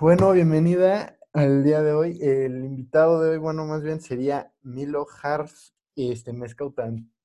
Bueno, 0.00 0.32
bienvenida 0.32 1.16
al 1.32 1.62
día 1.62 1.80
de 1.82 1.92
hoy. 1.92 2.18
El 2.20 2.64
invitado 2.64 3.20
de 3.20 3.30
hoy, 3.30 3.38
bueno, 3.38 3.64
más 3.64 3.82
bien 3.82 4.00
sería 4.00 4.52
Milo 4.62 5.06
Hars. 5.22 5.74
Este, 5.94 6.32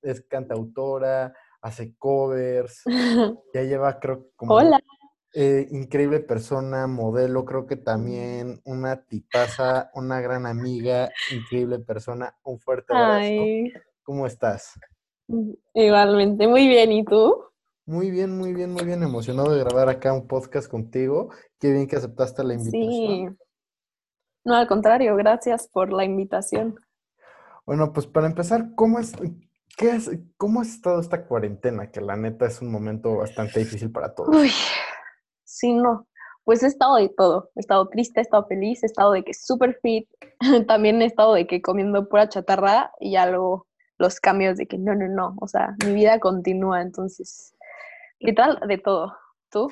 es, 0.03 0.21
cantautora, 0.21 1.33
hace 1.61 1.95
covers, 1.97 2.83
ya 3.53 3.63
lleva, 3.63 3.99
creo, 3.99 4.29
como 4.35 4.53
Hola. 4.55 4.79
eh, 5.33 5.67
increíble 5.71 6.19
persona, 6.19 6.85
modelo, 6.85 7.43
creo 7.43 7.65
que 7.65 7.75
también 7.75 8.61
una 8.65 9.03
tipaza, 9.03 9.89
una 9.95 10.21
gran 10.21 10.45
amiga, 10.45 11.09
increíble 11.31 11.79
persona. 11.79 12.35
Un 12.43 12.59
fuerte 12.59 12.93
abrazo. 12.93 13.41
Ay, 13.41 13.73
¿Cómo 14.03 14.27
estás? 14.27 14.79
igualmente, 15.73 16.47
muy 16.47 16.67
bien. 16.67 16.91
¿Y 16.91 17.03
tú? 17.03 17.43
Muy 17.89 18.11
bien, 18.11 18.37
muy 18.37 18.53
bien, 18.53 18.71
muy 18.71 18.85
bien. 18.85 19.01
Emocionado 19.01 19.51
de 19.51 19.63
grabar 19.63 19.89
acá 19.89 20.13
un 20.13 20.27
podcast 20.27 20.69
contigo. 20.69 21.29
Qué 21.59 21.71
bien 21.71 21.87
que 21.87 21.95
aceptaste 21.95 22.43
la 22.43 22.53
invitación. 22.53 22.81
Sí. 22.81 23.27
No, 24.45 24.53
al 24.53 24.67
contrario, 24.67 25.15
gracias 25.15 25.67
por 25.67 25.91
la 25.91 26.05
invitación. 26.05 26.75
Bueno, 27.65 27.91
pues 27.91 28.05
para 28.05 28.27
empezar, 28.27 28.75
¿cómo 28.75 28.99
es, 28.99 29.13
qué 29.75 29.89
es, 29.89 30.11
cómo 30.37 30.61
has 30.61 30.67
estado 30.67 30.99
esta 30.99 31.25
cuarentena? 31.25 31.89
Que 31.89 31.99
la 31.99 32.15
neta 32.15 32.45
es 32.45 32.61
un 32.61 32.71
momento 32.71 33.15
bastante 33.15 33.57
difícil 33.57 33.91
para 33.91 34.13
todos. 34.13 34.35
Uy, 34.35 34.51
sí, 35.43 35.73
no. 35.73 36.07
Pues 36.43 36.61
he 36.61 36.67
estado 36.67 36.97
de 36.97 37.09
todo. 37.09 37.49
He 37.55 37.59
estado 37.61 37.89
triste, 37.89 38.19
he 38.19 38.21
estado 38.21 38.45
feliz, 38.45 38.83
he 38.83 38.85
estado 38.85 39.13
de 39.13 39.23
que 39.23 39.33
súper 39.33 39.79
fit. 39.81 40.07
También 40.67 41.01
he 41.01 41.05
estado 41.05 41.33
de 41.33 41.47
que 41.47 41.59
comiendo 41.59 42.07
pura 42.07 42.29
chatarra 42.29 42.91
y 42.99 43.13
ya 43.13 43.25
luego 43.25 43.65
los 43.97 44.19
cambios 44.19 44.57
de 44.57 44.67
que 44.67 44.77
no, 44.77 44.93
no, 44.93 45.07
no. 45.07 45.35
O 45.41 45.47
sea, 45.47 45.75
mi 45.83 45.93
vida 45.95 46.19
continúa. 46.19 46.83
Entonces, 46.83 47.55
literal, 48.19 48.59
de 48.67 48.77
todo. 48.77 49.15
¿Tú? 49.51 49.71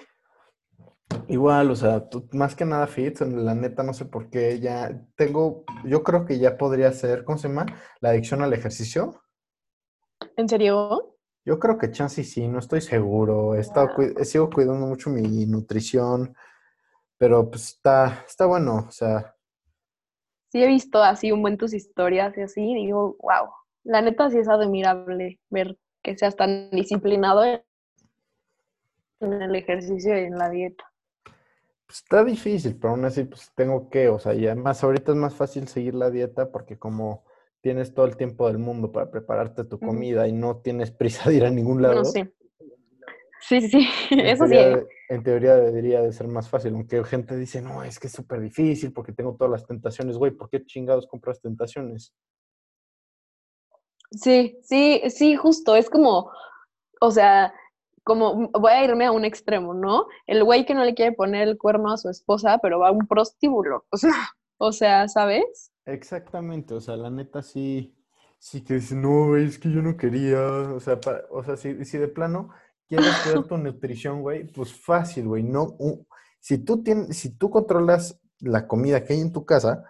Igual, 1.28 1.72
o 1.72 1.76
sea, 1.76 2.10
tú- 2.10 2.28
más 2.34 2.56
que 2.56 2.66
nada 2.66 2.88
fit, 2.88 3.20
la 3.22 3.56
neta 3.56 3.84
no 3.84 3.94
sé 3.94 4.06
por 4.06 4.30
qué 4.30 4.60
ya 4.60 5.02
tengo, 5.16 5.64
yo 5.86 6.04
creo 6.04 6.26
que 6.26 6.38
ya 6.40 6.58
podría 6.58 6.92
ser, 6.92 7.24
¿cómo 7.24 7.38
se 7.38 7.48
llama? 7.48 7.66
La 8.02 8.10
adicción 8.10 8.42
al 8.42 8.54
ejercicio. 8.54 9.22
¿En 10.36 10.50
serio? 10.50 11.16
Yo 11.46 11.60
creo 11.60 11.78
que 11.78 11.92
chance 11.92 12.24
sí, 12.24 12.48
no 12.48 12.60
estoy 12.60 12.82
seguro. 12.82 13.56
He 13.56 13.60
estado, 13.60 13.90
sigo 14.24 14.50
cuidando 14.50 14.86
mucho 14.86 15.10
mi 15.10 15.46
nutrición, 15.46 16.36
pero 17.18 17.50
pues 17.50 17.70
está, 17.70 18.26
está 18.28 18.46
bueno, 18.46 18.86
o 18.88 18.92
sea, 18.92 19.34
Sí 20.52 20.64
he 20.64 20.68
visto 20.68 21.04
así 21.04 21.32
un 21.32 21.42
buen 21.42 21.58
tus 21.58 21.74
historias 21.74 22.38
y 22.38 22.42
así, 22.42 22.62
y 22.72 22.86
digo, 22.86 23.18
wow, 23.20 23.50
la 23.84 24.02
neta 24.02 24.30
sí 24.30 24.38
es 24.40 24.48
admirable 24.48 25.40
ver 25.50 25.78
que 26.02 26.18
seas 26.18 26.36
tan 26.38 26.70
disciplinado 26.72 27.44
en 27.44 27.62
el 29.20 29.56
ejercicio 29.56 30.20
y 30.20 30.26
en 30.26 30.38
la 30.38 30.50
dieta. 30.50 30.84
pues, 31.86 32.00
está 32.00 32.24
difícil, 32.24 32.78
pero 32.78 32.92
aún 32.92 33.06
así 33.06 33.24
pues 33.24 33.52
tengo 33.56 33.90
que, 33.90 34.10
o 34.10 34.20
sea, 34.20 34.34
y 34.34 34.46
además 34.46 34.84
ahorita 34.84 35.12
es 35.12 35.18
más 35.18 35.36
fácil 35.36 35.68
seguir 35.68 35.96
la 35.96 36.10
dieta 36.10 36.52
porque 36.52 36.78
como 36.78 37.26
tienes 37.62 37.94
todo 37.94 38.06
el 38.06 38.18
tiempo 38.18 38.48
del 38.48 38.60
mundo 38.60 38.92
para 38.92 39.10
prepararte 39.10 39.64
tu 39.64 39.80
comida 39.80 40.28
y 40.28 40.34
no 40.34 40.58
tienes 40.58 40.92
prisa 40.92 41.30
de 41.30 41.38
ir 41.38 41.46
a 41.46 41.52
ningún 41.52 41.82
lado. 41.82 42.04
sí. 42.06 42.24
Sí, 43.40 43.62
sí, 43.62 43.70
sí, 43.70 43.88
En 44.12 44.20
eso 44.20 44.46
sí. 44.46 44.52
teoría, 44.52 44.86
en 45.10 45.24
teoría 45.24 45.56
debería 45.56 46.02
de 46.02 46.12
ser 46.12 46.28
más 46.28 46.50
fácil, 46.50 46.74
aunque 46.74 47.04
gente 47.06 47.38
dice, 47.38 47.62
no, 47.62 47.84
es 47.84 48.00
que 48.00 48.08
es 48.08 48.14
súper 48.14 48.42
difícil 48.42 48.92
porque 48.92 49.14
tengo 49.14 49.36
todas 49.36 49.52
las 49.52 49.66
tentaciones, 49.66 50.18
güey, 50.18 50.32
¿por 50.32 50.50
qué 50.50 50.66
chingados 50.66 51.08
compras 51.08 51.40
tentaciones? 51.40 52.14
Sí, 54.12 54.58
sí, 54.64 55.02
sí, 55.10 55.36
justo, 55.36 55.76
es 55.76 55.90
como, 55.90 56.32
o 57.00 57.12
sea, 57.12 57.54
como 58.08 58.50
voy 58.52 58.72
a 58.72 58.86
irme 58.86 59.06
a 59.06 59.12
un 59.12 59.26
extremo, 59.26 59.74
¿no? 59.74 60.08
El 60.28 60.46
güey 60.46 60.66
que 60.66 60.74
no 60.74 60.86
le 60.86 60.96
quiere 60.96 61.12
poner 61.12 61.46
el 61.46 61.58
cuerno 61.58 61.92
a 61.92 61.98
su 61.98 62.10
esposa, 62.10 62.58
pero 62.62 62.80
va 62.80 62.88
a 62.88 62.92
un 62.92 63.06
prostíbulo, 63.06 63.86
o 63.90 63.98
sea, 63.98 64.14
o 64.58 64.72
sea, 64.72 65.10
¿sabes? 65.10 65.74
Exactamente, 65.86 66.74
o 66.74 66.80
sea, 66.80 66.96
la 66.96 67.10
neta 67.10 67.42
sí, 67.42 67.94
sí 68.40 68.64
que 68.64 68.76
dice, 68.76 68.96
no, 68.96 69.28
güey, 69.28 69.48
es 69.48 69.60
que 69.60 69.70
yo 69.70 69.82
no 69.82 69.98
quería, 69.98 70.40
o 70.42 70.80
sea, 70.80 70.98
o 71.32 71.44
sea, 71.44 71.58
si, 71.58 71.84
si 71.84 71.98
de 71.98 72.08
plano 72.08 72.50
quieres 72.88 73.14
cuidar 73.24 73.44
tu 73.44 73.58
nutrición, 73.58 74.22
güey, 74.22 74.48
pues 74.54 74.74
fácil, 74.74 75.28
güey, 75.28 75.44
no, 75.44 75.76
si 76.40 76.60
tú 76.60 76.82
tienes, 76.82 77.18
si 77.18 77.36
tú 77.36 77.50
controlas 77.50 78.22
la 78.40 78.70
comida 78.70 79.04
que 79.04 79.14
hay 79.14 79.20
en 79.20 79.34
tu 79.34 79.46
casa, 79.46 79.84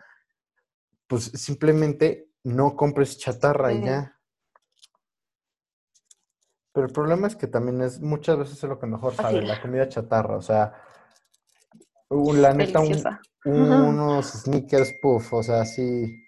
pues 1.06 1.26
simplemente 1.26 2.32
no 2.44 2.76
compres 2.76 3.20
chatarra 3.20 3.74
y 3.74 3.84
ya. 3.84 4.17
Pero 6.78 6.86
el 6.86 6.94
problema 6.94 7.26
es 7.26 7.36
que 7.36 7.48
también 7.48 7.82
es, 7.82 8.00
muchas 8.02 8.38
veces 8.38 8.64
es 8.64 8.70
lo 8.70 8.78
que 8.78 8.86
mejor 8.86 9.12
sabe, 9.12 9.34
Fácil. 9.34 9.48
la 9.48 9.60
comida 9.60 9.90
chatarra, 9.90 10.38
o 10.38 10.44
sea, 10.44 10.76
la 12.12 12.54
neta, 12.54 12.82
un- 12.82 13.04
unos 13.44 14.28
sneakers 14.28 14.94
puff, 15.02 15.34
o 15.34 15.42
sea, 15.42 15.66
sí, 15.66 16.24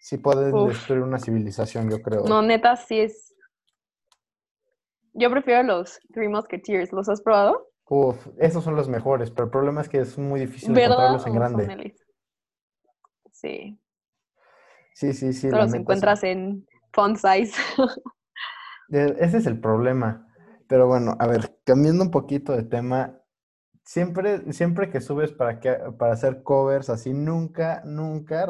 sí 0.00 0.16
pueden 0.16 0.52
Uf. 0.54 0.70
destruir 0.72 1.02
una 1.02 1.18
civilización, 1.18 1.90
yo 1.90 2.00
creo. 2.00 2.24
No, 2.24 2.40
neta, 2.40 2.74
sí 2.76 3.00
es. 3.00 3.34
Yo 5.12 5.30
prefiero 5.30 5.62
los 5.64 6.00
Three 6.14 6.28
Musketeers. 6.28 6.90
¿Los 6.90 7.10
has 7.10 7.20
probado? 7.20 7.68
Uf, 7.90 8.26
esos 8.38 8.64
son 8.64 8.76
los 8.76 8.88
mejores, 8.88 9.30
pero 9.30 9.44
el 9.44 9.50
problema 9.50 9.82
es 9.82 9.90
que 9.90 9.98
es 9.98 10.16
muy 10.16 10.40
difícil 10.40 10.70
encontrarlos 10.78 11.26
en 11.26 11.32
¿O 11.32 11.34
son 11.34 11.66
grande. 11.66 11.92
Sí, 13.32 13.78
Sí, 14.94 15.12
sí, 15.12 15.34
sí, 15.34 15.50
solo 15.50 15.64
los 15.64 15.72
sí. 15.72 15.76
encuentras 15.76 16.24
en 16.24 16.66
font 16.90 17.18
size. 17.18 17.52
E- 18.90 19.16
Ese 19.20 19.38
es 19.38 19.46
el 19.46 19.60
problema. 19.60 20.26
Pero 20.66 20.86
bueno, 20.86 21.16
a 21.18 21.26
ver, 21.26 21.58
cambiando 21.64 22.02
un 22.04 22.10
poquito 22.10 22.52
de 22.56 22.62
tema, 22.62 23.20
siempre, 23.84 24.52
siempre 24.52 24.90
que 24.90 25.00
subes 25.00 25.32
para 25.32 25.60
que, 25.60 25.72
para 25.98 26.14
hacer 26.14 26.42
covers 26.42 26.88
así, 26.90 27.12
nunca, 27.12 27.82
nunca 27.84 28.46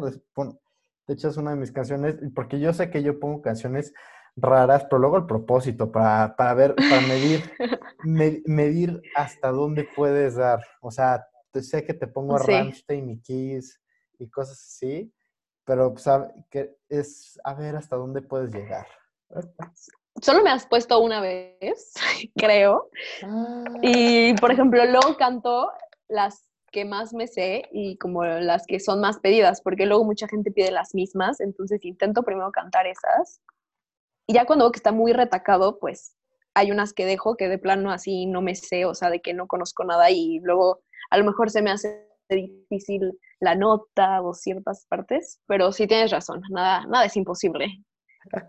te 1.07 1.13
echas 1.13 1.37
una 1.37 1.51
de 1.51 1.57
mis 1.57 1.73
canciones, 1.73 2.17
porque 2.35 2.61
yo 2.61 2.73
sé 2.73 2.91
que 2.91 3.03
yo 3.03 3.19
pongo 3.19 3.43
canciones 3.43 3.93
raras, 4.37 4.85
pero 4.85 5.01
luego 5.01 5.17
al 5.17 5.27
propósito, 5.27 5.91
para, 5.93 6.35
para 6.37 6.55
ver, 6.55 6.75
para 6.89 7.01
medir, 7.01 7.43
me- 8.05 8.43
medir 8.47 9.03
hasta 9.15 9.51
dónde 9.51 9.85
puedes 9.97 10.37
dar. 10.37 10.61
O 10.81 10.91
sea, 10.91 11.27
sé 11.61 11.85
que 11.85 11.95
te 11.95 12.07
pongo 12.07 12.37
a 12.37 12.39
Sí. 12.39 12.53
Rammstein 12.53 13.11
y 13.11 13.21
Kiss 13.21 13.81
y 14.19 14.29
cosas 14.31 14.59
así, 14.59 15.13
pero 15.65 15.93
pues, 15.93 16.07
a- 16.07 16.33
que 16.51 16.77
es 16.89 17.39
a 17.45 17.55
ver 17.55 17.77
hasta 17.77 17.97
dónde 17.97 18.23
puedes 18.23 18.53
llegar. 18.55 18.87
Solo 20.23 20.43
me 20.43 20.51
has 20.51 20.67
puesto 20.67 21.01
una 21.01 21.21
vez, 21.21 21.93
creo. 22.37 22.89
Ah. 23.23 23.65
Y, 23.83 24.35
por 24.35 24.53
ejemplo, 24.53 24.85
luego 24.85 25.17
canto 25.17 25.71
las 26.09 26.49
que 26.71 26.85
más 26.85 27.15
me 27.15 27.29
sé 27.29 27.69
y 27.73 27.97
como 27.99 28.25
las 28.25 28.67
que 28.67 28.81
son 28.81 29.01
más 29.01 29.21
pedidas, 29.21 29.61
porque 29.63 29.87
luego 29.87 30.05
mucha 30.05 30.27
gente 30.27 30.51
pide 30.51 30.73
las 30.73 30.95
mismas, 30.95 31.41
entonces 31.41 31.85
intento 31.85 32.23
primero 32.25 32.51
cantar 32.51 32.87
esas. 32.87 33.41
Y 34.27 34.35
ya 34.35 34.45
cuando 34.45 34.65
veo 34.65 34.73
que 34.73 34.79
está 34.79 34.91
muy 34.91 35.13
retacado, 35.13 35.79
pues 35.79 36.17
hay 36.55 36.71
unas 36.71 36.93
que 36.93 37.07
dejo 37.07 37.37
que 37.37 37.49
de 37.49 37.59
plano 37.59 37.91
así 37.91 38.27
no 38.27 38.43
me 38.43 38.55
sé, 38.55 38.87
o 38.87 38.95
sea, 38.95 39.11
de 39.11 39.21
que 39.21 39.35
no 39.35 39.47
conozco 39.47 39.85
nada 39.85 40.11
y 40.11 40.41
luego 40.41 40.81
a 41.11 41.19
lo 41.19 41.25
mejor 41.25 41.51
se 41.51 41.63
me 41.63 41.71
hace 41.71 42.09
difícil 42.29 43.19
la 43.41 43.55
nota 43.55 44.23
o 44.23 44.35
ciertas 44.35 44.87
partes, 44.89 45.41
pero 45.47 45.73
sí 45.73 45.87
tienes 45.87 46.11
razón, 46.11 46.43
nada, 46.51 46.87
nada 46.87 47.05
es 47.05 47.17
imposible. 47.17 47.85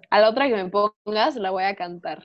A 0.10 0.20
la 0.20 0.30
otra 0.30 0.48
que 0.48 0.56
me 0.56 0.70
pongas 0.70 1.36
la 1.36 1.52
voy 1.52 1.64
a 1.64 1.76
cantar. 1.76 2.24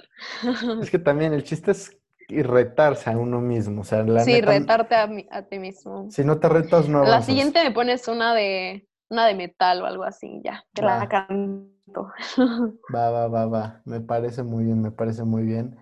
Es 0.81 0.91
que 0.91 0.99
también 0.99 1.33
el 1.33 1.45
chiste 1.45 1.71
es 1.73 1.97
y 2.29 2.43
retarse 2.43 3.11
a 3.11 3.19
uno 3.19 3.41
mismo. 3.41 3.83
O 3.83 3.85
sea, 3.85 4.03
la 4.05 4.25
sí, 4.25 4.33
neta, 4.33 4.53
retarte 4.53 4.95
a, 4.95 5.07
mi- 5.07 5.27
a 5.31 5.43
ti 5.43 5.59
mismo. 5.59 6.09
si 6.11 6.25
no 6.25 6.39
te 6.39 6.49
retas, 6.49 6.89
no 6.89 7.05
La 7.05 7.23
siguiente 7.23 7.63
me 7.65 7.71
pones 7.73 8.07
una 8.09 8.35
de 8.35 8.87
una 9.09 9.27
de 9.27 9.35
metal 9.35 9.83
o 9.83 9.87
algo 9.87 10.05
así, 10.05 10.41
ya, 10.45 10.65
te 10.73 10.83
Va. 10.83 10.99
la 11.01 11.09
canto. 11.09 12.13
Va, 12.95 13.03
va, 13.13 13.27
va, 13.29 13.47
va. 13.47 13.83
Me 13.85 14.01
parece 14.01 14.43
muy 14.43 14.65
bien, 14.65 14.83
me 14.83 14.91
parece 14.91 15.25
muy 15.25 15.45
bien. 15.45 15.77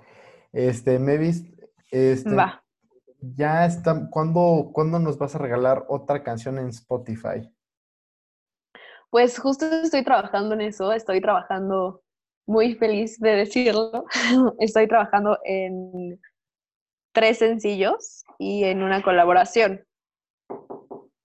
Este, 0.52 0.98
Mevis, 0.98 1.44
este, 1.90 2.36
Va. 2.36 2.62
ya 3.20 3.66
está. 3.66 4.08
¿Cuándo, 4.10 4.70
cuándo 4.72 4.98
nos 5.00 5.18
vas 5.18 5.34
a 5.34 5.38
regalar 5.38 5.86
otra 5.88 6.22
canción 6.24 6.58
en 6.58 6.68
Spotify? 6.68 7.50
Pues 9.10 9.38
justo 9.38 9.66
estoy 9.66 10.04
trabajando 10.04 10.54
en 10.54 10.60
eso, 10.60 10.92
estoy 10.92 11.20
trabajando 11.20 12.02
muy 12.46 12.74
feliz 12.74 13.18
de 13.20 13.30
decirlo. 13.36 14.06
Estoy 14.58 14.88
trabajando 14.88 15.38
en 15.44 16.18
tres 17.12 17.38
sencillos 17.38 18.24
y 18.38 18.64
en 18.64 18.82
una 18.82 19.02
colaboración. 19.02 19.84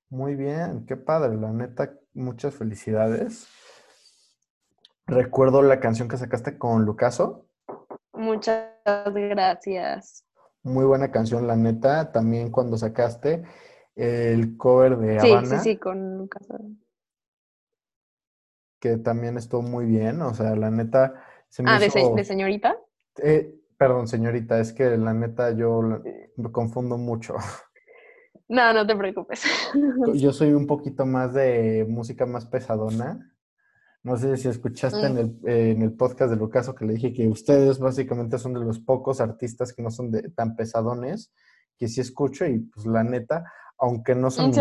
Muy 0.09 0.35
bien, 0.35 0.85
qué 0.85 0.95
padre, 0.95 1.35
la 1.37 1.51
neta, 1.51 1.93
muchas 2.13 2.55
felicidades. 2.55 3.47
Recuerdo 5.07 5.61
la 5.61 5.79
canción 5.79 6.07
que 6.07 6.17
sacaste 6.17 6.57
con 6.57 6.85
Lucaso. 6.85 7.47
Muchas 8.13 8.69
gracias. 9.13 10.25
Muy 10.61 10.85
buena 10.85 11.11
canción, 11.11 11.47
la 11.47 11.55
neta. 11.55 12.11
También 12.11 12.51
cuando 12.51 12.77
sacaste 12.77 13.43
el 13.95 14.55
cover 14.55 14.97
de 14.97 15.19
Sí, 15.19 15.27
sí, 15.27 15.33
Habana, 15.33 15.59
sí, 15.59 15.77
con 15.77 16.17
Lucas. 16.17 16.47
Que 18.83 18.97
también 18.97 19.37
estuvo 19.37 19.61
muy 19.61 19.85
bien. 19.85 20.21
O 20.21 20.33
sea, 20.33 20.57
la 20.57 20.69
neta 20.69 21.13
se 21.47 21.63
me 21.63 21.71
Ah, 21.71 21.79
de, 21.79 21.85
hizo. 21.87 22.13
de 22.15 22.23
señorita. 22.25 22.75
Eh, 23.23 23.55
perdón, 23.77 24.09
señorita, 24.09 24.59
es 24.59 24.73
que 24.73 24.97
la 24.97 25.13
neta 25.13 25.51
yo 25.51 25.81
me 26.35 26.51
confundo 26.51 26.97
mucho. 26.97 27.35
No, 28.49 28.73
no 28.73 28.85
te 28.85 28.93
preocupes. 28.95 29.41
Yo 30.15 30.33
soy 30.33 30.51
un 30.51 30.67
poquito 30.67 31.05
más 31.05 31.33
de 31.33 31.85
música 31.89 32.25
más 32.25 32.45
pesadona. 32.45 33.33
No 34.03 34.17
sé 34.17 34.35
si 34.35 34.49
escuchaste 34.49 34.99
en, 35.07 35.13
Mm. 35.13 35.17
el, 35.17 35.39
eh, 35.47 35.71
en 35.71 35.81
el 35.81 35.93
podcast 35.93 36.29
de 36.29 36.35
Lucaso 36.37 36.75
que 36.75 36.85
le 36.85 36.93
dije 36.95 37.13
que 37.13 37.29
ustedes 37.29 37.79
básicamente 37.79 38.37
son 38.37 38.53
de 38.53 38.59
los 38.59 38.79
pocos 38.79 39.21
artistas 39.21 39.71
que 39.73 39.81
no 39.81 39.89
son 39.89 40.11
de, 40.11 40.29
tan 40.31 40.55
pesadones, 40.57 41.31
que 41.79 41.87
sí 41.87 42.01
escucho 42.01 42.45
y 42.45 42.59
pues 42.59 42.85
la 42.85 43.03
neta, 43.05 43.45
aunque 43.83 44.15
no 44.15 44.31
son 44.31 44.45
¿En 44.45 44.53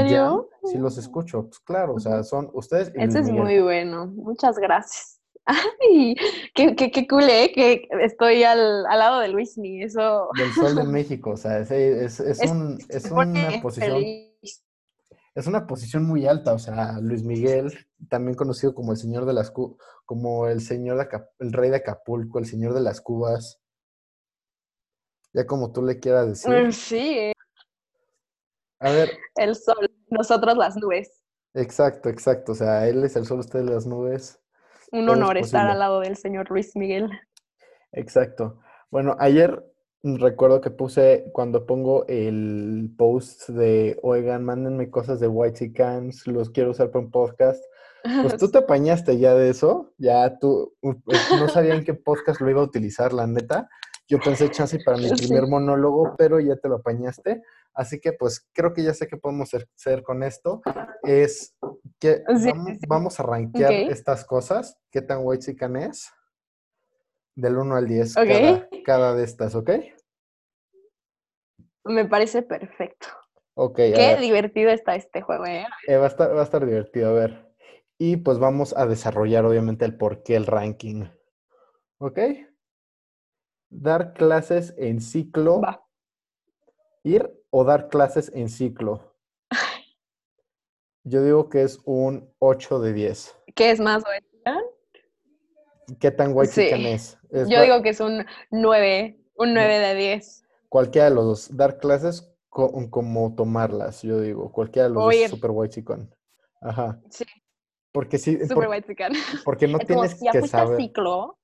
sí 0.65 0.79
los 0.79 0.99
escucho. 0.99 1.45
Pues 1.47 1.61
claro, 1.61 1.95
o 1.95 2.01
sea, 2.01 2.25
son 2.25 2.51
ustedes 2.55 2.91
y 2.95 2.99
Luis 2.99 3.09
Ese 3.11 3.21
es 3.21 3.31
muy 3.31 3.61
bueno. 3.61 4.07
Muchas 4.07 4.59
gracias. 4.59 5.21
Ay, 5.45 6.17
qué, 6.55 6.75
qué, 6.75 6.91
qué 6.91 7.07
cool, 7.07 7.25
¿eh? 7.29 7.53
Que 7.55 7.89
estoy 8.01 8.43
al, 8.43 8.85
al 8.87 8.99
lado 8.99 9.21
de 9.21 9.29
Luismi. 9.29 9.83
Eso 9.83 10.29
Del 10.37 10.53
Sol 10.53 10.75
de 10.75 10.83
México, 10.99 11.31
o 11.31 11.37
sea, 11.37 11.61
es, 11.61 11.71
es, 11.71 12.19
es 12.21 12.41
Es- 12.43 12.51
un, 12.51 12.79
una 13.13 13.61
posición 13.63 13.93
feliz. 13.97 14.65
es 15.37 15.47
una 15.47 15.67
posición 15.69 16.05
muy 16.05 16.27
alta, 16.27 16.53
o 16.53 16.59
sea, 16.59 16.99
Luis 17.01 17.23
Miguel, 17.23 17.73
también 18.09 18.37
conocido 18.37 18.75
como 18.75 18.91
el 18.93 18.99
señor 18.99 19.25
de 19.25 19.35
las 19.35 19.53
como 20.05 20.49
el 20.49 20.61
señor 20.61 20.97
de 20.99 21.05
Acap- 21.09 21.31
el 21.39 21.53
rey 21.53 21.71
de 21.71 21.77
Acapulco, 21.77 22.39
el 22.41 22.47
señor 22.47 22.75
de 22.75 22.81
las 22.81 23.01
cubas. 23.01 23.61
Ya 25.33 25.47
como 25.47 25.73
tú 25.73 25.83
le 25.83 25.99
quieras 25.99 26.27
decir. 26.29 26.67
Mm, 26.67 26.73
Sí, 26.73 27.19
eh, 27.19 27.33
A 28.83 28.91
ver, 28.91 29.11
el 29.37 29.55
sol, 29.55 29.89
nosotros 30.11 30.57
las 30.57 30.77
nubes. 30.77 31.23
exacto, 31.55 32.09
exacto, 32.09 32.53
o 32.53 32.55
sea, 32.57 32.89
él 32.89 33.05
es 33.05 33.15
el 33.15 33.27
sol, 33.27 33.39
usted 33.39 33.61
las 33.61 33.87
nubes. 33.87 34.41
Un 34.91 35.07
Todo 35.07 35.15
es 35.15 35.23
honor 35.23 35.39
estar 35.39 35.69
al 35.69 35.79
lado 35.79 36.01
del 36.01 36.17
señor 36.17 36.51
Luis 36.51 36.75
Miguel. 36.75 37.09
Exacto. 37.93 38.61
Bueno, 38.91 39.17
ayer 39.21 39.65
recuerdo 40.03 40.61
que 40.61 40.71
puse 40.71 41.31
cuando 41.33 41.65
pongo 41.65 42.07
el 42.09 42.93
post 42.99 43.49
de, 43.51 43.99
oigan, 44.03 44.45
mándenme 44.45 44.91
cosas 44.91 45.21
de 45.21 45.29
White 45.29 45.73
Cans, 45.73 46.27
los 46.27 46.51
quiero 46.51 46.73
usar 46.73 46.91
para 46.91 47.05
un 47.05 47.11
podcast. 47.13 47.63
Pues 48.03 48.37
tú 48.37 48.51
te 48.51 48.59
apañaste 48.59 49.17
ya 49.19 49.35
de 49.35 49.51
eso, 49.51 49.93
ya 49.97 50.39
tú, 50.41 50.75
uh, 50.81 50.95
pues, 51.05 51.21
no 51.39 51.49
sabía 51.49 51.75
en 51.75 51.85
qué 51.85 51.95
podcast 51.95 52.41
lo 52.41 52.51
iba 52.51 52.61
a 52.61 52.65
utilizar, 52.65 53.13
la 53.13 53.29
neta. 53.29 53.69
Yo 54.09 54.19
pensé 54.19 54.51
chance 54.51 54.79
para 54.85 54.99
mi 54.99 55.09
primer 55.09 55.47
monólogo, 55.47 56.17
pero 56.19 56.41
ya 56.41 56.57
te 56.57 56.69
lo 56.69 56.77
apañaste. 56.77 57.43
Así 57.75 58.01
que 58.01 58.13
pues 58.13 58.47
creo 58.53 58.73
que 58.73 58.83
ya 58.83 58.95
sé 58.95 59.07
qué 59.09 59.17
podemos 59.17 59.53
hacer- 59.55 60.03
con 60.03 60.23
esto. 60.23 60.61
Es 61.03 61.55
que 61.99 62.23
Sí, 62.39 62.49
vamos, 62.51 62.67
sí, 62.69 62.75
sí. 62.81 62.87
vamos 62.89 63.21
a 63.21 63.23
rankear 63.23 63.73
estas 63.73 64.25
cosas. 64.25 64.79
¿Qué 64.91 65.03
tan 65.03 65.21
white 65.23 65.57
es? 65.87 66.11
Del 67.35 67.57
1 67.57 67.77
al 67.77 67.87
10 67.87 68.17
Ok. 68.17 68.27
cada, 68.27 68.69
cada 68.85 69.15
de 69.15 69.25
estas, 69.25 69.55
¿ok? 69.55 69.71
Me 71.85 72.05
parece 72.05 72.43
perfecto. 72.43 73.09
Ok, 73.55 73.77
Qué 73.77 73.93
ver, 73.93 74.21
divertido 74.21 74.71
está 74.71 74.95
este 74.95 75.21
juego, 75.23 75.45
¿eh? 75.47 75.67
eh, 75.87 75.97
va, 75.97 76.05
a 76.05 76.09
estar, 76.09 76.35
va 76.35 76.41
a 76.41 76.45
estar 76.45 76.65
divertido, 76.65 77.11
a 77.11 77.13
ver. 77.13 77.53
Y 77.99 78.17
pues 78.19 78.39
vamos 78.39 78.75
a 78.77 78.87
desarrollar 78.87 79.45
obviamente 79.45 79.85
el 79.85 79.97
por 79.97 80.23
qué 80.23 80.37
el 80.37 80.47
ranking. 80.47 81.05
¿Ok? 81.99 82.19
Dar 83.71 84.13
clases 84.13 84.75
en 84.77 85.01
ciclo, 85.01 85.61
Va. 85.61 85.87
ir 87.05 87.42
o 87.55 87.65
dar 87.65 87.89
clases 87.89 88.33
en 88.35 88.49
ciclo. 88.49 89.15
Yo 91.05 91.23
digo 91.23 91.49
que 91.49 91.63
es 91.63 91.81
un 91.85 92.33
8 92.39 92.81
de 92.81 92.93
10. 92.93 93.37
¿Qué 93.55 93.71
es 93.71 93.81
más? 93.81 94.03
güey? 94.05 94.21
¿Qué 96.01 96.11
tan 96.11 96.33
white 96.35 96.53
Sí. 96.53 96.63
es? 96.73 97.19
Es 97.31 97.49
Yo 97.49 97.61
digo 97.61 97.83
que 97.83 97.91
es 97.91 98.01
un 98.01 98.25
9, 98.51 99.21
un 99.37 99.53
9 99.53 99.79
de 99.79 99.95
10. 99.95 100.45
Cualquiera 100.69 101.11
de 101.11 101.15
los 101.15 101.25
dos. 101.25 101.57
Dar 101.57 101.79
clases 101.79 102.33
co- 102.49 102.89
como 102.91 103.35
tomarlas, 103.35 104.03
yo 104.03 104.21
digo. 104.21 104.51
Cualquiera 104.53 104.89
de 104.89 104.95
los 104.95 105.03
O 105.03 105.07
dos 105.07 105.31
super 105.31 105.51
white 105.53 105.85
Ajá. 106.63 107.01
Sí, 107.11 107.25
Porque 107.93 108.17
sí, 108.17 108.39
super 108.47 108.69
por- 108.69 108.83
chican. 108.87 109.13
porque 109.45 109.67
no 109.69 109.79
es 109.79 109.87
como 109.87 110.01
tienes 110.03 110.19
si 110.19 110.25
ya 110.25 110.33
que 110.33 110.49
saber. 110.49 110.77
ciclo. 110.79 111.37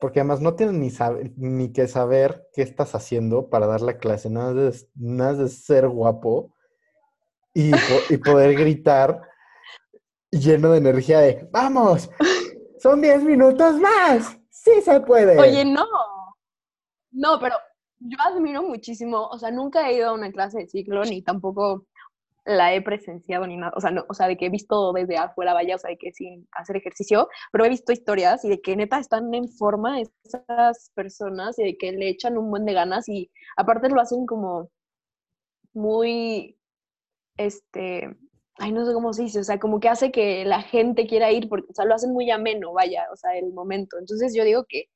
Porque 0.00 0.20
además 0.20 0.40
no 0.40 0.54
tienes 0.54 0.74
ni, 0.74 0.90
ni 1.36 1.72
que 1.72 1.88
saber 1.88 2.48
qué 2.52 2.62
estás 2.62 2.94
haciendo 2.94 3.48
para 3.48 3.66
dar 3.66 3.80
la 3.80 3.98
clase, 3.98 4.30
nada 4.30 4.54
de, 4.54 4.76
nada 4.94 5.34
de 5.34 5.48
ser 5.48 5.88
guapo 5.88 6.54
y, 7.52 7.72
y 8.10 8.16
poder 8.18 8.54
gritar 8.56 9.22
lleno 10.30 10.70
de 10.70 10.78
energía 10.78 11.20
de 11.20 11.48
¡Vamos! 11.50 12.10
¡Son 12.78 13.00
10 13.00 13.24
minutos 13.24 13.76
más! 13.76 14.38
¡Sí 14.50 14.80
se 14.82 15.00
puede! 15.00 15.38
Oye, 15.38 15.64
no. 15.64 15.86
No, 17.10 17.40
pero 17.40 17.56
yo 17.98 18.16
admiro 18.20 18.62
muchísimo, 18.62 19.26
o 19.26 19.38
sea, 19.38 19.50
nunca 19.50 19.88
he 19.88 19.96
ido 19.96 20.10
a 20.10 20.12
una 20.12 20.30
clase 20.30 20.58
de 20.58 20.68
ciclo, 20.68 21.04
ni 21.04 21.22
tampoco 21.22 21.86
la 22.48 22.74
he 22.74 22.80
presenciado 22.80 23.46
ni 23.46 23.58
nada, 23.58 23.72
o 23.76 23.80
sea, 23.80 23.90
no, 23.90 24.04
o 24.08 24.14
sea, 24.14 24.26
de 24.26 24.36
que 24.38 24.46
he 24.46 24.50
visto 24.50 24.92
desde 24.94 25.18
afuera, 25.18 25.52
vaya, 25.52 25.76
o 25.76 25.78
sea, 25.78 25.90
de 25.90 25.98
que 25.98 26.12
sin 26.12 26.48
hacer 26.52 26.76
ejercicio, 26.76 27.28
pero 27.52 27.64
he 27.64 27.68
visto 27.68 27.92
historias 27.92 28.42
y 28.44 28.48
de 28.48 28.60
que 28.62 28.74
neta 28.74 28.98
están 28.98 29.32
en 29.34 29.48
forma 29.48 30.00
esas 30.00 30.90
personas 30.94 31.58
y 31.58 31.64
de 31.64 31.76
que 31.76 31.92
le 31.92 32.08
echan 32.08 32.38
un 32.38 32.50
buen 32.50 32.64
de 32.64 32.72
ganas 32.72 33.06
y 33.08 33.30
aparte 33.56 33.90
lo 33.90 34.00
hacen 34.00 34.24
como 34.24 34.70
muy, 35.74 36.58
este, 37.36 38.16
ay, 38.56 38.72
no 38.72 38.86
sé 38.86 38.94
cómo 38.94 39.12
se 39.12 39.24
dice, 39.24 39.40
o 39.40 39.44
sea, 39.44 39.58
como 39.60 39.78
que 39.80 39.90
hace 39.90 40.10
que 40.10 40.44
la 40.46 40.62
gente 40.62 41.06
quiera 41.06 41.30
ir, 41.30 41.50
porque, 41.50 41.66
o 41.70 41.74
sea, 41.74 41.84
lo 41.84 41.94
hacen 41.94 42.12
muy 42.12 42.30
ameno, 42.30 42.72
vaya, 42.72 43.06
o 43.12 43.16
sea, 43.16 43.36
el 43.36 43.52
momento. 43.52 43.98
Entonces 43.98 44.34
yo 44.34 44.44
digo 44.44 44.64
que 44.66 44.86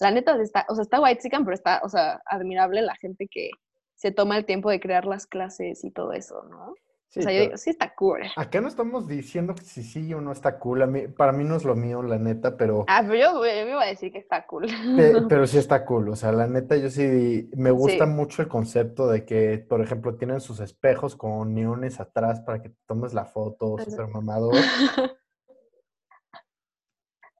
la 0.00 0.10
neta 0.10 0.34
está, 0.40 0.64
o 0.68 0.74
sea, 0.74 0.82
está 0.82 1.00
white 1.00 1.28
pero 1.30 1.52
está, 1.52 1.82
o 1.84 1.88
sea, 1.90 2.22
admirable 2.26 2.80
la 2.82 2.96
gente 2.96 3.28
que 3.30 3.50
se 3.96 4.12
toma 4.12 4.38
el 4.38 4.46
tiempo 4.46 4.70
de 4.70 4.80
crear 4.80 5.04
las 5.04 5.26
clases 5.26 5.84
y 5.84 5.90
todo 5.90 6.12
eso, 6.12 6.42
¿no? 6.44 6.74
Sí, 7.12 7.20
o 7.20 7.22
sea, 7.24 7.32
yo 7.32 7.36
pero 7.40 7.44
digo, 7.50 7.56
sí 7.58 7.68
está 7.68 7.94
cool. 7.94 8.22
acá 8.36 8.62
no 8.62 8.68
estamos 8.68 9.06
diciendo 9.06 9.54
que 9.54 9.60
si 9.64 9.82
sí 9.82 10.14
o 10.14 10.22
no 10.22 10.32
está 10.32 10.58
cool. 10.58 10.80
A 10.80 10.86
mí, 10.86 11.08
para 11.08 11.30
mí 11.32 11.44
no 11.44 11.56
es 11.56 11.64
lo 11.64 11.76
mío, 11.76 12.02
la 12.02 12.18
neta, 12.18 12.56
pero, 12.56 12.86
Ah, 12.88 13.02
pero 13.06 13.16
yo, 13.16 13.32
yo 13.44 13.64
me 13.66 13.70
iba 13.70 13.82
a 13.82 13.86
decir 13.86 14.10
que 14.10 14.18
está 14.18 14.46
cool. 14.46 14.64
pe- 14.96 15.20
pero 15.28 15.46
sí 15.46 15.58
está 15.58 15.84
cool. 15.84 16.08
O 16.08 16.16
sea, 16.16 16.32
la 16.32 16.46
neta, 16.46 16.74
yo 16.78 16.88
sí 16.88 17.50
me 17.54 17.70
gusta 17.70 18.06
Sí. 18.06 18.10
mucho 18.10 18.40
el 18.40 18.48
concepto 18.48 19.08
de 19.08 19.26
que, 19.26 19.58
por 19.58 19.82
ejemplo, 19.82 20.16
tienen 20.16 20.40
sus 20.40 20.60
espejos 20.60 21.14
con 21.14 21.52
neones 21.52 22.00
atrás 22.00 22.40
para 22.40 22.62
que 22.62 22.70
te 22.70 22.78
tomes 22.86 23.12
la 23.12 23.26
foto, 23.26 23.78
Eso. 23.78 23.90
súper 23.90 24.08
mamador. 24.08 24.54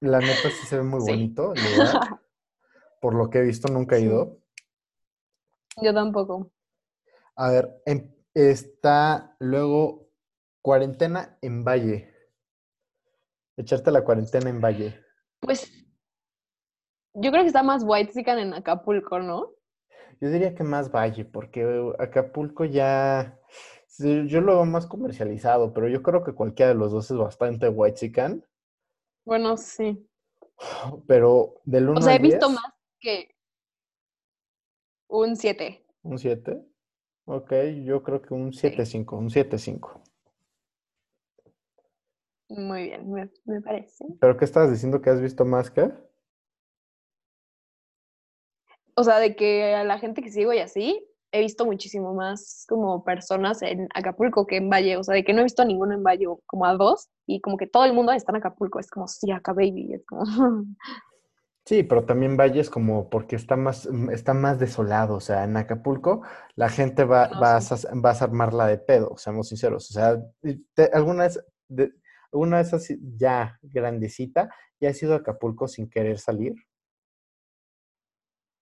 La 0.00 0.20
neta 0.20 0.50
sí 0.50 0.66
se 0.66 0.76
ve 0.76 0.82
muy 0.82 1.00
Sí. 1.00 1.06
bonito 1.12 1.54
lugar. 1.54 1.54
Por 3.00 3.14
lo 3.14 3.30
que 3.30 3.38
he 3.38 3.42
visto, 3.42 3.68
nunca 3.72 3.96
he 3.96 4.00
ido. 4.02 4.36
yo 5.80 5.94
tampoco. 5.94 6.50
A 7.36 7.48
ver, 7.50 7.80
em- 7.86 8.12
está 8.34 9.36
luego 9.38 10.08
cuarentena 10.62 11.38
en 11.42 11.64
Valle. 11.64 12.12
Echarte 13.56 13.90
la 13.90 14.04
cuarentena 14.04 14.48
en 14.50 14.60
Valle. 14.60 15.00
Pues 15.40 15.70
yo 17.14 17.30
creo 17.30 17.42
que 17.42 17.48
está 17.48 17.62
más 17.62 17.82
white 17.84 18.12
en 18.26 18.54
Acapulco, 18.54 19.18
¿no? 19.18 19.50
Yo 20.20 20.30
diría 20.30 20.54
que 20.54 20.62
más 20.62 20.90
Valle, 20.90 21.24
porque 21.24 21.92
Acapulco 21.98 22.64
ya, 22.64 23.38
yo 23.98 24.40
lo 24.40 24.54
veo 24.54 24.64
más 24.64 24.86
comercializado, 24.86 25.72
pero 25.74 25.88
yo 25.88 26.02
creo 26.02 26.22
que 26.22 26.32
cualquiera 26.32 26.70
de 26.72 26.78
los 26.78 26.92
dos 26.92 27.10
es 27.10 27.16
bastante 27.16 27.68
whitezican, 27.68 28.44
Bueno, 29.24 29.56
sí. 29.56 30.08
pero 31.06 31.54
del 31.64 31.88
1 31.88 31.98
O 31.98 32.02
sea, 32.02 32.14
he 32.14 32.18
visto 32.18 32.48
10, 32.48 32.60
más 32.60 32.72
que 33.00 33.34
un 35.08 35.36
7. 35.36 35.84
un 36.02 36.18
7. 36.18 36.71
Ok, 37.24 37.52
yo 37.84 38.02
creo 38.02 38.20
que 38.20 38.34
un 38.34 38.52
7.5, 38.52 39.16
un 39.16 39.30
7.5. 39.30 40.00
Muy 42.48 42.84
bien, 42.84 43.10
me, 43.10 43.30
me 43.44 43.60
parece. 43.60 44.04
¿Pero 44.20 44.36
qué 44.36 44.44
estabas 44.44 44.70
diciendo 44.70 45.00
que 45.00 45.10
has 45.10 45.20
visto 45.20 45.44
más 45.44 45.70
que? 45.70 45.90
O 48.94 49.04
sea, 49.04 49.18
de 49.18 49.34
que 49.36 49.74
a 49.74 49.84
la 49.84 49.98
gente 49.98 50.22
que 50.22 50.30
sigo 50.30 50.52
y 50.52 50.58
así, 50.58 51.08
he 51.32 51.40
visto 51.40 51.64
muchísimo 51.64 52.12
más 52.14 52.66
como 52.68 53.04
personas 53.04 53.62
en 53.62 53.88
Acapulco 53.94 54.46
que 54.46 54.56
en 54.56 54.68
Valle. 54.68 54.98
O 54.98 55.02
sea, 55.02 55.14
de 55.14 55.24
que 55.24 55.32
no 55.32 55.40
he 55.40 55.44
visto 55.44 55.62
a 55.62 55.64
ninguno 55.64 55.94
en 55.94 56.02
Valle, 56.02 56.26
como 56.46 56.66
a 56.66 56.76
dos, 56.76 57.08
y 57.26 57.40
como 57.40 57.56
que 57.56 57.66
todo 57.66 57.84
el 57.84 57.94
mundo 57.94 58.12
está 58.12 58.32
en 58.32 58.36
Acapulco. 58.36 58.78
Es 58.78 58.90
como, 58.90 59.08
sí, 59.08 59.30
acá, 59.30 59.52
baby. 59.52 59.94
Es 59.94 60.04
como, 60.04 60.24
Sí, 61.64 61.84
pero 61.84 62.04
también 62.04 62.36
Valle 62.36 62.60
es 62.60 62.70
como 62.70 63.08
porque 63.08 63.36
está 63.36 63.56
más, 63.56 63.86
mm, 63.90 64.10
está 64.10 64.34
más 64.34 64.58
desolado. 64.58 65.14
O 65.16 65.20
sea, 65.20 65.44
en 65.44 65.56
Acapulco 65.56 66.22
la 66.56 66.68
gente 66.68 67.04
va, 67.04 67.28
Bueno, 67.28 67.40
va, 67.40 67.56
sí. 67.56 67.58
a, 67.58 67.76
vas 67.94 68.20
a 68.22 68.24
armarla 68.24 68.66
de 68.66 68.78
pedo, 68.78 69.16
seamos 69.16 69.48
sinceros. 69.48 69.88
O 69.90 69.92
sea, 69.92 70.20
te- 70.74 70.90
alguna 70.92 71.24
vez, 71.24 71.40
de- 71.68 71.92
alguna 72.32 72.58
vez 72.58 72.72
así, 72.74 72.98
ya 73.16 73.58
grandecita, 73.62 74.50
ya 74.80 74.90
has 74.90 75.00
ido 75.02 75.14
a 75.14 75.18
Acapulco 75.18 75.68
sin 75.68 75.88
querer 75.88 76.18
salir. 76.18 76.54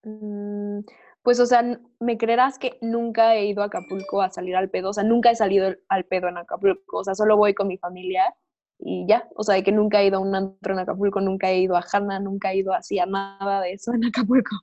Mm, 0.02 0.80
Pues, 1.22 1.38
o 1.40 1.46
sea, 1.46 1.62
me 2.00 2.16
creerás 2.18 2.58
que 2.58 2.78
nunca 2.80 3.34
he 3.34 3.44
ido 3.46 3.62
a 3.62 3.66
Acapulco 3.66 4.22
a 4.22 4.30
salir 4.30 4.56
al 4.56 4.70
pedo. 4.70 4.90
O 4.90 4.92
sea, 4.94 5.04
nunca 5.04 5.30
he 5.30 5.36
salido 5.36 5.74
al 5.88 6.04
pedo 6.06 6.28
en 6.28 6.38
Acapulco. 6.38 6.98
O 6.98 7.04
sea, 7.04 7.14
solo 7.14 7.36
voy 7.36 7.52
con 7.54 7.68
mi 7.68 7.76
familia 7.78 8.34
y 8.82 9.06
ya. 9.08 9.28
O 9.34 9.42
sea, 9.42 9.54
de 9.54 9.62
que 9.62 9.72
nunca 9.72 10.00
he 10.00 10.06
ido 10.06 10.18
a 10.18 10.20
un 10.20 10.34
antro 10.34 10.72
en 10.72 10.80
Acapulco, 10.80 11.20
nunca 11.20 11.50
he 11.50 11.58
ido 11.60 11.76
a 11.76 11.84
Hanna, 11.92 12.18
nunca 12.20 12.52
he 12.52 12.56
ido 12.58 12.72
así 12.72 12.98
a 12.98 13.06
nada 13.06 13.60
de 13.60 13.72
eso 13.72 13.92
en 13.94 14.04
Acapulco. 14.04 14.56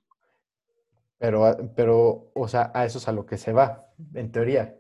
Pero, 1.17 1.45
a- 1.45 1.57
pero, 1.75 2.31
o 2.33 2.47
sea, 2.47 2.71
a 2.73 2.85
eso 2.85 2.97
es 2.99 3.07
a 3.07 3.11
lo 3.11 3.25
que 3.25 3.37
se 3.37 3.53
va, 3.53 3.87
en 4.13 4.31
teoría. 4.31 4.77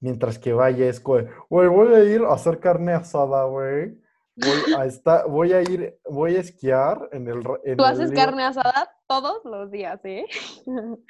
Mientras 0.00 0.38
que 0.38 0.52
vaya 0.52 0.86
es 0.88 1.02
güey, 1.02 1.26
voy 1.48 1.94
a 1.94 2.04
ir 2.04 2.22
a 2.22 2.32
hacer 2.34 2.60
carne 2.60 2.92
asada, 2.92 3.44
güey. 3.44 3.98
Voy 4.38 4.74
a, 4.76 4.84
estar, 4.84 5.26
voy 5.28 5.52
a 5.54 5.62
ir, 5.62 5.98
voy 6.08 6.36
a 6.36 6.40
esquiar 6.40 7.08
en 7.12 7.26
el... 7.26 7.42
En 7.64 7.78
Tú 7.78 7.84
haces 7.84 8.12
carne 8.12 8.44
asada 8.44 8.94
todos 9.06 9.42
los 9.44 9.70
días, 9.70 9.98
¿eh? 10.04 10.26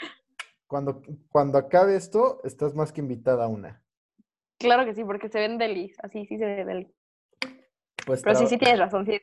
Cuando, 0.69 1.01
cuando 1.29 1.59
acabe 1.59 1.95
esto, 1.95 2.41
estás 2.43 2.75
más 2.75 2.93
que 2.93 3.01
invitada 3.01 3.45
a 3.45 3.49
una. 3.49 3.83
Claro 4.59 4.85
que 4.85 4.95
sí, 4.95 5.05
porque 5.05 5.29
se 5.29 5.39
ven 5.39 5.59
delis, 5.59 5.97
así 6.03 6.27
sí 6.27 6.39
se 6.39 6.45
ve 6.45 6.65
delis. 6.65 6.89
Pues 8.07 8.23
Pero 8.23 8.39
sí, 8.39 8.47
sí 8.47 8.57
tienes 8.57 8.79
razón, 8.79 9.05
sí. 9.05 9.21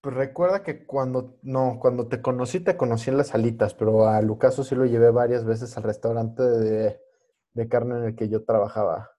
Pues 0.00 0.16
recuerda 0.16 0.62
que 0.62 0.86
cuando, 0.86 1.36
no, 1.42 1.78
cuando 1.80 2.08
te 2.08 2.22
conocí, 2.22 2.60
te 2.60 2.76
conocí 2.76 3.10
en 3.10 3.18
las 3.18 3.34
alitas, 3.34 3.74
pero 3.74 4.08
a 4.08 4.20
Lucaso 4.22 4.64
sí 4.64 4.74
lo 4.74 4.86
llevé 4.86 5.10
varias 5.10 5.44
veces 5.44 5.76
al 5.76 5.82
restaurante 5.82 6.42
de, 6.42 7.00
de 7.52 7.68
carne 7.68 7.98
en 7.98 8.04
el 8.04 8.16
que 8.16 8.28
yo 8.28 8.42
trabajaba. 8.44 9.10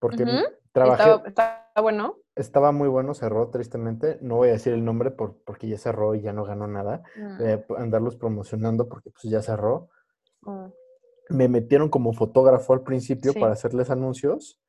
Porque 0.00 0.24
trabajé. 0.72 1.02
Estaba, 1.02 1.28
estaba, 1.28 1.82
bueno. 1.82 2.16
Estaba 2.34 2.72
muy 2.72 2.88
bueno, 2.88 3.14
cerró 3.14 3.50
tristemente. 3.50 4.18
No 4.20 4.36
voy 4.36 4.48
a 4.48 4.52
decir 4.52 4.72
el 4.72 4.84
nombre 4.84 5.10
por, 5.10 5.42
porque 5.44 5.68
ya 5.68 5.78
cerró 5.78 6.14
y 6.14 6.22
ya 6.22 6.32
no 6.32 6.44
ganó 6.44 6.66
nada. 6.66 7.02
Mm. 7.16 7.36
Eh, 7.40 7.66
andarlos 7.78 8.16
promocionando 8.16 8.88
porque 8.88 9.10
pues 9.10 9.24
ya 9.24 9.42
cerró. 9.42 9.90
Mm. 10.42 10.66
Me 11.30 11.48
metieron 11.48 11.88
como 11.88 12.12
fotógrafo 12.12 12.72
al 12.72 12.82
principio 12.82 13.32
Sí. 13.32 13.38
para 13.40 13.52
hacerles 13.52 13.90
anuncios. 13.90 14.60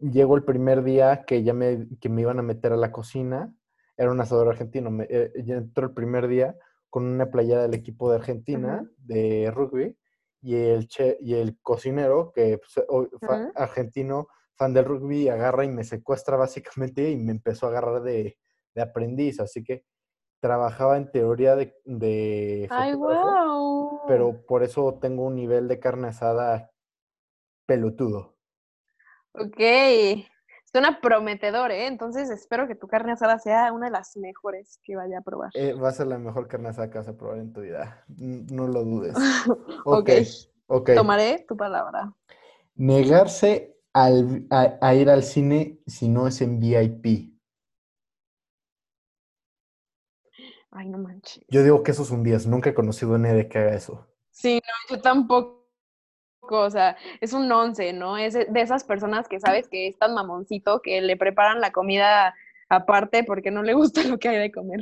Llegó 0.00 0.36
el 0.36 0.44
primer 0.44 0.82
día 0.84 1.24
que 1.26 1.42
ya 1.42 1.54
me, 1.54 1.88
que 2.00 2.08
me 2.08 2.20
iban 2.22 2.38
a 2.38 2.42
meter 2.42 2.72
a 2.72 2.76
la 2.76 2.92
cocina. 2.92 3.54
Era 3.96 4.10
un 4.10 4.20
asador 4.20 4.48
argentino. 4.48 4.90
Me, 4.90 5.06
eh, 5.08 5.32
ya 5.44 5.56
entró 5.56 5.86
el 5.86 5.94
primer 5.94 6.28
día 6.28 6.56
con 6.90 7.04
una 7.06 7.30
playera 7.30 7.62
del 7.62 7.74
equipo 7.74 8.10
de 8.10 8.16
Argentina, 8.16 8.88
de 8.98 9.50
rugby, 9.54 9.96
y 10.42 10.54
el, 10.54 10.86
che, 10.88 11.16
y 11.20 11.34
el 11.34 11.58
cocinero, 11.60 12.30
que 12.32 12.58
pues, 12.58 12.86
o- 12.88 13.08
fa- 13.20 13.42
Ujú. 13.44 13.52
argentino, 13.54 14.28
fan 14.54 14.72
del 14.74 14.84
rugby, 14.84 15.28
agarra 15.28 15.64
y 15.64 15.68
me 15.70 15.84
secuestra 15.84 16.36
básicamente 16.36 17.10
y 17.10 17.16
me 17.16 17.32
empezó 17.32 17.66
a 17.66 17.70
agarrar 17.70 18.02
de, 18.02 18.38
de 18.74 18.82
aprendiz. 18.82 19.40
Así 19.40 19.64
que 19.64 19.84
trabajaba 20.40 20.96
en 20.98 21.10
teoría 21.10 21.56
de, 21.56 21.74
de 21.84 22.68
Ay, 22.70 22.94
wow. 22.94 24.00
pero 24.06 24.44
por 24.46 24.62
eso 24.62 24.98
tengo 25.00 25.24
un 25.24 25.36
nivel 25.36 25.68
de 25.68 25.80
carne 25.80 26.08
asada 26.08 26.70
pelotudo. 27.66 28.35
Ok. 29.38 30.26
Suena 30.70 31.00
prometedor, 31.00 31.70
¿eh? 31.70 31.86
Entonces 31.86 32.28
espero 32.30 32.66
que 32.66 32.74
tu 32.74 32.86
carne 32.88 33.12
asada 33.12 33.38
sea 33.38 33.72
una 33.72 33.86
de 33.86 33.92
las 33.92 34.16
mejores 34.16 34.78
que 34.82 34.96
vaya 34.96 35.18
a 35.18 35.22
probar. 35.22 35.50
Eh, 35.54 35.72
va 35.72 35.88
a 35.88 35.92
ser 35.92 36.06
la 36.08 36.18
mejor 36.18 36.48
carne 36.48 36.68
asada 36.68 36.90
que 36.90 36.98
vas 36.98 37.08
a 37.08 37.16
probar 37.16 37.38
en 37.38 37.52
tu 37.52 37.62
vida. 37.62 38.04
No 38.08 38.66
lo 38.66 38.84
dudes. 38.84 39.16
ok. 39.86 40.10
Ok. 40.66 40.90
Tomaré 40.94 41.44
tu 41.48 41.56
palabra. 41.56 42.12
Negarse 42.74 43.78
al- 43.92 44.46
a, 44.50 44.76
a 44.82 44.94
ir 44.94 45.08
al 45.08 45.22
cine 45.22 45.80
si 45.86 46.08
no 46.08 46.26
es 46.26 46.40
en 46.42 46.60
VIP. 46.60 47.32
Ay, 50.70 50.88
no 50.88 50.98
manches. 50.98 51.42
Yo 51.48 51.62
digo 51.62 51.82
que 51.82 51.92
eso 51.92 52.02
es 52.02 52.10
un 52.10 52.22
10. 52.22 52.46
Nunca 52.46 52.70
he 52.70 52.74
conocido 52.74 53.14
a 53.14 53.18
nadie 53.18 53.48
que 53.48 53.58
haga 53.58 53.74
eso. 53.74 54.06
Sí, 54.30 54.60
no, 54.90 54.96
yo 54.96 55.00
tampoco. 55.00 55.65
O 56.54 56.70
sea, 56.70 56.96
es 57.20 57.32
un 57.32 57.50
once, 57.50 57.92
¿no? 57.92 58.16
Es 58.16 58.34
de 58.34 58.60
esas 58.60 58.84
personas 58.84 59.28
que 59.28 59.40
sabes 59.40 59.68
que 59.68 59.88
es 59.88 59.98
tan 59.98 60.14
mamoncito 60.14 60.80
que 60.80 61.00
le 61.00 61.16
preparan 61.16 61.60
la 61.60 61.72
comida 61.72 62.34
aparte 62.68 63.24
porque 63.24 63.50
no 63.50 63.62
le 63.62 63.74
gusta 63.74 64.02
lo 64.08 64.18
que 64.18 64.28
hay 64.28 64.38
de 64.38 64.52
comer. 64.52 64.80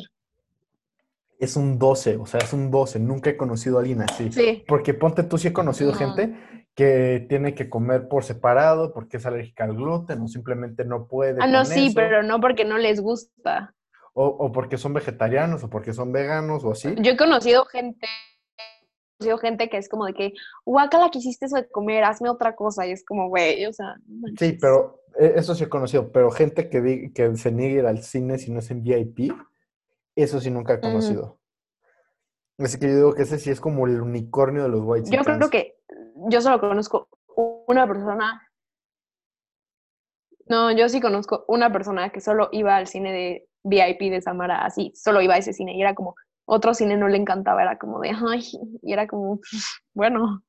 Es 1.39 1.57
un 1.57 1.79
12, 1.79 2.17
o 2.17 2.27
sea, 2.27 2.41
es 2.41 2.53
un 2.53 2.71
12. 2.71 3.01
Nunca 3.01 3.31
he 3.31 3.37
conocido 3.37 3.79
a 3.79 3.81
alguien 3.81 4.03
así. 4.03 4.31
Sí. 4.31 4.65
Porque 4.69 4.95
ponte 4.95 5.25
tú, 5.25 5.37
sí 5.37 5.49
he 5.49 5.53
conocido 5.53 5.93
No. 5.93 5.99
gente 5.99 6.35
que 6.75 7.27
tiene 7.29 7.55
que 7.55 7.69
comer 7.69 8.09
por 8.09 8.25
separado 8.25 8.93
porque 8.93 9.19
es 9.19 9.27
alérgica 9.27 9.65
al 9.65 9.75
gluten 9.75 10.21
o 10.23 10.29
simplemente 10.29 10.85
no 10.85 11.07
puede. 11.07 11.43
Ah, 11.43 11.47
no, 11.47 11.65
sí, 11.65 11.87
eso, 11.87 11.95
pero 11.95 12.23
no 12.23 12.41
porque 12.41 12.65
no 12.65 12.79
les 12.79 13.01
gusta. 13.01 13.75
O, 14.13 14.27
o 14.27 14.53
porque 14.53 14.77
son 14.79 14.95
vegetarianos 14.95 15.65
o 15.65 15.71
porque 15.71 15.93
son 15.93 16.13
veganos 16.13 16.65
o 16.65 16.73
así. 16.73 16.95
Yo 16.99 17.13
he 17.13 17.17
conocido 17.17 17.65
gente, 17.67 18.07
conocido 19.19 19.39
gente 19.39 19.69
que 19.69 19.79
es 19.79 19.89
como 19.89 20.07
de 20.07 20.15
que, 20.15 20.33
guacala, 20.65 21.11
que 21.11 21.19
hiciste 21.19 21.47
eso 21.47 21.57
de 21.57 21.69
comer, 21.69 22.05
hazme 22.05 22.29
otra 22.29 22.55
cosa. 22.55 22.87
Y 22.87 22.93
es 22.93 23.05
como, 23.05 23.29
güey, 23.29 23.67
o 23.67 23.73
sea, 23.73 23.97
Sí, 24.39 24.57
pero 24.61 25.01
eh, 25.19 25.35
eso 25.37 25.55
sí 25.55 25.65
he 25.65 25.69
conocido. 25.69 26.11
Pero 26.13 26.31
gente 26.31 26.69
que, 26.69 27.13
que 27.15 27.37
se 27.37 27.53
niegue 27.53 27.87
al 27.87 28.03
cine 28.03 28.39
si 28.39 28.51
no 28.51 28.59
es 28.59 28.71
en 28.71 28.83
VIP, 28.83 29.33
eso 30.17 30.41
sí 30.41 30.51
nunca 30.51 30.75
he 30.75 30.81
conocido. 30.81 31.39
Así 32.59 32.79
que 32.79 32.87
yo 32.87 32.95
digo 32.95 33.15
que 33.15 33.23
ese 33.23 33.39
sí 33.39 33.51
es 33.51 33.61
como 33.61 33.87
el 33.87 34.01
unicornio 34.01 34.63
de 34.63 34.69
los 34.69 34.83
white 34.85 35.11
Yo 35.11 35.23
creo 35.25 35.51
que 35.51 35.77
yo 36.29 36.41
solo 36.41 36.61
conozco 36.61 37.09
una 37.67 37.87
persona. 37.87 38.49
No, 40.47 40.71
yo 40.71 40.89
sí 40.89 41.01
conozco 41.01 41.45
una 41.49 41.73
persona 41.73 42.11
que 42.11 42.21
solo 42.21 42.49
iba 42.53 42.77
al 42.77 42.87
cine 42.87 43.13
de 43.13 43.49
VIP 43.65 44.11
de 44.11 44.21
Samara, 44.21 44.65
así, 44.65 44.93
solo 44.95 45.23
iba 45.23 45.35
a 45.35 45.39
ese 45.39 45.53
cine 45.53 45.75
y 45.75 45.81
era 45.81 45.95
como, 45.95 46.15
otro 46.47 46.75
cine 46.75 46.97
no 46.97 47.09
le 47.09 47.17
encantaba, 47.19 47.63
era 47.63 47.79
como 47.79 48.01
de, 48.01 48.11
ay, 48.11 48.45
y 48.83 48.93
era 48.93 49.07
como, 49.07 49.41
bueno, 49.95 50.43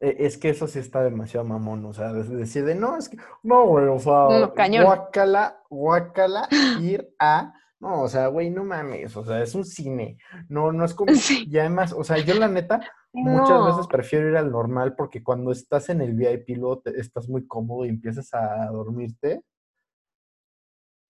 E- 0.00 0.16
Es 0.26 0.36
que 0.36 0.50
eso 0.50 0.66
sí 0.66 0.78
está 0.78 1.02
demasiado 1.02 1.46
mamón, 1.46 1.84
o 1.86 1.92
sea, 1.92 2.12
de- 2.12 2.24
decir 2.36 2.64
de 2.64 2.74
no, 2.74 2.96
es 2.96 3.08
que, 3.08 3.16
no, 3.42 3.66
güey, 3.66 3.86
o 3.86 3.98
sea, 3.98 4.28
No, 4.40 4.52
cañón. 4.54 4.84
guácala, 4.84 5.62
guácala, 5.70 6.48
ir 6.80 7.08
a, 7.18 7.54
no, 7.80 8.02
o 8.02 8.08
sea, 8.08 8.26
güey, 8.28 8.50
no 8.50 8.64
mames, 8.64 9.16
o 9.16 9.24
sea, 9.24 9.42
es 9.42 9.54
un 9.54 9.64
cine, 9.64 10.18
no, 10.48 10.72
no 10.72 10.84
es 10.84 10.92
como, 10.94 11.06
Sí. 11.14 11.46
y 11.48 11.58
además, 11.58 11.92
o 11.92 12.04
sea, 12.04 12.18
yo 12.18 12.34
la 12.34 12.48
neta, 12.48 12.80
muchas 13.12 13.58
no. 13.60 13.66
veces 13.66 13.86
prefiero 13.86 14.28
ir 14.28 14.36
al 14.36 14.50
normal 14.50 14.94
porque 14.96 15.22
cuando 15.22 15.52
estás 15.52 15.88
en 15.88 16.00
el 16.02 16.14
VIP 16.14 16.56
luego 16.58 16.80
te- 16.80 16.98
estás 17.00 17.28
muy 17.28 17.46
cómodo 17.46 17.86
y 17.86 17.88
empiezas 17.88 18.34
a 18.34 18.66
dormirte. 18.70 19.42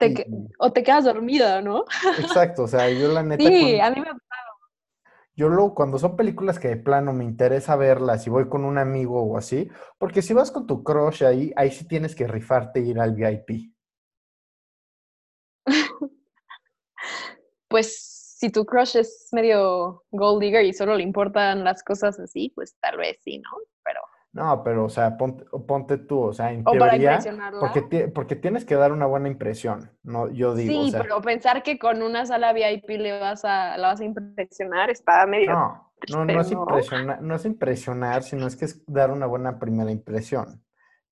Te 0.05 0.13
y- 0.13 0.15
que- 0.15 0.27
o 0.59 0.73
te 0.73 0.83
quedas 0.83 1.05
dormida, 1.05 1.61
¿no? 1.63 1.85
exacto, 2.19 2.65
o 2.65 2.69
sea, 2.69 2.89
yo 2.91 3.09
la 3.09 3.23
neta, 3.23 3.43
Sí, 3.45 3.61
cuando- 3.61 3.83
a 3.85 3.91
mí 3.91 4.01
me 4.01 4.07
yo 5.37 5.49
luego 5.49 5.75
cuando 5.75 5.99
son 5.99 6.15
películas 6.15 6.61
que 6.61 6.69
de 6.69 6.77
plano 6.77 7.13
me 7.13 7.25
interesa 7.25 7.75
verlas 7.75 8.25
y 8.25 8.31
voy 8.31 8.49
con 8.49 8.65
un 8.65 8.79
amigo 8.79 9.21
o 9.21 9.37
así, 9.37 9.69
porque 9.99 10.23
si 10.23 10.33
vas 10.33 10.53
con 10.53 10.67
tu 10.67 10.85
crush 10.85 11.25
ahí, 11.25 11.53
ahí 11.57 11.73
sí 11.73 11.89
tienes 11.89 12.15
que 12.15 12.29
rifarte 12.29 12.79
e 12.79 12.85
ir 12.85 13.01
al 13.01 13.15
VIP. 13.17 13.73
pues 17.69 18.37
si 18.39 18.51
tu 18.51 18.65
crush 18.65 18.97
es 18.97 19.29
medio 19.33 20.05
gold 20.11 20.41
digger 20.43 20.65
y 20.65 20.73
solo 20.73 20.97
le 20.97 21.03
importan 21.03 21.65
las 21.65 21.83
cosas 21.83 22.19
así, 22.21 22.53
pues 22.55 22.77
tal 22.81 22.97
vez 22.99 23.19
sí, 23.25 23.39
¿no? 23.39 23.51
Pero, 23.83 24.01
No, 24.35 24.63
pero 24.65 24.85
o 24.87 24.89
sea, 24.89 25.17
ponte, 25.17 25.45
ponte 25.67 25.97
tú, 25.97 26.21
o 26.21 26.33
sea, 26.33 26.53
en 26.53 26.67
o 26.67 26.73
teoría, 26.73 27.19
porque, 27.61 27.83
ti- 27.83 28.07
porque 28.13 28.35
tienes 28.37 28.65
que 28.65 28.75
dar 28.75 28.91
una 28.93 29.07
buena 29.07 29.29
impresión, 29.29 29.91
no, 30.03 30.29
yo 30.29 30.55
digo, 30.57 30.73
sí, 30.73 30.89
o 30.89 30.91
sea, 30.91 31.03
pero 31.03 31.21
pensar 31.23 31.63
que 31.63 31.79
con 31.79 32.03
una 32.03 32.27
sala 32.27 32.53
VIP 32.53 32.99
le 32.99 33.19
vas 33.21 33.45
a, 33.45 33.77
la 33.79 33.89
vas 33.89 34.01
a 34.01 34.05
impresionar 34.05 34.91
está 34.91 35.25
medio... 35.27 35.53
no, 35.53 35.93
no, 36.09 36.25
no 36.25 36.41
es 36.41 36.51
impresionar, 36.51 37.23
no 37.23 37.35
es 37.37 37.45
impresionar, 37.45 38.23
sino 38.25 38.47
es 38.47 38.57
que 38.57 38.65
es 38.65 38.85
dar 38.87 39.11
una 39.13 39.27
buena 39.27 39.59
primera 39.59 39.91
impresión. 39.91 40.61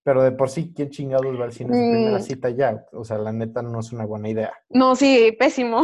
Pero 0.04 0.22
de 0.24 0.32
por 0.32 0.50
sí, 0.50 0.72
¿quién 0.74 0.90
chingados 0.90 1.40
va 1.40 1.44
al 1.44 1.52
cine 1.52 1.70
en 1.70 1.84
su 1.84 1.90
primera 1.90 2.18
Mm. 2.18 2.22
cita 2.22 2.50
ya? 2.50 2.84
O 2.92 3.04
sea, 3.04 3.18
la 3.18 3.32
neta 3.32 3.62
no 3.62 3.78
es 3.78 3.92
una 3.92 4.04
buena 4.04 4.28
idea. 4.28 4.52
No, 4.70 4.96
sí, 4.96 5.30
pésimo. 5.38 5.82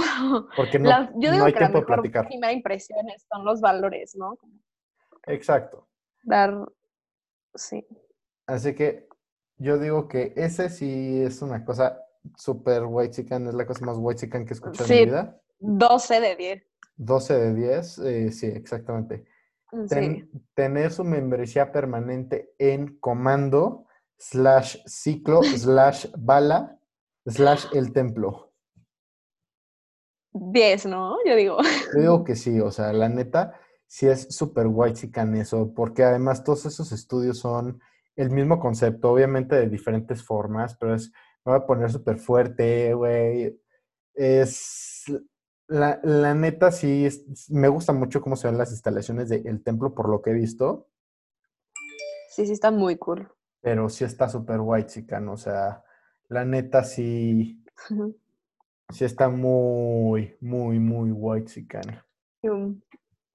Porque 0.56 0.78
no, 0.82 0.90
yo 1.20 1.32
no 1.38 1.44
hay 1.44 1.52
que 1.52 1.60
la 1.60 1.68
tiempo 1.68 1.78
de 1.78 1.86
mejor 1.86 2.02
platicar. 2.02 2.26
primera 2.26 2.52
impresión 2.52 3.06
son 3.32 3.44
los 3.44 3.60
valores, 3.60 4.16
¿no? 4.16 4.36
Exacto. 5.26 5.86
dar, 6.24 6.66
sí. 7.58 7.86
Así 8.46 8.74
que 8.74 9.06
yo 9.58 9.78
digo 9.78 10.08
que 10.08 10.32
ese 10.36 10.70
sí 10.70 11.20
es 11.22 11.42
una 11.42 11.64
cosa 11.64 12.02
súper 12.36 12.84
white 12.84 13.10
chican, 13.14 13.46
es 13.46 13.54
la 13.54 13.66
cosa 13.66 13.84
más 13.84 13.96
white 13.98 14.20
chican 14.20 14.44
que 14.44 14.52
he 14.52 14.54
escuchado 14.54 14.84
en 14.84 14.88
Sí. 14.88 14.98
mi 15.00 15.04
vida. 15.06 15.40
12 15.60 16.20
de 16.20 16.36
10. 16.36 16.62
12 16.96 17.34
de 17.34 17.54
10, 17.54 17.98
eh, 17.98 18.32
sí, 18.32 18.46
exactamente. 18.46 19.24
Sí. 19.70 19.86
Ten- 19.88 20.30
tener 20.54 20.92
su 20.92 21.04
membresía 21.04 21.70
permanente 21.72 22.54
en 22.58 22.98
comando, 22.98 23.86
slash 24.16 24.78
ciclo, 24.86 25.40
slash 25.42 26.06
bala, 26.16 26.78
slash 27.26 27.66
el 27.74 27.92
templo. 27.92 28.52
10, 30.32 30.86
¿no? 30.86 31.16
Yo 31.26 31.34
digo. 31.36 31.58
Yo 31.94 32.00
digo 32.00 32.24
que 32.24 32.36
sí, 32.36 32.60
o 32.60 32.70
sea, 32.70 32.92
la 32.92 33.08
neta, 33.08 33.58
sí 33.88 34.06
es 34.08 34.28
súper 34.36 34.68
white 34.68 34.94
chican 35.00 35.34
eso, 35.36 35.74
porque 35.74 36.04
además 36.04 36.44
todos 36.44 36.66
esos 36.66 36.92
estudios 36.92 37.38
son 37.40 37.80
el 38.16 38.30
mismo 38.30 38.60
concepto, 38.60 39.12
obviamente 39.12 39.56
de 39.56 39.68
diferentes 39.68 40.22
formas, 40.24 40.76
pero 40.76 40.94
es, 40.94 41.10
me 41.44 41.52
voy 41.52 41.56
a 41.62 41.66
poner 41.66 41.90
súper 41.92 42.18
fuerte, 42.18 42.94
güey. 42.94 43.60
Es, 44.14 45.04
la, 45.68 46.00
la 46.04 46.34
neta, 46.34 46.72
sí, 46.72 47.06
es- 47.06 47.50
me 47.50 47.68
gusta 47.68 47.92
mucho 47.92 48.20
cómo 48.20 48.36
se 48.36 48.48
ven 48.48 48.58
las 48.58 48.72
instalaciones 48.72 49.28
del 49.30 49.62
templo 49.64 49.94
por 49.94 50.08
lo 50.08 50.22
que 50.22 50.30
he 50.30 50.34
visto, 50.34 50.88
Sí, 52.30 52.46
sí, 52.46 52.52
está 52.52 52.70
muy 52.70 52.96
cool. 52.98 53.28
pero 53.60 53.88
sí 53.88 54.04
está 54.04 54.28
súper 54.28 54.60
white 54.60 54.88
chican, 54.88 55.28
o 55.28 55.36
sea, 55.36 55.82
la 56.28 56.44
neta 56.44 56.84
sí, 56.84 57.64
sí 58.90 59.04
está 59.04 59.28
muy, 59.28 60.36
muy, 60.40 60.78
muy 60.78 61.10
white 61.10 61.50
chican. 61.50 61.82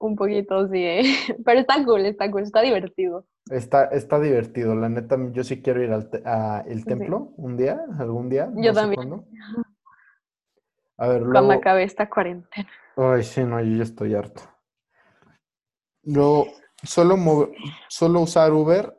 Un, 0.06 0.16
poquito, 0.16 0.68
sí, 0.68 0.78
¿eh? 0.84 1.02
Pero 1.44 1.60
está 1.60 1.82
cool, 1.84 2.04
está 2.06 2.30
cool, 2.30 2.42
está 2.42 2.60
divertido. 2.60 3.26
Está, 3.50 3.84
está 3.86 4.20
divertido, 4.20 4.74
la 4.74 4.88
neta, 4.88 5.16
yo 5.32 5.44
sí 5.44 5.62
quiero 5.62 5.82
ir 5.82 5.92
al 5.92 6.08
te- 6.10 6.22
a 6.24 6.60
el 6.66 6.84
templo 6.84 7.32
un 7.36 7.56
día, 7.56 7.80
algún 7.98 8.28
día. 8.28 8.50
Yo 8.54 8.72
no 8.72 8.74
también. 8.74 9.24
A 10.96 11.08
ver, 11.08 11.22
Cuando 11.22 11.40
luego. 11.40 11.52
acabe 11.60 11.82
esta 11.82 12.08
cuarentena. 12.08 12.68
Ay, 12.96 13.24
sí, 13.24 13.42
no, 13.42 13.60
yo 13.60 13.76
ya 13.78 13.82
estoy 13.82 14.14
harto. 14.14 14.42
Luego, 16.04 16.46
solo, 16.82 17.16
solo 17.88 18.20
usar 18.20 18.52
Uber 18.52 18.94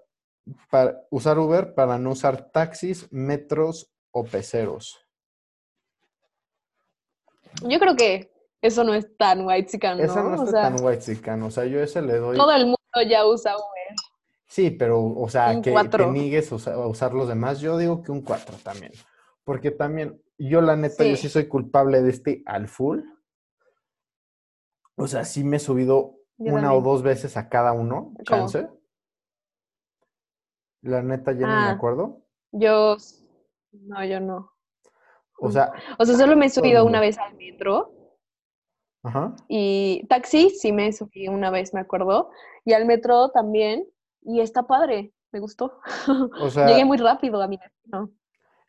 para 0.70 1.02
usar 1.10 1.40
Uber 1.40 1.74
para 1.74 1.98
no 1.98 2.12
usar 2.12 2.52
taxis, 2.52 3.12
metros 3.14 3.92
o 4.12 4.26
peceros. 4.26 5.00
Yo 7.62 7.80
creo 7.80 7.96
que 7.96 8.35
eso 8.62 8.84
no 8.84 8.94
es 8.94 9.16
tan 9.18 9.46
white 9.46 9.78
¿no? 9.98 10.04
Esa 10.04 10.24
no 10.24 10.30
o 10.30 10.34
está 10.46 10.46
sea, 10.48 10.62
tan 10.76 10.84
white 10.86 11.42
o 11.44 11.52
sea, 11.52 11.66
yo 11.66 11.80
ese 11.80 12.02
le 12.02 12.18
doy. 12.18 12.36
todo 12.38 12.52
el 12.52 12.66
mundo 12.66 12.78
ya 13.10 13.26
usa 13.26 13.56
Uber. 13.56 13.96
Sí, 14.48 14.72
pero, 14.72 15.04
o 15.06 15.28
sea, 15.30 15.60
que 15.62 15.72
cuatro. 15.72 16.12
niegues 16.12 16.52
a 16.52 16.56
usa- 16.56 16.78
usar 16.88 17.14
los 17.14 17.28
demás, 17.28 17.60
yo 17.60 17.78
digo 17.78 18.02
que 18.04 18.12
un 18.12 18.22
4 18.22 18.56
también. 18.64 18.92
Porque 19.44 19.72
también, 19.72 20.22
yo 20.38 20.62
la 20.62 20.76
neta, 20.76 21.04
yo 21.04 21.16
Sí. 21.16 21.30
soy 21.30 21.48
culpable 21.48 22.02
de 22.02 22.10
este 22.12 22.44
al 22.46 22.68
full. 22.68 23.02
O 24.96 25.08
sea, 25.08 25.26
sí 25.26 25.44
me 25.44 25.58
he 25.58 25.60
subido 25.60 26.16
Yo 26.38 26.54
una 26.54 26.74
o 26.74 26.82
dos 26.82 27.02
veces 27.04 27.38
a 27.38 27.50
cada 27.50 27.74
uno, 27.74 28.14
¿Cómo? 28.14 28.24
chance. 28.24 28.70
La 30.82 31.02
neta, 31.02 31.32
ya 31.32 31.40
ni 31.40 31.46
me 31.48 31.52
Ah. 31.54 31.72
acuerdo. 31.72 32.22
Yo, 32.52 32.96
no, 33.72 34.06
yo 34.06 34.20
no. 34.20 34.52
O 35.40 35.52
sea, 35.52 35.72
O 36.00 36.06
sea, 36.06 36.16
solo 36.16 36.38
me 36.38 36.46
he 36.46 36.50
subido 36.50 36.86
una 36.86 37.02
vez 37.02 37.18
al 37.18 37.36
metro 37.36 37.92
ajá. 39.06 39.36
y 39.48 40.06
taxi 40.10 40.50
sí 40.52 40.72
me 40.74 40.92
subí 40.94 41.28
una 41.28 41.50
vez, 41.52 41.74
me 41.74 41.80
acuerdo. 41.82 42.30
Y 42.66 42.74
al 42.74 42.86
metro 42.86 43.30
también. 43.32 43.86
Y 44.22 44.42
está 44.42 44.64
padre, 44.64 45.14
me 45.32 45.40
gustó. 45.40 45.80
O 46.42 46.50
sea, 46.50 46.68
Llegué 46.68 46.86
muy 46.86 46.98
rápido 46.98 47.42
a 47.42 47.48
mi 47.48 47.58
destino. 47.58 48.12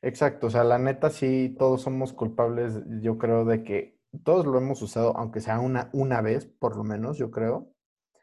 exacto. 0.02 0.46
O 0.48 0.50
sea, 0.50 0.64
la 0.64 0.78
neta, 0.78 1.10
sí, 1.10 1.54
todos 1.58 1.82
somos 1.82 2.12
culpables, 2.12 2.82
yo 3.00 3.18
creo, 3.18 3.44
de 3.44 3.64
que 3.64 3.98
todos 4.24 4.46
lo 4.46 4.58
hemos 4.58 4.80
usado, 4.82 5.16
aunque 5.16 5.40
sea 5.40 5.58
una, 5.60 5.90
una 5.92 6.20
vez, 6.22 6.46
por 6.46 6.76
lo 6.76 6.84
menos, 6.84 7.18
yo 7.18 7.30
creo. 7.30 7.72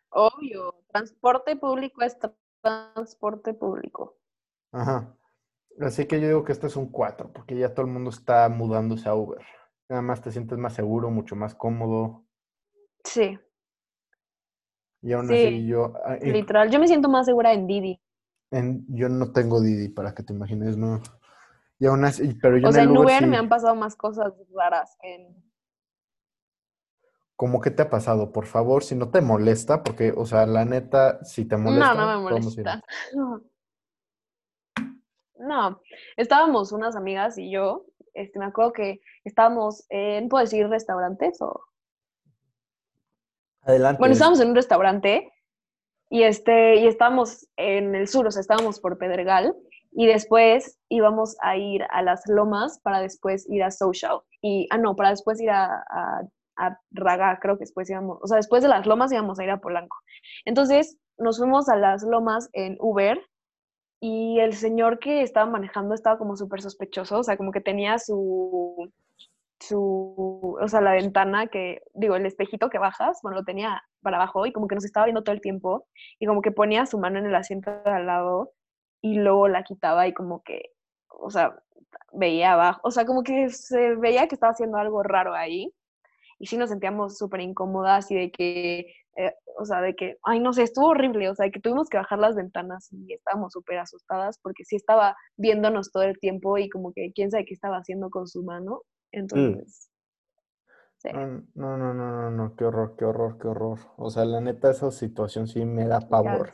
Obvio, 0.09 0.75
transporte 0.91 1.55
público 1.55 2.01
es 2.03 2.19
tra- 2.19 2.35
transporte 2.61 3.53
público. 3.53 4.17
Ajá. 4.71 5.15
Así 5.81 6.05
que 6.05 6.21
yo 6.21 6.27
digo 6.27 6.43
que 6.43 6.51
este 6.51 6.67
es 6.67 6.75
un 6.75 6.91
4, 6.91 7.31
porque 7.33 7.57
ya 7.57 7.73
todo 7.73 7.85
el 7.87 7.91
mundo 7.91 8.11
está 8.11 8.47
mudándose 8.49 9.09
a 9.09 9.15
Uber. 9.15 9.43
Nada 9.93 10.01
más 10.01 10.23
te 10.23 10.31
sientes 10.31 10.57
más 10.57 10.73
seguro, 10.73 11.11
mucho 11.11 11.35
más 11.35 11.53
cómodo. 11.53 12.25
Sí, 13.03 13.37
Y 15.03 15.13
aún 15.13 15.29
Sí, 15.29 15.35
así 15.35 15.67
yo, 15.67 15.93
ah, 16.03 16.15
literal. 16.19 16.71
Yo 16.71 16.79
me 16.79 16.87
siento 16.87 17.09
más 17.09 17.27
segura 17.27 17.53
en 17.53 17.67
Didi. 17.67 18.01
en- 18.49 18.87
yo 18.89 19.07
no 19.07 19.31
tengo 19.31 19.61
Didi, 19.61 19.89
para 19.89 20.15
que 20.15 20.23
te 20.23 20.33
imagines, 20.33 20.77
no. 20.77 20.99
Y 21.77 21.85
aún 21.85 22.05
así, 22.05 22.33
pero 22.41 22.57
yo 22.57 22.69
O 22.69 22.69
en 22.69 22.73
sea, 22.73 22.83
en 22.85 22.89
Uber 22.89 23.01
Uber 23.01 23.19
sí. 23.19 23.25
me 23.27 23.37
han 23.37 23.49
pasado 23.49 23.75
más 23.75 23.95
cosas 23.95 24.33
raras 24.55 24.97
que 24.99 25.13
en... 25.13 25.43
¿Cómo 27.35 27.61
que 27.61 27.69
te 27.69 27.83
ha 27.83 27.89
pasado? 27.91 28.31
Por 28.31 28.47
favor, 28.47 28.83
si 28.83 28.95
no 28.95 29.11
te 29.11 29.21
molesta, 29.21 29.83
porque, 29.83 30.11
o 30.17 30.25
sea, 30.25 30.47
la 30.47 30.65
neta, 30.65 31.23
si 31.23 31.45
te 31.45 31.55
No, 31.57 31.71
molesta, 31.71 31.93
no 31.93 32.07
me 32.07 32.23
podemos 32.29 32.57
ir. 32.57 32.63
molesta. 32.63 32.81
No, 35.35 35.81
estábamos 36.15 36.71
unas 36.71 36.95
amigas 36.95 37.37
y 37.37 37.51
yo, 37.51 37.85
este, 38.13 38.39
me 38.39 38.45
acuerdo 38.45 38.73
que 38.73 39.01
estábamos 39.23 39.85
en, 39.89 40.29
¿puedo 40.29 40.43
decir 40.43 40.67
restaurantes 40.67 41.41
o...? 41.41 41.61
Adelante. 43.61 43.99
Bueno, 43.99 44.13
estábamos 44.13 44.39
en 44.41 44.49
un 44.49 44.55
restaurante 44.55 45.31
y, 46.09 46.23
este, 46.23 46.75
y 46.75 46.87
estábamos 46.87 47.47
en 47.55 47.95
el 47.95 48.07
sur, 48.07 48.27
o 48.27 48.31
sea, 48.31 48.41
estábamos 48.41 48.79
por 48.79 48.97
Pedregal 48.97 49.55
y 49.91 50.05
después 50.07 50.79
íbamos 50.89 51.37
a 51.41 51.55
ir 51.55 51.85
a 51.89 52.01
las 52.01 52.23
lomas 52.27 52.79
para 52.79 52.99
después 52.99 53.49
ir 53.49 53.63
a 53.63 53.71
Social. 53.71 54.19
Y, 54.41 54.67
ah, 54.69 54.77
no, 54.77 54.95
para 54.95 55.11
después 55.11 55.39
ir 55.39 55.49
a, 55.49 55.65
a, 55.65 56.21
a 56.57 56.79
Raga, 56.91 57.39
creo 57.41 57.55
que 57.55 57.63
después 57.63 57.89
íbamos, 57.89 58.19
o 58.21 58.27
sea, 58.27 58.37
después 58.37 58.63
de 58.63 58.69
las 58.69 58.85
lomas 58.85 59.11
íbamos 59.11 59.39
a 59.39 59.43
ir 59.43 59.49
a 59.49 59.61
Polanco. 59.61 59.97
Entonces 60.45 60.97
nos 61.17 61.37
fuimos 61.37 61.69
a 61.69 61.75
las 61.75 62.03
lomas 62.03 62.49
en 62.53 62.75
Uber 62.79 63.19
y 64.05 64.41
el 64.41 64.53
señor 64.53 64.99
que 64.99 65.21
estaba 65.21 65.49
manejando 65.49 65.95
estaba 65.95 66.17
como 66.17 66.35
súper 66.35 66.61
sospechoso, 66.61 67.19
o 67.19 67.23
sea, 67.23 67.37
como 67.37 67.53
que 67.53 67.61
tenía 67.61 67.99
su, 67.99 68.91
su, 69.61 70.57
o 70.61 70.67
sea, 70.67 70.81
la 70.81 70.91
ventana 70.91 71.47
que, 71.47 71.81
digo, 71.93 72.17
el 72.17 72.25
espejito 72.25 72.69
que 72.69 72.79
bajas, 72.79 73.19
bueno, 73.23 73.37
lo 73.37 73.45
tenía 73.45 73.81
para 74.01 74.17
abajo 74.17 74.45
y 74.45 74.51
como 74.51 74.67
que 74.67 74.75
nos 74.75 74.83
estaba 74.83 75.05
viendo 75.05 75.23
todo 75.23 75.33
el 75.33 75.39
tiempo 75.39 75.87
y 76.19 76.25
como 76.25 76.41
que 76.41 76.51
ponía 76.51 76.85
su 76.85 76.99
mano 76.99 77.17
en 77.17 77.27
el 77.27 77.35
asiento 77.35 77.71
de 77.71 77.91
al 77.91 78.05
lado 78.05 78.51
y 79.01 79.15
luego 79.15 79.47
la 79.47 79.63
quitaba 79.63 80.05
y 80.05 80.13
como 80.13 80.43
que, 80.43 80.71
o 81.07 81.29
sea, 81.29 81.55
veía 82.11 82.53
abajo, 82.53 82.81
o 82.83 82.91
sea, 82.91 83.05
como 83.05 83.23
que 83.23 83.51
se 83.51 83.95
veía 83.95 84.27
que 84.27 84.35
estaba 84.35 84.51
haciendo 84.51 84.79
algo 84.79 85.01
raro 85.01 85.33
ahí 85.33 85.73
y 86.39 86.47
sí 86.47 86.57
nos 86.57 86.71
sentíamos 86.71 87.17
súper 87.17 87.39
incómodas 87.39 88.11
y 88.11 88.15
de 88.15 88.31
que, 88.31 88.93
eh, 89.15 89.33
o 89.57 89.65
sea, 89.65 89.81
de 89.81 89.95
que, 89.95 90.17
ay, 90.23 90.39
no 90.39 90.53
sé, 90.53 90.63
estuvo 90.63 90.87
horrible, 90.87 91.29
o 91.29 91.35
sea, 91.35 91.49
que 91.49 91.59
tuvimos 91.59 91.89
que 91.89 91.97
bajar 91.97 92.19
las 92.19 92.35
ventanas 92.35 92.89
y 92.91 93.13
estábamos 93.13 93.53
súper 93.53 93.79
asustadas 93.79 94.39
porque 94.41 94.63
sí 94.65 94.75
estaba 94.75 95.15
viéndonos 95.37 95.91
todo 95.91 96.03
el 96.03 96.19
tiempo 96.19 96.57
y 96.57 96.69
como 96.69 96.93
que 96.93 97.11
quién 97.13 97.29
sabe 97.31 97.45
qué 97.45 97.53
estaba 97.53 97.77
haciendo 97.77 98.09
con 98.09 98.27
su 98.27 98.43
mano. 98.43 98.81
Entonces, 99.11 99.89
sí. 100.97 101.09
No, 101.13 101.77
no, 101.77 101.93
no, 101.93 101.93
no, 101.93 102.31
no, 102.31 102.55
qué 102.55 102.65
horror, 102.65 102.95
qué 102.97 103.05
horror, 103.05 103.37
qué 103.39 103.47
horror. 103.47 103.79
O 103.97 104.09
sea, 104.09 104.25
la 104.25 104.41
neta, 104.41 104.71
esa 104.71 104.89
situación 104.91 105.47
sí 105.47 105.63
me 105.65 105.87
da 105.87 105.99
ya 105.99 106.09
pavor. 106.09 106.51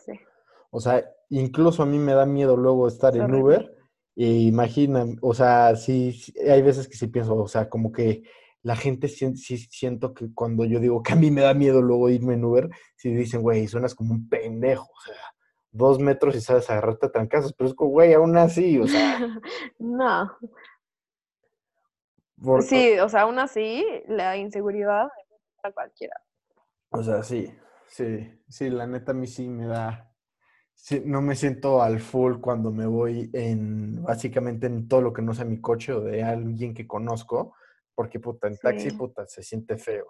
O 0.72 0.80
sea, 0.80 1.10
incluso 1.30 1.84
a 1.84 1.86
mí 1.86 1.98
me 1.98 2.14
da 2.14 2.26
miedo 2.26 2.58
luego 2.58 2.88
estar 2.88 3.16
Es 3.16 3.22
en 3.22 3.26
horrible. 3.26 3.42
Uber 3.44 3.76
y 4.16 4.48
imagina, 4.48 5.06
o 5.22 5.34
sea, 5.34 5.78
sí, 5.78 6.14
hay 6.46 6.62
veces 6.62 6.90
que 6.90 6.98
sí 6.98 7.08
pienso, 7.08 7.38
o 7.38 7.48
sea, 7.48 7.70
como 7.70 7.94
que 7.94 8.24
la 8.62 8.76
gente 8.76 9.08
sí, 9.08 9.36
siento 9.36 10.14
que 10.14 10.34
cuando 10.34 10.66
yo 10.66 10.80
digo 10.80 11.02
que 11.02 11.14
a 11.14 11.16
mí 11.16 11.32
me 11.32 11.42
da 11.42 11.54
miedo 11.54 11.82
luego 11.82 12.10
irme 12.10 12.34
en 12.34 12.44
Uber, 12.44 12.70
sí 12.96 13.14
dicen, 13.14 13.42
güey, 13.42 13.68
suenas 13.68 13.96
como 13.96 14.14
un 14.14 14.28
pendejo, 14.28 14.84
o 14.92 15.02
sea, 15.02 15.16
dos 15.72 16.00
metros 16.00 16.36
y 16.36 16.42
sabes 16.42 16.70
agarrarte 16.70 17.06
a 17.08 17.12
trancazos, 17.12 17.54
pero 17.54 17.70
es 17.70 17.76
como, 17.76 17.92
güey, 17.92 18.14
aún 18.14 18.36
así, 18.38 18.80
o 18.80 18.88
sea, 18.88 19.20
no, 19.80 20.38
sí, 22.62 23.00
o 23.00 23.10
sea, 23.10 23.22
aún 23.22 23.40
así, 23.40 23.86
la 24.08 24.38
inseguridad 24.38 25.08
a 25.64 25.72
cualquiera. 25.72 26.16
O 26.90 27.04
sea, 27.04 27.24
sí, 27.24 27.54
sí, 27.88 28.42
sí, 28.48 28.70
la 28.70 28.88
neta 28.88 29.12
a 29.12 29.16
mí 29.16 29.28
sí 29.28 29.48
me 29.48 29.68
da, 29.68 30.12
sí, 30.74 31.02
no 31.06 31.22
me 31.22 31.36
siento 31.36 31.82
al 31.82 32.00
full 32.00 32.40
cuando 32.40 32.72
me 32.72 32.86
voy 32.86 33.30
en, 33.34 34.02
básicamente 34.04 34.68
en 34.68 34.88
todo 34.88 35.02
lo 35.02 35.14
que 35.14 35.22
no 35.22 35.34
sea 35.34 35.46
mi 35.46 35.62
coche 35.62 35.94
o 35.94 36.02
de 36.02 36.24
alguien 36.24 36.74
que 36.74 36.88
conozco, 36.88 37.54
porque 38.00 38.18
puta, 38.18 38.48
en 38.48 38.56
taxi, 38.58 38.92
Sí. 38.92 38.96
puta, 38.96 39.28
se 39.28 39.44
siente 39.44 39.76
feo, 39.76 40.06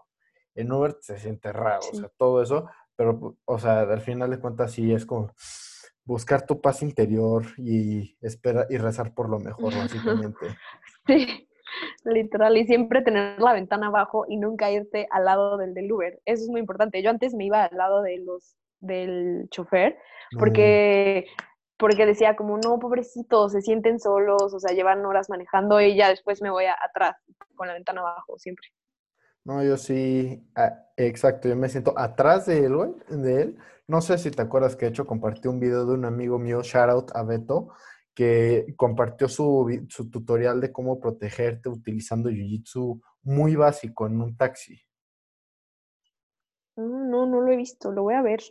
en 0.53 0.71
Uber 0.71 0.95
se 1.01 1.17
siente 1.17 1.51
raro, 1.51 1.81
o 1.91 1.95
sea, 1.95 2.07
todo 2.17 2.39
eso, 2.43 2.69
pero, 2.95 3.35
o 3.45 3.57
sea, 3.57 3.79
al 3.79 4.01
final 4.01 4.29
de 4.29 4.39
cuentas 4.39 4.73
sí 4.73 4.93
es 4.93 5.07
como 5.07 5.31
buscar 6.05 6.45
tu 6.45 6.61
paz 6.61 6.83
interior 6.83 7.45
y 7.57 8.15
esperar 8.21 8.67
y 8.69 8.77
rezar 8.77 9.15
por 9.15 9.27
lo 9.27 9.39
mejor, 9.39 9.73
básicamente. 10.23 10.45
Sí, 11.07 11.49
literal, 12.05 12.57
y 12.57 12.67
siempre 12.67 13.01
tener 13.01 13.39
la 13.39 13.53
ventana 13.53 13.87
abajo 13.87 14.25
y 14.29 14.37
nunca 14.37 14.69
irte 14.69 15.07
al 15.09 15.25
lado 15.25 15.57
del 15.57 15.73
del 15.73 15.91
Uber. 15.91 16.21
Eso 16.25 16.43
es 16.43 16.49
muy 16.49 16.59
importante. 16.59 17.01
Yo 17.01 17.09
antes 17.09 17.33
me 17.33 17.45
iba 17.45 17.63
al 17.63 17.75
lado 17.75 18.03
de 18.03 18.19
los 18.19 18.55
del 18.81 19.47
chofer 19.49 19.97
No, 20.31 20.39
porque 21.79 22.05
decía 22.05 22.35
como 22.35 22.57
no, 22.57 22.77
pobrecitos, 22.77 23.53
se 23.53 23.61
sienten 23.61 23.99
solos, 23.99 24.53
o 24.53 24.59
sea, 24.59 24.75
llevan 24.75 25.05
horas 25.05 25.29
manejando 25.29 25.79
y 25.81 25.95
ya 25.95 26.09
después 26.09 26.41
me 26.41 26.51
voy 26.51 26.65
a- 26.65 26.77
atrás 26.83 27.15
con 27.55 27.67
la 27.67 27.73
ventana 27.73 28.01
abajo 28.01 28.37
siempre. 28.37 28.67
No, 29.45 29.63
yo 29.63 29.77
sí, 29.77 30.43
ah, 30.55 30.85
exacto, 30.97 31.47
yo 31.47 31.55
me 31.55 31.69
siento 31.69 31.97
atrás 31.97 32.45
de 32.45 32.65
él, 32.65 32.75
güey, 32.75 32.91
de 33.09 33.41
él. 33.41 33.57
No 33.87 34.01
sé 34.01 34.17
si 34.17 34.29
te 34.29 34.41
acuerdas 34.41 34.75
que 34.75 34.85
de 34.85 34.91
hecho 34.91 35.07
compartí 35.07 35.47
un 35.47 35.59
video 35.59 35.85
de 35.85 35.93
un 35.93 36.05
amigo 36.05 36.37
mío, 36.37 36.61
shout 36.61 36.89
out 36.89 37.11
a 37.15 37.23
Beto, 37.23 37.69
que 38.13 38.73
compartió 38.75 39.29
su, 39.29 39.85
su 39.87 40.09
tutorial 40.11 40.59
de 40.59 40.71
cómo 40.73 40.99
protegerte 40.99 41.69
utilizando 41.69 42.29
Jiu-Jitsu 42.29 43.01
muy 43.23 43.55
básico 43.55 44.05
en 44.05 44.21
un 44.21 44.35
taxi. 44.35 44.79
Mm, 46.75 47.09
No, 47.09 47.25
no 47.25 47.41
lo 47.41 47.51
he 47.51 47.55
visto, 47.55 47.91
lo 47.91 48.03
voy 48.03 48.15
a 48.15 48.21
ver. 48.21 48.41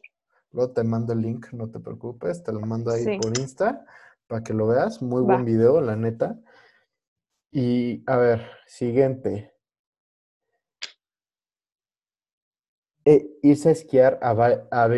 Luego 0.52 0.72
te 0.72 0.82
mando 0.82 1.12
el 1.12 1.20
link, 1.20 1.52
no 1.52 1.70
te 1.70 1.78
preocupes, 1.80 2.42
te 2.42 2.52
lo 2.52 2.61
mando 2.61 2.90
ahí 2.90 3.04
Sí. 3.04 3.18
por 3.18 3.37
Insta 3.38 3.84
para 4.26 4.42
que 4.42 4.54
lo 4.54 4.66
veas. 4.66 5.02
Muy 5.02 5.20
Va. 5.22 5.34
buen 5.34 5.44
video, 5.44 5.80
la 5.80 5.96
neta. 5.96 6.38
Y 7.50 8.02
a 8.11 8.16
ver, 8.16 8.46
siguiente. 8.66 9.54
E- 13.04 13.38
irse 13.42 13.68
a 13.70 13.72
esquiar 13.72 14.18
a, 14.22 14.32
Ba- 14.32 14.68
a. 14.70 14.88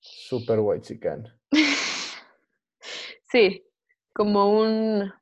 Super 0.00 0.60
white 0.60 0.86
chican. 0.86 1.28
Sí, 3.32 3.64
como 4.12 4.60
un 4.60 5.12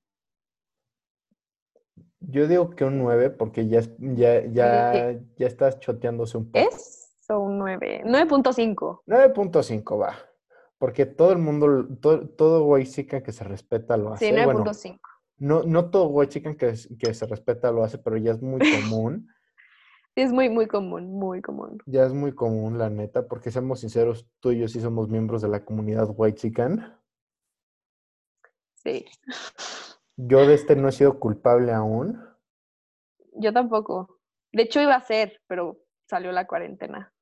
Yo 2.21 2.49
digo 2.49 2.71
que 2.71 2.85
un 2.85 2.99
9 2.99 3.29
porque 3.31 3.69
ya, 3.69 3.81
ya, 3.99 4.45
ya, 4.47 5.21
ya 5.37 5.47
estás 5.47 5.79
choteándose 5.79 6.39
un 6.39 6.51
poco. 6.51 6.69
¿Es? 6.75 6.98
O 7.81 7.85
un 7.85 8.11
9. 8.11 8.29
9.5. 8.29 9.03
9.5 9.07 10.01
va. 10.01 10.17
Porque 10.79 11.07
todo 11.07 11.33
el 11.33 11.39
mundo, 11.39 11.87
todo, 12.01 12.29
todo 12.29 12.65
güey 12.65 12.87
chica 12.87 13.23
que 13.23 13.33
se 13.33 13.45
respeta 13.45 13.97
lo 13.97 14.13
hace. 14.13 14.29
Sí, 14.29 14.33
Bueno, 14.33 14.65
9.5. 14.65 15.01
no, 15.39 15.63
no 15.65 15.91
todo 15.91 16.07
güey 16.09 16.29
chica 16.29 16.57
que, 16.57 16.75
que 16.99 17.15
se 17.15 17.27
respeta 17.27 17.73
lo 17.73 17.83
hace, 17.85 17.99
pero 17.99 18.17
ya 18.17 18.33
es 18.33 18.43
muy 18.43 18.61
común. 18.61 19.29
Sí, 20.15 20.23
es 20.23 20.33
muy, 20.33 20.49
muy 20.49 20.67
común, 20.67 21.13
muy 21.13 21.41
común. 21.41 21.79
Ya 21.87 22.05
es 22.05 22.13
muy 22.13 22.35
común, 22.35 22.77
la 22.77 22.91
neta, 22.91 23.29
porque 23.29 23.53
seamos 23.53 23.79
sinceros, 23.79 24.27
tú 24.41 24.51
y 24.51 24.59
yo 24.59 24.67
sí 24.67 24.81
somos 24.81 25.09
miembros 25.09 25.43
de 25.43 25.49
la 25.49 25.65
comunidad 25.65 26.09
white 26.11 26.37
chican. 26.41 26.99
Sí. 28.75 29.05
Yo 30.17 30.45
de 30.45 30.55
este 30.55 30.75
no 30.75 30.89
he 30.89 30.93
sido 30.93 31.21
culpable 31.21 31.73
aún. 31.73 32.21
Yo 33.35 33.53
tampoco. 33.53 34.19
De 34.51 34.63
hecho, 34.63 34.81
iba 34.81 34.97
a 34.97 35.05
ser, 35.07 35.41
pero 35.47 35.79
salió 36.09 36.33
la 36.33 36.49
cuarentena. 36.49 37.13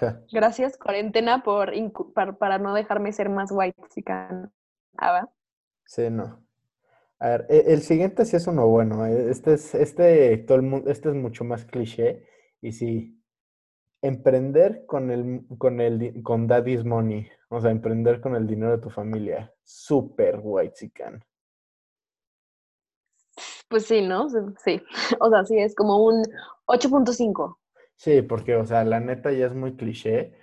Gracias, 0.32 0.76
cuarentena, 0.78 1.42
por 1.42 1.72
incu- 1.74 2.12
par- 2.12 2.38
para, 2.38 2.58
no 2.58 2.74
dejarme 2.74 3.12
ser 3.12 3.28
más 3.28 3.50
white 3.52 3.80
chican. 3.94 4.52
Ah, 4.98 5.28
sí, 5.84 6.10
no. 6.10 6.44
A 7.20 7.28
ver, 7.30 7.46
e- 7.50 7.64
el 7.74 7.82
siguiente 7.82 8.24
sí 8.24 8.36
es 8.36 8.46
uno 8.46 8.66
bueno. 8.68 9.06
eh, 9.06 9.30
Este 9.30 9.54
es, 9.54 9.74
este, 9.74 10.38
todo 10.38 10.56
el 10.58 10.62
mundo, 10.64 10.90
este 10.90 11.10
es 11.10 11.14
mucho 11.14 11.44
más 11.44 11.64
cliché. 11.64 12.26
Y 12.62 12.72
sí, 12.72 13.22
emprender 14.02 14.86
con 14.86 15.10
el, 15.10 15.46
con 15.58 15.80
el, 15.80 16.22
con 16.22 16.46
daddy's 16.48 16.84
money. 16.84 17.28
O 17.50 17.60
sea, 17.60 17.70
emprender 17.72 18.20
con 18.20 18.36
el 18.36 18.46
dinero 18.46 18.72
de 18.72 18.78
tu 18.82 18.90
familia. 18.90 19.52
Súper 19.64 20.40
white 20.42 20.74
chican. 20.74 21.24
Pues 23.68 23.86
sí, 23.86 24.02
¿no? 24.02 24.28
Sí. 24.64 24.82
O 25.20 25.30
sea, 25.30 25.44
sí, 25.44 25.58
es 25.58 25.74
como 25.74 26.04
un 26.04 26.22
8.5. 26.66 27.58
Sí, 27.96 28.22
porque, 28.22 28.56
o 28.56 28.64
sea, 28.66 28.84
la 28.84 29.00
neta 29.00 29.32
ya 29.32 29.46
es 29.46 29.54
muy 29.54 29.74
cliché 29.74 30.34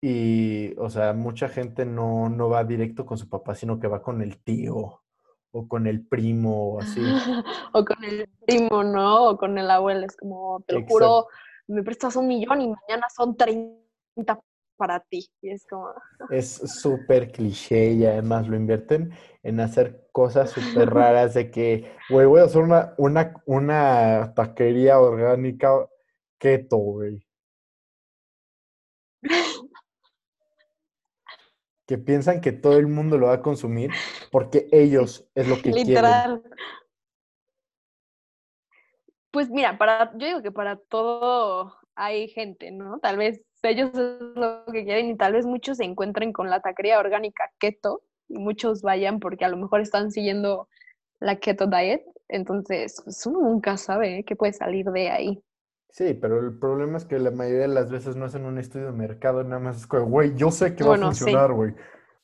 y, 0.00 0.74
o 0.78 0.88
sea, 0.90 1.12
mucha 1.12 1.48
gente 1.48 1.84
no, 1.84 2.28
no 2.28 2.48
va 2.48 2.64
directo 2.64 3.04
con 3.04 3.18
su 3.18 3.28
papá, 3.28 3.54
sino 3.54 3.80
que 3.80 3.88
va 3.88 4.02
con 4.02 4.22
el 4.22 4.38
tío 4.42 5.02
o 5.50 5.68
con 5.68 5.86
el 5.86 6.06
primo 6.06 6.74
o 6.74 6.80
así. 6.80 7.00
o 7.72 7.84
con 7.84 8.04
el 8.04 8.28
primo, 8.46 8.84
¿no? 8.84 9.30
O 9.30 9.36
con 9.36 9.56
el 9.58 9.70
abuelo. 9.70 10.06
Es 10.06 10.16
como, 10.16 10.62
te 10.66 10.74
lo 10.74 10.80
Exacto. 10.80 10.94
juro, 10.94 11.26
me 11.68 11.82
prestas 11.82 12.16
un 12.16 12.28
millón 12.28 12.60
y 12.60 12.68
mañana 12.68 13.06
son 13.14 13.36
30 13.36 14.40
para 14.76 15.00
ti. 15.00 15.28
Y 15.40 15.50
es 15.50 15.64
como, 15.68 15.88
Es 16.30 16.56
súper 16.80 17.32
cliché 17.32 17.92
y 17.92 18.04
además 18.04 18.46
lo 18.48 18.56
invierten 18.56 19.12
en 19.42 19.60
hacer 19.60 20.08
cosas 20.12 20.50
súper 20.50 20.90
raras 20.94 21.34
de 21.34 21.50
que, 21.50 21.92
güey, 22.10 22.26
voy 22.26 22.40
a 22.40 22.44
hacer 22.44 22.62
una, 22.62 22.94
una, 22.98 23.34
una 23.46 24.32
taquería 24.34 25.00
orgánica 25.00 25.88
keto, 26.44 26.76
güey. 26.76 27.26
Que 31.86 31.96
piensan 31.96 32.42
que 32.42 32.52
todo 32.52 32.76
el 32.76 32.86
mundo 32.86 33.16
lo 33.16 33.28
va 33.28 33.34
a 33.34 33.42
consumir 33.42 33.90
porque 34.30 34.68
ellos 34.72 35.26
es 35.34 35.48
lo 35.48 35.56
que 35.62 35.70
quieren. 35.70 35.86
literal. 35.86 36.42
Pues 39.30 39.50
mira, 39.50 39.78
para, 39.78 40.12
yo 40.18 40.26
digo 40.26 40.42
que 40.42 40.52
para 40.52 40.76
todo 40.76 41.74
hay 41.94 42.28
gente, 42.28 42.70
¿no? 42.70 42.98
Tal 43.00 43.16
vez 43.16 43.42
ellos 43.62 43.90
es 43.94 44.20
lo 44.36 44.66
que 44.66 44.84
quieren 44.84 45.08
y 45.08 45.16
tal 45.16 45.32
vez 45.32 45.46
muchos 45.46 45.78
se 45.78 45.84
encuentren 45.84 46.32
con 46.32 46.50
la 46.50 46.60
taquería 46.60 46.98
orgánica 46.98 47.50
keto 47.58 48.02
y 48.28 48.38
muchos 48.38 48.82
vayan 48.82 49.18
porque 49.18 49.46
a 49.46 49.48
lo 49.48 49.56
mejor 49.56 49.80
están 49.80 50.10
siguiendo 50.10 50.68
la 51.20 51.36
keto 51.36 51.66
diet. 51.66 52.04
Entonces, 52.28 53.00
pues 53.02 53.24
uno 53.26 53.40
nunca 53.40 53.78
sabe 53.78 54.18
¿eh? 54.18 54.24
qué 54.24 54.36
puede 54.36 54.52
salir 54.52 54.86
de 54.86 55.10
ahí. 55.10 55.42
Sí, 55.94 56.12
pero 56.12 56.40
el 56.40 56.58
problema 56.58 56.98
es 56.98 57.04
que 57.04 57.20
la 57.20 57.30
mayoría 57.30 57.68
de 57.68 57.68
las 57.68 57.88
veces 57.88 58.16
no 58.16 58.24
hacen 58.24 58.44
un 58.46 58.58
estudio 58.58 58.86
de 58.86 58.92
mercado, 58.92 59.44
nada 59.44 59.60
más 59.60 59.76
es 59.76 59.86
como, 59.86 60.06
güey, 60.06 60.34
yo 60.34 60.50
sé 60.50 60.74
que 60.74 60.82
va 60.82 60.94
a 60.96 60.98
sí. 60.98 61.04
funcionar, 61.04 61.52
güey. 61.52 61.72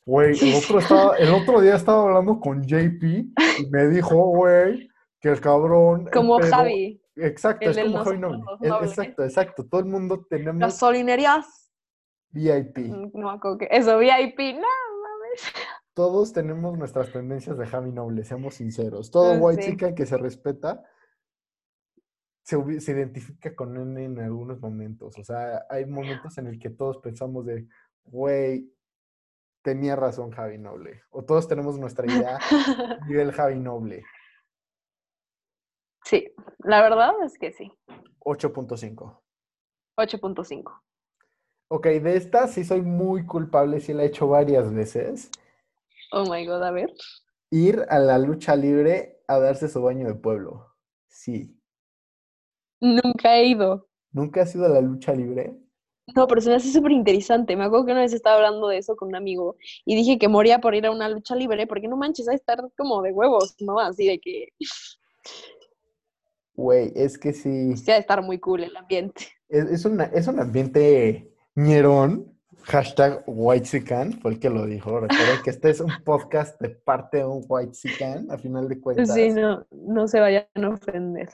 Güey, 0.04 0.36
el 0.40 0.56
otro, 0.56 0.80
estaba, 0.80 1.16
el 1.16 1.32
otro 1.32 1.60
día 1.60 1.76
estaba 1.76 2.02
hablando 2.02 2.40
con 2.40 2.64
JP 2.64 3.02
y 3.04 3.70
me 3.70 3.86
dijo, 3.86 4.16
güey, 4.26 4.90
que 5.20 5.28
el 5.28 5.40
cabrón 5.40 6.08
Como 6.12 6.40
Javi, 6.40 7.00
Exacto, 7.14 7.70
el 7.70 7.78
es 7.78 7.84
como 7.84 7.98
no 7.98 8.04
Javi 8.04 8.18
nobles. 8.18 8.90
Exacto, 8.90 9.22
exacto. 9.22 9.64
Todo 9.68 9.80
el 9.82 9.86
mundo 9.86 10.26
tenemos 10.28 10.58
gasolinerías, 10.58 11.70
VIP. 12.30 12.78
mm, 12.78 13.10
no 13.14 13.38
que, 13.56 13.68
eso, 13.70 13.98
VIP, 13.98 14.38
no 14.54 14.66
mames. 15.02 15.52
Todos 15.94 16.32
tenemos 16.32 16.76
nuestras 16.76 17.12
tendencias 17.12 17.56
de 17.56 17.66
Javi 17.68 17.92
Noble, 17.92 18.24
seamos 18.24 18.54
sinceros. 18.54 19.12
Todo 19.12 19.34
Ah, 19.34 19.36
white 19.38 19.62
sí. 19.62 19.70
chica 19.70 19.94
que 19.94 20.06
se 20.06 20.16
respeta 20.16 20.82
se, 22.50 22.92
identifica 22.92 23.54
con 23.54 23.76
él 23.76 23.96
en 23.98 24.18
algunos 24.18 24.60
momentos. 24.60 25.16
O 25.18 25.24
sea, 25.24 25.66
hay 25.68 25.86
momentos 25.86 26.36
en 26.38 26.48
el 26.48 26.58
que 26.58 26.70
todos 26.70 26.98
pensamos 26.98 27.46
de, 27.46 27.68
güey, 28.04 28.72
tenía 29.62 29.94
razón 29.94 30.30
Javi 30.30 30.58
Noble. 30.58 31.02
O 31.10 31.24
todos 31.24 31.46
tenemos 31.46 31.78
nuestra 31.78 32.06
idea 32.06 32.38
nivel 33.08 33.32
Javi 33.32 33.58
Noble. 33.58 34.04
Sí, 36.04 36.32
la 36.58 36.82
verdad 36.82 37.12
es 37.24 37.38
que 37.38 37.52
sí, 37.52 37.70
8.5. 38.20 39.20
8.5. 39.96 40.82
Ok, 41.68 41.86
de 41.86 42.16
esta 42.16 42.48
sí 42.48 42.64
soy 42.64 42.82
muy 42.82 43.26
culpable, 43.26 43.80
sí 43.80 43.92
la 43.92 44.02
he 44.02 44.06
hecho 44.06 44.26
varias 44.26 44.74
veces. 44.74 45.30
Oh 46.10 46.24
my 46.24 46.44
god, 46.44 46.64
a 46.64 46.72
ver. 46.72 46.92
Ir 47.50 47.86
a 47.88 48.00
la 48.00 48.18
lucha 48.18 48.56
libre 48.56 49.22
a 49.28 49.38
darse 49.38 49.68
su 49.68 49.80
baño 49.80 50.08
de 50.08 50.14
pueblo. 50.14 50.74
Sí. 51.06 51.59
Nunca 52.80 53.36
he 53.36 53.46
ido. 53.46 53.88
¿Nunca 54.12 54.42
has 54.42 54.54
ido 54.54 54.66
a 54.66 54.70
la 54.70 54.80
lucha 54.80 55.12
libre? 55.12 55.54
No, 56.16 56.26
pero 56.26 56.40
se 56.40 56.50
me 56.50 56.56
hace 56.56 56.72
súper 56.72 56.90
interesante. 56.92 57.54
Me 57.56 57.64
acuerdo 57.64 57.86
que 57.86 57.92
una 57.92 58.00
vez 58.00 58.12
estaba 58.12 58.36
hablando 58.36 58.66
de 58.68 58.78
eso 58.78 58.96
con 58.96 59.08
un 59.08 59.14
amigo 59.16 59.56
y 59.84 59.94
dije 59.94 60.18
que 60.18 60.26
moría 60.28 60.58
por 60.58 60.74
ir 60.74 60.86
a 60.86 60.90
una 60.90 61.08
lucha 61.08 61.36
libre, 61.36 61.66
porque 61.68 61.86
no 61.86 61.96
manches, 61.96 62.28
a 62.28 62.34
estar 62.34 62.58
como 62.76 63.00
de 63.02 63.12
huevos, 63.12 63.54
¿no? 63.60 63.78
Así 63.78 64.06
de 64.06 64.18
que 64.18 64.48
Güey, 66.54 66.92
es 66.94 67.16
que 67.16 67.32
sí. 67.32 67.76
sí 67.76 67.84
de 67.86 67.98
estar 67.98 68.22
muy 68.22 68.38
cool 68.38 68.64
el 68.64 68.76
ambiente. 68.76 69.28
Es, 69.48 69.64
es 69.70 69.84
una- 69.84 70.04
es 70.04 70.26
un 70.26 70.40
ambiente 70.40 71.32
ñerón. 71.54 72.36
Hashtag 72.64 73.24
whitezican, 73.26 74.12
fue 74.20 74.32
el 74.32 74.38
que 74.38 74.50
lo 74.50 74.66
dijo. 74.66 75.00
Recuerden 75.00 75.42
que 75.42 75.48
este 75.48 75.70
es 75.70 75.80
un 75.80 75.90
podcast 76.04 76.60
de 76.60 76.68
parte 76.68 77.18
de 77.18 77.24
un 77.24 77.42
whitezican, 77.48 78.30
a 78.30 78.36
final 78.36 78.68
de 78.68 78.78
cuentas. 78.78 79.14
Sí, 79.14 79.30
no, 79.30 79.66
no 79.70 80.06
se 80.06 80.20
vayan 80.20 80.44
a 80.56 80.68
ofender. 80.68 81.30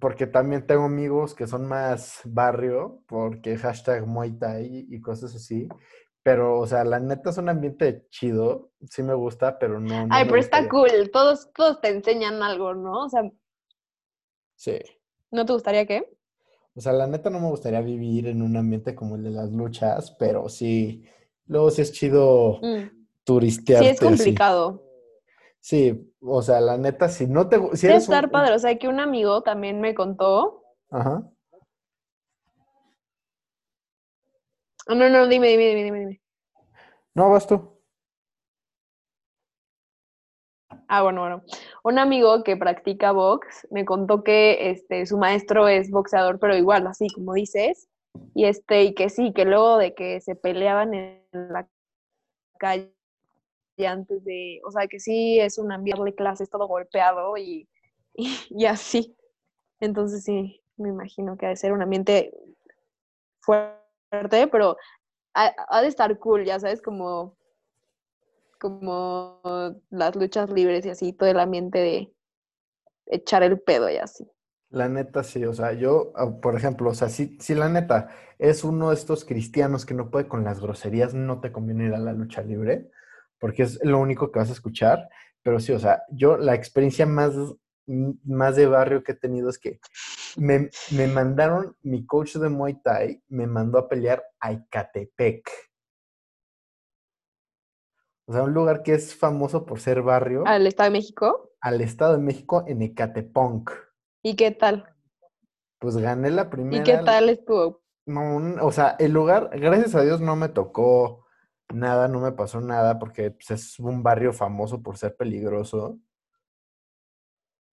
Porque 0.00 0.26
también 0.26 0.66
tengo 0.66 0.84
amigos 0.84 1.34
que 1.34 1.46
son 1.46 1.66
más 1.66 2.20
barrio, 2.24 3.02
porque 3.06 3.56
hashtag 3.58 4.06
Muay 4.06 4.32
Thai 4.38 4.86
y 4.88 5.00
cosas 5.00 5.34
así. 5.34 5.68
Pero, 6.22 6.60
o 6.60 6.66
sea, 6.66 6.84
la 6.84 7.00
neta 7.00 7.30
es 7.30 7.38
un 7.38 7.48
ambiente 7.48 8.06
chido. 8.08 8.70
Sí 8.88 9.02
me 9.02 9.12
gusta, 9.14 9.58
pero 9.58 9.80
no. 9.80 10.06
no 10.06 10.14
Ay, 10.14 10.24
pero 10.24 10.38
está 10.38 10.68
cool. 10.68 11.10
Todos, 11.12 11.52
todos 11.52 11.80
te 11.80 11.88
enseñan 11.88 12.42
algo, 12.42 12.74
¿no? 12.74 13.04
O 13.04 13.08
sea, 13.08 13.22
Sí. 14.54 14.78
¿no 15.32 15.44
te 15.44 15.52
gustaría 15.52 15.84
qué? 15.86 16.08
O 16.74 16.80
sea, 16.80 16.92
la 16.92 17.06
neta 17.08 17.28
no 17.30 17.40
me 17.40 17.48
gustaría 17.48 17.80
vivir 17.80 18.28
en 18.28 18.40
un 18.42 18.56
ambiente 18.56 18.94
como 18.94 19.16
el 19.16 19.24
de 19.24 19.30
las 19.30 19.50
luchas, 19.50 20.12
pero 20.12 20.48
sí. 20.48 21.04
Luego 21.46 21.70
sí 21.70 21.82
es 21.82 21.92
chido 21.92 22.60
Mm, 22.62 23.06
turistearte 23.24 23.96
Sí, 23.96 24.06
es 24.06 24.20
así. 24.20 24.34
Sí, 25.62 26.12
o 26.20 26.42
sea, 26.42 26.60
la 26.60 26.76
neta, 26.76 27.08
si 27.08 27.26
no 27.28 27.48
te... 27.48 27.56
Si 27.76 27.86
eres 27.86 28.02
estar 28.02 28.24
un- 28.24 28.30
padre. 28.32 28.54
O 28.54 28.58
sea, 28.58 28.76
que 28.78 28.88
un 28.88 28.98
amigo 28.98 29.42
también 29.42 29.80
me 29.80 29.94
contó. 29.94 30.64
Ajá. 30.90 31.22
Ah, 34.88 34.94
No, 34.96 35.08
no, 35.08 35.28
dime, 35.28 35.48
dime, 35.48 35.66
dime, 35.68 35.84
dime, 35.84 35.98
dime. 36.00 36.20
No, 37.14 37.30
vas 37.30 37.46
tú. 37.46 37.78
Ah, 40.88 41.02
bueno, 41.02 41.20
bueno. 41.20 41.42
Un 41.84 41.98
amigo 41.98 42.42
que 42.42 42.56
practica 42.56 43.12
box 43.12 43.68
me 43.70 43.84
contó 43.84 44.24
que 44.24 44.70
este, 44.70 45.06
su 45.06 45.16
maestro 45.16 45.68
es 45.68 45.90
boxeador, 45.90 46.38
pero 46.40 46.56
igual, 46.56 46.86
así 46.88 47.08
como 47.08 47.34
dices. 47.34 47.88
Y 48.34 48.46
este, 48.46 48.82
y 48.82 48.94
que 48.94 49.08
sí, 49.10 49.32
que 49.32 49.44
luego 49.44 49.78
de 49.78 49.94
que 49.94 50.20
se 50.20 50.34
peleaban 50.34 50.92
en 50.94 51.22
la 51.32 51.68
calle 52.58 52.92
antes 53.86 54.24
de, 54.24 54.60
o 54.66 54.70
sea, 54.70 54.86
que 54.86 55.00
sí 55.00 55.40
es 55.40 55.58
un 55.58 55.72
ambiente 55.72 56.14
clases 56.14 56.50
todo 56.50 56.68
golpeado 56.68 57.36
y, 57.36 57.68
y, 58.14 58.66
así. 58.66 59.16
Entonces 59.80 60.24
sí, 60.24 60.62
me 60.76 60.90
imagino 60.90 61.36
que 61.36 61.46
ha 61.46 61.50
de 61.50 61.56
ser 61.56 61.72
un 61.72 61.82
ambiente 61.82 62.32
fuerte, 63.40 64.46
pero 64.50 64.76
ha, 65.34 65.52
ha 65.68 65.82
de 65.82 65.88
estar 65.88 66.16
cool, 66.18 66.44
ya 66.44 66.60
sabes, 66.60 66.82
como 66.82 67.36
como 68.62 69.40
las 69.90 70.14
luchas 70.14 70.48
libres 70.48 70.86
y 70.86 70.90
así, 70.90 71.12
todo 71.12 71.28
el 71.28 71.40
ambiente 71.40 71.80
de 71.80 72.14
echar 73.06 73.42
el 73.42 73.60
pedo 73.60 73.90
y 73.90 73.96
así. 73.96 74.24
La 74.70 74.88
neta, 74.88 75.24
sí, 75.24 75.44
o 75.44 75.52
sea, 75.52 75.72
yo, 75.72 76.12
ah, 76.14 76.30
por 76.40 76.56
ejemplo, 76.56 76.90
o 76.90 76.94
sea, 76.94 77.08
si, 77.08 77.36
si 77.40 77.56
la 77.56 77.68
neta 77.68 78.10
es 78.38 78.62
uno 78.62 78.90
de 78.90 78.94
estos 78.94 79.24
cristianos 79.24 79.84
que 79.84 79.94
no 79.94 80.10
puede 80.10 80.28
con 80.28 80.44
las 80.44 80.60
groserías, 80.60 81.12
no 81.12 81.40
te 81.40 81.50
conviene 81.50 81.86
ir 81.86 81.94
a 81.94 81.98
la 81.98 82.12
lucha 82.12 82.42
libre, 82.42 82.90
porque 83.42 83.64
es 83.64 83.84
lo 83.84 83.98
único 83.98 84.30
que 84.30 84.38
vas 84.38 84.50
a 84.50 84.52
escuchar, 84.52 85.08
pero 85.42 85.58
sí, 85.58 85.72
o 85.72 85.78
sea, 85.80 86.04
yo 86.12 86.36
la 86.36 86.54
experiencia 86.54 87.06
más, 87.06 87.34
más 87.86 88.54
de 88.54 88.66
barrio 88.66 89.02
que 89.02 89.10
he 89.12 89.14
tenido 89.16 89.50
es 89.50 89.58
que 89.58 89.80
me, 90.36 90.70
me 90.92 91.08
mandaron, 91.08 91.76
mi 91.82 92.06
coach 92.06 92.36
de 92.36 92.48
Muay 92.48 92.80
Thai 92.80 93.20
me 93.30 93.48
mandó 93.48 93.78
a 93.78 93.88
pelear 93.88 94.22
a 94.38 94.52
Ecatepec. 94.52 95.50
O 98.28 98.32
sea, 98.32 98.44
un 98.44 98.54
lugar 98.54 98.84
que 98.84 98.94
es 98.94 99.16
famoso 99.16 99.66
por 99.66 99.80
ser 99.80 100.02
barrio, 100.02 100.44
Al 100.46 100.68
Estado 100.68 100.90
de 100.90 100.98
México. 100.98 101.50
al 101.60 101.80
Estado 101.80 102.12
de 102.12 102.22
México 102.22 102.62
en 102.68 102.80
Ecatepunk. 102.82 103.72
¿Y 104.22 104.36
qué 104.36 104.52
tal? 104.52 104.88
Pues 105.80 105.96
gané 105.96 106.30
la 106.30 106.42
¿Y 106.42 106.46
primera. 106.46 106.84
qué 106.84 106.98
tal 106.98 107.28
estuvo? 107.28 107.82
No, 108.06 108.64
o 108.64 108.70
sea, 108.70 108.94
el 109.00 109.10
lugar, 109.12 109.50
gracias 109.52 109.96
a 109.96 110.02
Dios, 110.02 110.20
no 110.20 110.36
me 110.36 110.48
tocó 110.48 111.21
nada, 111.72 112.08
no 112.08 112.20
me 112.20 112.32
pasó 112.32 112.60
nada, 112.60 112.98
porque 112.98 113.30
pues, 113.30 113.50
es 113.50 113.78
un 113.78 114.02
barrio 114.02 114.32
famoso 114.32 114.82
por 114.82 114.96
ser 114.96 115.16
peligroso. 115.16 115.98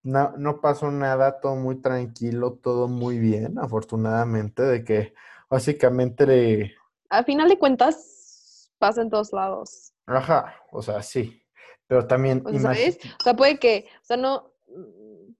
No, 0.02 0.32
no 0.38 0.60
pasó 0.60 0.90
nada, 0.90 1.40
todo 1.40 1.56
muy 1.56 1.80
tranquilo, 1.80 2.54
todo 2.54 2.88
muy 2.88 3.18
bien, 3.18 3.58
afortunadamente, 3.58 4.62
de 4.62 4.82
que 4.82 5.14
básicamente 5.48 6.26
le... 6.26 6.74
A 7.10 7.22
final 7.22 7.48
de 7.48 7.58
cuentas, 7.58 8.70
pasa 8.78 9.02
en 9.02 9.10
todos 9.10 9.32
lados. 9.32 9.92
Ajá, 10.06 10.54
o 10.72 10.80
sea, 10.80 11.02
sí, 11.02 11.42
pero 11.86 12.06
también... 12.06 12.42
O 12.46 12.50
sea, 12.50 12.60
¿sabes? 12.60 12.98
O 13.18 13.22
sea, 13.22 13.36
puede 13.36 13.58
que, 13.58 13.88
o 14.00 14.04
sea, 14.04 14.16
no, 14.16 14.54
mm, 14.68 15.34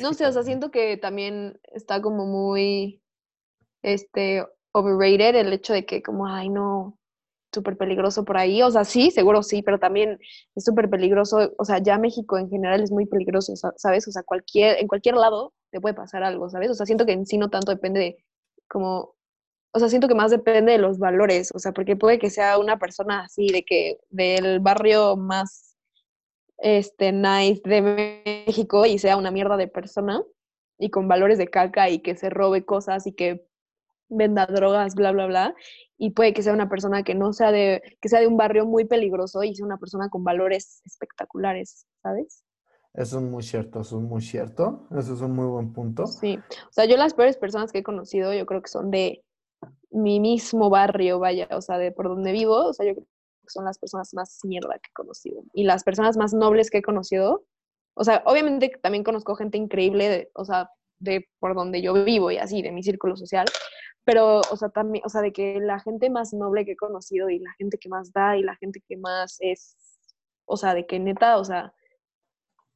no 0.00 0.12
sé, 0.12 0.26
o 0.26 0.32
sea, 0.32 0.42
siento 0.42 0.70
que 0.70 0.98
también 0.98 1.58
está 1.62 2.02
como 2.02 2.26
muy, 2.26 3.02
este, 3.82 4.46
overrated 4.72 5.36
el 5.36 5.52
hecho 5.52 5.72
de 5.72 5.86
que 5.86 6.02
como, 6.02 6.26
ay, 6.26 6.48
no, 6.48 6.97
súper 7.58 7.76
peligroso 7.76 8.24
por 8.24 8.36
ahí. 8.38 8.62
O 8.62 8.70
sea, 8.70 8.84
sí, 8.84 9.10
seguro 9.10 9.42
sí, 9.42 9.62
pero 9.62 9.78
también 9.78 10.18
es 10.54 10.64
súper 10.64 10.88
peligroso. 10.90 11.52
O 11.58 11.64
sea, 11.64 11.78
ya 11.78 11.98
México 11.98 12.38
en 12.38 12.48
general 12.50 12.82
es 12.82 12.90
muy 12.92 13.06
peligroso, 13.06 13.54
sa- 13.56 13.74
¿sabes? 13.76 14.06
O 14.08 14.12
sea, 14.12 14.22
cualquier, 14.22 14.78
en 14.78 14.88
cualquier 14.88 15.16
lado 15.16 15.52
te 15.70 15.80
puede 15.80 15.94
pasar 15.94 16.22
algo, 16.24 16.48
¿sabes? 16.50 16.70
O 16.70 16.74
sea, 16.74 16.86
siento 16.86 17.06
que 17.06 17.12
en 17.12 17.26
sí 17.26 17.38
no 17.38 17.50
tanto 17.50 17.72
depende 17.72 18.00
de 18.00 18.24
como, 18.68 19.14
o 19.72 19.78
sea, 19.78 19.88
siento 19.88 20.08
que 20.08 20.14
más 20.14 20.30
depende 20.30 20.72
de 20.72 20.78
los 20.78 20.98
valores, 20.98 21.50
o 21.54 21.58
sea, 21.58 21.72
porque 21.72 21.96
puede 21.96 22.18
que 22.18 22.30
sea 22.30 22.58
una 22.58 22.78
persona 22.78 23.22
así, 23.24 23.48
de 23.48 23.64
que 23.64 23.98
del 24.10 24.60
barrio 24.60 25.16
más, 25.16 25.76
este, 26.58 27.12
nice 27.12 27.62
de 27.64 27.82
México 28.46 28.86
y 28.86 28.98
sea 28.98 29.16
una 29.16 29.30
mierda 29.30 29.56
de 29.56 29.68
persona 29.68 30.22
y 30.78 30.90
con 30.90 31.08
valores 31.08 31.38
de 31.38 31.48
caca 31.48 31.90
y 31.90 32.00
que 32.00 32.16
se 32.16 32.30
robe 32.30 32.64
cosas 32.64 33.06
y 33.06 33.12
que 33.12 33.47
venda 34.08 34.46
drogas, 34.46 34.94
bla, 34.94 35.12
bla, 35.12 35.26
bla. 35.26 35.54
Y 35.96 36.10
puede 36.10 36.32
que 36.32 36.42
sea 36.42 36.52
una 36.52 36.68
persona 36.68 37.02
que 37.02 37.14
no 37.14 37.32
sea 37.32 37.50
de, 37.50 37.82
que 38.00 38.08
sea 38.08 38.20
de 38.20 38.26
un 38.26 38.36
barrio 38.36 38.66
muy 38.66 38.84
peligroso 38.84 39.42
y 39.42 39.54
sea 39.54 39.66
una 39.66 39.78
persona 39.78 40.08
con 40.08 40.24
valores 40.24 40.80
espectaculares, 40.84 41.86
¿sabes? 42.02 42.44
Eso 42.94 43.18
es 43.18 43.24
muy 43.24 43.42
cierto, 43.42 43.80
eso 43.80 43.98
es 43.98 44.04
muy 44.04 44.22
cierto, 44.22 44.86
eso 44.90 45.14
es 45.14 45.20
un 45.20 45.32
muy 45.32 45.46
buen 45.46 45.72
punto. 45.72 46.06
Sí. 46.06 46.38
O 46.38 46.72
sea, 46.72 46.84
yo 46.84 46.96
las 46.96 47.14
peores 47.14 47.36
personas 47.36 47.70
que 47.70 47.78
he 47.78 47.82
conocido, 47.82 48.32
yo 48.32 48.46
creo 48.46 48.62
que 48.62 48.68
son 48.68 48.90
de 48.90 49.24
mi 49.90 50.20
mismo 50.20 50.70
barrio, 50.70 51.18
vaya, 51.18 51.48
o 51.52 51.60
sea, 51.60 51.78
de 51.78 51.92
por 51.92 52.08
donde 52.08 52.32
vivo, 52.32 52.66
o 52.66 52.72
sea, 52.72 52.86
yo 52.86 52.94
creo 52.94 53.04
que 53.04 53.50
son 53.50 53.64
las 53.64 53.78
personas 53.78 54.12
más 54.14 54.40
mierda 54.44 54.74
que 54.74 54.90
he 54.90 54.94
conocido. 54.94 55.42
Y 55.52 55.64
las 55.64 55.84
personas 55.84 56.16
más 56.16 56.34
nobles 56.34 56.70
que 56.70 56.78
he 56.78 56.82
conocido, 56.82 57.44
o 57.94 58.04
sea, 58.04 58.22
obviamente 58.26 58.70
también 58.82 59.04
conozco 59.04 59.34
gente 59.34 59.58
increíble, 59.58 60.08
de, 60.08 60.30
o 60.34 60.44
sea, 60.44 60.70
de 60.98 61.28
por 61.38 61.54
donde 61.54 61.80
yo 61.82 62.04
vivo 62.04 62.30
y 62.30 62.38
así, 62.38 62.62
de 62.62 62.72
mi 62.72 62.82
círculo 62.82 63.16
social, 63.16 63.46
pero, 64.08 64.40
o 64.40 64.56
sea, 64.56 64.70
también, 64.70 65.04
o 65.04 65.10
sea, 65.10 65.20
de 65.20 65.34
que 65.34 65.60
la 65.60 65.80
gente 65.80 66.08
más 66.08 66.32
noble 66.32 66.64
que 66.64 66.72
he 66.72 66.76
conocido 66.76 67.28
y 67.28 67.40
la 67.40 67.52
gente 67.58 67.76
que 67.76 67.90
más 67.90 68.10
da 68.10 68.38
y 68.38 68.42
la 68.42 68.56
gente 68.56 68.82
que 68.88 68.96
más 68.96 69.36
es, 69.40 69.76
o 70.46 70.56
sea, 70.56 70.72
de 70.72 70.86
que 70.86 70.98
neta, 70.98 71.36
o 71.36 71.44
sea, 71.44 71.74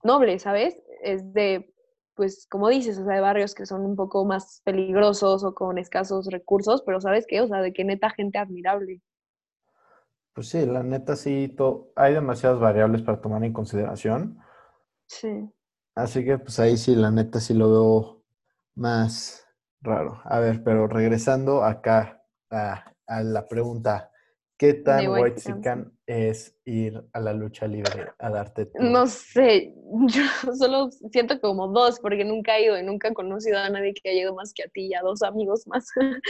noble, 0.02 0.38
¿sabes? 0.38 0.76
Es 1.02 1.32
de, 1.32 1.74
pues, 2.12 2.46
como 2.50 2.68
dices, 2.68 2.98
o 2.98 3.06
sea, 3.06 3.14
de 3.14 3.22
barrios 3.22 3.54
que 3.54 3.64
son 3.64 3.80
un 3.80 3.96
poco 3.96 4.26
más 4.26 4.60
peligrosos 4.62 5.42
o 5.42 5.54
con 5.54 5.78
escasos 5.78 6.26
recursos, 6.26 6.82
pero 6.82 7.00
¿sabes 7.00 7.24
qué? 7.26 7.40
O 7.40 7.48
sea, 7.48 7.62
de 7.62 7.72
que 7.72 7.84
neta 7.84 8.10
gente 8.10 8.36
admirable. 8.36 9.00
Pues 10.34 10.50
sí, 10.50 10.66
la 10.66 10.82
neta 10.82 11.16
sí, 11.16 11.56
hay 11.96 12.12
demasiadas 12.12 12.60
variables 12.60 13.00
para 13.00 13.22
tomar 13.22 13.42
en 13.42 13.54
consideración. 13.54 14.38
Sí. 15.06 15.50
Así 15.94 16.26
que 16.26 16.36
pues 16.36 16.60
ahí 16.60 16.76
sí, 16.76 16.94
la 16.94 17.10
neta 17.10 17.40
sí 17.40 17.54
lo 17.54 17.70
veo 17.70 18.22
más 18.74 19.42
raro. 19.82 20.20
A 20.24 20.38
ver, 20.40 20.62
pero 20.64 20.86
regresando 20.86 21.64
acá 21.64 22.22
a, 22.50 22.92
a 23.06 23.22
la 23.22 23.46
pregunta, 23.46 24.10
¿qué 24.56 24.74
tan 24.74 25.08
white 25.08 25.20
whitexican 25.22 25.92
es 26.06 26.56
ir 26.64 27.04
a 27.12 27.20
la 27.20 27.32
lucha 27.32 27.66
libre 27.66 28.06
a 28.18 28.30
darte 28.30 28.66
tu... 28.66 28.82
No 28.82 29.06
sé, 29.06 29.74
yo 30.08 30.22
solo 30.56 30.90
siento 31.10 31.40
como 31.40 31.68
dos, 31.68 32.00
porque 32.00 32.24
nunca 32.24 32.56
he 32.56 32.64
ido 32.64 32.78
y 32.78 32.82
nunca 32.82 33.08
he 33.08 33.14
conocido 33.14 33.58
a 33.58 33.68
nadie 33.70 33.94
que 33.94 34.10
haya 34.10 34.22
ido 34.22 34.34
más 34.34 34.52
que 34.54 34.64
a 34.64 34.68
ti 34.68 34.86
y 34.86 34.94
a 34.94 35.02
dos 35.02 35.22
amigos 35.22 35.66
más. 35.66 35.86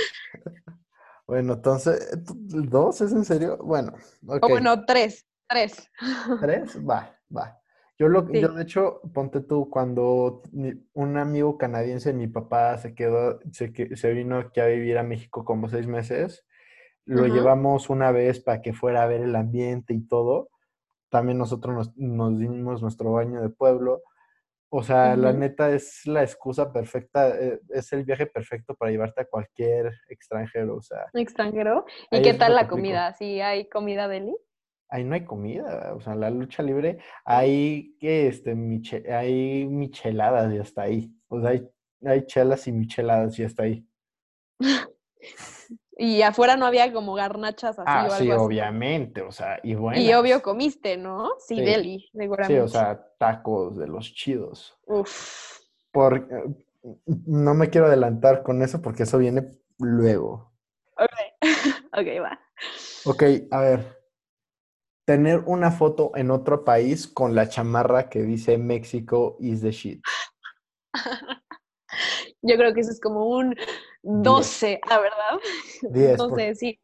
Bueno, 1.26 1.54
entonces, 1.54 2.10
¿tú- 2.26 2.34
¿dos? 2.68 3.00
¿Es 3.00 3.12
en 3.12 3.24
serio? 3.24 3.56
Bueno. 3.58 3.92
O 4.40 4.48
bueno, 4.48 4.84
tres, 4.84 5.26
tres. 5.48 5.88
¿Tres? 6.40 6.76
Va, 6.86 7.16
va. 7.34 7.61
Yo, 8.02 8.08
lo, 8.08 8.26
yo 8.32 8.48
Sí. 8.48 8.54
de 8.56 8.62
hecho, 8.62 9.00
ponte 9.14 9.40
tú, 9.40 9.70
cuando 9.70 10.42
mi- 10.52 10.74
un 10.92 11.16
amigo 11.18 11.56
canadiense, 11.56 12.12
mi 12.12 12.26
papá, 12.26 12.76
se 12.78 12.94
quedó, 12.94 13.38
se, 13.52 13.72
se 13.96 14.12
vino 14.12 14.38
aquí 14.38 14.58
a 14.60 14.66
vivir 14.66 14.98
a 14.98 15.02
México 15.04 15.44
como 15.44 15.68
seis 15.68 15.86
meses, 15.86 16.44
lo 17.04 17.26
llevamos 17.26 17.90
una 17.90 18.10
vez 18.10 18.40
para 18.40 18.60
que 18.60 18.72
fuera 18.72 19.02
a 19.04 19.06
ver 19.06 19.20
el 19.22 19.36
ambiente 19.36 19.94
y 19.94 20.00
todo. 20.06 20.48
También 21.10 21.38
nosotros 21.38 21.74
nos, 21.74 21.96
nos 21.96 22.38
dimos 22.38 22.82
nuestro 22.82 23.12
baño 23.12 23.40
de 23.40 23.50
pueblo. 23.50 24.02
O 24.70 24.82
sea, 24.82 25.16
la 25.16 25.32
neta 25.32 25.70
es 25.70 26.06
la 26.06 26.22
excusa 26.22 26.72
perfecta, 26.72 27.28
eh, 27.38 27.60
es 27.70 27.92
el 27.92 28.04
viaje 28.04 28.26
perfecto 28.26 28.74
para 28.74 28.90
llevarte 28.90 29.20
a 29.20 29.26
cualquier 29.26 29.92
extranjero. 30.08 30.76
O 30.76 30.80
sea, 30.82 31.06
Extranjero. 31.12 31.84
¿Y 32.10 32.22
qué 32.22 32.34
tal 32.34 32.54
la 32.54 32.66
comida? 32.68 33.12
¿Sí 33.12 33.40
hay 33.40 33.68
comida 33.68 34.08
deli? 34.08 34.34
Ahí 34.92 35.04
no 35.04 35.14
hay 35.14 35.24
comida, 35.24 35.94
o 35.94 36.00
sea, 36.00 36.12
en 36.12 36.20
la 36.20 36.30
lucha 36.30 36.62
libre 36.62 36.98
hay 37.24 37.96
que 37.98 38.28
este 38.28 38.54
miche- 38.54 39.10
hay 39.10 39.66
micheladas 39.66 40.52
y 40.52 40.58
hasta 40.58 40.82
ahí. 40.82 41.10
O 41.28 41.40
sea, 41.40 41.50
hay, 41.50 41.66
hay 42.04 42.26
chelas 42.26 42.66
y 42.68 42.72
micheladas 42.72 43.38
y 43.38 43.44
hasta 43.44 43.62
ahí. 43.64 43.86
Y 45.96 46.22
afuera 46.22 46.56
no 46.56 46.66
había 46.66 46.92
como 46.92 47.14
garnachas 47.14 47.78
así 47.78 47.84
Ah, 47.86 48.06
o 48.08 48.10
sí, 48.10 48.30
así. 48.30 48.32
obviamente, 48.32 49.22
o 49.22 49.30
sea, 49.32 49.60
y 49.62 49.72
Y 49.72 49.74
buenas. 49.74 50.14
obvio 50.14 50.42
comiste, 50.42 50.96
¿no? 50.96 51.30
Sí, 51.38 51.56
Sí. 51.56 51.62
deli, 51.62 51.98
Sí, 52.00 52.10
seguramente. 52.18 52.60
o 52.60 52.68
sea, 52.68 53.02
tacos 53.18 53.76
de 53.78 53.86
los 53.86 54.12
chidos. 54.14 54.78
Uf. 54.86 55.58
Por, 55.90 56.28
no 57.06 57.54
me 57.54 57.70
quiero 57.70 57.86
adelantar 57.86 58.42
con 58.42 58.62
eso 58.62 58.82
porque 58.82 59.04
eso 59.04 59.18
viene 59.18 59.42
luego. 59.78 60.52
Ok, 60.96 61.42
ok, 61.92 62.22
va. 62.22 62.40
Ok, 63.04 63.22
a 63.50 63.60
ver. 63.60 64.01
Tener 65.04 65.40
una 65.46 65.70
foto 65.72 66.12
en 66.14 66.30
otro 66.30 66.64
país 66.64 67.06
con 67.08 67.34
la 67.34 67.48
chamarra 67.48 68.08
que 68.08 68.22
dice 68.22 68.56
México 68.58 69.36
is 69.40 69.60
the 69.62 69.70
shit. 69.72 70.02
Yo 72.42 72.56
creo 72.56 72.72
que 72.74 72.80
eso 72.80 72.90
es 72.90 73.00
como 73.00 73.26
un 73.26 73.54
12, 74.02 74.80
¿ah, 74.90 74.98
verdad? 75.00 75.40
10, 75.82 76.18
No 76.18 76.28
por- 76.28 76.38
sé, 76.40 76.54
sí. 76.54 76.80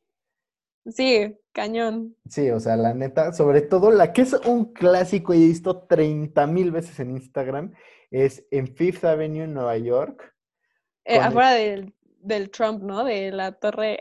Sí, 0.86 1.36
cañón. 1.52 2.16
Sí, 2.30 2.50
o 2.50 2.60
sea, 2.60 2.76
la 2.76 2.94
neta, 2.94 3.32
sobre 3.32 3.60
todo 3.60 3.90
la 3.90 4.12
que 4.12 4.22
es 4.22 4.32
un 4.32 4.72
clásico 4.72 5.34
y 5.34 5.42
he 5.44 5.46
visto 5.48 5.82
30 5.86 6.46
mil 6.46 6.70
veces 6.70 6.98
en 7.00 7.10
Instagram, 7.10 7.74
es 8.10 8.46
en 8.50 8.74
Fifth 8.74 9.04
Avenue, 9.04 9.46
Nueva 9.46 9.76
York, 9.76 10.34
Eh, 11.04 11.16
el- 11.16 11.22
afuera 11.22 11.50
del, 11.52 11.94
del 12.20 12.50
Trump, 12.50 12.82
¿no? 12.82 13.04
De 13.04 13.30
la 13.32 13.52
torre. 13.52 13.98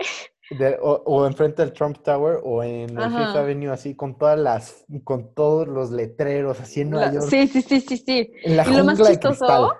De- 0.49 0.77
o, 0.81 1.03
o 1.05 1.25
enfrente 1.27 1.61
del 1.61 1.73
Trump 1.73 1.97
Tower, 2.03 2.39
o 2.43 2.63
en 2.63 2.97
el 2.97 3.09
Fifth. 3.11 3.35
Avenue, 3.35 3.69
así 3.71 3.95
con 3.95 4.17
todas 4.17 4.39
las, 4.39 4.85
con 5.03 5.33
todos 5.33 5.67
los 5.67 5.91
letreros, 5.91 6.59
así 6.59 6.81
en 6.81 6.91
Nueva 6.91 7.07
La- 7.07 7.13
York, 7.13 7.27
sí, 7.29 7.47
sí, 7.47 7.61
sí, 7.61 7.81
sí, 7.81 7.97
sí. 7.97 8.31
en 8.43 8.57
la 8.57 8.67
y 8.67 8.73
lo 8.73 8.83
más 8.83 8.97
chistoso-. 9.01 9.73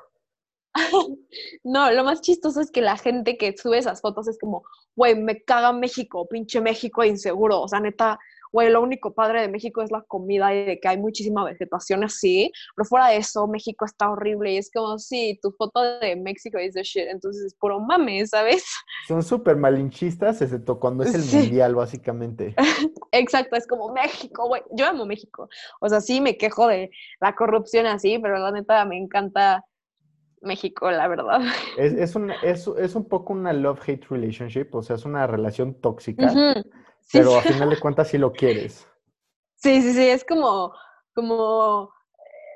No, 1.63 1.91
lo 1.91 2.03
más 2.03 2.21
chistoso 2.21 2.61
es 2.61 2.71
que 2.71 2.81
la 2.81 2.97
gente 2.97 3.37
que 3.37 3.55
sube 3.57 3.77
esas 3.79 4.01
fotos 4.01 4.27
es 4.27 4.37
como, 4.37 4.63
güey, 4.95 5.15
me 5.15 5.43
caga 5.43 5.73
México, 5.73 6.27
pinche 6.27 6.61
México 6.61 7.03
inseguro. 7.03 7.61
O 7.61 7.67
sea, 7.67 7.79
neta, 7.79 8.19
güey, 8.51 8.69
lo 8.69 8.81
único 8.81 9.13
padre 9.13 9.41
de 9.41 9.47
México 9.47 9.81
es 9.81 9.91
la 9.91 10.01
comida 10.01 10.53
y 10.53 10.65
de 10.65 10.79
que 10.79 10.87
hay 10.87 10.97
muchísima 10.97 11.43
vegetación 11.43 12.03
así. 12.03 12.51
Pero 12.75 12.85
fuera 12.85 13.07
de 13.07 13.17
eso, 13.17 13.47
México 13.47 13.85
está 13.85 14.09
horrible. 14.09 14.53
Y 14.53 14.57
es 14.57 14.71
como, 14.71 14.97
sí, 14.99 15.39
tu 15.41 15.51
foto 15.51 15.81
de 15.99 16.15
México 16.15 16.57
es 16.57 16.73
de 16.73 16.83
shit. 16.83 17.07
Entonces 17.09 17.43
es 17.45 17.53
puro 17.55 17.79
mame, 17.79 18.25
¿sabes? 18.27 18.65
Son 19.07 19.23
súper 19.23 19.55
malinchistas, 19.57 20.41
excepto 20.41 20.79
cuando 20.79 21.03
es 21.03 21.13
el 21.15 21.21
Sí. 21.21 21.37
mundial, 21.37 21.75
básicamente. 21.75 22.55
Exacto, 23.11 23.55
es 23.55 23.67
como 23.67 23.91
México, 23.93 24.47
güey. 24.47 24.61
Yo 24.71 24.85
amo 24.87 25.05
México. 25.05 25.49
O 25.79 25.89
sea, 25.89 26.01
sí 26.01 26.21
me 26.21 26.37
quejo 26.37 26.67
de 26.67 26.89
la 27.19 27.35
corrupción 27.35 27.85
así, 27.85 28.19
pero 28.19 28.37
la 28.39 28.51
neta 28.51 28.83
me 28.85 28.97
encanta 28.97 29.63
México, 30.41 30.89
la 30.91 31.07
verdad. 31.07 31.41
Es, 31.77 31.93
es, 31.93 32.15
un, 32.15 32.31
es, 32.43 32.67
es 32.77 32.95
un 32.95 33.05
poco 33.07 33.33
una 33.33 33.53
love-hate 33.53 34.05
relationship, 34.09 34.67
o 34.73 34.83
sea, 34.83 34.95
es 34.95 35.05
una 35.05 35.25
relación 35.27 35.73
tóxica, 35.81 36.31
Ujú. 36.31 36.69
Sí, 37.07 37.19
pero 37.19 37.37
a 37.37 37.41
final 37.41 37.69
de 37.69 37.79
cuentas 37.79 38.09
sí 38.09 38.17
lo 38.17 38.33
quieres. 38.33 38.85
Sí, 39.55 39.81
sí, 39.81 39.93
sí, 39.93 40.07
es 40.07 40.25
como, 40.25 40.73
como 41.15 41.91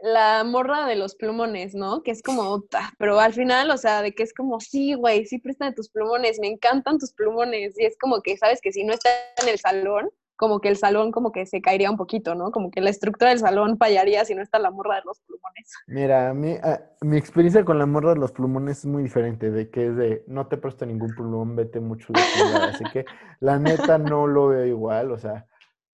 la 0.01 0.43
morra 0.43 0.85
de 0.85 0.95
los 0.95 1.15
plumones, 1.15 1.73
¿no? 1.73 2.03
Que 2.03 2.11
es 2.11 2.21
como, 2.21 2.65
pero 2.97 3.19
al 3.19 3.33
final, 3.33 3.71
o 3.71 3.77
sea, 3.77 4.01
de 4.01 4.13
que 4.13 4.23
es 4.23 4.33
como, 4.33 4.59
sí, 4.59 4.93
güey, 4.93 5.25
sí, 5.25 5.39
préstame 5.39 5.73
tus 5.73 5.89
plumones, 5.89 6.39
me 6.39 6.47
encantan 6.47 6.97
tus 6.97 7.13
plumones. 7.13 7.79
Y 7.79 7.85
es 7.85 7.97
como 7.97 8.21
que, 8.21 8.35
¿sabes? 8.37 8.59
Que 8.61 8.73
si 8.73 8.83
no 8.83 8.93
está 8.93 9.09
en 9.41 9.47
el 9.47 9.57
salón, 9.57 10.11
como 10.41 10.59
que 10.59 10.69
el 10.69 10.75
salón 10.75 11.11
como 11.11 11.31
que 11.31 11.45
se 11.45 11.61
caería 11.61 11.91
un 11.91 11.97
poquito, 11.97 12.33
¿no? 12.33 12.49
Como 12.49 12.71
que 12.71 12.81
la 12.81 12.89
estructura 12.89 13.29
del 13.29 13.37
salón 13.37 13.77
fallaría 13.77 14.25
si 14.25 14.33
no 14.33 14.41
está 14.41 14.57
la 14.57 14.71
morra 14.71 14.95
de 14.95 15.03
los 15.05 15.19
plumones. 15.19 15.71
Mira, 15.85 16.31
a 16.31 16.33
mí, 16.33 16.53
a- 16.63 16.81
mi 17.01 17.15
experiencia 17.17 17.63
con 17.63 17.77
la 17.77 17.85
morra 17.85 18.15
de 18.15 18.19
los 18.19 18.31
plumones 18.31 18.79
es 18.79 18.85
muy 18.87 19.03
diferente, 19.03 19.51
de 19.51 19.69
que 19.69 19.85
es 19.85 19.95
de, 19.95 20.23
no 20.25 20.47
te 20.47 20.57
presto 20.57 20.83
ningún 20.87 21.13
plumón, 21.13 21.55
vete 21.55 21.79
mucho 21.79 22.11
de 22.11 22.19
chingada. 22.33 22.69
Así 22.71 22.83
que 22.91 23.05
la 23.39 23.59
neta 23.59 23.99
no 23.99 24.25
lo 24.25 24.47
veo 24.47 24.65
igual, 24.65 25.11
o 25.11 25.19
sea, 25.19 25.45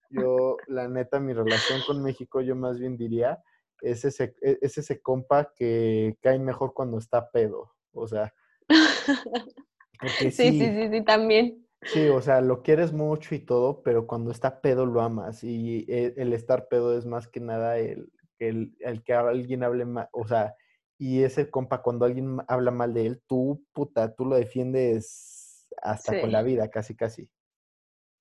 yo, 0.10 0.56
la 0.68 0.88
neta, 0.88 1.20
mi 1.20 1.34
relación 1.34 1.82
con 1.86 2.02
México, 2.02 2.40
yo 2.40 2.56
más 2.56 2.80
bien 2.80 2.96
diría, 2.96 3.44
es 3.82 4.06
ese, 4.06 4.34
e- 4.42 4.60
es 4.62 4.78
ese 4.78 5.02
compa 5.02 5.52
que 5.54 6.16
cae 6.22 6.40
mejor 6.40 6.74
cuando 6.74 7.00
está 7.00 7.30
pedo, 7.32 7.74
o 7.92 8.08
sea, 8.08 8.34
sí, 10.22 10.32
sí, 10.32 10.54
sí, 10.54 10.90
sí, 10.90 11.04
también. 11.04 11.67
Sí, 11.88 12.10
o 12.10 12.22
sea, 12.22 12.42
lo 12.42 12.64
quieres 12.64 12.92
mucho 12.92 13.34
y 13.34 13.40
todo, 13.40 13.82
pero 13.82 14.08
cuando 14.08 14.30
está 14.32 14.60
pedo 14.60 14.86
lo 14.86 15.02
amas. 15.02 15.42
Y 15.44 15.86
e- 15.88 16.14
el, 16.18 16.34
estar 16.34 16.68
pedo 16.68 16.98
es 16.98 17.06
más 17.06 17.30
que 17.30 17.40
nada 17.40 17.78
el, 17.78 18.12
el, 18.40 18.76
el 18.82 19.04
que 19.04 19.14
alguien 19.14 19.64
hable 19.64 19.86
mal, 19.86 20.10
o 20.12 20.28
sea, 20.28 20.54
y 20.98 21.24
ese 21.24 21.50
compa, 21.50 21.82
cuando 21.82 22.06
alguien 22.06 22.40
habla 22.50 22.72
mal 22.72 22.94
de 22.94 23.06
él, 23.06 23.22
tú, 23.26 23.64
puta, 23.72 24.14
tú 24.16 24.26
lo 24.26 24.36
defiendes 24.36 25.70
hasta 25.82 26.20
con 26.20 26.32
la 26.34 26.42
vida, 26.42 26.70
casi, 26.70 26.94
casi. 26.94 27.30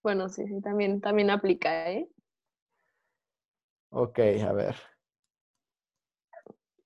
Bueno, 0.04 0.28
sí, 0.28 0.46
sí, 0.46 0.60
también, 0.60 1.00
también 1.00 1.30
aplica, 1.30 1.90
¿eh? 1.90 2.08
Ok, 3.90 4.20
a 4.46 4.52
ver. 4.52 4.76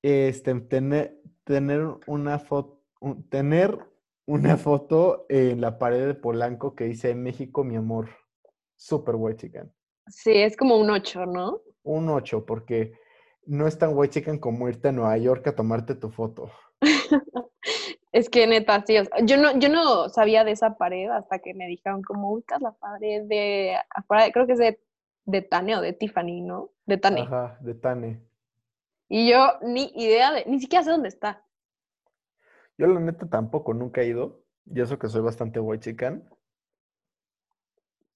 Este, 0.01 0.59
tener, 0.61 1.21
tener 1.45 1.87
una 2.07 2.39
foto, 2.39 2.83
tener 3.29 3.90
una 4.31 4.57
foto 4.57 5.27
en 5.29 5.61
la 5.61 5.77
pared 5.79 6.07
de 6.07 6.15
Polanco 6.15 6.77
que 6.77 6.85
dice 6.85 7.15
México, 7.17 7.65
mi 7.65 7.75
amor. 7.75 8.11
Super 8.77 9.17
white 9.17 9.49
chican. 9.49 9.73
Sí, 10.07 10.31
es 10.33 10.57
como 10.57 10.77
un 10.77 10.89
8, 10.89 11.27
¿no? 11.27 11.61
Un 11.83 12.09
8, 12.09 12.47
porque 12.47 12.93
no 13.45 13.67
es 13.67 13.77
tan 13.77 13.91
white 13.97 14.15
chican 14.15 14.39
como 14.39 14.69
irte 14.69 14.89
a 14.89 14.93
Nueva 14.93 15.19
York 15.19 15.47
a 15.49 15.57
tomarte 15.57 15.95
tu 15.95 16.11
foto. 16.11 16.51
Es 18.13 18.29
que 18.29 18.45
neta, 18.49 18.83
sí, 18.85 18.99
o 18.99 19.05
sea, 19.05 19.25
yo 19.25 19.37
no, 19.37 19.57
yo 19.61 19.69
no 19.69 20.09
sabía 20.09 20.43
de 20.43 20.51
esa 20.51 20.77
pared 20.77 21.09
hasta 21.11 21.39
que 21.39 21.55
me 21.55 21.69
dijeron 21.69 22.03
como 22.03 22.33
ubicas 22.33 22.61
la 22.61 22.73
pared 22.73 23.23
de 23.23 23.77
afuera, 23.89 24.33
creo 24.33 24.49
que 24.49 24.55
es 24.55 24.59
de, 24.59 24.81
de 25.27 25.43
Tane 25.43 25.77
o 25.77 25.81
de 25.81 25.93
Tiffany, 25.93 26.41
¿no? 26.41 26.71
De 26.87 26.97
Tane. 26.97 27.21
Ajá, 27.21 27.57
de 27.61 27.75
Tane. 27.75 28.21
Y 29.09 29.31
yo 29.31 29.53
ni 29.63 29.93
idea 29.95 30.33
de, 30.33 30.45
ni 30.47 30.59
siquiera 30.59 30.83
sé 30.83 30.91
dónde 30.91 31.09
está. 31.09 31.45
Yo 32.81 32.87
la 32.87 32.99
neta 32.99 33.29
tampoco, 33.29 33.75
nunca 33.75 34.01
he 34.01 34.07
ido. 34.07 34.43
Y 34.65 34.81
eso 34.81 34.99
que 34.99 35.07
soy 35.09 35.21
bastante 35.21 35.61
white 35.61 35.85
chican. 35.91 36.27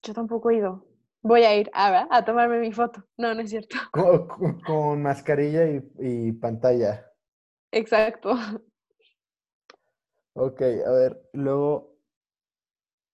Yo 0.01 0.13
tampoco 0.15 0.49
he 0.49 0.55
ido. 0.55 0.87
Voy 1.21 1.43
a 1.43 1.55
ir 1.55 1.69
a, 1.71 2.07
a 2.09 2.25
tomarme 2.25 2.59
mi 2.59 2.71
foto. 2.71 3.03
No, 3.15 3.35
no 3.35 3.41
es 3.41 3.51
cierto. 3.51 3.77
Con, 3.91 4.27
con- 4.27 4.61
con 4.61 5.01
mascarilla 5.03 5.67
y, 5.67 5.83
y 5.99 6.31
pantalla. 6.31 7.11
Exacto. 7.71 8.35
Ok, 10.33 10.61
a 10.61 10.91
ver, 10.91 11.21
luego 11.33 11.95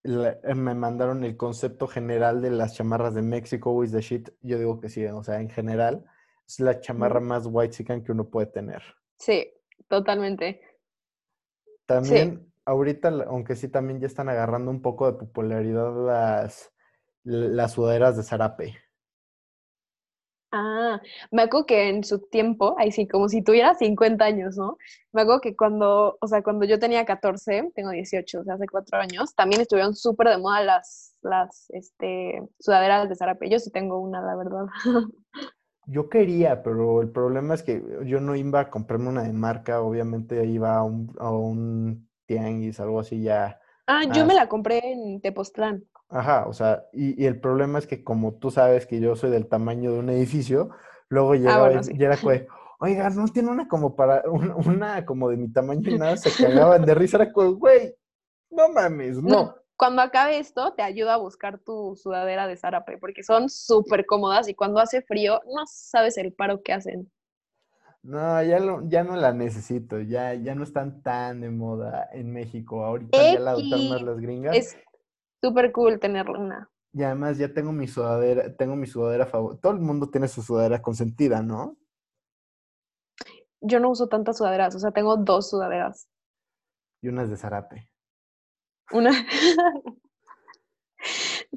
la- 0.04 0.38
eh, 0.42 0.54
me 0.54 0.74
mandaron 0.74 1.22
el 1.24 1.36
concepto 1.36 1.86
general 1.86 2.40
de 2.40 2.50
las 2.50 2.74
chamarras 2.76 3.14
de 3.14 3.20
México 3.22 3.72
with 3.72 3.90
the 3.92 4.00
shit. 4.00 4.30
Yo 4.40 4.58
digo 4.58 4.80
que 4.80 4.88
sí, 4.88 5.04
o 5.04 5.22
sea, 5.22 5.38
en 5.40 5.50
general 5.50 6.04
es 6.46 6.60
la 6.60 6.80
chamarra 6.80 7.20
más 7.20 7.46
white 7.46 7.74
chican 7.76 8.02
que 8.02 8.12
uno 8.12 8.28
puede 8.30 8.46
tener. 8.46 8.82
Sí, 9.18 9.52
totalmente. 9.88 10.60
También, 11.94 12.52
ahorita, 12.64 13.08
aunque 13.26 13.56
sí 13.56 13.68
también 13.68 14.00
ya 14.00 14.06
están 14.06 14.28
agarrando 14.28 14.70
un 14.70 14.82
poco 14.82 15.10
de 15.10 15.18
popularidad 15.18 15.92
las, 16.06 16.72
las 17.24 17.72
sudaderas 17.72 18.16
de 18.16 18.22
zarape. 18.22 18.76
Ah, 20.54 21.00
me 21.30 21.42
acuerdo 21.42 21.64
que 21.64 21.88
en 21.88 22.04
su 22.04 22.18
tiempo, 22.18 22.76
ahí 22.78 22.92
sí, 22.92 23.08
como 23.08 23.26
si 23.30 23.42
tuviera 23.42 23.74
50 23.74 24.22
años, 24.22 24.58
¿no? 24.58 24.76
Me 25.10 25.22
acuerdo 25.22 25.40
que 25.40 25.56
cuando, 25.56 26.18
o 26.20 26.26
sea, 26.26 26.42
cuando 26.42 26.66
yo 26.66 26.78
tenía 26.78 27.06
14, 27.06 27.70
tengo 27.74 27.90
18, 27.90 28.40
o 28.40 28.44
sea, 28.44 28.54
hace 28.54 28.66
cuatro 28.70 28.98
años, 28.98 29.34
también 29.34 29.62
estuvieron 29.62 29.94
súper 29.94 30.28
de 30.28 30.36
moda 30.36 30.62
las, 30.62 31.16
las, 31.22 31.70
este, 31.70 32.42
sudaderas 32.58 33.08
de 33.08 33.16
zarape. 33.16 33.48
Yo 33.48 33.58
sí 33.58 33.70
tengo 33.70 33.98
una, 33.98 34.20
la 34.20 34.36
verdad. 34.36 34.66
Yo 35.86 36.08
quería, 36.08 36.62
pero 36.62 37.02
el 37.02 37.10
problema 37.10 37.54
es 37.54 37.62
que 37.62 37.82
yo 38.06 38.20
no 38.20 38.36
iba 38.36 38.60
a 38.60 38.70
comprarme 38.70 39.08
una 39.08 39.22
de 39.24 39.32
marca, 39.32 39.80
obviamente 39.82 40.44
iba 40.46 40.76
a 40.76 40.84
un, 40.84 41.12
a 41.18 41.30
un 41.30 42.08
tianguis, 42.26 42.78
algo 42.80 43.00
así 43.00 43.22
ya. 43.22 43.60
Ah, 43.86 44.04
yo 44.10 44.24
Ah, 44.24 44.26
me 44.26 44.34
la 44.34 44.48
compré 44.48 44.80
en 44.92 45.20
Tepoztlán. 45.20 45.84
Ajá, 46.08 46.46
o 46.46 46.52
sea, 46.52 46.84
y, 46.92 47.20
y 47.22 47.26
el 47.26 47.40
problema 47.40 47.78
es 47.78 47.86
que 47.86 48.04
como 48.04 48.34
tú 48.34 48.50
sabes 48.50 48.86
que 48.86 49.00
yo 49.00 49.16
soy 49.16 49.30
del 49.30 49.48
tamaño 49.48 49.92
de 49.92 49.98
un 50.00 50.10
edificio, 50.10 50.70
luego 51.08 51.34
llegaba 51.34 51.68
Ah, 51.68 51.70
bueno, 51.70 51.82
y- 51.82 51.84
sí. 51.84 51.92
y 51.98 52.04
era 52.04 52.20
como, 52.20 52.32
de, 52.34 52.46
oiga, 52.80 53.08
no 53.10 53.26
tiene 53.28 53.50
una 53.50 53.66
como 53.68 53.96
para, 53.96 54.22
un- 54.30 54.52
una, 54.52 55.06
como 55.06 55.30
de 55.30 55.36
mi 55.38 55.50
tamaño 55.50 55.90
y 55.90 55.94
nada, 55.94 56.16
se 56.18 56.36
cagaban 56.38 56.84
de 56.84 56.94
risa, 56.94 57.16
era 57.16 57.32
como, 57.32 57.52
güey, 57.54 57.94
no 58.50 58.68
mames, 58.70 59.22
no. 59.22 59.54
No, 59.54 59.61
cuando 59.82 60.00
acabe 60.02 60.38
esto, 60.38 60.74
te 60.74 60.82
ayudo 60.84 61.10
a 61.10 61.16
buscar 61.16 61.58
tu 61.58 61.96
sudadera 61.96 62.46
de 62.46 62.56
zarape, 62.56 62.98
porque 62.98 63.24
son 63.24 63.48
súper 63.48 64.06
cómodas 64.06 64.48
y 64.48 64.54
cuando 64.54 64.78
hace 64.78 65.02
frío, 65.02 65.40
no 65.52 65.64
sabes 65.66 66.16
el 66.18 66.32
paro 66.32 66.62
que 66.62 66.72
hacen. 66.72 67.10
No, 68.04 68.40
ya, 68.44 68.60
lo- 68.60 68.88
ya 68.88 69.02
no 69.02 69.16
la 69.16 69.32
necesito, 69.32 69.98
ya, 69.98 70.34
ya 70.34 70.54
no 70.54 70.62
están 70.62 71.02
tan 71.02 71.40
de 71.40 71.50
moda 71.50 72.08
en 72.12 72.32
México. 72.32 72.84
Ahorita 72.84 73.24
ya 73.24 73.40
la 73.40 73.50
adoptaron 73.50 73.88
más 73.88 74.02
las 74.02 74.20
gringas. 74.20 74.56
Es 74.56 74.76
súper 75.40 75.72
cool 75.72 75.98
tenerla 75.98 76.38
una. 76.38 76.70
Y 76.92 77.02
además 77.02 77.38
ya 77.38 77.52
tengo 77.52 77.72
mi 77.72 77.88
sudadera, 77.88 78.54
tengo 78.56 78.76
mi 78.76 78.86
sudadera 78.86 79.26
favorita. 79.26 79.62
Todo 79.62 79.72
el 79.72 79.80
mundo 79.80 80.08
tiene 80.10 80.28
su 80.28 80.42
sudadera 80.42 80.80
consentida, 80.80 81.42
¿no? 81.42 81.76
Yo 83.60 83.80
no 83.80 83.90
uso 83.90 84.06
tantas 84.06 84.38
sudaderas, 84.38 84.76
o 84.76 84.78
sea, 84.78 84.92
tengo 84.92 85.16
dos 85.16 85.50
sudaderas. 85.50 86.06
Y 87.02 87.08
unas 87.08 87.28
de 87.28 87.36
zarape. 87.36 87.91
Una, 88.90 89.10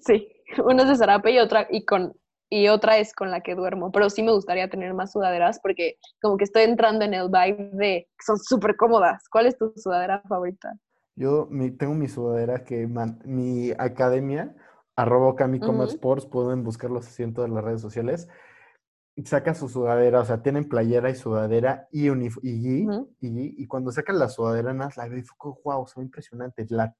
sí, 0.02 0.28
una 0.64 0.84
es 0.84 0.90
de 0.90 0.96
zarape 0.96 1.32
y 1.32 1.40
otra 1.40 1.68
y 1.70 1.86
con 1.86 2.14
y 2.48 2.68
otra 2.68 2.98
es 3.00 3.14
con 3.14 3.32
la 3.32 3.42
que 3.42 3.56
duermo. 3.56 3.92
Pero 3.92 4.10
sí 4.10 4.22
me 4.22 4.32
gustaría 4.32 4.70
tener 4.70 4.94
más 4.94 5.12
sudaderas 5.12 5.60
porque 5.62 5.98
como 6.22 6.38
que 6.38 6.44
estoy 6.44 6.64
entrando 6.64 7.04
en 7.04 7.14
el 7.14 7.28
vibe 7.28 7.72
de 7.74 8.08
que 8.18 8.24
son 8.26 8.38
súper 8.38 8.76
cómodas. 8.78 9.28
¿Cuál 9.30 9.48
es 9.48 9.58
tu 9.58 9.74
sudadera 9.76 10.22
favorita? 10.30 10.74
Yo 11.16 11.48
mi- 11.50 11.72
tengo 11.72 11.96
mi 11.96 12.08
sudadera 12.08 12.64
que 12.64 12.88
man- 12.88 13.20
mi 13.26 13.72
academia, 13.78 14.56
arroba 14.96 15.34
Ujú. 15.34 15.84
Sports, 15.86 16.26
pueden 16.28 16.64
buscarlos 16.64 17.08
así 17.08 17.24
en 17.24 17.34
todas 17.34 17.50
las 17.50 17.64
redes 17.64 17.82
sociales. 17.82 18.28
Saca 19.24 19.54
su 19.56 19.68
sudadera, 19.70 20.20
o 20.20 20.26
sea, 20.26 20.42
tienen 20.44 20.68
playera 20.70 21.10
y 21.10 21.16
sudadera 21.16 21.88
y, 21.92 22.10
y, 22.10 22.28
y, 22.44 22.88
y 23.22 23.68
cuando 23.68 23.92
sacan 23.92 24.20
la 24.20 24.28
sudadera, 24.30 24.74
nada 24.74 24.92
la 24.98 25.08
veo 25.08 25.20
y 25.20 25.24
wow, 25.64 25.88
se 25.88 26.00
ve 26.00 26.06
impresionante. 26.06 26.66
La 26.70 26.94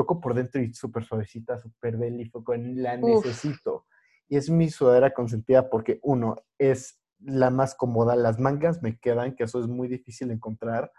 toco 0.00 0.18
por 0.18 0.32
dentro 0.32 0.62
y 0.62 0.72
súper 0.72 1.04
suavecita, 1.04 1.58
súper 1.58 1.98
como, 1.98 2.42
la 2.56 2.96
Uf. 2.96 3.26
necesito. 3.26 3.84
Y 4.28 4.36
es 4.38 4.48
mi 4.48 4.70
sudadera 4.70 5.12
consentida 5.12 5.68
porque, 5.68 6.00
uno, 6.02 6.36
es 6.58 6.98
la 7.18 7.50
más 7.50 7.74
cómoda, 7.74 8.16
las 8.16 8.38
mangas 8.38 8.82
me 8.82 8.98
quedan, 8.98 9.34
que 9.34 9.44
eso 9.44 9.60
es 9.60 9.66
muy 9.66 9.88
difícil 9.88 10.28
de 10.28 10.34
encontrar, 10.34 10.90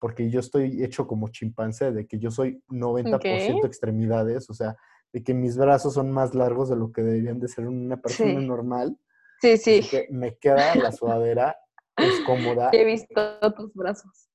porque 0.00 0.28
yo 0.28 0.40
estoy 0.40 0.82
hecho 0.82 1.06
como 1.06 1.28
chimpancé, 1.28 1.92
de 1.92 2.08
que 2.08 2.18
yo 2.18 2.32
soy 2.32 2.60
90% 2.68 3.58
Ok. 3.58 3.64
extremidades, 3.66 4.50
o 4.50 4.54
sea, 4.54 4.76
de 5.12 5.22
que 5.22 5.34
mis 5.34 5.56
brazos 5.56 5.94
son 5.94 6.10
más 6.10 6.34
largos 6.34 6.68
de 6.68 6.74
lo 6.76 6.90
que 6.90 7.02
deberían 7.02 7.38
de 7.38 7.46
ser 7.46 7.68
una 7.68 7.96
persona 7.98 8.40
Sí. 8.40 8.46
normal. 8.46 8.98
Sí, 9.40 9.52
Así 9.52 9.82
sí. 9.82 9.88
que 9.88 10.08
me 10.10 10.36
queda 10.36 10.74
la 10.74 10.90
sudadera, 10.90 11.56
es 11.96 12.18
cómoda 12.26 12.70
He 12.72 12.84
visto 12.84 13.38
tus 13.56 13.72
brazos. 13.74 14.27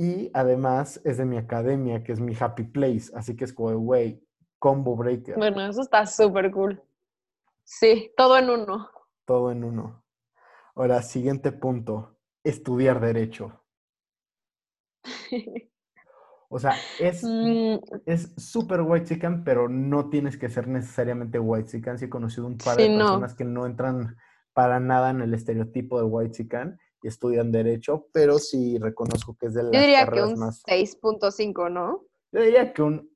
Y 0.00 0.30
además 0.32 1.00
es 1.04 1.18
de 1.18 1.26
mi 1.26 1.36
academia, 1.36 2.02
que 2.02 2.12
es 2.12 2.20
mi 2.20 2.34
happy 2.38 2.64
place, 2.64 3.12
así 3.14 3.36
que 3.36 3.44
es 3.44 3.52
como, 3.52 3.76
güey, 3.78 4.22
combo 4.58 4.96
breaker, 4.96 5.36
Bueno, 5.36 5.60
eso 5.68 5.82
está 5.82 6.06
súper 6.06 6.50
cool. 6.50 6.82
Sí, 7.64 8.10
todo 8.16 8.38
en 8.38 8.48
uno. 8.48 8.88
todo 9.26 9.52
en 9.52 9.62
uno. 9.62 10.02
Ahora, 10.74 11.02
siguiente 11.02 11.52
punto, 11.52 12.16
estudiar 12.42 13.00
derecho. 13.00 13.60
O 16.48 16.58
sea, 16.58 16.74
es 16.98 17.22
Mm, 17.24 17.78
es 18.06 18.32
súper 18.36 18.80
white 18.80 19.06
chicken, 19.06 19.44
pero 19.44 19.68
no 19.68 20.08
tienes 20.10 20.36
que 20.36 20.48
ser 20.48 20.66
necesariamente 20.66 21.38
white 21.38 21.70
chicken. 21.70 21.98
Sí 21.98 22.06
he 22.06 22.10
conocido 22.10 22.46
un 22.46 22.58
par 22.58 22.76
Sí, 22.76 22.88
de 22.88 22.88
no. 22.88 23.04
personas 23.04 23.34
que 23.34 23.44
no 23.44 23.66
entran 23.66 24.16
para 24.52 24.80
nada 24.80 25.10
en 25.10 25.20
el 25.20 25.34
estereotipo 25.34 25.98
de 25.98 26.04
white 26.04 26.32
chicken 26.32 26.78
estudian 27.08 27.50
derecho, 27.52 28.08
pero 28.12 28.38
sí 28.38 28.78
reconozco 28.78 29.36
que 29.36 29.46
es 29.46 29.54
de 29.54 29.62
las 29.64 29.72
yo 29.72 29.80
diría 29.80 30.00
que 30.00 30.04
carreras 30.06 30.32
un 30.32 30.38
más. 30.38 30.62
6.5, 30.64 31.70
¿no? 31.70 32.06
Yo 32.32 32.42
diría 32.42 32.72
que 32.72 32.82
un 32.82 33.10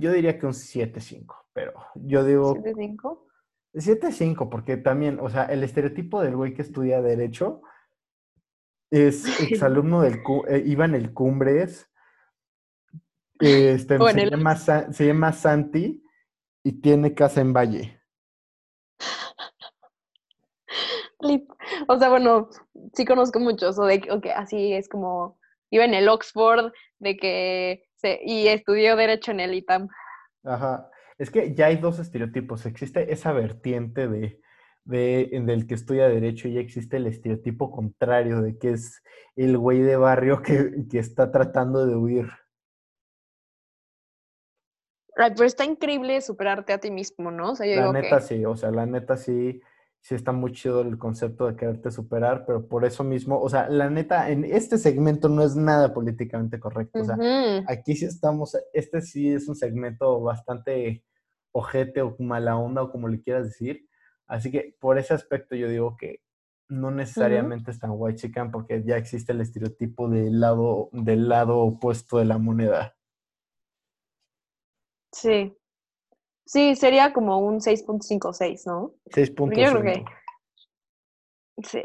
yo 0.00 0.12
diría 0.12 0.38
que 0.38 0.46
un 0.46 0.52
7.5, 0.52 1.34
pero 1.52 1.72
yo 1.94 2.24
digo 2.24 2.54
7.5. 2.56 3.26
7.5 3.74 4.48
porque 4.50 4.76
también, 4.76 5.18
o 5.20 5.28
sea, 5.30 5.44
el 5.44 5.62
estereotipo 5.64 6.20
del 6.22 6.36
güey 6.36 6.54
que 6.54 6.62
estudia 6.62 7.00
derecho 7.02 7.62
es 8.90 9.24
exalumno 9.40 10.02
del, 10.02 10.20
eh, 10.48 10.62
iba 10.66 10.84
en 10.84 10.94
el 10.94 11.12
Cumbres, 11.12 11.90
este, 13.40 13.98
se, 14.12 14.22
el- 14.22 14.30
llama, 14.30 14.56
se 14.56 15.06
llama 15.06 15.32
Santi 15.32 16.02
y 16.64 16.72
tiene 16.80 17.14
casa 17.14 17.40
en 17.40 17.52
Valle. 17.52 17.97
O 21.88 21.98
sea, 21.98 22.08
bueno, 22.08 22.48
sí 22.94 23.04
conozco 23.04 23.40
muchos, 23.40 23.78
o 23.78 23.84
de 23.84 24.00
que 24.00 24.32
así 24.32 24.72
es 24.72 24.88
como, 24.88 25.38
iba 25.70 25.84
en 25.84 25.94
el 25.94 26.08
Oxford, 26.08 26.72
de 26.98 27.16
que, 27.16 27.84
se, 27.96 28.20
y 28.24 28.48
estudió 28.48 28.96
Derecho 28.96 29.32
en 29.32 29.40
el 29.40 29.54
ITAM. 29.54 29.88
Ajá. 30.44 30.90
Es 31.18 31.30
que 31.30 31.54
ya 31.54 31.66
hay 31.66 31.76
dos 31.76 31.98
estereotipos. 31.98 32.64
Existe 32.64 33.12
esa 33.12 33.32
vertiente 33.32 34.06
de, 34.06 34.40
de, 34.84 35.28
en 35.32 35.46
del 35.46 35.66
que 35.66 35.74
estudia 35.74 36.08
derecho 36.08 36.48
y 36.48 36.54
ya 36.54 36.60
existe 36.60 36.96
el 36.96 37.08
estereotipo 37.08 37.70
contrario 37.70 38.40
de 38.40 38.56
que 38.56 38.70
es 38.70 39.02
el 39.34 39.58
güey 39.58 39.80
de 39.80 39.96
barrio 39.96 40.42
que, 40.42 40.86
que 40.88 40.98
está 40.98 41.30
tratando 41.32 41.86
de 41.86 41.96
huir. 41.96 42.28
Ay, 45.16 45.32
pero 45.34 45.44
está 45.44 45.64
increíble 45.64 46.20
superarte 46.20 46.72
a 46.72 46.78
ti 46.78 46.92
mismo, 46.92 47.32
¿no? 47.32 47.50
O 47.50 47.56
sea, 47.56 47.66
yo 47.66 47.74
La 47.74 47.80
digo 47.80 47.92
neta 47.92 48.18
que, 48.18 48.22
sí, 48.22 48.44
o 48.44 48.56
sea, 48.56 48.70
la 48.70 48.86
neta 48.86 49.16
sí, 49.16 49.60
sí 50.00 50.14
está 50.14 50.32
muy 50.32 50.52
chido 50.52 50.80
el 50.80 50.98
concepto 50.98 51.46
de 51.46 51.56
quererte 51.56 51.90
superar, 51.90 52.44
pero 52.46 52.66
por 52.66 52.84
eso 52.84 53.04
mismo, 53.04 53.40
o 53.40 53.48
sea, 53.48 53.68
la 53.68 53.90
neta, 53.90 54.30
en 54.30 54.44
este 54.44 54.78
segmento 54.78 55.28
no 55.28 55.42
es 55.42 55.56
nada 55.56 55.92
políticamente 55.92 56.58
correcto. 56.58 57.00
O 57.00 57.04
sea, 57.04 57.16
aquí 57.66 57.94
sí 57.94 58.04
estamos, 58.04 58.56
este 58.72 59.02
sí 59.02 59.32
es 59.32 59.48
un 59.48 59.56
segmento 59.56 60.20
bastante 60.20 61.04
ojete 61.52 62.02
o 62.02 62.16
mala 62.18 62.56
onda 62.56 62.82
o 62.82 62.90
como 62.90 63.08
le 63.08 63.20
quieras 63.20 63.44
decir. 63.44 63.86
Así 64.26 64.50
que 64.50 64.76
por 64.80 64.98
ese 64.98 65.14
aspecto 65.14 65.56
yo 65.56 65.68
digo 65.68 65.96
que 65.96 66.20
no 66.68 66.90
necesariamente 66.90 67.70
es 67.70 67.78
tan 67.78 67.92
white 67.94 68.20
chican 68.20 68.50
porque 68.50 68.82
ya 68.84 68.96
existe 68.96 69.32
el 69.32 69.40
estereotipo 69.40 70.08
del 70.08 70.40
lado, 70.40 70.90
del 70.92 71.28
lado 71.28 71.58
opuesto 71.58 72.18
de 72.18 72.26
la 72.26 72.38
moneda. 72.38 72.94
sí. 75.12 75.57
Sí, 76.50 76.74
sería 76.76 77.12
como 77.12 77.38
un 77.40 77.60
6.56, 77.60 78.62
¿no? 78.66 78.94
Porque 79.36 79.60
yo 79.62 79.70
creo 79.72 79.82
que 79.82 80.00
6.5. 80.00 80.04
sí. 81.64 81.82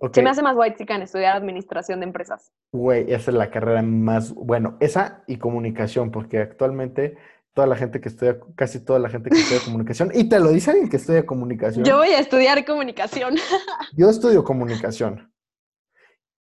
Ok, 0.00 0.14
Se 0.14 0.22
me 0.22 0.30
hace 0.30 0.42
más 0.42 0.56
white 0.56 0.76
chican 0.76 1.02
estudiar 1.02 1.36
administración 1.36 2.00
de 2.00 2.06
empresas. 2.06 2.52
Güey, 2.72 3.12
esa 3.12 3.30
es 3.30 3.36
la 3.36 3.50
carrera 3.50 3.80
más, 3.82 4.32
bueno, 4.34 4.76
esa 4.80 5.22
y 5.26 5.36
comunicación, 5.38 6.10
porque 6.10 6.38
actualmente 6.38 7.16
toda 7.54 7.66
la 7.68 7.76
gente 7.76 8.00
que 8.00 8.08
estudia, 8.08 8.38
casi 8.56 8.84
toda 8.84 8.98
la 8.98 9.08
gente 9.08 9.30
que 9.30 9.38
estudia 9.38 9.60
comunicación, 9.64 10.10
y 10.14 10.28
te 10.28 10.40
lo 10.40 10.48
dice 10.50 10.70
alguien 10.72 10.88
que 10.88 10.96
estudia 10.96 11.24
comunicación. 11.24 11.84
Yo 11.84 11.96
voy 11.98 12.08
a 12.08 12.18
estudiar 12.18 12.64
comunicación. 12.64 13.36
Yo 13.96 14.10
estudio 14.10 14.42
comunicación. 14.44 15.32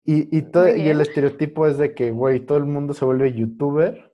Y, 0.05 0.35
y, 0.37 0.41
todo- 0.43 0.73
y 0.73 0.87
el 0.87 1.01
estereotipo 1.01 1.67
es 1.67 1.77
de 1.77 1.93
que, 1.93 2.11
güey, 2.11 2.39
todo 2.45 2.57
el 2.57 2.65
mundo 2.65 2.93
se 2.93 3.03
vuelve 3.03 3.33
youtuber 3.33 4.13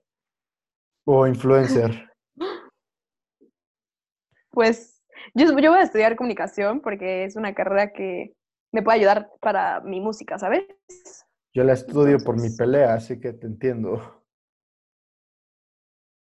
o 1.06 1.26
influencer. 1.28 2.10
Pues 4.54 5.02
yo, 5.34 5.46
yo 5.58 5.70
voy 5.72 5.80
a 5.80 5.82
estudiar 5.82 6.16
comunicación 6.16 6.80
porque 6.80 7.24
es 7.24 7.36
una 7.36 7.54
carrera 7.54 7.92
que 7.92 8.34
me 8.72 8.82
puede 8.82 8.98
ayudar 8.98 9.30
para 9.40 9.80
mi 9.80 10.00
música, 10.00 10.38
¿sabes? 10.38 10.64
Yo 11.52 11.64
la 11.64 11.72
estudio 11.72 12.18
por 12.18 12.40
mi 12.40 12.50
pelea, 12.50 12.94
así 12.94 13.20
que 13.20 13.32
te 13.32 13.46
entiendo. 13.46 14.24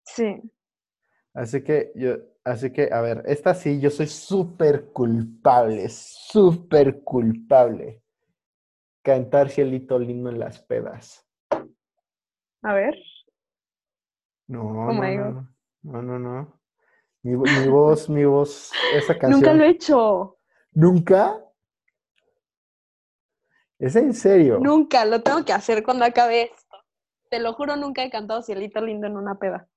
Sí. 0.05 0.41
Así 1.34 1.63
que 1.63 1.91
yo, 1.95 2.15
así 2.43 2.71
que, 2.71 2.89
a 2.91 3.01
ver, 3.01 3.23
esta 3.28 3.53
sí, 3.53 3.80
yo 3.80 3.89
soy 3.89 4.07
súper 4.07 4.91
culpable, 4.91 5.88
súper 5.89 7.03
culpable. 7.03 8.01
Cantar 9.03 9.49
cielito 9.49 9.99
lindo 9.99 10.30
en 10.30 10.39
las 10.39 10.61
pedas. 10.61 11.25
A 12.63 12.73
ver. 12.73 12.95
No, 14.47 14.61
Oh 14.61 14.93
no, 14.93 14.93
no, 14.93 15.49
no, 15.84 16.01
no, 16.01 16.19
no. 16.19 16.57
Mi, 17.28 17.36
vo- 17.36 17.43
mi 17.45 17.67
voz, 17.67 18.09
mi 18.09 18.23
voz, 18.23 18.71
esa 18.95 19.17
canción. 19.17 19.41
Nunca 19.41 19.53
lo 19.53 19.63
he 19.65 19.69
hecho. 19.69 20.38
¿Nunca? 20.71 21.43
¿Es 23.78 23.97
en 23.97 24.13
serio? 24.13 24.59
Nunca. 24.59 25.03
Lo 25.03 25.21
tengo 25.21 25.43
que 25.43 25.51
hacer 25.51 25.84
cuando 25.84 26.05
acabe 26.05 26.43
esto. 26.43 26.78
Te 27.30 27.41
lo 27.41 27.51
juro, 27.51 27.75
nunca 27.75 28.01
he 28.05 28.09
cantado 28.09 28.41
Cielito 28.41 28.80
Lindo 28.80 29.07
en 29.07 29.17
una 29.17 29.38
peda. 29.38 29.67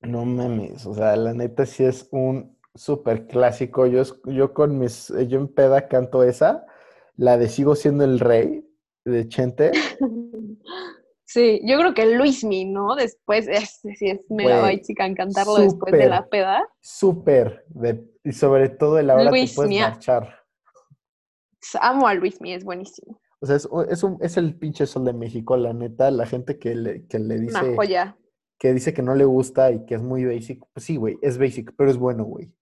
No 0.00 0.24
mames, 0.24 0.86
o 0.86 0.94
sea, 0.94 1.14
la 1.16 1.34
neta 1.34 1.66
sí 1.66 1.84
es 1.84 2.08
un 2.12 2.56
súper 2.74 3.26
clásico. 3.26 3.86
Yo, 3.86 4.04
yo 4.24 4.54
con 4.54 4.78
mis, 4.78 5.12
yo 5.28 5.38
en 5.38 5.48
peda 5.48 5.86
canto 5.86 6.22
esa, 6.24 6.64
la 7.16 7.36
de 7.36 7.50
Sigo 7.50 7.76
siendo 7.76 8.04
el 8.04 8.20
rey 8.20 8.66
de 9.04 9.28
Chente. 9.28 9.70
Sí, 11.32 11.62
yo 11.64 11.78
creo 11.78 11.94
que 11.94 12.04
Luismi, 12.14 12.66
¿no? 12.66 12.94
Después, 12.94 13.46
es, 13.48 13.80
sí 13.98 14.08
es 14.10 14.20
mega 14.30 14.60
Güey, 14.60 14.74
white 14.74 14.84
chican 14.86 15.14
cantarlo 15.14 15.54
después 15.56 15.92
de 15.92 16.06
la 16.06 16.26
peda. 16.28 16.68
Súper, 16.80 17.64
y 18.22 18.32
sobre 18.32 18.68
todo 18.68 18.98
el 18.98 19.08
ahora 19.08 19.24
te 19.24 19.30
Luis 19.30 19.54
puedes 19.54 19.70
Mia. 19.70 19.88
marchar. 19.90 20.40
Amo 21.80 22.06
a 22.06 22.14
Luismi, 22.14 22.52
es 22.52 22.64
buenísimo. 22.64 23.18
O 23.40 23.46
sea, 23.46 23.56
es, 23.56 23.68
es, 23.88 24.02
un- 24.02 24.18
es 24.20 24.36
el 24.36 24.56
pinche 24.58 24.86
sol 24.86 25.04
de 25.04 25.12
México, 25.14 25.56
la 25.56 25.72
neta, 25.72 26.10
la 26.10 26.26
gente 26.26 26.58
que 26.58 26.74
le, 26.74 27.06
que 27.06 27.18
le 27.18 27.36
Una 27.36 27.62
dice, 27.62 27.76
joya. 27.76 28.16
que 28.58 28.72
dice 28.74 28.92
que 28.92 29.02
no 29.02 29.14
le 29.14 29.24
gusta 29.24 29.70
y 29.72 29.84
que 29.86 29.94
es 29.94 30.02
muy 30.02 30.24
basic, 30.24 30.62
pues 30.72 30.84
sí, 30.84 30.96
güey, 30.96 31.16
es 31.22 31.38
basic, 31.38 31.72
pero 31.76 31.90
es 31.90 31.96
bueno, 31.96 32.24
güey. 32.24 32.52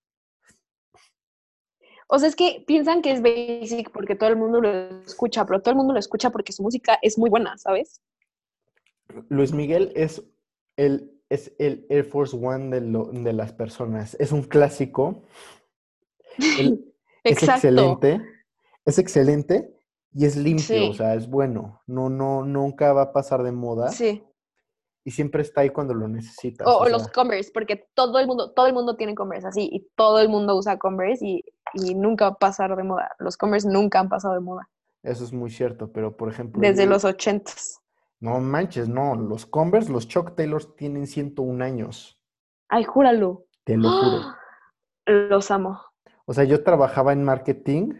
O 2.09 2.19
sea, 2.19 2.29
es 2.29 2.37
que 2.37 2.65
piensan 2.67 3.03
que 3.03 3.13
es 3.13 3.23
basic 3.23 3.91
porque 3.93 4.17
todo 4.17 4.29
el 4.31 4.37
mundo 4.37 4.61
lo 4.61 4.71
escucha, 5.03 5.45
pero 5.47 5.61
todo 5.61 5.71
el 5.73 5.77
mundo 5.77 5.93
lo 5.93 5.99
escucha 5.99 6.31
porque 6.31 6.53
su 6.53 6.63
música 6.63 6.99
es 7.03 7.19
muy 7.19 7.31
buena, 7.31 7.57
¿sabes? 7.59 8.01
Luis 9.29 9.53
Miguel 9.53 9.93
es 9.95 10.23
el, 10.77 11.13
es 11.29 11.53
el 11.59 11.87
Air 11.91 12.05
Force 12.05 12.37
One 12.37 12.71
de, 12.71 12.81
lo- 12.81 13.07
de 13.13 13.33
las 13.33 13.53
personas. 13.53 14.17
Es 14.21 14.33
un 14.33 14.43
clásico. 14.43 15.23
Él 16.59 16.93
es 17.25 17.43
excelente. 17.43 18.21
Es 18.85 18.99
excelente 18.99 19.77
y 20.13 20.25
es 20.25 20.37
limpio, 20.37 20.91
o 20.91 20.95
sea, 20.95 21.15
es 21.15 21.29
bueno. 21.29 21.83
No, 21.87 22.09
no, 22.09 22.45
nunca 22.45 22.93
va 22.93 23.03
a 23.03 23.13
pasar 23.13 23.43
de 23.43 23.53
moda 23.53 23.91
Sí. 23.91 24.25
y 25.05 25.11
siempre 25.13 25.43
está 25.43 25.61
ahí 25.61 25.71
cuando 25.71 25.95
lo 25.95 26.09
necesitas. 26.09 26.67
O, 26.67 26.89
los 26.89 27.09
Converse, 27.09 27.51
porque 27.53 27.85
todo 27.95 28.19
el 28.19 28.27
mundo, 28.27 28.53
todo 28.53 28.67
el 28.67 28.73
mundo 28.73 28.97
tiene 28.97 29.15
Converse 29.15 29.47
así, 29.49 29.69
y 29.71 29.89
todo 29.95 30.19
el 30.19 30.29
mundo 30.29 30.57
usa 30.57 30.79
Converse 30.79 31.25
y, 31.27 31.45
y 31.75 31.95
nunca 31.95 32.25
va 32.25 32.31
a 32.33 32.39
pasar 32.39 32.75
de 32.75 32.83
moda. 32.83 33.13
Los 33.19 33.37
Converse 33.37 33.69
nunca 33.69 34.01
han 34.01 34.09
pasado 34.09 34.35
de 34.35 34.41
moda. 34.41 34.69
eso 35.03 35.23
es 35.25 35.33
muy 35.33 35.51
cierto, 35.51 35.93
pero 35.93 36.17
por 36.17 36.29
ejemplo, 36.31 36.61
Desde 36.61 36.87
los 36.87 37.05
ochentas. 37.05 37.80
No 38.21 38.41
manches, 38.41 38.89
no, 38.89 39.15
los 39.15 39.47
Converse, 39.47 39.91
los 39.91 40.07
Chuck 40.09 40.35
Taylors 40.37 40.77
tienen 40.77 41.07
101 41.07 41.65
años, 41.65 42.21
Ay, 42.69 42.85
júralo. 42.85 43.47
te 43.65 43.77
lo 43.77 43.91
juro. 43.91 44.35
Los 45.07 45.51
amo. 45.51 45.81
O 46.25 46.33
sea, 46.33 46.45
yo 46.45 46.63
trabajaba 46.63 47.13
en 47.13 47.25
marketing. 47.25 47.95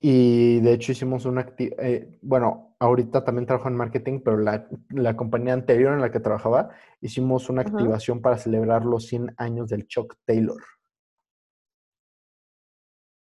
Y 0.00 0.60
de 0.60 0.72
hecho 0.72 0.92
hicimos 0.92 1.26
una 1.26 1.42
actividad, 1.42 1.76
bueno, 2.22 2.74
ahorita 2.78 3.22
también 3.22 3.44
trabajo 3.46 3.68
en 3.68 3.76
marketing, 3.76 4.20
pero 4.24 4.38
la, 4.38 4.66
la 4.88 5.14
compañía 5.14 5.52
anterior 5.52 5.92
en 5.92 6.00
la 6.00 6.10
que 6.10 6.20
trabajaba, 6.20 6.70
hicimos 7.02 7.50
una 7.50 7.62
activación 7.62 8.22
para 8.22 8.38
celebrar 8.38 8.84
los 8.86 9.06
100 9.06 9.34
años 9.36 9.68
del 9.68 9.86
Chuck 9.86 10.16
Taylor. 10.24 10.62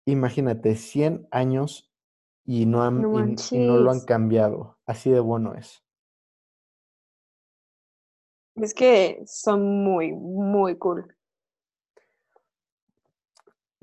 Imagínate, 0.07 0.75
100 0.75 1.27
años 1.29 1.94
y 2.45 2.65
no, 2.65 2.83
han, 2.83 3.01
No 3.01 3.27
y- 3.29 3.35
y 3.51 3.59
no 3.59 3.77
lo 3.77 3.91
han 3.91 4.01
cambiado. 4.01 4.77
Así 4.85 5.09
de 5.09 5.19
bueno 5.19 5.55
es. 5.55 5.83
Es 8.55 8.73
que 8.73 9.21
son 9.25 9.83
muy, 9.83 10.11
muy 10.11 10.77
cool. 10.77 11.15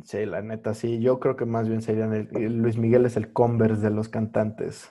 Sí, 0.05 0.27
la 0.27 0.43
neta, 0.43 0.75
sí. 0.75 1.01
Yo 1.01 1.19
creo 1.21 1.37
que 1.37 1.45
más 1.47 1.69
bien 1.69 1.83
serían 1.83 2.13
el, 2.13 2.29
Luis 2.59 2.77
Miguel 2.77 3.07
es 3.07 3.17
el 3.17 3.33
Converse 3.33 3.83
de 3.83 3.91
los 3.91 4.09
cantantes. 4.09 4.91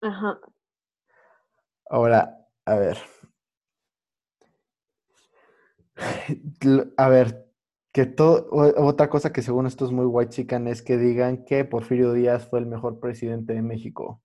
Ajá. 0.00 0.40
Ahora, 1.90 2.46
a 2.64 2.74
ver. 2.76 2.98
A 6.96 7.08
ver, 7.08 7.45
que 7.96 8.04
todo, 8.04 8.46
otra 8.50 9.08
cosa 9.08 9.32
que 9.32 9.40
según 9.40 9.66
esto 9.66 9.86
es 9.86 9.90
muy 9.90 10.04
white 10.04 10.28
chican 10.28 10.68
es 10.68 10.82
que 10.82 10.98
digan 10.98 11.46
que 11.46 11.64
Porfirio 11.64 12.12
Díaz 12.12 12.46
fue 12.46 12.58
el 12.58 12.66
mejor 12.66 13.00
presidente 13.00 13.54
de 13.54 13.62
México. 13.62 14.20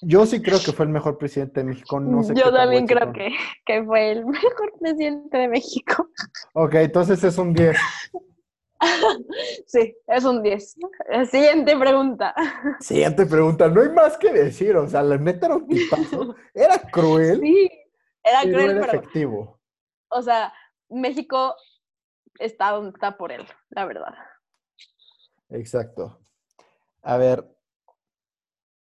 Yo 0.00 0.24
sí 0.24 0.40
creo 0.40 0.60
que 0.64 0.70
fue 0.70 0.86
el 0.86 0.92
mejor 0.92 1.18
presidente 1.18 1.58
de 1.58 1.66
México, 1.66 1.98
no 1.98 2.22
sé 2.22 2.34
qué 2.34 2.40
Yo 2.40 2.52
también 2.52 2.86
creo 2.86 3.12
que, 3.12 3.30
que 3.66 3.82
fue 3.82 4.12
el 4.12 4.26
mejor 4.26 4.72
presidente 4.80 5.38
de 5.38 5.48
México. 5.48 6.08
Ok, 6.52 6.74
entonces 6.74 7.24
es 7.24 7.36
un 7.36 7.52
10. 7.52 7.76
Sí, 9.66 9.96
es 10.06 10.24
un 10.24 10.40
10. 10.42 10.76
Siguiente 11.30 11.76
pregunta. 11.76 12.32
Siguiente 12.78 13.26
pregunta, 13.26 13.66
no 13.68 13.80
hay 13.80 13.88
más 13.88 14.16
que 14.18 14.30
decir, 14.30 14.76
o 14.76 14.86
sea, 14.86 15.02
la 15.02 15.16
neta 15.16 15.46
era 15.46 15.56
un 15.56 15.66
tipazo, 15.66 16.36
era 16.54 16.78
cruel, 16.78 17.40
Sí, 17.40 17.70
era 18.22 18.40
pero 18.42 18.52
cruel, 18.52 18.70
era 18.70 18.86
pero, 18.86 18.98
efectivo. 18.98 19.60
o 20.10 20.22
sea, 20.22 20.52
México 20.90 21.56
está 22.38 22.70
donde 22.70 22.90
está 22.90 23.16
por 23.16 23.32
él, 23.32 23.46
la 23.70 23.84
verdad. 23.84 24.14
Exacto. 25.50 26.20
A 27.02 27.16
ver. 27.16 27.48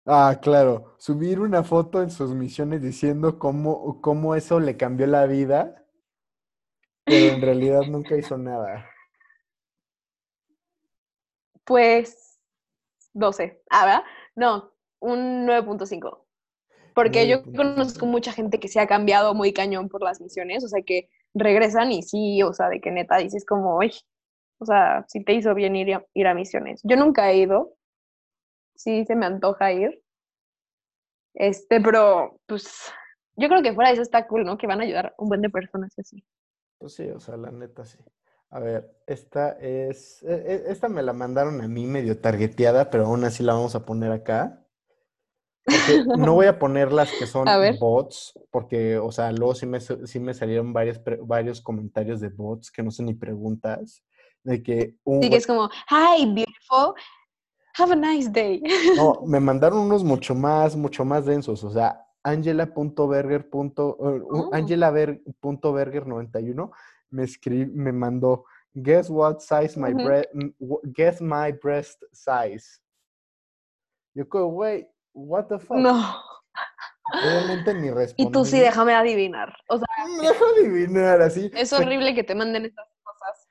Ah, 0.05 0.39
claro. 0.41 0.95
Subir 0.97 1.39
una 1.39 1.63
foto 1.63 2.01
en 2.01 2.11
sus 2.11 2.33
misiones 2.33 2.81
diciendo 2.81 3.39
cómo, 3.39 4.01
cómo 4.01 4.35
eso 4.35 4.59
le 4.59 4.77
cambió 4.77 5.07
la 5.07 5.25
vida, 5.25 5.83
pero 7.03 7.35
en 7.35 7.41
realidad 7.41 7.81
nunca 7.87 8.15
hizo 8.15 8.37
nada. 8.37 8.89
Pues 11.63 12.39
12. 13.13 13.63
Ah, 13.69 13.85
¿verdad? 13.85 14.03
No, 14.35 14.73
un 14.99 15.47
9.5. 15.47 16.23
Porque 16.93 17.27
yo 17.27 17.43
9.5. 17.43 17.55
conozco 17.55 18.05
mucha 18.05 18.31
gente 18.31 18.59
que 18.59 18.67
se 18.67 18.79
ha 18.79 18.87
cambiado 18.87 19.33
muy 19.33 19.53
cañón 19.53 19.89
por 19.89 20.01
las 20.01 20.21
misiones, 20.21 20.63
o 20.63 20.67
sea, 20.67 20.81
que 20.83 21.09
regresan 21.35 21.91
y 21.91 22.03
sí, 22.03 22.41
o 22.43 22.53
sea, 22.53 22.69
de 22.69 22.81
que 22.81 22.91
neta 22.91 23.17
dices 23.17 23.45
como, 23.45 23.75
oye, 23.77 23.99
o 24.59 24.65
sea, 24.65 25.05
sí 25.09 25.23
te 25.23 25.33
hizo 25.33 25.53
bien 25.55 25.75
ir 25.75 25.95
a, 25.95 26.05
ir 26.13 26.27
a 26.27 26.33
misiones. 26.33 26.81
Yo 26.83 26.97
nunca 26.97 27.31
he 27.31 27.37
ido, 27.37 27.75
sí 28.75 29.05
se 29.05 29.15
me 29.15 29.25
antoja 29.25 29.71
ir. 29.73 30.01
Este, 31.33 31.81
pero 31.81 32.39
pues 32.47 32.91
yo 33.35 33.49
creo 33.49 33.61
que 33.61 33.73
fuera 33.73 33.89
de 33.89 33.95
eso 33.95 34.01
está 34.03 34.27
cool, 34.27 34.45
¿no? 34.45 34.57
Que 34.57 34.67
van 34.67 34.79
a 34.81 34.83
ayudar 34.83 35.13
un 35.17 35.27
buen 35.29 35.41
de 35.41 35.49
personas 35.49 35.93
así. 35.99 36.23
Pues 36.77 36.93
sí, 36.95 37.09
o 37.09 37.19
sea, 37.19 37.37
la 37.37 37.51
neta 37.51 37.85
sí. 37.85 37.97
A 38.49 38.59
ver, 38.59 38.95
esta 39.07 39.51
es. 39.59 40.23
e- 40.23 40.33
e- 40.67 40.71
Esta 40.71 40.87
me 40.89 41.03
la 41.03 41.13
mandaron 41.13 41.61
a 41.61 41.67
mí 41.67 41.85
medio 41.87 42.19
targeteada, 42.21 42.89
pero 42.89 43.05
aún 43.05 43.23
así 43.25 43.43
la 43.43 43.53
vamos 43.53 43.75
a 43.75 43.85
poner 43.85 44.11
acá. 44.11 44.64
No 46.17 46.33
voy 46.35 46.45
a 46.47 46.59
poner 46.59 46.91
las 46.91 47.11
que 47.13 47.25
son 47.25 47.47
bots, 47.79 48.33
porque, 48.51 48.97
o 48.97 49.11
sea, 49.11 49.31
luego 49.31 49.55
sí 49.55 49.65
me, 49.65 49.79
sí 49.81 50.19
me 50.19 50.33
salieron 50.33 50.73
varios, 50.73 50.99
varios 51.21 51.61
comentarios 51.61 52.19
de 52.21 52.29
bots 52.29 52.71
que 52.71 52.83
no 52.83 52.91
son 52.91 53.05
ni 53.07 53.13
preguntas. 53.13 54.03
De 54.43 54.61
que 54.61 54.95
un 55.03 55.21
Sí, 55.23 55.29
que 55.29 55.37
es 55.37 55.47
como, 55.47 55.69
hi, 55.89 56.25
beautiful, 56.27 56.93
have 57.79 57.93
a 57.93 57.95
nice 57.95 58.29
day. 58.31 58.61
No, 58.95 59.21
me 59.25 59.39
mandaron 59.39 59.79
unos 59.79 60.03
mucho 60.03 60.35
más, 60.35 60.75
mucho 60.75 61.03
más 61.03 61.25
densos. 61.25 61.63
O 61.63 61.71
sea, 61.71 61.99
angela.berger. 62.23 63.49
punto- 63.49 63.97
eh, 63.99 64.21
u- 64.21 64.49
Oh. 64.49 64.53
angelaber.berger91 64.53 66.71
me 67.11 67.23
escri- 67.23 67.71
me 67.71 67.91
mandó, 67.91 68.45
guess 68.73 69.09
what 69.09 69.39
size 69.39 69.79
my 69.79 69.93
breast, 69.93 70.29
guess 70.95 71.21
my 71.21 71.51
breast 71.61 72.01
size. 72.11 72.79
Yo 74.13 74.27
como, 74.29 74.47
güey, 74.51 74.87
what 75.15 75.45
the 75.47 75.57
fuck. 75.57 75.77
No. 75.77 76.21
Obviamente 77.11 77.73
ni 77.73 77.89
respondí. 77.91 78.15
Y 78.29 78.31
tú 78.31 78.45
sí, 78.45 78.59
déjame 78.59 78.93
adivinar. 78.93 79.55
O 79.69 79.77
sea, 79.77 79.87
Me 80.21 80.27
dejo 80.27 80.45
adivinar 80.57 81.21
así. 81.21 81.49
es 81.55 81.69
Fue- 81.69 81.79
horrible 81.79 82.13
que 82.13 82.23
te 82.23 82.35
manden 82.35 82.65
estas 82.65 82.87
cosas. 83.03 83.47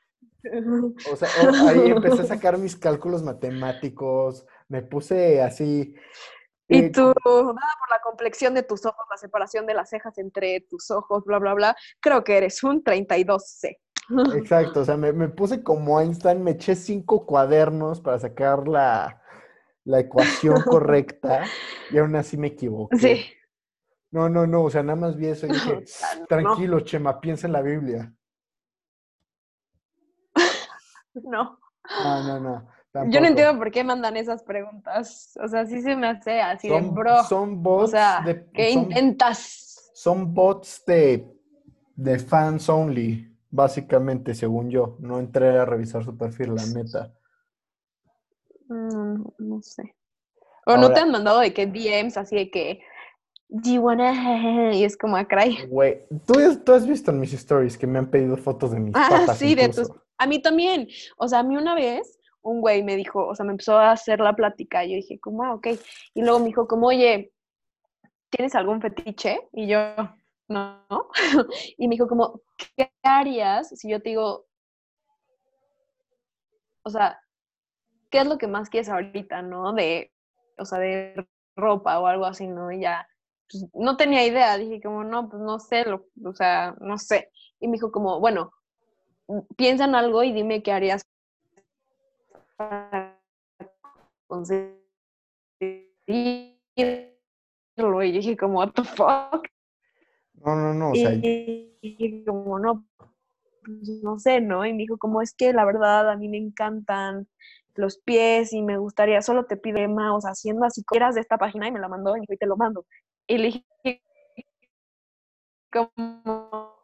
O 1.11 1.17
sea, 1.17 1.29
ahí 1.69 1.91
empecé 1.91 2.23
a 2.23 2.27
sacar 2.27 2.59
mis 2.59 2.77
cálculos 2.77 3.23
matemáticos, 3.23 4.47
me 4.69 4.83
puse 4.83 5.43
así. 5.43 5.95
Y 6.69 6.79
eh, 6.79 6.91
tú, 6.91 7.03
nada 7.03 7.15
por 7.79 7.91
la 7.91 8.01
complexión 8.03 8.55
de 8.55 8.63
tus 8.63 8.85
ojos, 8.87 9.05
la 9.11 9.17
separación 9.19 9.67
de 9.67 9.75
las 9.75 9.91
cejas 9.91 10.17
entre 10.19 10.61
tus 10.69 10.91
ojos, 10.91 11.25
bla, 11.25 11.39
bla, 11.39 11.55
bla, 11.55 11.77
creo 12.01 12.25
que 12.25 12.37
eres 12.39 12.63
un 12.65 12.83
32C. 12.83 13.79
Exacto, 14.37 14.81
o 14.81 14.85
sea, 14.85 14.97
me, 14.97 15.13
me 15.13 15.29
puse 15.29 15.63
como 15.63 16.01
Einstein, 16.01 16.43
me 16.43 16.53
eché 16.53 16.75
cinco 16.75 17.25
cuadernos 17.27 18.01
para 18.01 18.19
sacar 18.19 18.67
la, 18.67 19.23
la 19.85 20.01
ecuación 20.01 20.63
correcta 20.67 21.45
y 21.91 21.99
aún 21.99 22.17
así 22.17 22.37
me 22.37 22.49
equivoqué. 22.49 22.97
Sí. 22.99 23.25
No, 24.11 24.29
no, 24.29 24.47
no, 24.47 24.63
o 24.63 24.71
sea, 24.71 24.83
nada 24.83 24.97
más 24.97 25.17
vi 25.17 25.27
eso 25.27 25.47
y 25.47 25.51
dije, 25.51 25.85
No. 26.21 26.27
tranquilo, 26.27 26.81
Chema, 26.81 27.21
piensa 27.21 27.47
en 27.47 27.53
la 27.53 27.63
Biblia. 27.63 28.13
No. 31.15 31.59
No, 32.03 32.23
no, 32.25 32.41
no, 32.41 32.69
Yo 33.11 33.21
no 33.21 33.27
entiendo 33.27 33.59
por 33.59 33.71
qué 33.71 33.85
mandan 33.85 34.17
esas 34.17 34.43
preguntas. 34.43 35.39
O 35.43 35.47
sea, 35.49 35.67
sí 35.67 35.83
se 35.83 35.95
me 35.97 36.09
hace 36.09 36.41
así 36.41 36.69
de 36.69 36.75
Son, 36.81 36.95
bro. 36.95 37.23
son 37.25 37.53
O 37.53 37.57
bots 37.57 37.91
sea, 37.91 38.23
de, 38.25 38.49
¿qué 38.53 38.73
son, 38.73 38.83
intentas? 38.85 39.91
son 39.95 40.33
bots 40.35 40.83
de, 40.87 41.29
de 41.95 42.19
fans 42.19 42.69
only, 42.69 43.37
básicamente, 43.51 44.35
según 44.35 44.71
yo. 44.71 44.97
No 44.99 45.19
entré 45.21 45.59
a 45.59 45.65
revisar 45.65 46.03
su 46.05 46.17
perfil, 46.17 46.55
la 46.55 46.65
neta. 46.67 47.13
Mm, 48.69 49.25
no 49.39 49.63
sé. 49.63 49.95
O 50.67 50.77
no 50.77 50.93
te 50.93 51.01
han 51.01 51.11
mandado 51.11 51.41
de 51.41 51.53
que 51.53 51.67
DMs 51.67 52.17
así 52.17 52.37
de 52.37 52.51
que, 52.51 52.81
do 53.49 53.71
you 53.71 53.83
wanna? 53.83 54.13
Y 54.75 54.85
es 54.85 54.97
como, 54.97 55.17
a 55.17 55.27
cray. 55.27 55.67
Güey, 55.69 56.07
¿tú, 56.27 56.35
tú 56.65 56.73
has 56.73 56.87
visto 56.87 57.11
en 57.11 57.21
mis 57.21 57.33
stories 57.35 57.77
que 57.77 57.87
me 57.87 57.99
han 57.99 58.11
pedido 58.11 58.37
fotos 58.37 58.73
de 58.73 58.81
mis 58.81 58.95
Ah, 58.97 59.09
patas 59.11 59.39
sí, 59.39 59.55
de 59.55 59.69
tus. 59.69 59.79
incluso? 59.79 60.05
A 60.19 60.27
mí 60.27 60.41
también. 60.41 60.89
O 61.17 61.29
sea, 61.29 61.41
a 61.41 61.43
mí 61.43 61.57
una 61.57 61.75
vez 61.75 62.19
un 62.43 62.61
güey 62.61 62.83
me 62.83 62.97
dijo, 62.97 63.27
o 63.27 63.35
sea, 63.35 63.45
me 63.45 63.53
empezó 63.53 63.79
a 63.79 63.93
hacer 63.93 64.21
la 64.21 64.35
plática. 64.35 64.85
Y 64.85 64.91
yo 64.91 64.97
dije, 64.97 65.19
como, 65.19 65.45
ah, 65.45 65.55
ok. 65.55 65.69
Y 66.15 66.23
luego 66.23 66.39
me 66.39 66.47
dijo, 66.47 66.67
como, 66.69 66.89
oye, 66.89 67.33
¿tienes 68.31 68.55
algún 68.55 68.81
fetiche? 68.81 69.49
Y 69.53 69.67
yo, 69.67 69.79
no. 70.49 70.85
y 71.79 71.89
me 71.89 71.95
dijo, 71.95 72.07
como, 72.07 72.43
¿qué 72.77 72.93
harías 73.03 73.69
si 73.71 73.89
yo 73.91 74.01
te 74.01 74.11
digo, 74.11 74.47
o 76.83 76.91
sea, 76.91 77.19
¿qué 78.15 78.21
es 78.21 78.29
lo 78.29 78.39
que 78.39 78.47
más 78.47 78.71
quieres 78.71 78.89
ahorita, 78.89 79.43
no? 79.43 79.73
De, 79.73 80.13
o 80.57 80.65
sea, 80.65 80.79
de 80.79 81.27
ropa 81.57 81.99
o 81.99 82.07
algo 82.07 82.27
así, 82.27 82.47
¿no? 82.47 82.71
Y 82.71 82.83
ya, 82.83 83.09
pues, 83.51 83.67
no 83.75 83.97
tenía 83.97 84.25
idea. 84.25 84.57
Dije, 84.57 84.81
como, 84.81 85.03
no, 85.03 85.29
pues 85.29 85.43
no 85.43 85.59
sé, 85.59 85.85
lo, 85.85 86.07
o 86.25 86.33
sea, 86.33 86.77
no 86.81 86.97
sé. 86.97 87.33
Y 87.59 87.67
me 87.67 87.73
dijo, 87.73 87.91
como, 87.91 88.21
bueno, 88.21 88.53
piensa 89.57 89.87
en 89.87 89.97
algo 89.97 90.23
y 90.23 90.33
dime 90.33 90.63
qué 90.63 90.71
harías 90.71 91.05
para 92.57 93.19
conseguirlo. 94.29 94.79
Y 96.07 96.57
yo 98.13 98.19
dije 98.21 98.37
como, 98.37 98.59
what 98.59 98.75
the 98.75 98.85
fuck? 98.85 99.49
No, 100.35 100.55
no, 100.55 100.73
no, 100.73 100.91
o 100.93 100.95
sea, 100.95 101.15
y 101.15 101.77
dije 101.83 102.25
como, 102.25 102.61
no, 102.61 102.87
pues, 103.65 103.89
no 104.05 104.21
sé, 104.21 104.41
¿no? 104.41 104.65
Y 104.65 104.73
me 104.73 104.85
dijo 104.85 104.99
como, 104.99 105.21
es 105.21 105.35
que 105.35 105.53
la 105.53 105.65
verdad 105.65 106.09
a 106.09 106.17
mí 106.17 106.29
me 106.29 106.39
encantan 106.39 107.27
los 107.75 107.99
pies 107.99 108.53
y 108.53 108.63
me 108.63 108.79
gustaría, 108.79 109.23
solo 109.23 109.47
te 109.47 109.57
pide 109.57 109.89
sea, 110.21 110.31
haciendo 110.31 110.65
así, 110.67 110.83
quieras 110.85 111.15
de 111.15 111.21
esta 111.23 111.39
página 111.39 111.69
y 111.69 111.73
me 111.73 111.81
la 111.81 111.89
mandó 111.89 112.17
y 112.17 112.37
te 112.37 112.47
lo 112.47 112.57
mando. 112.57 112.87
Y 113.27 113.39
le 113.39 113.65
dije 113.85 114.03
como, 115.73 116.75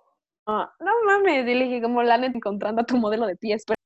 no 0.47 0.93
mames, 1.07 1.47
y 1.47 1.55
le 1.55 1.65
dije 1.65 1.83
como, 1.83 2.03
la 2.03 2.17
encontrando 2.35 2.83
a 2.83 2.87
tu 2.87 2.97
modelo 2.97 3.27
de 3.27 3.37
pies, 3.37 3.65
pero 3.67 3.80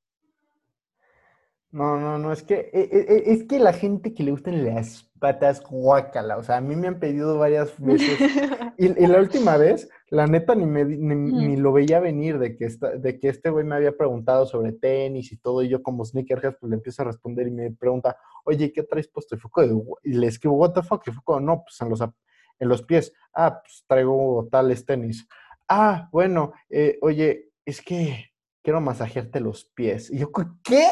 no, 1.75 1.99
no, 1.99 2.17
no, 2.17 2.31
es 2.31 2.41
que, 2.41 2.69
e- 2.71 2.89
e- 2.91 3.05
e- 3.15 3.33
es 3.33 3.43
que 3.43 3.59
la 3.59 3.73
gente 3.73 4.13
que 4.13 4.23
le 4.23 4.31
gustan 4.31 4.63
las 4.65 5.11
patas, 5.19 5.61
guácala, 5.61 6.37
o 6.37 6.43
sea, 6.43 6.57
a 6.57 6.61
mí 6.61 6.75
me 6.75 6.87
han 6.87 6.99
pedido 6.99 7.37
varias 7.37 7.77
veces, 7.79 8.17
y, 8.77 8.85
y 9.03 9.07
la 9.07 9.19
última 9.19 9.57
vez, 9.57 9.89
la 10.09 10.25
neta, 10.25 10.55
ni, 10.55 10.65
me, 10.65 10.85
ni, 10.85 11.15
ni 11.15 11.57
lo 11.57 11.73
veía 11.73 11.99
venir 11.99 12.39
de 12.39 12.55
que, 12.55 12.63
esta, 12.65 12.91
de 12.95 13.19
que 13.19 13.27
este 13.27 13.49
güey 13.49 13.65
me 13.65 13.75
había 13.75 13.97
preguntado 13.97 14.45
sobre 14.45 14.71
tenis 14.71 15.33
y 15.33 15.37
todo, 15.37 15.63
y 15.63 15.67
yo 15.67 15.83
como 15.83 16.05
sneakerhead, 16.05 16.55
pues 16.59 16.69
le 16.69 16.77
empiezo 16.77 17.01
a 17.01 17.05
responder 17.05 17.47
y 17.47 17.51
me 17.51 17.71
pregunta, 17.71 18.15
oye, 18.45 18.71
¿qué 18.71 18.83
traes 18.83 19.09
puesto? 19.09 19.35
Y, 19.35 19.39
"Wha-" 19.73 19.99
y 20.03 20.13
le 20.13 20.27
escribo, 20.27 20.55
what 20.55 20.71
the 20.71 20.81
fuck, 20.81 21.05
y 21.07 21.11
fue 21.11 21.23
como, 21.25 21.41
no, 21.41 21.63
pues 21.63 21.81
en 21.81 21.89
los, 21.89 21.99
en 22.01 22.69
los 22.69 22.81
pies, 22.83 23.11
ah, 23.33 23.61
pues 23.61 23.83
traigo 23.85 24.47
tales 24.49 24.85
tenis. 24.85 25.27
Ah, 25.67 26.07
bueno, 26.11 26.53
eh, 26.69 26.97
oye, 27.01 27.51
es 27.65 27.81
que 27.81 28.31
quiero 28.63 28.79
masajearte 28.79 29.39
los 29.41 29.65
pies. 29.65 30.09
Y 30.09 30.19
yo, 30.19 30.31
¿qué? 30.63 30.85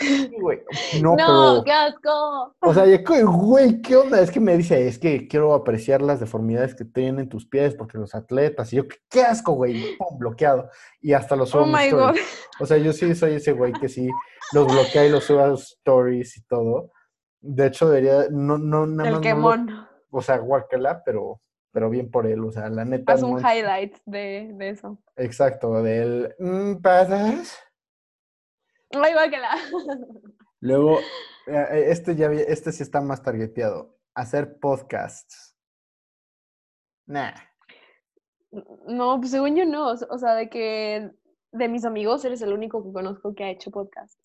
Sí, 0.00 0.30
güey, 0.40 0.60
no, 1.02 1.14
no, 1.16 1.16
pero... 1.16 1.64
qué 1.64 1.72
asco. 1.72 2.56
O 2.60 2.74
sea, 2.74 2.84
güey, 3.24 3.80
¿qué 3.82 3.96
onda? 3.96 4.20
Es 4.20 4.30
que 4.30 4.40
me 4.40 4.56
dice, 4.56 4.88
es 4.88 4.98
que 4.98 5.28
quiero 5.28 5.52
apreciar 5.54 6.00
las 6.02 6.20
deformidades 6.20 6.74
que 6.74 6.84
tienen 6.84 7.28
tus 7.28 7.46
pies 7.46 7.74
porque 7.74 7.98
los 7.98 8.14
atletas. 8.14 8.72
Y 8.72 8.76
yo, 8.76 8.84
qué 9.08 9.22
asco, 9.22 9.52
güey, 9.52 9.96
pum, 9.98 10.18
bloqueado. 10.18 10.70
Y 11.00 11.12
hasta 11.12 11.36
los 11.36 11.50
subo 11.50 11.62
Oh 11.62 11.66
my 11.66 11.90
god. 11.90 12.16
stories. 12.16 12.48
O 12.60 12.66
sea, 12.66 12.76
yo 12.78 12.92
sí 12.92 13.14
soy 13.14 13.34
ese 13.34 13.52
güey 13.52 13.72
que 13.74 13.88
sí 13.88 14.08
los 14.52 14.66
bloquea 14.66 15.06
y 15.06 15.10
los 15.10 15.24
sube 15.24 15.42
a 15.42 15.46
los 15.48 15.62
stories 15.72 16.36
y 16.38 16.42
todo. 16.44 16.90
De 17.40 17.66
hecho, 17.66 17.88
debería, 17.88 18.26
no, 18.30 18.58
no, 18.58 18.86
nada 18.86 18.86
El 18.86 18.96
más 18.96 19.04
no 19.06 19.12
lo- 19.12 19.20
quemón. 19.20 19.88
o 20.10 20.22
sea, 20.22 20.38
guácala, 20.38 21.02
pero, 21.04 21.40
pero 21.72 21.88
bien 21.88 22.10
por 22.10 22.26
él. 22.26 22.44
O 22.44 22.50
sea, 22.50 22.68
la 22.68 22.84
neta. 22.84 23.12
Haz 23.12 23.22
un 23.22 23.34
no- 23.34 23.38
highlight 23.40 23.96
de, 24.06 24.50
de 24.54 24.68
eso. 24.70 24.98
Exacto, 25.16 25.82
del. 25.82 26.34
mm, 26.38 26.76
¿pasas? 26.82 27.58
Ay, 28.90 29.12
guácala. 29.12 29.50
Luego, 30.60 30.98
eh, 31.46 31.66
eh, 31.70 31.84
este 31.88 32.16
ya 32.16 32.30
este 32.32 32.72
sí 32.72 32.82
está 32.82 33.00
más 33.00 33.22
targeteado. 33.22 33.96
Hacer 34.14 34.58
podcasts. 34.58 35.56
Nah. 37.06 37.32
No, 38.86 39.18
pues 39.18 39.30
según 39.30 39.56
yo 39.56 39.64
no. 39.64 39.90
O 39.92 40.18
sea, 40.18 40.34
de 40.34 40.48
que 40.50 41.10
de 41.52 41.68
mis 41.68 41.84
amigos 41.84 42.24
eres 42.24 42.42
el 42.42 42.52
único 42.52 42.82
que 42.84 42.92
conozco 42.92 43.34
que 43.34 43.44
ha 43.44 43.50
hecho 43.50 43.70
podcast. 43.70 44.18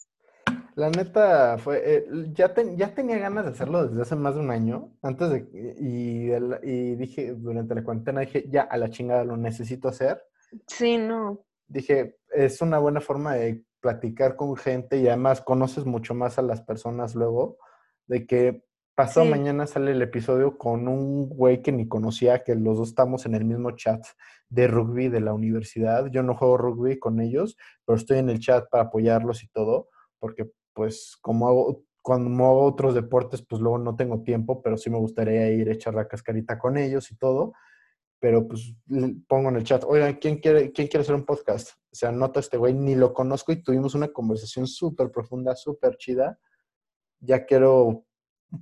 La 0.76 0.89
neta 0.89 1.57
fue, 1.57 1.82
eh, 1.86 2.05
ya, 2.34 2.53
ten- 2.53 2.76
ya 2.78 2.93
tenía 2.93 3.18
ganas 3.18 3.45
de 3.45 3.51
hacerlo 3.51 3.88
desde 3.88 4.01
hace 4.01 4.16
más 4.18 4.36
de 4.36 4.41
un 4.41 4.51
año, 4.51 4.91
antes 5.01 5.30
de, 5.30 5.47
y 5.80 6.95
dije, 6.95 7.34
durante 7.34 7.76
la 7.76 7.84
cuarentena 7.84 8.20
dije, 8.22 8.45
ya 8.49 8.63
a 8.63 8.76
la 8.78 8.89
chingada 8.89 9.24
lo 9.24 9.38
necesito 9.38 9.88
hacer. 9.88 10.22
Sí, 10.68 10.97
no. 10.97 11.45
Dije, 11.68 12.18
es 12.30 12.61
una 12.61 12.78
buena 12.80 12.99
forma 12.99 13.36
de 13.36 13.63
platicar 13.86 14.36
con 14.36 14.55
gente 14.55 14.97
y 14.97 15.07
además 15.07 15.41
conoces 15.41 15.86
mucho 15.86 16.15
más 16.15 16.39
a 16.39 16.41
las 16.41 16.61
personas 16.63 17.13
luego, 17.13 17.59
de 18.07 18.25
que 18.25 18.63
pasado 18.95 19.25
Sí. 19.27 19.29
mañana 19.31 19.67
sale 19.67 19.91
el 19.91 20.01
episodio 20.01 20.57
con 20.57 20.88
un 20.88 21.29
güey 21.29 21.61
que 21.61 21.71
ni 21.71 21.88
conocía, 21.88 22.43
que 22.43 22.55
los 22.55 22.79
dos 22.79 22.89
estamos 22.89 23.27
en 23.27 23.36
el 23.36 23.45
mismo 23.45 23.69
chat 23.71 24.03
de 24.49 24.67
rugby 24.67 25.09
de 25.09 25.21
la 25.21 25.33
universidad. 25.36 26.07
Yo 26.07 26.23
no 26.23 26.33
juego 26.36 26.57
rugby 26.57 26.97
con 26.97 27.19
ellos, 27.21 27.57
pero 27.86 27.95
estoy 27.95 28.17
en 28.17 28.29
el 28.31 28.39
chat 28.39 28.67
para 28.71 28.86
apoyarlos 28.86 29.43
y 29.43 29.49
todo, 29.49 29.89
porque 30.17 30.49
pues 30.73 31.15
como 31.21 31.47
hago, 31.47 31.83
cuando 32.01 32.43
hago 32.45 32.63
otros 32.65 32.95
deportes, 32.95 33.43
pues 33.47 33.61
luego 33.61 33.77
no 33.77 33.95
tengo 33.95 34.23
tiempo, 34.23 34.63
pero 34.63 34.77
sí 34.77 34.89
me 34.89 34.97
gustaría 34.97 35.47
ir 35.51 35.69
a 35.69 35.73
echar 35.73 35.93
la 35.93 36.07
cascarita 36.07 36.57
con 36.57 36.75
ellos 36.77 37.11
y 37.11 37.17
todo. 37.17 37.53
Pero 38.26 38.47
pues 38.47 38.73
pongo 39.28 39.49
en 39.49 39.57
el 39.57 39.63
chat, 39.63 39.84
oigan, 39.84 40.15
¿quién 40.15 40.39
quiere, 40.39 40.71
¿quién 40.71 40.88
quiere 40.88 41.03
hacer 41.03 41.13
un 41.13 41.28
podcast? 41.28 41.73
O 41.91 41.95
sea, 41.95 42.11
nota 42.11 42.39
este 42.39 42.57
güey, 42.57 42.73
ni 42.73 42.95
lo 42.95 43.13
conozco 43.13 43.51
y 43.51 43.61
tuvimos 43.61 43.93
una 43.93 44.07
conversación 44.07 44.65
súper 44.65 45.11
profunda, 45.11 45.55
súper 45.55 45.95
chida. 45.97 46.39
Ya 47.19 47.45
quiero 47.45 48.07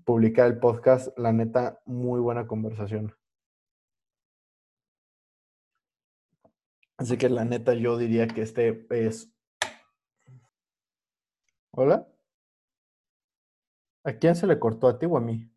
publicar 0.03 0.47
el 0.47 0.59
podcast, 0.59 1.17
la 1.17 1.31
neta, 1.31 1.81
muy 1.85 2.19
buena 2.19 2.45
conversación. 2.45 3.15
Así 6.97 7.17
que 7.17 7.29
la 7.29 7.45
neta, 7.45 7.73
yo 7.73 7.97
diría 7.97 8.27
que 8.27 8.41
este 8.41 8.85
es. 8.89 9.33
¿Hola? 11.71 12.05
¿A 14.03 14.11
quién 14.11 14.35
se 14.35 14.45
le 14.45 14.59
cortó? 14.59 14.89
¿A 14.89 14.99
ti 14.99 15.05
o 15.05 15.15
a 15.15 15.21
mí? 15.21 15.49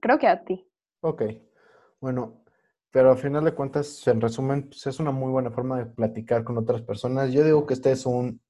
Creo 0.00 0.18
que 0.18 0.26
a 0.26 0.44
ti. 0.44 0.64
Ok. 1.00 1.22
Bueno, 2.00 2.44
pero 2.90 3.12
al 3.12 3.18
final 3.18 3.44
de 3.44 3.54
cuentas, 3.54 4.06
en 4.08 4.20
resumen, 4.20 4.68
pues 4.68 4.86
es 4.86 4.98
una 5.00 5.10
muy 5.10 5.30
buena 5.30 5.50
forma 5.50 5.78
de 5.78 5.86
platicar 5.86 6.44
con 6.44 6.58
otras 6.58 6.82
personas. 6.82 7.32
Yo 7.32 7.44
digo 7.44 7.66
que 7.66 7.74
este 7.74 7.92
es 7.92 8.06
un 8.06 8.40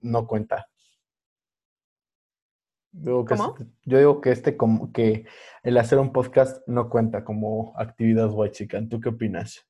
no 0.00 0.26
cuenta. 0.26 0.68
Digo 2.92 3.24
que 3.24 3.34
¿Cómo? 3.36 3.56
este- 3.58 3.72
yo 3.84 3.98
digo 3.98 4.20
que 4.20 4.30
este 4.30 4.56
como 4.56 4.92
que 4.92 5.26
el 5.62 5.78
hacer 5.78 5.98
un 5.98 6.12
podcast 6.12 6.66
no 6.68 6.88
cuenta 6.88 7.24
como 7.24 7.72
actividad 7.76 8.30
white 8.30 8.52
chican. 8.52 8.88
¿Tú 8.88 9.00
qué 9.00 9.08
opinas? 9.08 9.66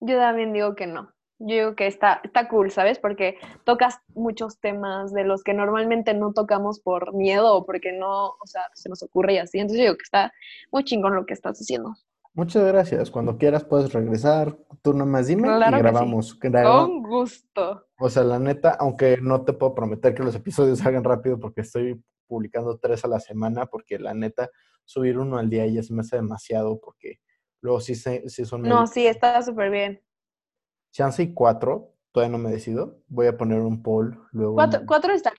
Yo 0.00 0.16
también 0.16 0.52
digo 0.52 0.76
que 0.76 0.86
no. 0.86 1.12
Yo 1.40 1.54
digo 1.54 1.74
que 1.76 1.86
está, 1.86 2.20
está 2.24 2.48
cool, 2.48 2.70
¿sabes? 2.70 2.98
Porque 2.98 3.36
tocas 3.64 3.98
muchos 4.14 4.58
temas 4.58 5.12
de 5.12 5.24
los 5.24 5.44
que 5.44 5.54
normalmente 5.54 6.12
no 6.14 6.32
tocamos 6.32 6.80
por 6.80 7.14
miedo 7.14 7.54
o 7.54 7.64
porque 7.64 7.92
no, 7.92 8.26
o 8.30 8.46
sea, 8.46 8.62
se 8.74 8.88
nos 8.88 9.02
ocurre 9.02 9.34
y 9.34 9.38
así. 9.38 9.58
Entonces 9.58 9.78
yo 9.78 9.84
digo 9.84 9.96
que 9.96 10.02
está 10.02 10.32
muy 10.72 10.82
chingón 10.84 11.14
lo 11.14 11.26
que 11.26 11.34
estás 11.34 11.58
haciendo. 11.58 11.94
Muchas 12.34 12.64
gracias. 12.64 13.10
Cuando 13.10 13.36
quieras 13.38 13.64
puedes 13.64 13.92
regresar. 13.92 14.56
Tú 14.82 14.92
nomás 14.94 15.26
dime 15.26 15.48
Claro 15.48 15.76
y 15.76 15.78
sí. 15.78 15.82
grabamos. 15.82 16.38
Graba- 16.38 16.86
Con 16.86 17.02
gusto. 17.02 17.86
O 17.98 18.08
sea, 18.10 18.22
la 18.24 18.38
neta, 18.38 18.76
aunque 18.78 19.18
no 19.20 19.44
te 19.44 19.52
puedo 19.52 19.74
prometer 19.74 20.14
que 20.14 20.22
los 20.22 20.34
episodios 20.34 20.78
salgan 20.92 21.04
rápido 21.04 21.38
porque 21.40 21.60
estoy 21.62 22.00
publicando 22.26 22.78
tres 22.78 23.04
a 23.04 23.08
la 23.08 23.20
semana, 23.20 23.66
porque 23.66 23.98
la 23.98 24.12
neta, 24.14 24.50
subir 24.84 25.18
uno 25.18 25.38
al 25.38 25.48
día 25.50 25.66
ya 25.66 25.82
se 25.82 25.92
me 25.94 26.00
hace 26.02 26.16
demasiado 26.16 26.78
porque 26.80 27.20
luego 27.60 27.80
sí, 27.80 27.94
se, 27.94 28.28
sí 28.28 28.44
son 28.44 28.62
No, 28.62 28.68
medio- 28.82 28.86
sí, 28.86 29.06
está 29.06 29.40
súper 29.42 29.70
bien. 29.70 30.00
Chance 30.98 31.22
y 31.22 31.32
cuatro, 31.32 31.92
todavía 32.10 32.36
no 32.36 32.42
me 32.42 32.50
decido. 32.50 32.98
Voy 33.06 33.28
a 33.28 33.36
poner 33.36 33.60
un 33.60 33.84
poll 33.84 34.18
luego. 34.32 34.56
Cuatro, 34.56 34.80
en- 34.80 34.86
cuatro 34.86 35.12
estaría, 35.12 35.38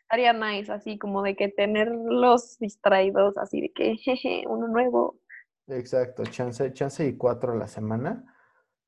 estaría 0.00 0.32
nice, 0.32 0.72
así 0.72 0.96
como 0.96 1.22
de 1.22 1.36
que 1.36 1.50
tenerlos 1.50 2.56
distraídos, 2.58 3.36
así 3.36 3.60
de 3.60 3.70
que, 3.70 3.96
jeje, 3.96 4.44
uno 4.48 4.66
nuevo. 4.66 5.18
Exacto, 5.66 6.24
chance, 6.24 6.72
chance 6.72 7.06
y 7.06 7.18
cuatro 7.18 7.52
a 7.52 7.56
la 7.56 7.68
semana. 7.68 8.24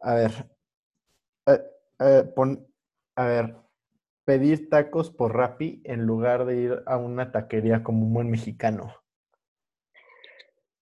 A 0.01 0.15
ver, 0.15 0.31
eh, 1.49 1.63
eh, 2.01 2.33
pon- 2.35 2.67
a 3.17 3.27
ver, 3.27 3.57
pedir 4.25 4.71
tacos 4.71 5.11
por 5.11 5.37
Rappi 5.37 5.83
en 5.85 6.07
lugar 6.07 6.47
de 6.47 6.57
ir 6.57 6.83
a 6.87 6.97
una 6.97 7.31
taquería 7.31 7.83
como 7.83 8.07
un 8.07 8.15
buen 8.15 8.31
mexicano. 8.31 8.95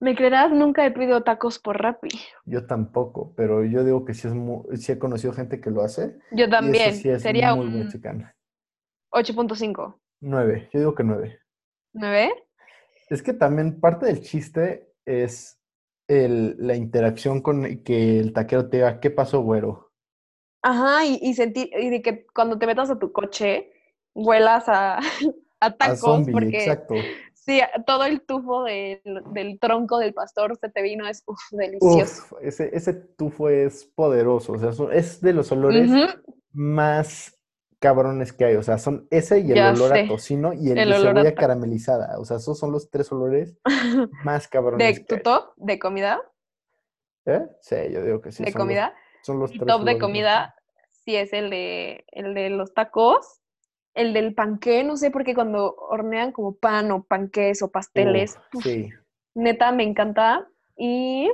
¿Me 0.05 0.15
creerás? 0.15 0.53
Nunca 0.53 0.85
he 0.85 0.91
pedido 0.91 1.23
tacos 1.23 1.59
por 1.59 1.81
Rappi. 1.83 2.11
Yo 2.45 2.67
tampoco, 2.67 3.33
pero 3.37 3.65
yo 3.65 3.85
digo 3.85 4.05
que 4.05 4.13
sí, 4.13 4.29
es 4.29 4.35
mu- 4.35 4.65
sí 4.77 4.93
he 4.93 4.99
conocido 4.99 5.33
gente 5.33 5.61
que 5.63 5.71
lo 5.71 5.83
hace. 5.83 6.19
Yo 6.33 6.47
también. 6.51 6.93
sí 7.01 7.09
es 7.09 7.23
Sería 7.23 7.55
muy 7.55 7.67
un 7.67 7.79
mexicano. 7.79 8.31
8.5. 9.11 9.99
Nueve, 10.21 10.69
yo 10.73 10.81
digo 10.81 10.95
que 10.95 11.05
nueve. 11.05 11.39
¿9? 11.95 12.31
Es 13.09 13.23
que 13.23 13.33
también 13.33 13.81
parte 13.81 14.07
del 14.07 14.21
chiste 14.21 14.93
es 15.07 15.59
el, 16.09 16.57
la 16.59 16.75
interacción 16.75 17.41
con 17.41 17.83
que 17.83 18.19
el 18.19 18.33
taquero 18.35 18.69
te 18.69 18.79
diga, 18.79 19.01
¿qué 19.01 19.11
pasó, 19.11 19.41
güero? 19.41 19.91
Ajá, 20.63 21.05
y, 21.05 21.19
y 21.23 21.35
sentir, 21.35 21.71
y 21.79 21.91
de 21.91 22.03
que 22.03 22.27
cuando 22.35 22.59
te 22.59 22.67
metas 22.67 22.91
a 22.91 22.99
tu 22.99 23.13
coche, 23.13 23.71
huelas 24.15 24.65
a, 24.69 24.99
a 25.61 25.67
A 25.67 25.77
tacos, 25.77 25.97
zombie, 25.97 26.33
porque 26.33 26.59
exacto. 26.59 26.95
Sí, 27.45 27.61
todo 27.87 28.05
el 28.05 28.23
tufo 28.27 28.65
del, 28.65 29.01
del 29.33 29.59
tronco 29.61 29.99
del 29.99 30.15
pastor 30.15 30.57
se 30.59 30.69
te 30.71 30.83
vino, 30.83 31.07
es 31.09 31.23
uf, 31.27 31.39
delicioso. 31.53 32.23
Uf, 32.25 32.33
ese, 32.43 32.71
ese 32.77 32.95
tufo 32.95 33.49
es 33.49 33.85
poderoso, 33.95 34.53
o 34.55 34.59
sea, 34.59 34.71
es 34.93 35.21
de 35.21 35.33
los 35.33 35.53
olores 35.53 36.01
más 36.53 37.39
cabrones 37.81 38.33
que 38.33 38.45
hay, 38.47 38.57
o 38.57 38.63
sea, 38.63 38.79
son 38.79 39.07
ese 39.11 39.41
y 39.41 39.53
el 39.53 39.55
Ya 39.55 39.71
olor 39.71 39.93
sé, 39.93 40.01
a 40.01 40.07
tocino 40.07 40.53
y 40.55 40.71
el, 40.71 40.79
el 40.79 40.89
de 40.89 40.95
a 40.95 40.99
cebolla 40.99 41.35
taco. 41.35 41.37
caramelizada, 41.37 42.19
o 42.19 42.25
sea, 42.25 42.39
esos 42.39 42.59
son 42.59 42.73
los 42.73 42.91
tres 42.91 43.13
olores 43.13 43.59
más 44.25 44.49
cabrones 44.49 44.99
¿De 44.99 45.05
tu 45.05 45.19
top 45.19 45.53
de 45.57 45.79
comida? 45.79 46.21
¿Eh? 47.27 47.47
Sí, 47.61 47.77
yo 47.93 48.03
digo 48.05 48.21
que 48.21 48.33
sí, 48.33 48.45
¿De 48.45 48.51
son 48.51 48.67
los, 48.69 48.79
comida? 48.79 48.95
son 49.23 49.39
los 49.39 49.53
Mi 49.53 49.59
tres 49.59 49.67
top 49.67 49.85
de 49.85 49.93
más 49.93 49.99
comida 49.99 50.55
sí 51.05 51.17
es 51.17 51.33
el 51.33 51.51
de, 51.51 52.05
el 52.13 52.35
de 52.35 52.51
los 52.51 52.75
tacos, 52.75 53.41
el 53.95 54.13
del 54.13 54.35
panqué, 54.35 54.85
no 54.85 54.97
sé, 54.97 55.11
porque 55.11 55.35
cuando 55.35 55.75
hornean 55.75 56.33
como 56.33 56.57
pan 56.57 56.91
o 56.91 57.05
panqués 57.05 57.63
o 57.63 57.71
pasteles, 57.71 58.39
sí, 58.63 58.91
neta, 59.35 59.73
me 59.73 59.85
encanta. 59.85 60.49
Y... 60.77 61.31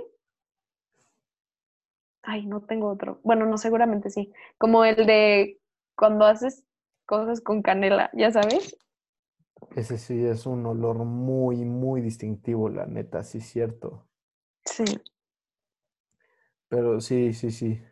Ay, 2.23 2.45
no 2.47 2.61
tengo 2.61 2.91
otro. 2.91 3.21
Bueno, 3.23 3.47
no, 3.47 3.57
seguramente 3.57 4.11
sí. 4.11 4.33
Como 4.59 4.85
el 4.85 5.07
de 5.07 5.59
cuando 5.97 6.27
haces 6.27 6.65
cosas 7.07 7.41
con 7.41 7.63
canela, 7.63 8.11
¿ya 8.13 8.31
sabes? 8.31 8.77
ese 9.77 9.99
sí 9.99 10.25
es 10.25 10.47
un 10.47 10.65
olor 10.67 10.97
muy, 11.05 11.65
muy 11.65 12.01
distintivo, 12.01 12.69
la 12.69 12.87
neta, 12.87 13.23
sí 13.23 13.39
es 13.39 13.47
cierto. 13.47 14.09
Sí. 14.65 14.85
Pero 16.69 17.01
sí, 17.01 17.33
sí, 17.35 17.51
sí. 17.51 17.83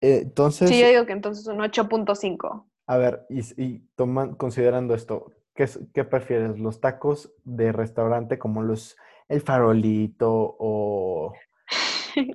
Eh, 0.00 0.20
entonces, 0.22 0.68
Sí, 0.68 0.80
yo 0.80 0.88
digo 0.88 1.06
que 1.06 1.12
entonces 1.12 1.46
un 1.46 1.58
8.5. 1.58 2.66
a 2.86 2.96
ver, 2.96 3.26
y, 3.28 3.78
toman, 3.94 4.34
considerando 4.34 4.94
esto, 4.94 5.32
¿qué, 5.54 5.68
qué 5.94 6.04
prefieres? 6.04 6.58
¿Los 6.58 6.80
tacos 6.80 7.32
de 7.44 7.72
restaurante 7.72 8.38
como 8.38 8.62
los, 8.62 8.96
el 9.28 9.40
farolito 9.40 10.56
o, 10.58 11.32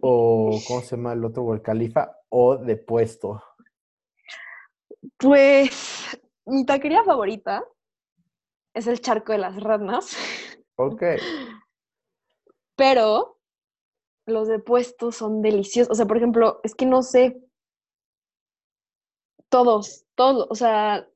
o, 0.02 0.60
¿cómo 0.68 0.82
se 0.82 0.96
llama 0.96 1.14
el 1.14 1.26
otro? 1.26 1.44
O 1.44 1.54
el 1.54 1.62
califa 1.62 2.18
o 2.30 2.58
de 2.58 2.78
puesto? 2.78 3.44
Pues 5.18 6.20
mi 6.46 6.66
taquería 6.66 7.04
favorita 7.04 7.64
es 8.74 8.88
el 8.88 9.02
charco 9.02 9.32
de 9.32 9.40
las 9.40 9.62
ranas, 9.62 10.16
Ok, 10.76 11.02
pero 12.78 13.40
los 14.28 14.48
de 14.48 14.60
puesto 14.60 15.12
son 15.12 15.42
deliciosos. 15.42 15.92
O 15.92 15.96
sea, 15.96 16.06
por 16.06 16.18
ejemplo, 16.18 16.62
es 16.64 16.76
que 16.76 16.86
no 16.86 17.02
sé, 17.02 17.42
todos, 19.50 20.06
todos, 20.16 20.48
o 20.50 20.56
sea, 20.56 21.08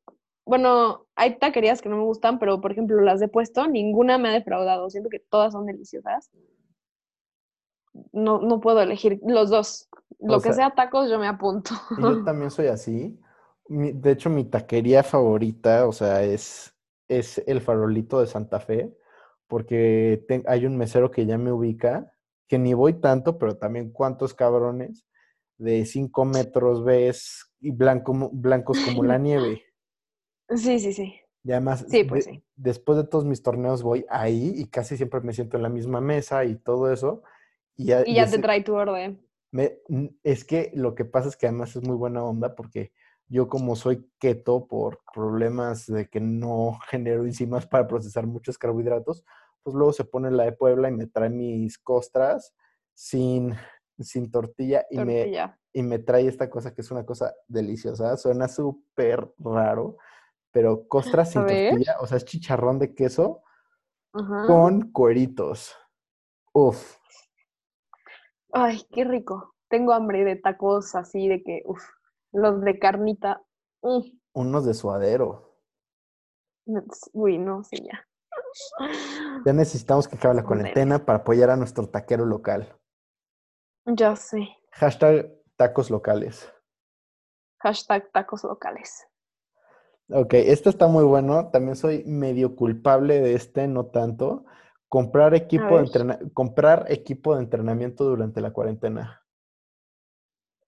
bueno, 0.45 1.05
hay 1.15 1.37
taquerías 1.37 1.81
que 1.81 1.89
no 1.89 1.97
me 1.97 2.03
gustan, 2.03 2.39
pero 2.39 2.59
por 2.61 2.71
ejemplo, 2.71 2.99
las 3.01 3.19
de 3.19 3.27
puesto, 3.27 3.67
ninguna 3.67 4.17
me 4.17 4.29
ha 4.29 4.33
defraudado. 4.33 4.89
Siento 4.89 5.09
que 5.09 5.19
todas 5.19 5.53
son 5.53 5.65
deliciosas. 5.65 6.29
No, 8.13 8.39
no 8.39 8.59
puedo 8.59 8.81
elegir 8.81 9.19
los 9.25 9.49
dos. 9.49 9.89
Lo 10.19 10.37
O 10.37 10.41
que 10.41 10.49
sea- 10.49 10.53
sea 10.53 10.75
tacos, 10.75 11.09
yo 11.09 11.19
me 11.19 11.27
apunto. 11.27 11.71
yo 11.97 12.23
también 12.23 12.51
soy 12.51 12.67
así. 12.67 13.19
De 13.67 14.11
hecho, 14.11 14.29
mi 14.29 14.45
taquería 14.45 15.03
favorita, 15.03 15.87
o 15.87 15.91
sea, 15.91 16.23
es, 16.23 16.73
es 17.07 17.41
el 17.47 17.61
farolito 17.61 18.19
de 18.19 18.27
Santa 18.27 18.59
Fe, 18.59 18.95
porque 19.47 20.23
te- 20.27 20.43
hay 20.47 20.65
un 20.65 20.77
mesero 20.77 21.11
que 21.11 21.25
ya 21.25 21.37
me 21.37 21.51
ubica, 21.51 22.11
que 22.47 22.57
ni 22.57 22.73
voy 22.73 22.93
tanto, 22.99 23.37
pero 23.37 23.57
también 23.57 23.91
cuántos 23.91 24.33
cabrones 24.33 25.05
de 25.57 25.85
5 25.85 26.25
metros 26.25 26.83
ves 26.83 27.50
y 27.61 27.71
blanco, 27.71 28.29
blancos 28.33 28.77
como 28.81 29.03
la 29.03 29.17
nieve. 29.17 29.63
Sí, 30.49 30.79
sí, 30.79 30.91
sí. 30.93 31.15
Y 31.43 31.51
además, 31.51 31.85
Sí, 31.87 32.03
pues 32.03 32.25
de- 32.25 32.33
sí. 32.33 32.43
después 32.55 32.97
de 32.97 33.05
todos 33.05 33.25
mis 33.25 33.41
torneos 33.41 33.81
voy 33.83 34.05
ahí 34.09 34.53
y 34.55 34.67
casi 34.67 34.97
siempre 34.97 35.21
me 35.21 35.33
siento 35.33 35.57
en 35.57 35.63
la 35.63 35.69
misma 35.69 36.01
mesa 36.01 36.43
y 36.45 36.55
todo 36.55 36.91
eso. 36.91 37.23
Y 37.75 37.85
ya, 37.85 38.05
Y 38.05 38.15
ya 38.15 38.23
te 38.25 38.29
ese- 38.29 38.41
trae 38.41 38.63
tu 38.63 38.75
orden. 38.75 39.25
me- 39.51 39.79
es 40.23 40.43
que 40.45 40.71
lo 40.75 40.95
que 40.95 41.05
pasa 41.05 41.29
es 41.29 41.37
que 41.37 41.47
además 41.47 41.75
es 41.75 41.83
muy 41.83 41.95
buena 41.95 42.23
onda 42.23 42.55
porque 42.55 42.91
yo 43.27 43.47
como 43.47 43.75
soy 43.75 44.09
keto 44.19 44.67
por 44.67 44.99
problemas 45.13 45.87
de 45.87 46.07
que 46.09 46.19
no 46.19 46.77
genero 46.89 47.23
enzimas 47.25 47.65
para 47.67 47.87
procesar 47.87 48.27
muchos 48.27 48.57
carbohidratos, 48.57 49.23
pues 49.63 49.75
luego 49.75 49.93
se 49.93 50.03
pone 50.05 50.31
la 50.31 50.43
de 50.45 50.51
Puebla 50.53 50.89
y 50.89 50.91
me 50.93 51.07
trae 51.07 51.29
mis 51.29 51.77
costras 51.77 52.53
sin, 52.93 53.55
sin 53.99 54.29
tortilla 54.31 54.85
y 54.89 54.97
me, 54.97 55.05
Tortilla. 55.23 55.59
Y 55.73 55.83
me 55.83 55.99
trae 55.99 56.27
esta 56.27 56.49
cosa 56.49 56.73
que 56.73 56.81
es 56.81 56.91
una 56.91 57.05
cosa 57.05 57.33
deliciosa. 57.47 58.17
Suena 58.17 58.47
súper 58.47 59.33
raro, 59.39 59.97
pero 60.51 60.87
costras 60.87 61.31
sin 61.31 61.45
tortilla, 61.45 61.97
o 62.01 62.07
sea, 62.07 62.17
es 62.17 62.25
chicharrón 62.25 62.79
de 62.79 62.93
queso 62.93 63.43
Ajá. 64.13 64.45
con 64.47 64.91
cueritos. 64.91 65.75
Uf, 66.53 66.97
Ay, 68.53 68.81
qué 68.91 69.05
rico. 69.05 69.55
Tengo 69.69 69.93
hambre 69.93 70.25
de 70.25 70.35
tacos 70.35 70.95
así 70.95 71.27
de 71.27 71.41
que, 71.41 71.61
uff, 71.65 71.81
los 72.33 72.61
de 72.61 72.77
carnita. 72.79 73.41
mm, 73.81 74.01
unos 74.33 74.65
de 74.65 74.73
suadero. 74.73 75.57
Uy, 77.13 77.37
no, 77.37 77.63
sí, 77.63 77.77
ya. 77.83 78.05
Ya 79.45 79.53
necesitamos 79.53 80.07
que 80.07 80.15
acabe 80.17 80.35
la 80.35 80.43
cuarentena 80.43 81.05
para 81.05 81.19
apoyar 81.19 81.49
a 81.49 81.55
nuestro 81.55 81.87
taquero 81.87 82.25
local. 82.25 82.77
Ya 83.85 84.15
sé. 84.15 84.49
Hashtag 84.73 85.33
tacos 85.61 85.91
locales. 85.91 86.51
Hashtag 87.59 88.11
tacos 88.11 88.43
locales. 88.43 89.07
Ok, 90.09 90.33
esto 90.33 90.71
está 90.71 90.87
muy 90.87 91.03
bueno. 91.03 91.51
También 91.51 91.75
soy 91.75 92.03
medio 92.03 92.55
culpable 92.55 93.21
de 93.21 93.35
este, 93.35 93.67
no 93.67 93.85
tanto. 93.85 94.43
Comprar 94.87 95.35
equipo 95.35 95.77
de 95.77 95.83
entrena- 95.83 96.19
comprar 96.33 96.87
equipo 96.89 97.35
de 97.35 97.43
entrenamiento 97.43 98.05
durante 98.05 98.41
la 98.41 98.51
cuarentena. 98.51 99.23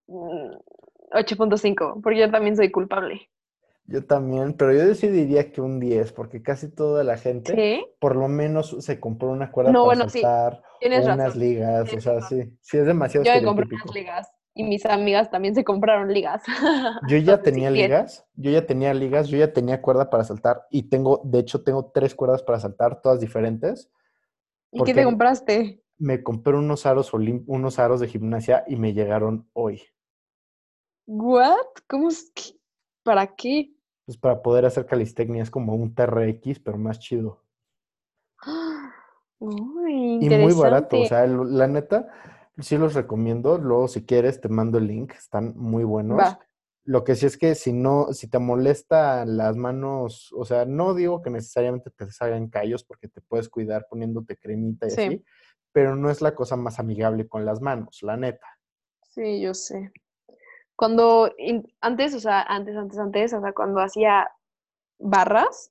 8.5, 0.06 2.02
porque 2.02 2.18
yo 2.20 2.30
también 2.30 2.56
soy 2.56 2.70
culpable. 2.70 3.30
Yo 3.90 4.04
también, 4.04 4.54
pero 4.54 4.72
yo 4.72 4.94
sí 4.94 5.08
diría 5.08 5.50
que 5.50 5.60
un 5.60 5.80
10, 5.80 6.12
porque 6.12 6.42
casi 6.42 6.68
toda 6.70 7.02
la 7.02 7.16
gente 7.16 7.54
¿Sí? 7.54 7.84
por 7.98 8.14
lo 8.14 8.28
menos 8.28 8.76
se 8.78 9.00
compró 9.00 9.30
una 9.30 9.50
cuerda 9.50 9.72
No, 9.72 9.80
para 9.80 9.86
bueno, 9.86 10.08
sí, 10.08 10.20
saltar 10.20 10.62
o 10.82 11.02
unas 11.02 11.18
razón. 11.18 11.40
ligas, 11.40 11.92
o 11.94 12.00
sea, 12.00 12.14
razón. 12.14 12.42
sí, 12.42 12.58
sí 12.60 12.78
es 12.78 12.86
demasiado 12.86 13.24
Yo 13.24 13.32
me 13.34 13.42
compré 13.44 13.66
unas 13.74 13.94
ligas 13.94 14.28
y 14.54 14.62
mis 14.62 14.86
amigas 14.86 15.30
también 15.30 15.54
se 15.54 15.64
compraron 15.64 16.12
ligas. 16.12 16.42
Yo 17.08 17.16
ya 17.16 17.18
Entonces, 17.18 17.44
sí, 17.46 17.50
tenía 17.50 17.70
ligas, 17.70 18.26
yo 18.34 18.50
ya 18.50 18.66
tenía 18.66 18.94
ligas, 18.94 19.28
yo 19.28 19.38
ya 19.38 19.52
tenía 19.52 19.82
cuerda 19.82 20.08
para 20.08 20.24
saltar 20.24 20.66
y 20.70 20.84
tengo, 20.84 21.20
de 21.24 21.40
hecho, 21.40 21.62
tengo 21.62 21.90
tres 21.92 22.14
cuerdas 22.14 22.42
para 22.42 22.60
saltar, 22.60 23.00
todas 23.02 23.20
diferentes. 23.20 23.90
¿Y 24.72 24.78
¿Por 24.78 24.86
qué 24.86 24.94
te 24.94 25.04
compraste? 25.04 25.82
Me 25.98 26.22
compré 26.22 26.54
unos 26.54 26.86
aros, 26.86 27.12
unos 27.12 27.78
aros 27.78 28.00
de 28.00 28.08
gimnasia 28.08 28.64
y 28.66 28.76
me 28.76 28.92
llegaron 28.92 29.48
hoy. 29.52 29.82
¿What? 31.06 31.56
¿Cómo 31.88 32.08
es 32.08 32.30
que? 32.34 32.54
¿Para 33.02 33.26
qué? 33.34 33.72
Pues 34.10 34.18
para 34.18 34.42
poder 34.42 34.66
hacer 34.66 34.86
calistecnia 34.86 35.40
es 35.40 35.52
como 35.52 35.72
un 35.76 35.94
TRX, 35.94 36.58
pero 36.58 36.76
más 36.76 36.98
chido. 36.98 37.44
Uy, 39.38 40.18
Y 40.20 40.28
muy 40.28 40.52
barato, 40.52 40.98
o 40.98 41.04
sea, 41.04 41.28
la 41.28 41.68
neta, 41.68 42.08
sí 42.58 42.76
los 42.76 42.94
recomiendo. 42.94 43.56
Luego, 43.58 43.86
si 43.86 44.04
quieres, 44.04 44.40
te 44.40 44.48
mando 44.48 44.78
el 44.78 44.88
link, 44.88 45.12
están 45.12 45.56
muy 45.56 45.84
buenos. 45.84 46.18
Va. 46.18 46.40
Lo 46.82 47.04
que 47.04 47.14
sí 47.14 47.26
es 47.26 47.36
que 47.38 47.54
si 47.54 47.72
no, 47.72 48.12
si 48.12 48.26
te 48.26 48.40
molesta 48.40 49.24
las 49.26 49.54
manos, 49.54 50.32
o 50.36 50.44
sea, 50.44 50.64
no 50.64 50.94
digo 50.94 51.22
que 51.22 51.30
necesariamente 51.30 51.90
te 51.92 52.10
salgan 52.10 52.48
callos 52.48 52.82
porque 52.82 53.06
te 53.06 53.20
puedes 53.20 53.48
cuidar 53.48 53.86
poniéndote 53.88 54.36
cremita 54.36 54.88
y 54.88 54.90
Sí. 54.90 55.00
así, 55.02 55.24
pero 55.70 55.94
no 55.94 56.10
es 56.10 56.20
la 56.20 56.34
cosa 56.34 56.56
más 56.56 56.80
amigable 56.80 57.28
con 57.28 57.44
las 57.44 57.60
manos, 57.60 58.00
la 58.02 58.16
neta. 58.16 58.48
Sí, 59.04 59.40
yo 59.40 59.54
sé. 59.54 59.92
Cuando 60.80 61.30
antes, 61.82 62.14
o 62.14 62.20
sea, 62.20 62.40
antes, 62.40 62.74
antes, 62.74 62.98
antes, 62.98 63.34
o 63.34 63.40
sea, 63.42 63.52
cuando 63.52 63.80
hacía 63.80 64.30
barras, 64.98 65.70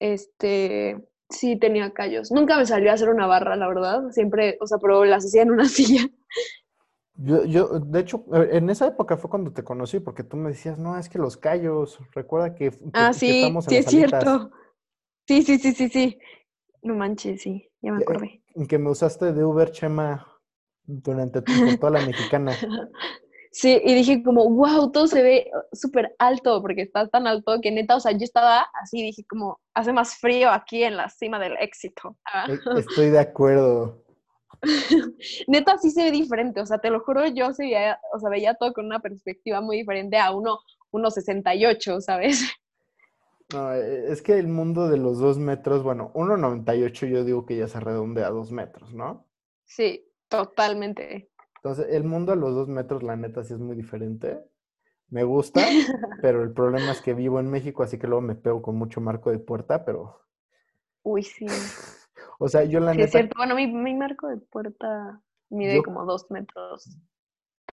este, 0.00 1.08
sí 1.30 1.56
tenía 1.56 1.92
callos. 1.92 2.32
Nunca 2.32 2.58
me 2.58 2.66
salió 2.66 2.90
a 2.90 2.94
hacer 2.94 3.10
una 3.10 3.28
barra, 3.28 3.54
la 3.54 3.68
verdad. 3.68 4.10
Siempre, 4.10 4.58
o 4.60 4.66
sea, 4.66 4.78
pero 4.78 5.04
las 5.04 5.24
hacía 5.24 5.42
en 5.42 5.52
una 5.52 5.68
silla. 5.68 6.00
Yo, 7.14 7.44
yo, 7.44 7.78
de 7.78 8.00
hecho, 8.00 8.24
eh, 8.34 8.48
en 8.56 8.70
esa 8.70 8.88
época 8.88 9.16
fue 9.16 9.30
cuando 9.30 9.52
te 9.52 9.62
conocí, 9.62 10.00
porque 10.00 10.24
tú 10.24 10.36
me 10.36 10.48
decías, 10.48 10.80
no, 10.80 10.98
es 10.98 11.08
que 11.08 11.20
los 11.20 11.36
callos, 11.36 12.00
recuerda 12.12 12.56
que, 12.56 12.70
que- 12.72 12.78
Ah, 12.92 13.12
que 13.12 13.18
sí, 13.20 13.30
estamos 13.30 13.68
en 13.68 13.70
sí 13.70 13.76
las 13.76 13.86
es 13.86 13.94
alitas, 13.94 14.24
cierto. 14.24 14.50
Sí, 15.28 15.42
sí, 15.42 15.58
sí, 15.60 15.72
sí, 15.74 15.88
sí. 15.88 16.18
No 16.82 16.96
manches, 16.96 17.40
sí, 17.40 17.70
ya 17.82 17.92
me 17.92 18.00
Ya, 18.00 18.04
acordé. 18.04 18.42
que 18.68 18.78
me 18.80 18.90
usaste 18.90 19.32
de 19.32 19.44
Uber, 19.44 19.70
Chema, 19.70 20.26
durante 20.86 21.40
tu- 21.40 21.76
toda 21.78 21.92
la 21.92 22.00
mexicana. 22.00 22.50
Sí, 23.58 23.80
y 23.82 23.94
dije 23.94 24.22
como, 24.22 24.44
wow, 24.50 24.92
todo 24.92 25.06
se 25.06 25.22
ve 25.22 25.50
súper 25.72 26.14
alto, 26.18 26.60
porque 26.60 26.82
está 26.82 27.08
tan 27.08 27.26
alto 27.26 27.58
que 27.62 27.70
neta, 27.70 27.96
o 27.96 28.00
sea, 28.00 28.12
yo 28.12 28.18
estaba 28.22 28.66
así, 28.82 29.00
dije 29.00 29.24
como, 29.26 29.60
hace 29.72 29.94
más 29.94 30.16
frío 30.16 30.50
aquí 30.50 30.82
en 30.82 30.98
la 30.98 31.08
cima 31.08 31.38
del 31.38 31.54
éxito. 31.58 32.18
Ah. 32.30 32.46
E- 32.50 32.78
Estoy 32.78 33.08
de 33.08 33.18
acuerdo. 33.18 34.04
Neta, 35.48 35.78
sí 35.78 35.90
se 35.90 36.04
ve 36.04 36.10
diferente, 36.10 36.60
o 36.60 36.66
sea, 36.66 36.76
te 36.80 36.90
lo 36.90 37.00
juro, 37.00 37.26
yo 37.28 37.54
se 37.54 37.62
veía, 37.62 37.98
o 38.12 38.18
sea, 38.18 38.28
veía 38.28 38.52
todo 38.56 38.74
con 38.74 38.84
una 38.84 39.00
perspectiva 39.00 39.62
muy 39.62 39.78
diferente 39.78 40.18
a 40.18 40.32
uno, 40.32 40.58
1.68, 40.92 42.02
¿sabes? 42.02 42.44
No, 43.54 43.72
e- 43.72 44.12
es 44.12 44.20
que 44.20 44.38
el 44.38 44.48
mundo 44.48 44.86
de 44.90 44.98
los 44.98 45.18
dos 45.18 45.38
metros, 45.38 45.82
bueno, 45.82 46.12
1.98 46.14 47.06
yo 47.06 47.24
digo 47.24 47.46
que 47.46 47.56
ya 47.56 47.68
se 47.68 47.80
redondea 47.80 48.26
a 48.26 48.30
dos 48.32 48.52
metros, 48.52 48.92
¿no? 48.92 49.24
Sí, 49.64 50.06
totalmente. 50.28 51.30
Entonces, 51.66 51.92
el 51.96 52.04
mundo 52.04 52.30
a 52.32 52.36
los 52.36 52.54
dos 52.54 52.68
metros, 52.68 53.02
la 53.02 53.16
neta, 53.16 53.42
sí 53.42 53.52
es 53.52 53.58
muy 53.58 53.74
diferente. 53.74 54.40
Me 55.08 55.24
gusta, 55.24 55.62
pero 56.22 56.44
el 56.44 56.52
problema 56.52 56.92
es 56.92 57.00
que 57.00 57.12
vivo 57.12 57.40
en 57.40 57.50
México, 57.50 57.82
así 57.82 57.98
que 57.98 58.06
luego 58.06 58.20
me 58.20 58.36
pego 58.36 58.62
con 58.62 58.76
mucho 58.76 59.00
marco 59.00 59.32
de 59.32 59.40
puerta, 59.40 59.84
pero, 59.84 60.20
Uy, 61.02 61.24
sí. 61.24 61.46
o 62.38 62.46
sea, 62.48 62.62
yo 62.62 62.78
la 62.78 62.92
Sí, 62.94 63.00
es 63.00 63.06
neta, 63.06 63.18
cierto. 63.18 63.34
Bueno, 63.36 63.56
mi, 63.56 63.66
mi 63.66 63.96
marco 63.96 64.28
de 64.28 64.36
puerta 64.36 65.20
mide 65.50 65.74
Yo- 65.78 65.82
como 65.82 66.04
2 66.04 66.30
metros 66.30 66.98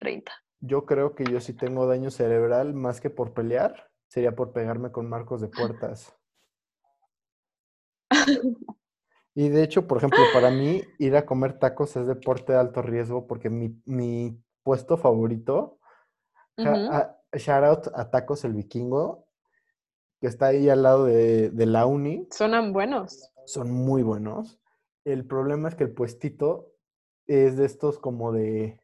30. 0.00 0.32
yo 0.60 0.86
creo 0.86 1.14
que 1.14 1.24
yo 1.24 1.38
sí 1.40 1.52
tengo 1.52 1.86
daño 1.86 2.10
cerebral 2.10 2.72
más 2.72 2.98
que 3.02 3.10
por 3.10 3.34
pelear, 3.34 3.90
sería 4.08 4.34
por 4.34 4.54
pegarme 4.54 4.90
con 4.90 5.06
marcos 5.06 5.42
de 5.42 5.48
puertas. 5.48 6.16
Y 9.34 9.48
de 9.48 9.62
hecho, 9.62 9.86
por 9.86 9.98
ejemplo, 9.98 10.30
para 10.32 10.50
mí 10.50 10.82
ir 10.98 11.16
a 11.16 11.24
comer 11.24 11.58
tacos 11.58 11.96
es 11.96 12.06
deporte 12.06 12.52
de 12.52 12.58
alto 12.58 12.82
riesgo 12.82 13.26
porque 13.26 13.48
mi, 13.50 13.80
mi 13.86 14.38
puesto 14.62 14.96
favorito, 14.98 15.78
a- 16.90 17.16
shout 17.38 17.64
out 17.64 17.86
a 17.94 18.10
Tacos 18.10 18.44
el 18.44 18.52
Vikingo, 18.52 19.26
que 20.20 20.26
está 20.26 20.46
ahí 20.48 20.68
al 20.68 20.82
lado 20.82 21.06
de, 21.06 21.50
de 21.50 21.66
la 21.66 21.86
uni, 21.86 22.28
Suenan 22.30 22.72
buenos. 22.72 23.32
son 23.46 23.70
muy 23.70 24.02
buenos. 24.02 24.60
El 25.04 25.26
problema 25.26 25.68
es 25.68 25.74
que 25.74 25.84
el 25.84 25.94
puestito 25.94 26.74
es 27.26 27.56
de 27.56 27.64
estos 27.64 27.98
como 27.98 28.32
de, 28.32 28.78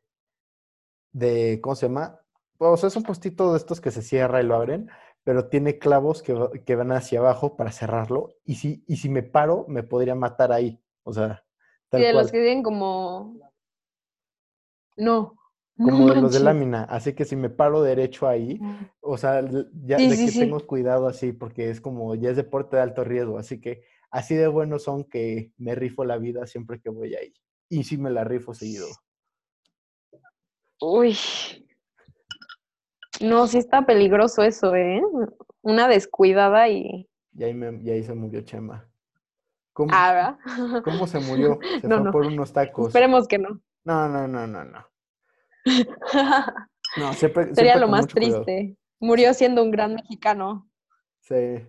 de, 1.13 1.61
¿cómo 1.63 1.75
se 1.77 1.87
llama? 1.89 2.21
O 2.59 2.77
sea, 2.77 2.89
es 2.89 2.97
un 2.97 3.03
puestito 3.05 3.53
de 3.53 3.59
estos 3.59 3.81
que 3.81 3.91
se 3.91 4.03
cierra 4.03 4.41
y 4.41 4.45
lo 4.47 4.57
abren, 4.57 4.89
pero 5.25 5.49
tiene 5.49 5.79
clavos 5.79 6.23
que, 6.23 6.35
que 6.65 6.75
van 6.77 6.93
hacia 6.93 7.19
abajo 7.21 7.57
para 7.57 7.73
cerrarlo. 7.73 8.31
Y 8.45 8.55
si, 8.57 8.83
y 8.87 8.97
si 8.97 9.09
me 9.09 9.23
paro, 9.23 9.67
me 9.69 9.83
podría 9.83 10.15
matar 10.15 10.53
ahí. 10.53 10.81
O 11.03 11.13
sea, 11.13 11.45
tal 11.91 12.01
de 12.01 12.13
los 12.13 12.31
que 12.31 12.39
tienen 12.41 12.63
como. 12.63 13.39
No. 14.97 15.35
no 15.77 15.85
Como 15.91 16.13
de 16.13 16.21
los 16.21 16.33
de 16.33 16.41
lámina. 16.41 16.85
Así 16.85 17.13
que 17.15 17.25
si 17.25 17.37
me 17.37 17.51
paro 17.51 17.83
derecho 17.83 18.27
ahí, 18.27 18.59
o 19.01 19.17
sea, 19.17 19.43
ya 19.85 19.99
Sí, 19.99 20.09
de 20.09 20.17
sí, 20.17 20.25
que 20.27 20.31
sí. 20.33 20.41
tengo 20.41 20.61
cuidado 20.67 21.07
así, 21.07 21.33
porque 21.33 21.71
es 21.71 21.81
como, 21.81 22.15
ya 22.15 22.31
es 22.31 22.37
deporte 22.37 22.77
de 22.77 22.83
alto 22.83 23.05
riesgo. 23.05 23.39
Así 23.39 23.61
que 23.61 23.85
así 24.11 24.35
de 24.35 24.49
buenos 24.49 24.83
son 24.85 25.05
que 25.05 25.53
me 25.59 25.75
rifo 25.75 26.05
la 26.05 26.19
vida 26.19 26.47
siempre 26.47 26.81
que 26.81 26.91
voy 26.91 27.15
ahí. 27.15 27.33
Y 27.69 27.85
sí 27.85 27.99
me 27.99 28.11
la 28.11 28.25
rifo 28.25 28.55
seguido. 28.55 28.87
Uy. 30.81 31.17
No, 33.21 33.47
sí 33.47 33.59
está 33.59 33.85
peligroso 33.87 34.43
eso, 34.43 34.75
¿eh? 34.75 35.03
Una 35.63 35.89
descuidada 35.89 36.69
y. 36.69 37.09
Y 37.35 37.45
ahí, 37.45 37.55
me, 37.55 37.81
y 37.83 37.91
ahí 37.91 38.03
se 38.03 38.15
murió 38.15 38.41
Chema. 38.43 38.89
¿Cómo, 39.73 39.91
Ah, 39.95 40.37
cómo 40.85 41.07
se 41.07 41.21
murió? 41.21 41.59
Se 41.81 41.87
No, 41.87 41.97
fue 41.97 42.05
no. 42.05 42.11
por 42.13 42.27
unos 42.27 42.53
tacos. 42.53 42.89
Esperemos 42.89 43.29
que 43.29 43.39
no. 43.39 43.61
No, 43.85 44.09
no, 44.09 44.27
no, 44.27 44.47
no, 44.47 44.65
no. 44.65 44.85
No, 46.97 47.13
siempre, 47.13 47.55
Sería 47.55 47.73
siempre 47.75 47.81
lo 47.81 47.89
más 47.89 48.07
cuidado. 48.07 48.45
triste. 48.45 48.77
Murió 48.99 49.35
siendo 49.35 49.63
un 49.63 49.71
gran 49.71 49.95
mexicano. 49.95 50.69
Sí. 51.21 51.65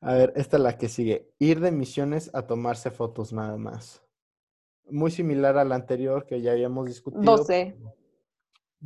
A 0.00 0.14
ver, 0.14 0.32
esta 0.34 0.56
es 0.56 0.62
la 0.62 0.78
que 0.78 0.88
sigue. 0.88 1.30
Ir 1.38 1.60
de 1.60 1.70
misiones 1.72 2.30
a 2.34 2.46
tomarse 2.46 2.90
fotos 2.90 3.32
nada 3.34 3.56
más. 3.58 4.02
Muy 4.90 5.10
similar 5.10 5.58
a 5.58 5.64
la 5.64 5.74
anterior 5.74 6.24
que 6.26 6.40
ya 6.40 6.52
habíamos 6.52 6.86
discutido. 6.86 7.22
12. 7.36 7.76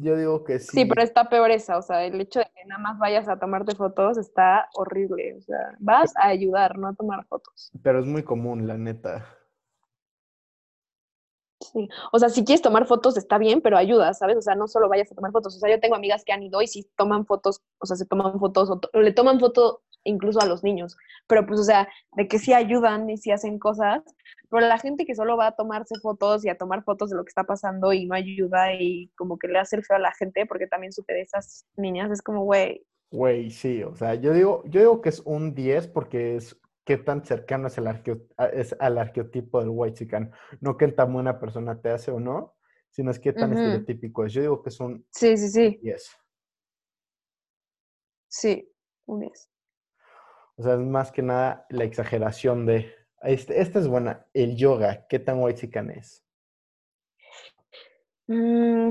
Yo 0.03 0.17
digo 0.17 0.45
que 0.45 0.59
sí. 0.59 0.69
Sí, 0.73 0.85
pero 0.87 1.03
está 1.03 1.29
peor 1.29 1.51
esa. 1.51 1.77
O 1.77 1.83
sea, 1.83 2.05
el 2.05 2.19
hecho 2.21 2.39
de 2.41 2.47
que 2.55 2.65
nada 2.67 2.81
más 2.81 2.99
vayas 2.99 3.29
a 3.29 3.39
tomarte 3.39 3.75
fotos 3.75 4.17
está 4.17 4.69
horrible. 4.75 5.35
O 5.37 5.41
sea, 5.43 5.77
vas 5.79 6.17
a 6.17 6.29
ayudar, 6.29 6.79
no 6.79 6.89
a 6.89 6.95
tomar 6.95 7.25
fotos. 7.27 7.71
pero 7.83 8.01
es 8.01 8.07
muy 8.07 8.23
común, 8.23 8.67
la 8.67 8.79
neta. 8.79 9.27
Sí. 11.61 11.89
O 12.13 12.19
sea, 12.19 12.31
si 12.31 12.43
quieres 12.45 12.63
tomar 12.63 12.87
fotos 12.87 13.19
está 13.19 13.37
bien, 13.37 13.61
pero 13.61 13.77
ayuda, 13.77 14.15
¿sabes? 14.15 14.39
O 14.39 14.43
sea, 14.43 14.55
no 14.55 14.67
solo 14.67 14.89
vayas 14.89 15.13
a 15.13 15.15
tomar 15.15 15.31
fotos. 15.31 15.55
O 15.57 15.59
sea, 15.59 15.71
yo 15.71 15.79
tengo 15.79 15.95
amigas 15.95 16.25
que 16.25 16.33
han 16.33 16.43
ido 16.43 16.63
y 16.63 16.67
si 16.67 16.85
toman 16.97 17.27
fotos, 17.27 17.61
o 17.79 17.87
sea, 17.87 17.97
se 17.97 18.07
toman 18.07 18.39
fotos 18.41 18.71
o, 18.71 18.79
to- 18.79 18.91
le 18.99 19.13
toman 19.13 19.39
foto 19.39 19.83
incluso 20.05 20.41
a 20.41 20.47
los 20.47 20.63
niños. 20.63 20.97
Pero 21.27 21.47
pues, 21.47 21.61
o 21.61 21.65
sea, 21.65 21.89
de 22.17 22.29
que 22.29 22.39
sí 22.39 22.53
ayudan 22.53 23.09
y 23.11 23.17
sí 23.17 23.31
hacen 23.31 23.59
cosas, 23.59 24.03
pero 24.49 24.67
la 24.67 24.79
gente 24.79 25.05
que 25.05 25.15
solo 25.15 25.37
va 25.37 25.49
a 25.49 25.57
tomarse 25.57 25.95
fotos 26.01 26.45
y 26.45 26.49
a 26.49 26.59
tomar 26.59 26.83
fotos 26.83 27.11
de 27.11 27.17
lo 27.17 27.25
que 27.25 27.31
está 27.31 27.45
pasando 27.45 27.93
y 27.93 28.07
no 28.07 28.15
ayuda 28.15 28.75
y 28.75 29.09
como 29.17 29.39
que 29.39 29.49
le 29.49 29.59
hace 29.59 29.77
el 29.77 29.85
feo 29.85 29.97
a 29.97 30.01
la 30.01 30.13
gente, 30.13 30.47
porque 30.47 30.67
también 30.67 30.93
supe 30.93 31.15
de 31.15 31.23
esas 31.23 31.67
niñas, 31.77 32.11
es 32.11 32.23
como, 32.23 32.45
güey. 32.45 32.85
Güey, 33.13 33.51
sí, 33.51 33.83
o 33.83 33.95
sea, 33.97 34.15
yo 34.15 34.33
digo, 34.33 34.63
yo 34.67 34.81
digo 34.81 35.01
que 35.01 35.09
es 35.09 35.21
un 35.21 35.55
10 35.55 35.89
porque 35.89 36.37
es 36.37 36.61
qué 36.85 36.97
tan 36.97 37.25
cercano 37.25 37.69
es, 37.69 37.79
el 37.79 37.87
arqueo, 37.87 38.21
es 38.53 38.75
al 38.79 38.99
arqueotipo 38.99 39.61
del 39.61 39.71
white 39.71 39.99
chican. 39.99 40.33
No 40.61 40.77
qué 40.77 40.89
tan 40.89 41.13
buena 41.13 41.39
persona 41.39 41.81
te 41.81 41.91
hace 41.91 42.11
o 42.11 42.21
no, 42.21 42.57
sino 42.91 43.11
es 43.11 43.19
qué 43.19 43.33
tan 43.33 43.53
estereotípico 43.53 44.25
es. 44.25 44.33
Yo 44.33 44.43
digo 44.43 44.63
que 44.63 44.71
es 44.71 44.81
un 44.81 45.07
sí, 45.11 45.37
sí, 45.37 45.49
sí. 45.49 45.79
10. 45.83 46.11
Sí, 48.29 48.73
un 49.07 49.21
10. 49.21 49.51
O 50.61 50.63
sea, 50.63 50.75
es 50.75 50.81
más 50.81 51.11
que 51.11 51.23
nada 51.23 51.65
la 51.71 51.85
exageración 51.85 52.67
de. 52.67 52.95
Este, 53.23 53.63
esta 53.63 53.79
es 53.79 53.89
buena. 53.89 54.27
El 54.35 54.57
yoga, 54.57 55.07
¿qué 55.09 55.19
tan 55.19 55.43
white 55.43 55.59
chican 55.59 55.91
es? 55.91 56.23
Mm, 58.27 58.91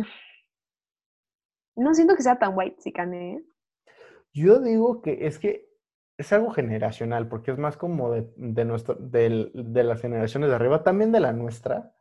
no 1.76 1.94
siento 1.94 2.16
que 2.16 2.24
sea 2.24 2.40
tan 2.40 2.58
white 2.58 2.78
chican, 2.80 3.14
¿eh? 3.14 3.44
Yo 4.34 4.60
digo 4.60 5.04
que 5.04 5.28
es 5.28 5.38
que 5.38 5.70
es 6.18 6.34
algo 6.34 6.50
generacional, 6.50 7.30
porque 7.30 7.52
es 7.52 7.60
más 7.60 7.78
como 7.78 8.12
de, 8.12 8.28
de, 8.36 8.66
nuestro, 8.66 8.96
de, 8.96 9.52
de 9.54 9.84
las 9.84 10.02
generaciones 10.02 10.50
de 10.50 10.56
arriba, 10.56 10.82
también 10.82 11.12
de 11.12 11.20
la 11.20 11.34
nuestra. 11.34 11.96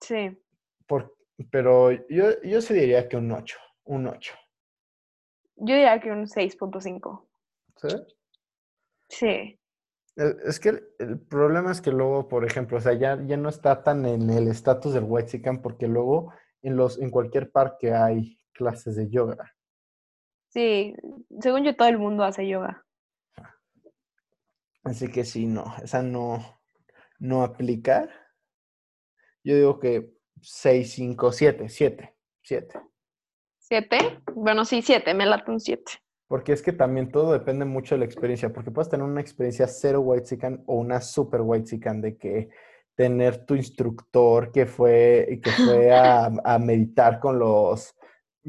Sí. 0.00 0.40
Por, 0.86 1.16
pero 1.50 1.90
yo, 2.08 2.40
yo 2.44 2.60
sí 2.60 2.72
diría 2.72 3.08
que 3.08 3.16
un 3.16 3.32
8, 3.32 3.58
un 3.86 4.06
8. 4.06 4.32
Yo 5.56 5.74
diría 5.74 6.00
que 6.00 6.12
un 6.12 6.26
6.5. 6.26 7.26
¿Sí? 7.78 7.88
Sí. 9.10 9.58
Es 10.16 10.60
que 10.60 10.82
el, 10.98 11.20
problema 11.20 11.70
es 11.70 11.80
que 11.80 11.90
luego, 11.90 12.28
por 12.28 12.44
ejemplo, 12.44 12.78
o 12.78 12.80
sea, 12.80 12.94
ya, 12.94 13.18
ya 13.26 13.36
no 13.36 13.48
está 13.48 13.82
tan 13.82 14.04
en 14.06 14.28
el 14.30 14.48
estatus 14.48 14.94
del 14.94 15.04
White 15.06 15.40
porque 15.62 15.86
luego 15.86 16.32
en, 16.62 16.76
los, 16.76 17.00
en 17.00 17.10
cualquier 17.10 17.50
parque 17.50 17.92
hay 17.92 18.38
clases 18.52 18.96
de 18.96 19.08
yoga. 19.08 19.54
Sí, 20.48 20.94
según 21.40 21.64
yo 21.64 21.76
todo 21.76 21.88
el 21.88 21.98
mundo 21.98 22.24
hace 22.24 22.46
yoga. 22.46 22.84
Así 24.82 25.10
que 25.10 25.24
sí, 25.24 25.46
no, 25.46 25.64
esa 25.82 26.02
no, 26.02 26.60
no 27.18 27.42
aplica. 27.42 28.08
Yo 29.44 29.54
digo 29.54 29.78
que 29.78 30.12
6, 30.42 30.92
5, 30.92 31.32
7, 31.32 31.68
7, 31.68 32.16
7. 32.42 32.80
¿7? 33.70 34.22
Bueno, 34.34 34.64
sí, 34.64 34.82
7, 34.82 35.14
me 35.14 35.26
late 35.26 35.50
un 35.50 35.60
7. 35.60 35.84
Porque 36.30 36.52
es 36.52 36.62
que 36.62 36.72
también 36.72 37.10
todo 37.10 37.32
depende 37.32 37.64
mucho 37.64 37.96
de 37.96 37.98
la 37.98 38.04
experiencia, 38.04 38.52
porque 38.52 38.70
puedes 38.70 38.88
tener 38.88 39.04
una 39.04 39.20
experiencia 39.20 39.66
cero 39.66 40.00
white 40.02 40.26
chican 40.26 40.62
o 40.66 40.76
una 40.76 41.00
super 41.00 41.40
white 41.40 41.64
chican 41.64 42.00
de 42.00 42.16
que 42.16 42.50
tener 42.94 43.44
tu 43.44 43.56
instructor 43.56 44.52
que 44.52 44.64
fue, 44.64 45.40
que 45.42 45.50
fue 45.50 45.90
a, 45.92 46.26
a 46.44 46.58
meditar 46.60 47.18
con 47.18 47.40
los, 47.40 47.96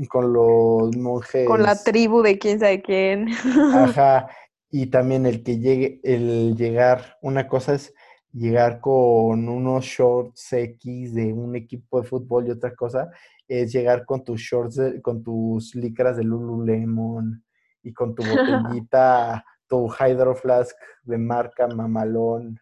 con 0.09 0.31
los 0.31 0.95
monjes. 0.95 1.47
Con 1.47 1.63
la 1.63 1.75
tribu 1.75 2.21
de 2.21 2.37
quién 2.37 2.59
sabe 2.59 2.83
quién. 2.83 3.29
Ajá, 3.73 4.29
y 4.69 4.85
también 4.85 5.25
el 5.25 5.41
que 5.41 5.57
llegue, 5.57 5.99
el 6.03 6.55
llegar, 6.55 7.17
una 7.23 7.47
cosa 7.47 7.73
es 7.73 7.95
llegar 8.31 8.79
con 8.79 9.49
unos 9.49 9.85
shorts 9.85 10.53
X 10.53 11.15
de 11.15 11.33
un 11.33 11.55
equipo 11.55 11.99
de 11.99 12.07
fútbol 12.07 12.45
y 12.45 12.51
otra 12.51 12.75
cosa 12.75 13.09
es 13.47 13.73
llegar 13.73 14.05
con 14.05 14.23
tus 14.23 14.39
shorts, 14.39 14.79
con 15.01 15.23
tus 15.23 15.73
licras 15.73 16.17
de 16.17 16.25
Lululemon 16.25 17.43
y 17.83 17.93
con 17.93 18.15
tu 18.15 18.23
botellita, 18.75 19.43
tu 19.67 19.87
Hydro 19.87 20.35
Flask 20.35 20.75
de 21.03 21.17
marca 21.17 21.67
Mamalón. 21.67 22.59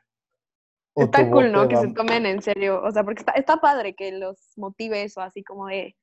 Está 0.95 1.29
cool, 1.29 1.51
¿no? 1.51 1.67
Que 1.67 1.77
se 1.77 1.93
tomen 1.93 2.25
en 2.25 2.41
serio, 2.41 2.81
o 2.83 2.91
sea, 2.91 3.03
porque 3.03 3.21
está, 3.21 3.31
está 3.33 3.57
padre 3.57 3.95
que 3.95 4.11
los 4.11 4.53
motive 4.57 5.03
eso, 5.03 5.21
así 5.21 5.43
como 5.43 5.67
de, 5.67 5.95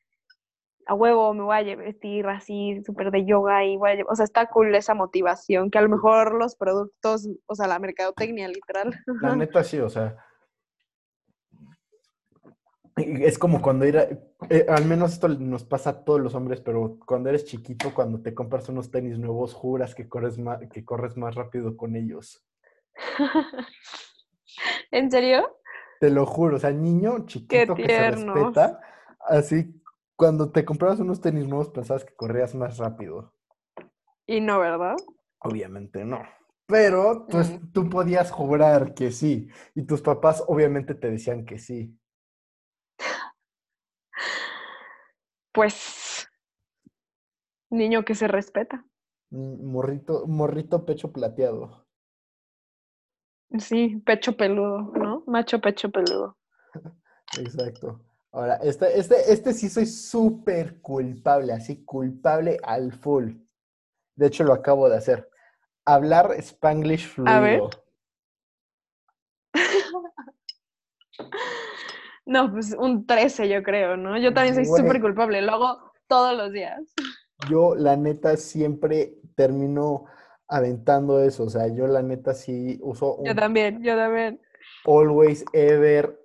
a 0.86 0.94
huevo 0.94 1.34
me 1.34 1.42
voy 1.42 1.70
a 1.70 1.76
vestir 1.76 2.26
así 2.28 2.80
súper 2.84 3.10
de 3.10 3.26
yoga 3.26 3.64
y 3.64 3.76
voy 3.76 3.90
a 3.90 4.04
o 4.08 4.14
sea, 4.14 4.24
está 4.24 4.46
cool 4.46 4.74
esa 4.74 4.94
motivación, 4.94 5.70
que 5.70 5.78
a 5.78 5.82
lo 5.82 5.88
mejor 5.88 6.34
los 6.34 6.56
productos, 6.56 7.28
o 7.46 7.54
sea, 7.54 7.66
la 7.66 7.78
mercadotecnia 7.78 8.48
literal. 8.48 8.94
La 9.20 9.36
neta 9.36 9.64
sí, 9.64 9.78
o 9.80 9.90
sea, 9.90 10.16
es 12.96 13.38
como 13.38 13.60
cuando 13.60 13.84
ir 13.84 13.96
eh, 14.48 14.66
al 14.68 14.86
menos 14.86 15.12
esto 15.12 15.28
nos 15.28 15.64
pasa 15.64 15.90
a 15.90 16.04
todos 16.04 16.20
los 16.20 16.34
hombres, 16.34 16.60
pero 16.60 16.98
cuando 17.04 17.28
eres 17.28 17.44
chiquito, 17.44 17.92
cuando 17.94 18.22
te 18.22 18.34
compras 18.34 18.68
unos 18.68 18.90
tenis 18.90 19.18
nuevos, 19.18 19.52
juras 19.52 19.94
que 19.94 20.08
corres 20.08 20.38
más, 20.38 20.60
que 20.72 20.84
corres 20.84 21.16
más 21.16 21.34
rápido 21.34 21.76
con 21.76 21.94
ellos. 21.94 22.44
¿En 24.90 25.10
serio? 25.10 25.58
Te 26.00 26.10
lo 26.10 26.24
juro, 26.24 26.56
o 26.56 26.58
sea, 26.58 26.70
niño 26.70 27.26
chiquito 27.26 27.74
que 27.74 27.86
se 27.86 28.10
respeta, 28.10 28.80
así 29.20 29.74
cuando 30.16 30.50
te 30.50 30.64
comprabas 30.64 30.98
unos 30.98 31.20
tenis 31.20 31.46
nuevos 31.46 31.68
pensabas 31.68 32.04
que 32.04 32.14
corrías 32.14 32.54
más 32.54 32.78
rápido. 32.78 33.34
Y 34.26 34.40
no, 34.40 34.58
¿verdad? 34.58 34.96
Obviamente 35.40 36.04
no. 36.04 36.22
Pero 36.66 37.26
tú, 37.28 37.36
mm. 37.36 37.72
tú 37.72 37.88
podías 37.88 38.30
jurar 38.30 38.94
que 38.94 39.12
sí. 39.12 39.48
Y 39.74 39.82
tus 39.82 40.00
papás 40.00 40.42
obviamente 40.48 40.94
te 40.94 41.10
decían 41.10 41.44
que 41.44 41.58
sí. 41.58 41.96
Pues, 45.56 46.28
niño 47.70 48.04
que 48.04 48.14
se 48.14 48.28
respeta. 48.28 48.84
Morrito, 49.30 50.26
morrito 50.26 50.84
pecho 50.84 51.12
plateado. 51.12 51.86
Sí, 53.58 54.02
pecho 54.04 54.36
peludo, 54.36 54.92
¿no? 54.94 55.24
Macho 55.26 55.58
pecho 55.62 55.90
peludo. 55.90 56.36
Exacto. 57.40 58.04
Ahora, 58.32 58.56
este, 58.56 58.98
este, 58.98 59.32
este 59.32 59.54
sí 59.54 59.70
soy 59.70 59.86
súper 59.86 60.82
culpable, 60.82 61.54
así 61.54 61.82
culpable 61.86 62.58
al 62.62 62.92
full. 62.92 63.32
De 64.14 64.26
hecho, 64.26 64.44
lo 64.44 64.52
acabo 64.52 64.90
de 64.90 64.98
hacer. 64.98 65.30
Hablar 65.86 66.32
spanglish 66.38 67.08
fluido. 67.08 67.34
A 67.34 67.40
ver. 67.40 67.60
No, 72.26 72.50
pues 72.52 72.74
un 72.78 73.06
13 73.06 73.48
yo 73.48 73.62
creo, 73.62 73.96
¿no? 73.96 74.18
Yo 74.18 74.34
también 74.34 74.54
soy 74.54 74.64
súper 74.64 75.00
culpable, 75.00 75.40
lo 75.42 75.52
hago 75.52 75.92
todos 76.08 76.36
los 76.36 76.52
días. 76.52 76.80
Yo, 77.48 77.74
la 77.74 77.96
neta, 77.96 78.36
siempre 78.36 79.14
termino 79.34 80.06
aventando 80.48 81.22
eso. 81.22 81.44
O 81.44 81.50
sea, 81.50 81.68
yo 81.68 81.86
la 81.86 82.02
neta 82.02 82.34
sí 82.34 82.78
uso... 82.82 83.18
Yo 83.24 83.34
también, 83.34 83.82
yo 83.82 83.96
también. 83.96 84.40
Always, 84.84 85.44
ever, 85.52 86.18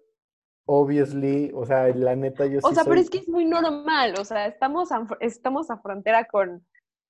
obviously, 0.66 1.52
o 1.54 1.66
sea, 1.66 1.88
la 1.90 2.16
neta 2.16 2.46
yo 2.46 2.60
O 2.64 2.74
sea, 2.74 2.84
pero 2.84 3.00
es 3.00 3.10
que 3.10 3.20
es 3.20 3.30
muy 3.30 3.46
normal, 3.46 4.16
o 4.20 4.26
sea, 4.26 4.48
estamos 4.48 4.92
a, 4.92 5.06
estamos 5.20 5.70
a 5.70 5.78
frontera 5.78 6.26
con, 6.26 6.66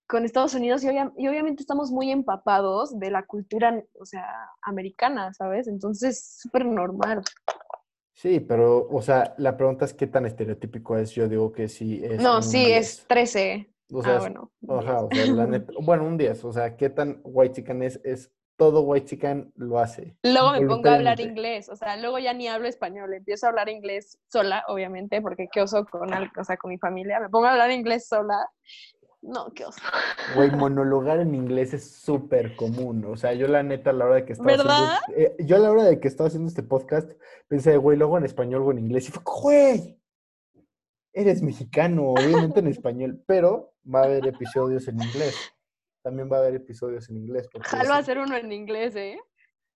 con 0.07 0.25
Estados 0.25 0.53
Unidos 0.55 0.83
y, 0.83 1.27
obviamente 1.27 1.61
estamos 1.61 1.91
muy 1.91 2.11
empapados 2.11 2.97
de 2.97 3.11
la 3.11 3.23
cultura, 3.23 3.81
o 3.99 4.05
sea, 4.05 4.25
americana, 4.61 5.33
¿sabes? 5.33 5.67
Entonces, 5.67 6.17
es 6.17 6.39
súper 6.41 6.65
normal. 6.65 7.21
Sí, 8.13 8.39
pero, 8.39 8.87
o 8.89 9.01
sea, 9.01 9.33
la 9.37 9.57
pregunta 9.57 9.85
es 9.85 9.93
qué 9.93 10.07
tan 10.07 10.25
estereotípico 10.25 10.97
es. 10.97 11.11
Yo 11.11 11.27
digo 11.27 11.51
que 11.51 11.67
sí 11.67 12.01
es. 12.03 12.21
No, 12.21 12.41
sí, 12.41 12.71
es 12.71 13.05
13. 13.07 13.69
O 13.93 14.03
sea, 14.03 14.17
ah, 14.17 14.19
bueno. 14.19 14.51
Ajá, 14.69 15.01
o 15.03 15.09
sea, 15.11 15.25
la 15.27 15.47
neta, 15.47 15.73
bueno, 15.81 16.05
un 16.05 16.17
10. 16.17 16.45
O 16.45 16.53
sea, 16.53 16.75
qué 16.77 16.89
tan 16.89 17.19
white 17.23 17.55
chicken 17.55 17.83
es, 17.83 17.99
es 18.03 18.31
todo 18.61 18.81
white 18.81 19.07
chicken 19.07 19.51
lo 19.55 19.79
hace. 19.79 20.15
Luego 20.21 20.51
me 20.51 20.67
pongo 20.67 20.89
a 20.89 20.93
hablar 20.93 21.19
inglés, 21.19 21.67
o 21.67 21.75
sea, 21.75 21.97
luego 21.97 22.19
ya 22.19 22.31
ni 22.31 22.47
hablo 22.47 22.67
español, 22.67 23.11
empiezo 23.11 23.47
a 23.47 23.49
hablar 23.49 23.69
inglés 23.69 24.19
sola, 24.27 24.63
obviamente, 24.67 25.19
porque 25.19 25.47
qué 25.51 25.61
oso 25.63 25.83
con, 25.85 26.13
o 26.13 26.43
sea, 26.43 26.57
con 26.57 26.69
mi 26.69 26.77
familia, 26.77 27.19
me 27.19 27.29
pongo 27.29 27.47
a 27.47 27.53
hablar 27.53 27.71
inglés 27.71 28.07
sola. 28.07 28.37
No, 29.21 29.53
qué 29.53 29.65
oso. 29.65 29.81
Güey, 30.35 30.51
monologar 30.51 31.19
en 31.19 31.35
inglés 31.35 31.73
es 31.73 31.91
súper 31.91 32.55
común. 32.55 33.05
O 33.05 33.15
sea, 33.15 33.33
yo 33.33 33.47
la 33.47 33.61
neta 33.61 33.91
a 33.91 33.93
la 33.93 34.05
hora 34.05 34.15
de 34.15 34.25
que 34.25 34.33
estaba 34.33 34.51
¿verdad? 34.51 34.97
haciendo... 34.97 35.21
Eh, 35.21 35.35
yo 35.45 35.55
a 35.55 35.59
la 35.59 35.71
hora 35.71 35.83
de 35.83 35.99
que 35.99 36.07
estaba 36.07 36.27
haciendo 36.27 36.49
este 36.49 36.63
podcast, 36.63 37.11
pensé, 37.47 37.77
güey, 37.77 37.97
luego 37.97 38.17
en 38.17 38.25
español 38.25 38.63
o 38.63 38.71
en 38.71 38.79
inglés. 38.79 39.09
Y 39.09 39.11
fue, 39.11 39.21
güey, 39.23 40.01
eres 41.13 41.41
mexicano, 41.41 42.09
obviamente 42.09 42.61
en 42.61 42.67
español, 42.67 43.23
pero 43.27 43.75
va 43.83 44.01
a 44.01 44.05
haber 44.05 44.25
episodios 44.27 44.87
en 44.87 45.01
inglés 45.01 45.35
también 46.01 46.29
va 46.31 46.37
a 46.37 46.39
haber 46.41 46.55
episodios 46.55 47.09
en 47.09 47.17
inglés. 47.17 47.47
Ojalá 47.53 47.97
hacer 47.97 48.17
uno 48.17 48.35
en 48.35 48.51
inglés, 48.51 48.95
¿eh? 48.95 49.19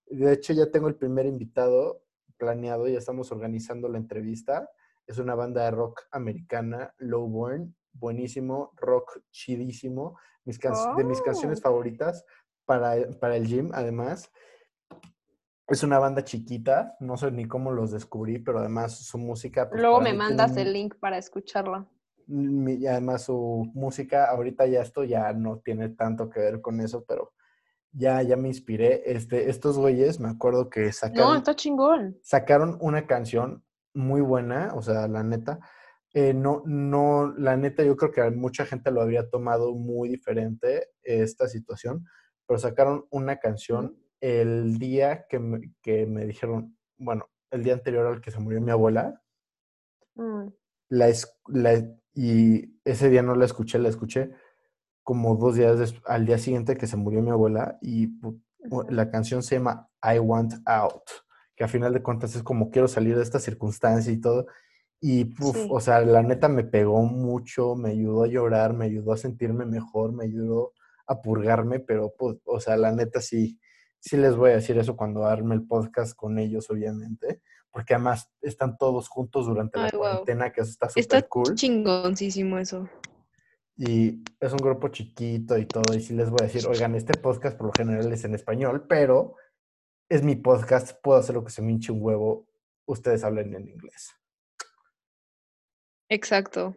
De 0.07 0.33
hecho, 0.33 0.53
ya 0.53 0.69
tengo 0.71 0.87
el 0.87 0.95
primer 0.95 1.25
invitado 1.25 2.03
planeado, 2.37 2.87
ya 2.87 2.97
estamos 2.97 3.31
organizando 3.31 3.87
la 3.89 3.97
entrevista. 3.97 4.69
Es 5.07 5.19
una 5.19 5.35
banda 5.35 5.65
de 5.65 5.71
rock 5.71 6.01
americana, 6.11 6.93
Lowborn, 6.97 7.75
buenísimo, 7.95 8.71
rock 8.75 9.19
chidísimo, 9.31 10.17
mis 10.43 10.59
de 10.59 11.03
mis 11.03 11.21
canciones 11.21 11.59
oh. 11.59 11.63
favoritas 11.63 12.23
para, 12.65 12.95
para 13.19 13.35
el 13.35 13.47
gym, 13.47 13.71
además. 13.73 14.31
Es 15.67 15.81
una 15.81 15.97
banda 15.97 16.23
chiquita, 16.23 16.95
no 16.99 17.17
sé 17.17 17.31
ni 17.31 17.47
cómo 17.47 17.71
los 17.71 17.91
descubrí, 17.91 18.37
pero 18.37 18.59
además 18.59 18.99
su 18.99 19.17
música... 19.17 19.67
Pues, 19.67 19.81
Luego 19.81 19.99
me 19.99 20.13
mandas 20.13 20.55
el 20.57 20.73
link 20.73 20.95
para 20.99 21.17
escucharla 21.17 21.87
y 22.27 22.87
además 22.87 23.23
su 23.23 23.69
música, 23.73 24.25
ahorita 24.25 24.65
ya 24.65 24.81
esto 24.81 25.03
ya 25.03 25.31
no 25.33 25.59
tiene 25.59 25.89
tanto 25.89 26.29
que 26.29 26.39
ver 26.39 26.61
con 26.61 26.79
eso, 26.81 27.05
pero 27.07 27.33
ya, 27.91 28.21
ya 28.23 28.35
me 28.35 28.47
inspiré. 28.47 29.03
Este, 29.05 29.49
estos 29.49 29.77
güeyes, 29.77 30.19
me 30.19 30.29
acuerdo 30.29 30.69
que 30.69 30.85
No, 30.85 30.91
sacaron, 30.91 31.37
está 31.37 31.55
chingón. 31.55 32.17
sacaron 32.21 32.77
una 32.81 33.05
canción 33.05 33.63
muy 33.93 34.21
buena, 34.21 34.71
o 34.75 34.81
sea, 34.81 35.07
la 35.07 35.23
neta. 35.23 35.59
Eh, 36.15 36.33
no, 36.33 36.63
no, 36.65 37.31
la 37.37 37.57
neta, 37.57 37.83
yo 37.83 37.95
creo 37.95 38.11
que 38.11 38.31
mucha 38.31 38.65
gente 38.65 38.89
lo 38.89 39.01
habría 39.01 39.29
tomado 39.29 39.75
muy 39.75 40.09
diferente 40.09 40.89
esta 41.03 41.47
situación, 41.47 42.05
pero 42.47 42.57
sacaron 42.59 43.05
una 43.11 43.37
canción 43.37 43.97
el 44.21 44.79
día 44.79 45.27
que 45.29 45.39
me, 45.39 45.73
que 45.83 46.07
me 46.07 46.25
dijeron, 46.25 46.75
bueno, 46.97 47.29
el 47.51 47.63
día 47.63 47.73
anterior 47.73 48.07
al 48.07 48.21
que 48.21 48.31
se 48.31 48.39
murió 48.39 48.59
mi 48.61 48.71
abuela, 48.71 49.21
Mm, 50.15 50.47
la, 50.89 51.13
y 52.13 52.79
ese 52.85 53.09
día 53.09 53.21
no 53.21 53.35
la 53.35 53.45
escuché, 53.45 53.79
la 53.79 53.89
escuché 53.89 54.31
como 55.03 55.35
dos 55.35 55.55
días 55.55 55.93
al 56.05 56.25
día 56.25 56.37
siguiente 56.37 56.77
que 56.77 56.87
se 56.87 56.97
murió 56.97 57.21
mi 57.21 57.31
abuela 57.31 57.77
y 57.81 58.09
la 58.89 59.11
canción 59.11 59.43
se 59.43 59.55
llama 59.55 59.89
I 60.01 60.19
Want 60.19 60.53
Out, 60.65 61.03
que 61.55 61.63
a 61.63 61.67
final 61.67 61.93
de 61.93 62.01
cuentas 62.01 62.35
es 62.35 62.43
como 62.43 62.71
quiero 62.71 62.87
salir 62.87 63.15
de 63.15 63.23
esta 63.23 63.39
circunstancia 63.39 64.11
y 64.11 64.19
todo. 64.19 64.47
Y, 65.01 65.25
puf, 65.25 65.55
Sí. 65.55 65.67
o 65.69 65.79
sea, 65.79 66.01
la 66.01 66.23
neta 66.23 66.47
me 66.47 66.63
pegó 66.63 67.03
mucho, 67.03 67.75
me 67.75 67.91
ayudó 67.91 68.23
a 68.23 68.27
llorar, 68.27 68.73
me 68.73 68.85
ayudó 68.85 69.13
a 69.13 69.17
sentirme 69.17 69.65
mejor, 69.65 70.13
me 70.13 70.23
ayudó 70.25 70.73
a 71.07 71.21
purgarme, 71.21 71.79
pero, 71.79 72.13
pues, 72.17 72.37
o 72.45 72.59
sea, 72.59 72.75
la 72.77 72.91
neta 72.91 73.21
sí, 73.21 73.59
sí 73.99 74.17
les 74.17 74.35
voy 74.35 74.51
a 74.51 74.55
decir 74.55 74.77
eso 74.77 74.95
cuando 74.95 75.25
arme 75.25 75.53
el 75.55 75.67
podcast 75.67 76.15
con 76.15 76.39
ellos, 76.39 76.69
obviamente, 76.71 77.41
porque 77.71 77.93
además 77.93 78.31
están 78.41 78.77
todos 78.77 79.07
juntos 79.09 79.45
durante 79.45 79.79
la 79.79 79.91
cuarentena, 79.91 80.51
que 80.51 80.61
eso 80.61 80.71
está 80.71 80.87
Está 80.95 81.17
súper 81.17 81.27
cool. 81.29 81.55
chingoncísimo 81.55 82.57
eso. 82.57 82.89
Y 83.77 84.23
es 84.39 84.51
un 84.53 84.57
grupo 84.59 84.87
chiquito 84.87 85.57
y 85.57 85.65
todo, 85.65 85.93
y 85.95 85.99
sí 86.01 86.13
les 86.13 86.29
voy 86.29 86.37
a 86.41 86.45
decir, 86.45 86.65
oigan, 86.67 86.95
este 86.95 87.19
podcast 87.19 87.57
por 87.57 87.67
lo 87.67 87.73
general 87.77 88.11
es 88.13 88.23
en 88.23 88.33
español, 88.33 88.85
pero 88.87 89.35
es 90.09 90.23
mi 90.23 90.35
podcast, 90.37 90.97
puedo 91.03 91.19
hacer 91.19 91.35
lo 91.35 91.43
que 91.43 91.51
se 91.51 91.61
me 91.61 91.73
hinche 91.73 91.91
un 91.91 92.01
huevo, 92.01 92.47
ustedes 92.85 93.23
hablen 93.25 93.53
en 93.53 93.67
inglés. 93.67 94.11
Exacto. 96.09 96.75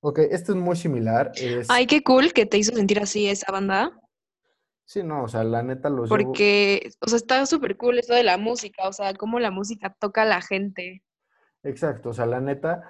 Ok, 0.00 0.18
esto 0.18 0.52
es 0.52 0.58
muy 0.58 0.74
similar, 0.76 1.30
es... 1.36 1.70
Ay, 1.70 1.86
qué 1.86 2.02
cool 2.02 2.32
que 2.32 2.44
te 2.44 2.58
hizo 2.58 2.74
sentir 2.74 2.98
así 2.98 3.28
esa 3.28 3.52
banda. 3.52 3.98
Sí, 4.84 5.02
no, 5.04 5.24
o 5.24 5.28
sea, 5.28 5.44
la 5.44 5.62
neta 5.62 5.88
los 5.88 6.10
llevo... 6.10 6.24
Porque, 6.24 6.90
o 7.00 7.08
sea, 7.08 7.16
está 7.16 7.46
súper 7.46 7.76
cool 7.76 8.00
eso 8.00 8.12
de 8.14 8.24
la 8.24 8.36
música, 8.36 8.88
o 8.88 8.92
sea, 8.92 9.14
cómo 9.14 9.38
la 9.38 9.52
música 9.52 9.94
toca 9.98 10.22
a 10.22 10.26
la 10.26 10.42
gente. 10.42 11.04
Exacto, 11.62 12.08
o 12.10 12.12
sea, 12.12 12.26
la 12.26 12.40
neta, 12.40 12.82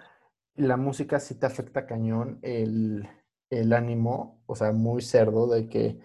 la 0.54 0.78
música 0.78 1.20
sí 1.20 1.38
te 1.38 1.44
afecta 1.44 1.86
cañón 1.86 2.38
el, 2.40 3.06
el 3.50 3.72
ánimo, 3.74 4.42
o 4.46 4.56
sea, 4.56 4.72
muy 4.72 5.02
cerdo 5.02 5.46
de 5.48 5.68
que, 5.68 6.00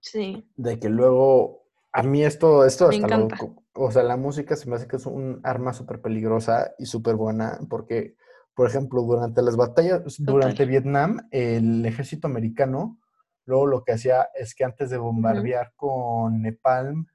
Sí. 0.00 0.46
de 0.56 0.78
que 0.78 0.90
luego, 0.90 1.67
a 1.98 2.02
mí 2.04 2.24
esto, 2.24 2.64
esto 2.64 2.88
Me 2.88 2.94
hasta 2.96 3.06
encanta. 3.06 3.38
o 3.74 3.90
sea, 3.90 4.04
la 4.04 4.16
música 4.16 4.54
se 4.54 4.70
me 4.70 4.76
hace 4.76 4.86
que 4.86 4.96
es 4.96 5.06
un 5.06 5.40
arma 5.42 5.72
súper 5.72 6.00
peligrosa 6.00 6.72
y 6.78 6.86
súper 6.86 7.16
buena, 7.16 7.58
porque, 7.68 8.14
por 8.54 8.68
ejemplo, 8.68 9.02
durante 9.02 9.42
las 9.42 9.56
batallas, 9.56 10.02
durante. 10.18 10.64
Vietnam, 10.64 11.28
el 11.32 11.84
ejército 11.84 12.28
americano, 12.28 13.00
luego 13.46 13.66
lo 13.66 13.84
que 13.84 13.92
hacía 13.92 14.28
es 14.34 14.54
que 14.54 14.64
antes 14.64 14.90
de 14.90 14.98
bombardear 14.98 15.72
con 15.74 16.42
Nepal 16.42 17.06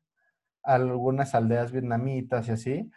algunas 0.64 1.34
aldeas 1.34 1.72
vietnamitas 1.72 2.50
y 2.50 2.52
así, 2.52 2.92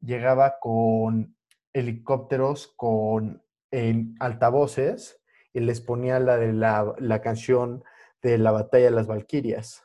llegaba 0.00 0.54
con 0.60 1.36
helicópteros, 1.72 2.72
con 2.76 3.44
em, 3.70 4.16
altavoces 4.18 5.20
y 5.52 5.60
les 5.60 5.80
ponía 5.80 6.18
la 6.18 6.36
de 6.38 6.52
la, 6.52 6.92
la 6.98 7.20
canción 7.20 7.84
de 8.20 8.36
la 8.38 8.50
batalla 8.50 8.86
de 8.86 8.90
las 8.90 9.06
Valquirias. 9.06 9.84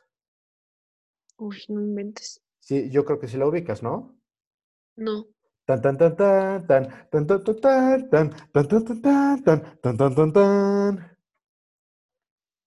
Uy, 1.38 1.64
no 1.68 1.80
inventes. 1.80 2.42
Sí, 2.60 2.90
yo 2.90 3.06
creo 3.06 3.18
que 3.18 3.28
sí 3.28 3.38
la 3.38 3.46
ubicas, 3.46 3.82
¿no? 3.82 4.20
No. 4.96 5.26
Tan 5.66 5.78
tan 5.84 5.96
tan 6.00 6.12
tan 6.16 6.66
tan 6.68 6.84
tan 7.10 7.26
tan 7.28 7.42
tan 7.44 8.10
tan 8.10 8.28
tan 8.52 8.68
tan 8.68 8.68
tan 8.68 8.84
tan 8.84 9.02
tan 9.02 9.42
tan 9.44 9.58
tan 9.82 9.96
tan 9.98 10.14
tan 10.16 10.32
tan 10.36 10.92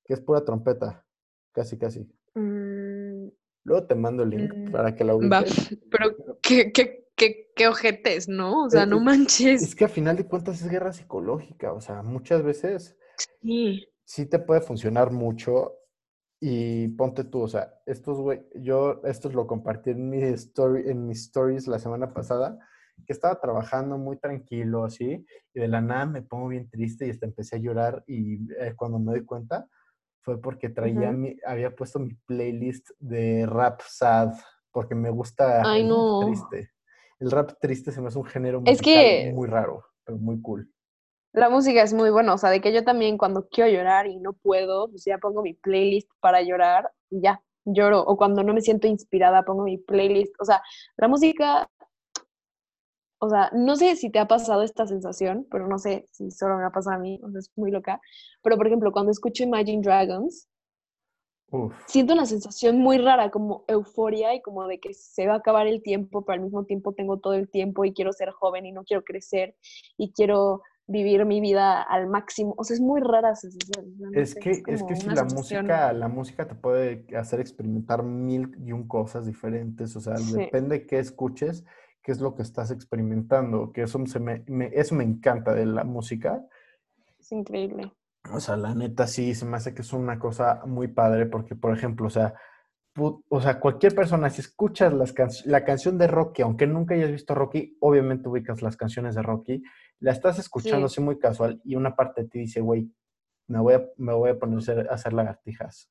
que 0.03 0.13
es 0.13 0.19
pura 0.19 0.43
trompeta, 0.43 1.05
casi 1.53 1.77
casi. 1.77 2.05
Mm, 2.35 3.29
Luego 3.63 3.87
te 3.87 3.95
mando 3.95 4.23
el 4.23 4.31
link 4.31 4.53
Mm, 4.53 4.71
para 4.71 4.93
que 4.93 5.05
la 5.05 5.15
ubiques. 5.15 5.71
pero 5.91 6.15
qué, 6.41 6.71
qué, 6.73 7.05
qué, 7.15 7.51
qué 7.55 7.67
ojetes, 7.67 8.27
¿no? 8.27 8.65
O 8.65 8.69
sea, 8.69 8.83
Eh, 8.83 8.87
no 8.87 8.97
eh, 8.97 8.99
manches. 8.99 9.61
Es 9.63 9.75
que 9.75 9.85
a 9.85 9.89
final 9.89 10.15
de 10.17 10.25
cuentas 10.27 10.61
es 10.61 10.69
guerra 10.69 10.93
psicológica, 10.93 11.73
o 11.73 11.81
sea, 11.81 12.01
muchas 12.03 12.41
veces 12.43 12.97
Sí. 13.41 13.87
sí 14.03 14.25
te 14.25 14.39
puede 14.39 14.61
funcionar 14.61 15.11
mucho 15.11 15.78
y 16.39 16.87
ponte 16.89 17.23
tú, 17.25 17.41
o 17.41 17.47
sea, 17.47 17.73
estos 17.85 18.17
güey, 18.19 18.41
yo 18.55 19.01
esto 19.03 19.29
lo 19.29 19.45
compartí 19.45 19.89
en 19.91 20.09
mi 20.09 20.21
story, 20.23 20.89
en 20.89 21.05
mis 21.07 21.21
stories 21.25 21.67
la 21.67 21.79
semana 21.79 22.13
pasada, 22.13 22.57
que 23.05 23.13
estaba 23.13 23.39
trabajando 23.39 23.97
muy 23.97 24.17
tranquilo 24.17 24.83
así 24.85 25.25
y 25.53 25.59
de 25.59 25.67
la 25.67 25.81
nada 25.81 26.05
me 26.05 26.21
pongo 26.21 26.47
bien 26.49 26.69
triste 26.69 27.07
y 27.07 27.09
hasta 27.09 27.25
empecé 27.25 27.55
a 27.57 27.59
llorar 27.59 28.03
y 28.07 28.35
eh, 28.59 28.73
cuando 28.75 28.99
me 28.99 29.11
doy 29.13 29.25
cuenta 29.25 29.67
fue 30.21 30.39
porque 30.41 30.69
traía 30.69 31.11
mi, 31.11 31.37
había 31.45 31.73
puesto 31.75 31.97
mi 31.99 32.13
playlist 32.25 32.89
de 32.99 33.45
rap 33.45 33.81
sad 33.87 34.33
porque 34.71 34.95
me 34.95 35.09
gusta 35.09 35.69
Ay, 35.71 35.81
el 35.81 35.89
rap 35.89 35.97
no. 35.97 36.19
triste. 36.19 36.71
El 37.19 37.31
rap 37.31 37.51
triste 37.59 37.91
se 37.91 38.01
me 38.01 38.07
hace 38.07 38.17
un 38.19 38.25
género 38.25 38.59
Es 38.61 38.79
musical 38.79 38.83
que- 39.03 39.31
muy 39.33 39.47
raro, 39.47 39.83
pero 40.05 40.17
muy 40.17 40.41
cool. 40.41 40.71
La 41.31 41.49
música 41.49 41.83
es 41.83 41.93
muy 41.93 42.09
buena, 42.09 42.33
o 42.33 42.37
sea, 42.37 42.49
de 42.49 42.59
que 42.59 42.73
yo 42.73 42.83
también 42.83 43.17
cuando 43.17 43.47
quiero 43.49 43.69
llorar 43.69 44.07
y 44.07 44.17
no 44.17 44.33
puedo, 44.33 44.89
pues 44.89 45.05
ya 45.05 45.19
pongo 45.19 45.43
mi 45.43 45.53
playlist 45.53 46.09
para 46.19 46.41
llorar 46.41 46.91
y 47.09 47.21
ya, 47.21 47.43
lloro. 47.65 48.01
O 48.01 48.17
cuando 48.17 48.43
no 48.43 48.53
me 48.53 48.61
siento 48.61 48.87
inspirada, 48.87 49.43
pongo 49.43 49.63
mi 49.63 49.77
playlist. 49.77 50.33
O 50.39 50.45
sea, 50.45 50.61
la 50.97 51.07
música, 51.07 51.69
o 53.19 53.29
sea, 53.29 53.51
no 53.53 53.75
sé 53.75 53.95
si 53.95 54.09
te 54.09 54.17
ha 54.17 54.27
pasado 54.27 54.63
esta 54.63 54.87
sensación, 54.87 55.45
pero 55.51 55.67
no 55.67 55.77
sé 55.77 56.05
si 56.11 56.31
solo 56.31 56.57
me 56.57 56.65
ha 56.65 56.71
pasado 56.71 56.95
a 56.95 56.99
mí, 56.99 57.19
o 57.23 57.29
sea, 57.29 57.39
es 57.39 57.51
muy 57.55 57.69
loca. 57.69 58.01
Pero, 58.41 58.57
por 58.57 58.65
ejemplo, 58.65 58.91
cuando 58.91 59.11
escucho 59.11 59.43
Imagine 59.43 59.83
Dragons, 59.83 60.49
Uf. 61.51 61.75
siento 61.85 62.13
una 62.13 62.25
sensación 62.25 62.79
muy 62.79 62.97
rara, 62.97 63.29
como 63.29 63.65
euforia 63.67 64.33
y 64.33 64.41
como 64.41 64.65
de 64.67 64.79
que 64.79 64.95
se 64.95 65.27
va 65.27 65.33
a 65.33 65.37
acabar 65.37 65.67
el 65.67 65.83
tiempo, 65.83 66.25
pero 66.25 66.35
al 66.35 66.41
mismo 66.45 66.65
tiempo 66.65 66.93
tengo 66.93 67.19
todo 67.19 67.33
el 67.33 67.49
tiempo 67.49 67.85
y 67.85 67.93
quiero 67.93 68.13
ser 68.13 68.31
joven 68.31 68.65
y 68.65 68.71
no 68.71 68.83
quiero 68.83 69.03
crecer 69.03 69.55
y 69.97 70.11
quiero 70.11 70.63
vivir 70.89 71.23
mi 71.25 71.39
vida 71.39 71.81
al 71.81 72.07
máximo. 72.07 72.55
O 72.57 72.63
sea, 72.63 72.73
es 72.75 72.81
muy 72.81 72.99
rara 72.99 73.31
esa 73.31 73.49
sensación. 73.49 73.93
no 73.99 74.09
Es 74.19 74.31
sé, 74.31 74.39
que, 74.39 74.49
es 74.65 74.83
que 74.83 74.95
si 74.95 75.05
la 75.07 75.15
sensación- 75.17 75.35
música, 75.37 75.93
la 75.93 76.07
música 76.07 76.47
te 76.47 76.55
puede 76.55 77.05
hacer 77.15 77.39
experimentar 77.39 78.03
mil 78.03 78.55
y 78.65 78.71
un 78.71 78.87
cosas 78.87 79.25
diferentes, 79.25 79.95
o 79.95 80.01
sea, 80.01 80.17
Sí. 80.17 80.35
depende 80.35 80.85
qué 80.87 80.99
escuches, 80.99 81.63
qué 82.01 82.11
es 82.11 82.19
lo 82.19 82.33
que 82.35 82.41
estás 82.41 82.71
experimentando, 82.71 83.71
que 83.71 83.83
eso 83.83 84.03
se 84.07 84.19
me, 84.19 84.43
me- 84.47 84.71
eso 84.73 84.95
me 84.95 85.03
encanta 85.03 85.53
de 85.53 85.65
la 85.67 85.83
música. 85.83 86.43
Es 87.19 87.31
increíble. 87.31 87.93
O 88.33 88.39
sea, 88.39 88.57
la 88.57 88.73
neta 88.73 89.05
sí, 89.07 89.35
se 89.35 89.45
me 89.45 89.57
hace 89.57 89.73
que 89.73 89.81
es 89.83 89.93
una 89.93 90.17
cosa 90.19 90.61
muy 90.65 90.87
padre 90.87 91.25
porque, 91.27 91.55
por 91.55 91.71
ejemplo, 91.71 92.07
o 92.07 92.09
sea, 92.09 92.33
o 93.29 93.39
sea, 93.41 93.59
cualquier 93.61 93.95
persona, 93.95 94.29
si 94.29 94.41
escuchas 94.41 94.91
las 94.91 95.13
can- 95.13 95.29
la 95.45 95.63
canción 95.63 95.97
de 95.97 96.07
Rocky, 96.07 96.41
aunque 96.41 96.67
nunca 96.67 96.95
hayas 96.95 97.11
visto 97.11 97.33
Rocky, 97.33 97.77
obviamente 97.79 98.27
ubicas 98.27 98.61
las 98.61 98.75
canciones 98.75 99.15
de 99.15 99.21
Rocky, 99.21 99.63
la 99.99 100.11
estás 100.11 100.39
escuchando 100.39 100.87
Sí. 100.87 100.93
así 100.93 101.01
muy 101.01 101.19
casual 101.19 101.61
y 101.63 101.75
una 101.75 101.95
parte 101.95 102.23
de 102.23 102.29
ti 102.29 102.39
dice, 102.39 102.61
güey, 102.61 102.91
me 103.47 103.59
voy 103.59 103.73
a, 103.75 103.89
me 103.97 104.13
voy 104.13 104.29
a 104.31 104.39
poner 104.39 104.59
a 104.89 104.93
hacer, 104.93 105.13
lagartijas. 105.13 105.89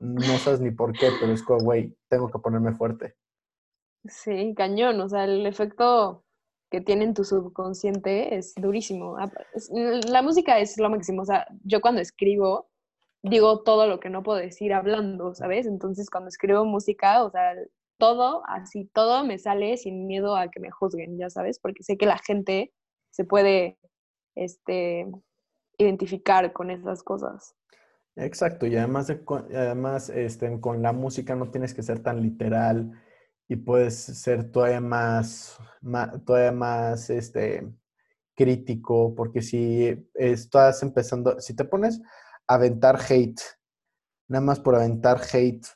No 0.00 0.20
sabes 0.38 0.60
ni 0.60 0.70
por 0.70 0.92
qué, 0.92 1.10
pero 1.20 1.32
es 1.32 1.42
como, 1.42 1.60
güey, 1.60 1.96
tengo 2.08 2.30
que 2.30 2.38
ponerme 2.38 2.72
fuerte. 2.74 3.16
Sí, 4.04 4.54
cañón. 4.56 5.00
O 5.00 5.08
sea, 5.08 5.24
el 5.24 5.46
efecto 5.46 6.24
que 6.70 6.80
tiene 6.80 7.04
en 7.04 7.14
tu 7.14 7.24
subconsciente 7.24 8.36
es 8.36 8.54
durísimo. 8.54 9.16
Ah, 9.18 9.30
La 10.08 10.22
música 10.22 10.58
es 10.58 10.78
lo 10.78 10.90
máximo. 10.90 11.22
O 11.22 11.24
sea, 11.24 11.46
yo 11.64 11.80
cuando 11.80 12.00
escribo, 12.00 12.68
digo 13.22 13.62
todo 13.62 13.86
lo 13.86 14.00
que 14.00 14.10
no 14.10 14.22
puedo 14.22 14.38
decir 14.38 14.72
hablando, 14.72 15.34
¿sabes? 15.34 15.66
Entonces, 15.66 16.10
cuando 16.10 16.28
escribo 16.28 16.64
música, 16.64 17.24
o 17.24 17.30
sea, 17.30 17.54
todo, 17.98 18.42
así, 18.46 18.86
todo 18.94 19.24
me 19.24 19.38
sale 19.38 19.76
sin 19.76 20.06
miedo 20.06 20.36
a 20.36 20.48
que 20.50 20.60
me 20.60 20.70
juzguen, 20.70 21.18
ya 21.18 21.30
sabes, 21.30 21.58
porque 21.58 21.82
sé 21.82 21.96
que 21.96 22.06
la 22.06 22.18
gente 22.18 22.72
se 23.10 23.24
puede, 23.24 23.78
este, 24.36 25.06
identificar 25.78 26.52
con 26.52 26.70
esas 26.70 27.02
cosas. 27.02 27.54
Exacto, 28.16 28.66
y 28.66 28.76
además, 28.76 29.10
además 29.54 30.08
este, 30.10 30.60
con 30.60 30.82
la 30.82 30.92
música 30.92 31.36
no 31.36 31.50
tienes 31.50 31.72
que 31.72 31.82
ser 31.84 32.00
tan 32.02 32.20
literal 32.20 32.92
y 33.46 33.56
puedes 33.56 33.94
ser 33.96 34.50
todavía 34.50 34.80
más, 34.80 35.56
ma- 35.80 36.10
todavía 36.24 36.50
más 36.52 37.10
este, 37.10 37.72
crítico, 38.36 39.14
porque 39.14 39.42
si 39.42 40.08
estás 40.14 40.82
empezando, 40.82 41.40
si 41.40 41.54
te 41.54 41.64
pones 41.64 42.00
a 42.48 42.54
aventar 42.56 42.98
hate, 43.08 43.40
nada 44.28 44.44
más 44.44 44.60
por 44.60 44.76
aventar 44.76 45.20
hate, 45.32 45.66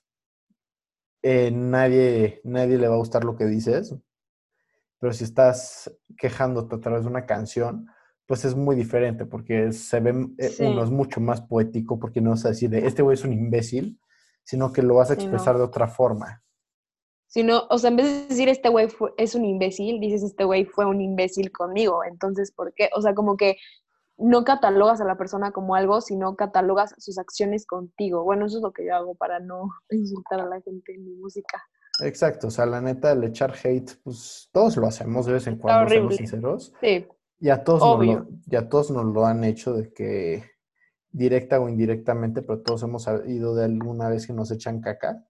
eh, 1.22 1.50
nadie, 1.52 2.40
nadie 2.44 2.78
le 2.78 2.88
va 2.88 2.94
a 2.94 2.98
gustar 2.98 3.24
lo 3.24 3.36
que 3.36 3.44
dices, 3.46 3.94
pero 5.02 5.12
si 5.12 5.24
estás 5.24 5.92
quejándote 6.16 6.76
a 6.76 6.80
través 6.80 7.02
de 7.02 7.08
una 7.10 7.26
canción, 7.26 7.88
pues 8.24 8.44
es 8.44 8.54
muy 8.54 8.76
diferente, 8.76 9.26
porque 9.26 9.72
se 9.72 9.98
ve, 9.98 10.28
eh, 10.38 10.48
Sí. 10.48 10.62
uno 10.64 10.84
es 10.84 10.90
mucho 10.90 11.20
más 11.20 11.40
poético, 11.40 11.98
porque 11.98 12.20
no 12.20 12.30
vas 12.30 12.44
a 12.44 12.50
decir 12.50 12.70
de, 12.70 12.86
este 12.86 13.02
güey 13.02 13.14
es 13.14 13.24
un 13.24 13.32
imbécil, 13.32 13.98
sino 14.44 14.72
que 14.72 14.80
lo 14.80 14.94
vas 14.94 15.10
a 15.10 15.14
Sí, 15.16 15.18
no. 15.18 15.24
expresar 15.24 15.56
de 15.56 15.64
otra 15.64 15.88
forma. 15.88 16.44
Sino, 17.26 17.64
o 17.68 17.78
sea, 17.78 17.90
en 17.90 17.96
vez 17.96 18.06
de 18.06 18.26
decir 18.28 18.48
este 18.48 18.68
güey 18.68 18.86
es 19.16 19.34
un 19.34 19.44
imbécil, 19.44 19.98
dices 19.98 20.22
este 20.22 20.44
güey 20.44 20.66
fue 20.66 20.86
un 20.86 21.00
imbécil 21.00 21.50
conmigo. 21.50 22.04
Entonces, 22.04 22.52
¿por 22.52 22.72
qué? 22.72 22.88
O 22.94 23.02
sea, 23.02 23.12
como 23.12 23.36
que 23.36 23.56
no 24.18 24.44
catalogas 24.44 25.00
a 25.00 25.04
la 25.04 25.16
persona 25.16 25.50
como 25.50 25.74
algo, 25.74 26.00
sino 26.00 26.36
catalogas 26.36 26.94
sus 26.98 27.18
acciones 27.18 27.66
contigo. 27.66 28.22
Bueno, 28.22 28.46
eso 28.46 28.58
es 28.58 28.62
lo 28.62 28.72
que 28.72 28.86
yo 28.86 28.94
hago 28.94 29.16
para 29.16 29.40
no 29.40 29.68
insultar 29.90 30.42
a 30.42 30.46
la 30.46 30.60
gente 30.60 30.94
en 30.94 31.04
mi 31.04 31.14
música. 31.16 31.60
Exacto, 32.02 32.48
o 32.48 32.50
sea, 32.50 32.66
la 32.66 32.80
neta, 32.80 33.12
el 33.12 33.24
echar 33.24 33.54
hate, 33.62 33.92
pues 34.02 34.48
todos 34.52 34.76
lo 34.76 34.86
hacemos 34.86 35.26
de 35.26 35.34
vez 35.34 35.46
en 35.46 35.56
cuando, 35.56 35.88
seamos 35.88 36.16
sinceros. 36.16 36.72
Sí, 36.80 37.06
Y 37.38 37.48
a 37.48 37.62
todos, 37.62 37.80
nos 37.80 38.06
lo, 38.06 38.28
y 38.46 38.56
a 38.56 38.68
todos 38.68 38.90
nos 38.90 39.04
lo 39.04 39.26
han 39.26 39.44
hecho 39.44 39.74
de 39.74 39.92
que 39.92 40.44
directa 41.10 41.60
o 41.60 41.68
indirectamente, 41.68 42.42
pero 42.42 42.60
todos 42.62 42.82
hemos 42.82 43.06
ido 43.26 43.54
de 43.54 43.66
alguna 43.66 44.08
vez 44.08 44.26
que 44.26 44.32
nos 44.32 44.50
echan 44.50 44.80
caca. 44.80 45.24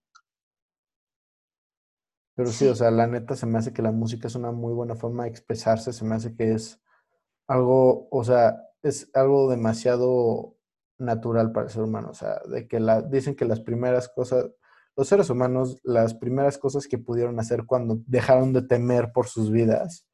Pero 2.34 2.48
sí, 2.50 2.66
o 2.66 2.74
sea, 2.74 2.90
la 2.90 3.06
neta 3.06 3.36
se 3.36 3.46
me 3.46 3.58
hace 3.58 3.72
que 3.72 3.82
la 3.82 3.92
música 3.92 4.28
es 4.28 4.34
una 4.34 4.52
muy 4.52 4.72
buena 4.72 4.94
forma 4.94 5.24
de 5.24 5.30
expresarse, 5.30 5.92
se 5.92 6.04
me 6.04 6.14
hace 6.14 6.34
que 6.34 6.52
es 6.52 6.80
algo, 7.46 8.08
o 8.10 8.24
sea, 8.24 8.68
es 8.82 9.10
algo 9.14 9.50
demasiado 9.50 10.56
natural 10.98 11.52
para 11.52 11.66
el 11.66 11.72
ser 11.72 11.82
humano, 11.82 12.10
o 12.10 12.14
sea, 12.14 12.40
de 12.48 12.66
que 12.66 12.80
la, 12.80 13.02
dicen 13.02 13.34
que 13.34 13.44
las 13.44 13.60
primeras 13.60 14.08
cosas, 14.08 14.46
los 14.96 15.08
seres 15.08 15.30
humanos, 15.30 15.80
las 15.84 16.14
primeras 16.14 16.58
cosas 16.58 16.86
que 16.86 16.98
pudieron 16.98 17.38
hacer 17.40 17.64
cuando 17.66 18.00
dejaron 18.06 18.52
de 18.52 18.62
temer 18.62 19.12
por 19.12 19.26
sus 19.26 19.50
vidas, 19.50 20.06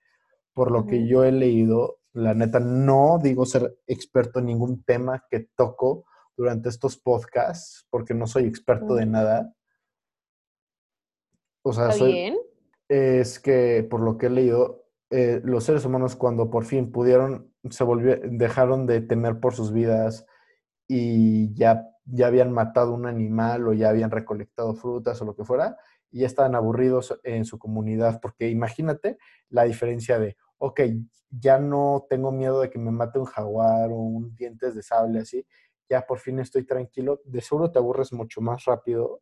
por 0.53 0.70
lo 0.70 0.87
que 0.87 1.07
yo 1.07 1.24
he 1.24 1.33
leído, 1.33 1.99
la 2.12 2.35
neta, 2.35 2.61
no 2.61 3.18
digo 3.22 3.45
ser 3.47 3.79
experto 3.87 4.39
en 4.39 4.47
ningún 4.47 4.83
tema 4.83 5.24
que 5.31 5.49
toco 5.57 6.05
durante 6.37 6.68
estos 6.68 6.97
podcasts, 6.97 7.87
porque 7.91 8.14
no 8.14 8.26
soy 8.26 8.45
experto 8.45 8.95
de 8.95 9.07
nada. 9.07 9.53
O 11.62 11.72
sea, 11.72 11.87
está 11.87 11.99
soy, 11.99 12.12
bien. 12.12 12.37
es 12.89 13.41
que 13.41 13.87
por 13.89 14.01
lo 14.01 14.16
que 14.16 14.26
he 14.26 14.31
leído, 14.31 14.85
eh, 15.11 15.41
los 15.45 15.64
seres 15.64 15.85
humanos 15.85 16.16
cuando 16.16 16.51
por 16.51 16.64
fin 16.64 16.93
pudieron, 16.93 17.53
se 17.70 17.83
volvió, 17.83 18.16
dejaron 18.22 18.87
de 18.87 19.01
temer 19.01 19.41
por 19.41 19.55
sus 19.55 19.72
vidas 19.72 20.26
y 20.87 21.53
ya, 21.55 21.89
ya 22.11 22.26
habían 22.28 22.52
matado 22.52 22.92
un 22.94 23.06
animal 23.06 23.68
o 23.68 23.72
ya 23.72 23.88
habían 23.90 24.11
recolectado 24.11 24.74
frutas 24.74 25.20
o 25.20 25.24
lo 25.24 25.34
que 25.36 25.44
fuera, 25.44 25.76
y 26.11 26.20
ya 26.20 26.26
estaban 26.26 26.54
aburridos 26.54 27.18
en 27.22 27.44
su 27.44 27.59
comunidad, 27.59 28.20
porque 28.20 28.48
imagínate 28.48 29.18
la 29.50 29.64
diferencia 29.64 30.18
de, 30.18 30.36
ok, 30.59 30.80
ya 31.30 31.59
no 31.59 32.06
tengo 32.09 32.32
miedo 32.32 32.61
de 32.61 32.70
que 32.70 32.78
me 32.78 32.90
mate 32.90 33.18
un 33.18 33.26
jaguar 33.26 33.90
o 33.90 33.96
un 33.96 34.34
dientes 34.34 34.74
de 34.74 34.82
sable 34.82 35.20
así, 35.20 35.46
ya 35.90 36.06
por 36.06 36.18
fin 36.18 36.38
estoy 36.38 36.64
tranquilo, 36.64 37.20
de 37.24 37.40
seguro 37.42 37.70
te 37.70 37.78
aburres 37.78 38.12
mucho 38.12 38.40
más 38.40 38.64
rápido 38.64 39.20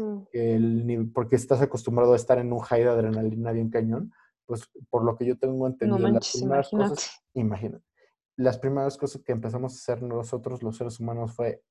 Mm. 0.00 0.22
el 0.32 0.86
nivel- 0.86 1.12
porque 1.12 1.34
estás 1.34 1.60
acostumbrado 1.60 2.12
a 2.12 2.16
estar 2.16 2.38
en 2.38 2.52
un 2.52 2.60
high 2.60 2.84
de 2.84 2.88
adrenalina 2.90 3.50
bien 3.50 3.68
cañón, 3.68 4.12
pues 4.46 4.70
por 4.90 5.02
lo 5.04 5.16
que 5.16 5.26
yo 5.26 5.36
tengo 5.36 5.66
entendido, 5.66 5.98
las 5.98 6.12
manches, 6.12 6.40
primeras 6.40 6.68
imagínate. 6.72 6.94
cosas, 6.94 7.20
imagínate, 7.34 7.84
las 8.36 8.58
primeras 8.58 8.96
cosas 8.96 9.22
que 9.24 9.32
empezamos 9.32 9.72
a 9.72 9.76
hacer 9.76 10.02
nosotros 10.04 10.62
los 10.62 10.76
seres 10.76 11.00
humanos 11.00 11.34
fue 11.34 11.64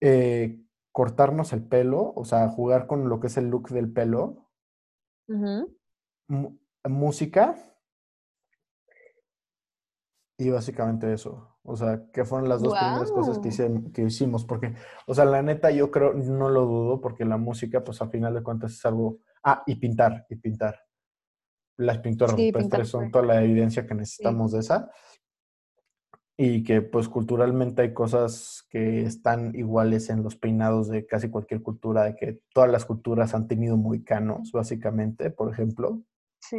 eh, 0.00 0.62
cortarnos 0.92 1.52
el 1.52 1.62
pelo, 1.66 2.12
o 2.16 2.24
sea, 2.24 2.48
jugar 2.48 2.86
con 2.86 3.08
lo 3.08 3.20
que 3.20 3.28
es 3.28 3.36
el 3.36 3.48
look 3.48 3.68
del 3.70 3.92
pelo, 3.92 4.48
música 6.84 7.54
y 10.38 10.50
básicamente 10.50 11.12
eso. 11.12 11.46
O 11.62 11.76
sea, 11.76 12.10
que 12.12 12.24
fueron 12.24 12.48
las 12.48 12.62
dos 12.62 12.72
primeras 12.88 13.12
cosas 13.12 13.38
que, 13.38 13.48
hice- 13.48 13.92
que 13.92 14.02
hicimos, 14.02 14.44
porque, 14.46 14.74
o 15.06 15.14
sea, 15.14 15.26
la 15.26 15.42
neta 15.42 15.70
yo 15.70 15.90
creo, 15.90 16.14
no 16.14 16.48
lo 16.48 16.64
dudo, 16.64 17.00
porque 17.00 17.24
la 17.26 17.36
música, 17.36 17.84
pues 17.84 18.00
al 18.00 18.10
final 18.10 18.34
de 18.34 18.42
cuentas 18.42 18.72
es 18.72 18.84
algo... 18.86 19.18
Ah, 19.44 19.62
y 19.66 19.76
pintar, 19.76 20.26
y 20.30 20.36
pintar. 20.36 20.80
Las 21.76 21.98
pinturas 21.98 22.34
Sí, 22.34 22.50
rupestres 22.50 22.62
pintar 22.64 22.86
son 22.86 23.10
toda 23.10 23.24
la 23.26 23.42
evidencia 23.42 23.86
que 23.86 23.94
necesitamos 23.94 24.52
de 24.52 24.60
esa. 24.60 24.90
Y 26.42 26.64
que 26.64 26.80
pues 26.80 27.06
culturalmente 27.06 27.82
hay 27.82 27.92
cosas 27.92 28.66
que 28.70 29.02
están 29.02 29.54
iguales 29.54 30.08
en 30.08 30.22
los 30.22 30.36
peinados 30.36 30.88
de 30.88 31.04
casi 31.04 31.28
cualquier 31.28 31.60
cultura, 31.60 32.04
de 32.04 32.16
que 32.16 32.40
todas 32.54 32.70
las 32.70 32.86
culturas 32.86 33.34
han 33.34 33.46
tenido 33.46 33.76
moicanos, 33.76 34.50
básicamente, 34.50 35.30
por 35.30 35.52
ejemplo. 35.52 36.02
Sí. 36.38 36.56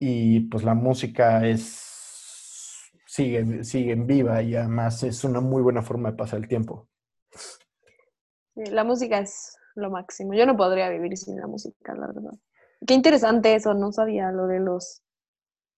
Y 0.00 0.40
pues 0.48 0.64
la 0.64 0.74
música 0.74 1.46
es 1.46 2.90
sigue, 3.06 3.62
sigue 3.62 3.92
en 3.92 4.08
viva 4.08 4.42
y 4.42 4.56
además 4.56 5.04
es 5.04 5.22
una 5.22 5.40
muy 5.40 5.62
buena 5.62 5.82
forma 5.82 6.10
de 6.10 6.16
pasar 6.16 6.40
el 6.40 6.48
tiempo. 6.48 6.88
La 8.56 8.82
música 8.82 9.20
es 9.20 9.56
lo 9.76 9.88
máximo. 9.90 10.34
Yo 10.34 10.46
no 10.46 10.56
podría 10.56 10.88
vivir 10.88 11.16
sin 11.16 11.36
la 11.36 11.46
música, 11.46 11.94
la 11.94 12.08
verdad. 12.08 12.32
Qué 12.84 12.94
interesante 12.94 13.54
eso, 13.54 13.72
no 13.72 13.92
sabía 13.92 14.32
lo 14.32 14.48
de 14.48 14.58
los 14.58 15.05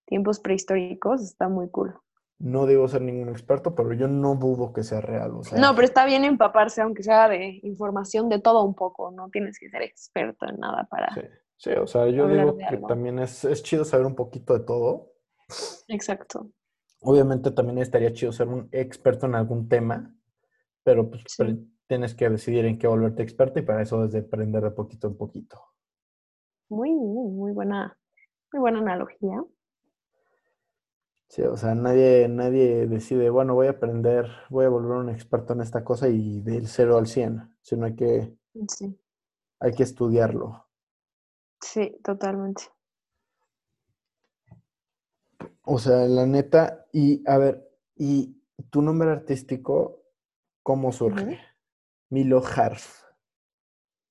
tiempos 0.08 0.40
prehistóricos, 0.40 1.22
está 1.22 1.48
muy 1.48 1.68
cool. 1.70 1.94
No 2.40 2.66
digo 2.66 2.86
ser 2.88 3.02
ningún 3.02 3.28
experto, 3.28 3.74
pero 3.74 3.92
yo 3.92 4.06
no 4.08 4.36
dudo 4.36 4.72
que 4.72 4.84
sea 4.84 5.00
real. 5.00 5.32
O 5.34 5.42
sea, 5.42 5.58
No, 5.58 5.74
pero 5.74 5.84
está 5.86 6.06
bien 6.06 6.24
empaparse, 6.24 6.80
aunque 6.82 7.02
sea 7.02 7.28
de 7.28 7.58
información 7.64 8.28
de 8.28 8.40
todo 8.40 8.64
un 8.64 8.74
poco, 8.74 9.10
no 9.10 9.28
tienes 9.28 9.58
que 9.58 9.68
ser 9.68 9.82
experto 9.82 10.46
en 10.48 10.56
nada 10.58 10.86
para... 10.90 11.12
sí, 11.14 11.20
sí, 11.56 11.70
o 11.72 11.86
sea, 11.86 12.08
yo 12.08 12.28
digo 12.28 12.56
que 12.56 12.76
también 12.88 13.18
es, 13.18 13.44
es 13.44 13.62
chido 13.62 13.84
saber 13.84 14.06
un 14.06 14.14
poquito 14.14 14.56
de 14.56 14.64
todo. 14.64 15.12
Exacto. 15.88 16.50
Obviamente 17.00 17.50
también 17.50 17.78
estaría 17.78 18.12
chido 18.12 18.32
ser 18.32 18.48
un 18.48 18.68
experto 18.72 19.26
en 19.26 19.34
algún 19.34 19.68
tema, 19.68 20.14
pero 20.84 21.10
pues 21.10 21.22
Sí. 21.26 21.68
tienes 21.88 22.14
que 22.14 22.28
decidir 22.28 22.64
en 22.66 22.78
qué 22.78 22.86
volverte 22.86 23.22
experto 23.22 23.58
y 23.58 23.62
para 23.62 23.82
eso 23.82 24.04
es 24.04 24.12
de 24.12 24.20
aprender 24.20 24.62
de 24.62 24.70
poquito 24.70 25.08
en 25.08 25.16
poquito. 25.16 25.60
Muy, 26.68 26.90
muy, 26.92 27.32
muy 27.32 27.52
buena, 27.52 27.98
muy 28.52 28.60
buena 28.60 28.78
analogía. 28.78 29.42
Sí, 31.28 31.42
o 31.42 31.56
sea, 31.56 31.74
nadie, 31.74 32.26
nadie 32.28 32.86
decide, 32.86 33.28
bueno, 33.30 33.54
voy 33.54 33.66
a 33.66 33.70
aprender, 33.70 34.26
voy 34.50 34.64
a 34.64 34.68
volver 34.70 34.92
un 34.98 35.10
experto 35.10 35.52
en 35.52 35.60
esta 35.60 35.84
cosa 35.84 36.08
y 36.08 36.40
del 36.40 36.66
0 36.68 36.96
al 36.98 37.06
100, 37.06 37.54
sino 37.62 37.84
hay 37.86 37.94
que, 37.96 38.34
Sí, 38.68 38.98
hay 39.60 39.72
que 39.72 39.84
estudiarlo. 39.84 40.66
sí, 41.60 41.96
totalmente. 42.02 42.64
O 45.62 45.78
sea, 45.78 46.06
la 46.08 46.26
neta, 46.26 46.86
y 46.92 47.22
a 47.30 47.38
ver, 47.38 47.70
¿y 47.94 48.42
tu 48.70 48.82
nombre 48.82 49.10
artístico 49.10 50.02
cómo 50.64 50.92
surge? 50.92 51.38
Milo 52.10 52.42
Harf. 52.44 53.04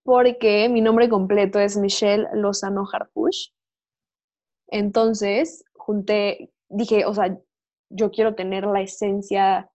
Porque 0.01 0.69
mi 0.69 0.81
nombre 0.81 1.07
completo 1.07 1.59
es 1.59 1.77
Michelle 1.77 2.27
Lozano 2.33 2.83
Harfush. 2.91 3.49
Entonces, 4.69 5.65
junté, 5.73 6.51
dije, 6.69 7.05
o 7.05 7.13
sea, 7.13 7.37
yo 7.89 8.11
quiero 8.11 8.35
tener 8.35 8.65
la 8.65 8.81
esencia 8.81 9.69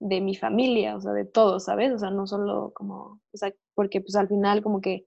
de 0.00 0.20
mi 0.20 0.36
familia, 0.36 0.96
o 0.96 1.00
sea, 1.00 1.12
de 1.12 1.24
todo, 1.24 1.60
¿sabes? 1.60 1.92
O 1.92 1.98
sea, 1.98 2.10
no 2.10 2.26
solo 2.26 2.72
como, 2.74 3.20
o 3.32 3.36
sea, 3.36 3.52
porque 3.74 4.00
pues 4.00 4.16
al 4.16 4.28
final 4.28 4.62
como 4.62 4.80
que, 4.80 5.06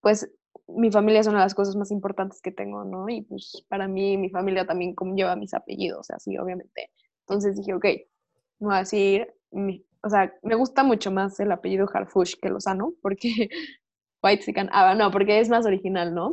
pues 0.00 0.30
mi 0.68 0.90
familia 0.90 1.20
es 1.20 1.26
una 1.26 1.38
de 1.38 1.44
las 1.44 1.54
cosas 1.54 1.76
más 1.76 1.90
importantes 1.90 2.40
que 2.40 2.50
tengo, 2.52 2.84
¿no? 2.84 3.08
Y 3.08 3.22
pues 3.22 3.64
para 3.68 3.86
mí 3.88 4.16
mi 4.16 4.30
familia 4.30 4.66
también 4.66 4.94
conlleva 4.94 5.36
mis 5.36 5.52
apellidos, 5.54 6.00
o 6.00 6.04
sea, 6.04 6.18
sí, 6.18 6.36
obviamente. 6.38 6.90
Entonces 7.20 7.56
dije, 7.56 7.74
ok, 7.74 7.84
me 7.84 8.66
voy 8.68 8.74
a 8.76 8.78
decir, 8.80 9.34
mi- 9.50 9.84
o 10.02 10.08
sea, 10.10 10.32
me 10.42 10.54
gusta 10.54 10.82
mucho 10.84 11.10
más 11.10 11.38
el 11.40 11.52
apellido 11.52 11.88
Harfush 11.92 12.34
que 12.40 12.50
Lozano, 12.50 12.92
porque 13.02 13.48
White 14.22 14.54
ah, 14.72 14.94
no, 14.94 15.10
porque 15.10 15.40
es 15.40 15.48
más 15.48 15.66
original, 15.66 16.14
¿no? 16.14 16.30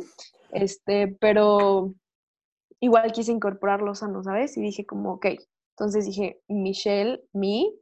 Este, 0.52 1.08
pero 1.20 1.94
igual 2.82 3.12
quise 3.12 3.30
incorporar 3.32 3.80
Lozano, 3.80 4.22
¿sabes? 4.24 4.56
Y 4.56 4.60
dije 4.60 4.84
como, 4.84 5.12
ok, 5.14 5.26
entonces 5.76 6.04
dije 6.04 6.42
Michelle, 6.48 7.24
mi, 7.32 7.78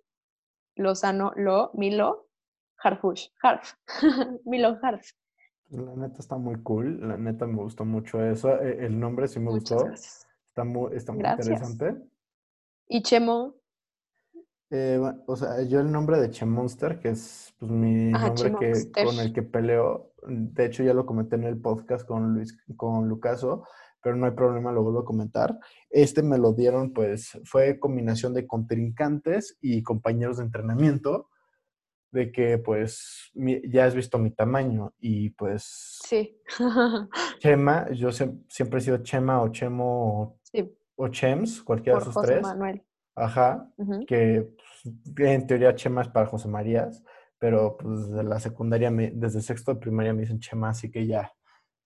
Lozano, 0.76 1.32
lo, 1.36 1.70
Milo, 1.74 2.28
Harfush, 2.82 3.28
Harf, 3.42 3.74
Milo 4.44 4.78
Harf. 4.82 5.10
La 5.70 5.94
neta 5.96 6.18
está 6.18 6.36
muy 6.36 6.62
cool, 6.62 7.06
la 7.08 7.16
neta 7.16 7.46
me 7.46 7.56
gustó 7.62 7.84
mucho 7.84 8.22
eso. 8.24 8.60
e- 8.60 8.84
El 8.86 8.98
nombre 9.00 9.26
sí 9.26 9.38
me 9.38 9.46
Muchas 9.50 9.70
gustó, 9.70 9.86
gracias. 9.86 10.26
está 10.46 10.64
muy, 10.64 10.94
está 10.96 11.12
muy 11.12 11.22
Gracias. 11.22 11.46
interesante. 11.48 12.02
Y 12.88 13.02
Chemo, 13.02 13.54
Eh, 14.72 14.98
bueno, 15.00 15.22
o 15.26 15.34
sea, 15.36 15.62
yo 15.62 15.80
el 15.80 15.90
nombre 15.90 16.20
de 16.20 16.30
Che 16.30 16.44
Monster, 16.44 17.00
que 17.00 17.08
es 17.10 17.54
pues, 17.58 17.70
mi 17.70 18.12
Ajá, 18.12 18.28
nombre 18.28 18.50
que, 18.52 18.72
Chemonster. 18.72 19.04
con 19.04 19.18
el 19.20 19.32
que 19.32 19.42
peleo, 19.42 20.12
de 20.26 20.64
hecho 20.66 20.82
ya 20.84 20.92
lo 20.94 21.06
comenté 21.06 21.36
en 21.36 21.44
el 21.44 21.60
podcast 21.60 22.06
con 22.06 22.34
Luis, 22.34 22.56
con 22.76 23.08
Lucaso, 23.08 23.64
pero 24.02 24.16
no 24.16 24.26
hay 24.26 24.32
problema, 24.32 24.72
lo 24.72 24.82
vuelvo 24.82 25.00
a 25.00 25.04
comentar. 25.04 25.58
Este 25.90 26.22
me 26.22 26.38
lo 26.38 26.52
dieron, 26.52 26.92
pues, 26.92 27.38
fue 27.44 27.78
combinación 27.78 28.34
de 28.34 28.46
contrincantes 28.46 29.58
y 29.60 29.82
compañeros 29.82 30.38
de 30.38 30.44
entrenamiento, 30.44 31.28
de 32.12 32.32
que, 32.32 32.58
pues, 32.58 33.30
mi- 33.34 33.60
ya 33.70 33.84
has 33.84 33.94
visto 33.94 34.18
mi 34.18 34.30
tamaño 34.32 34.92
y, 34.98 35.30
pues, 35.30 36.00
sí. 36.04 36.40
Chema, 37.38 37.90
yo 37.92 38.08
siem- 38.10 38.44
siempre 38.48 38.78
he 38.78 38.82
sido 38.82 38.98
Chema 38.98 39.40
o 39.42 39.48
Chemo 39.50 40.22
o, 40.22 40.38
sí, 40.42 40.76
o 40.96 41.08
Chems, 41.08 41.62
cualquiera 41.62 41.98
por 41.98 42.04
de 42.06 42.10
esos 42.10 42.14
José 42.14 42.32
tres. 42.32 42.42
Manuel. 42.42 42.82
Ajá, 43.14 43.70
que 44.06 44.48
pues, 45.14 45.28
en 45.30 45.46
teoría 45.46 45.74
Chema 45.74 46.00
es 46.02 46.08
para 46.08 46.26
José 46.26 46.48
Marías, 46.48 47.04
pero 47.38 47.76
pues 47.76 48.08
desde 48.08 48.22
la 48.24 48.40
secundaria, 48.40 48.90
me- 48.90 49.10
desde 49.10 49.40
sexto 49.42 49.74
de 49.74 49.80
primaria 49.80 50.12
me 50.14 50.22
dicen 50.22 50.40
Chema, 50.40 50.70
así 50.70 50.90
que 50.90 51.06
ya 51.06 51.32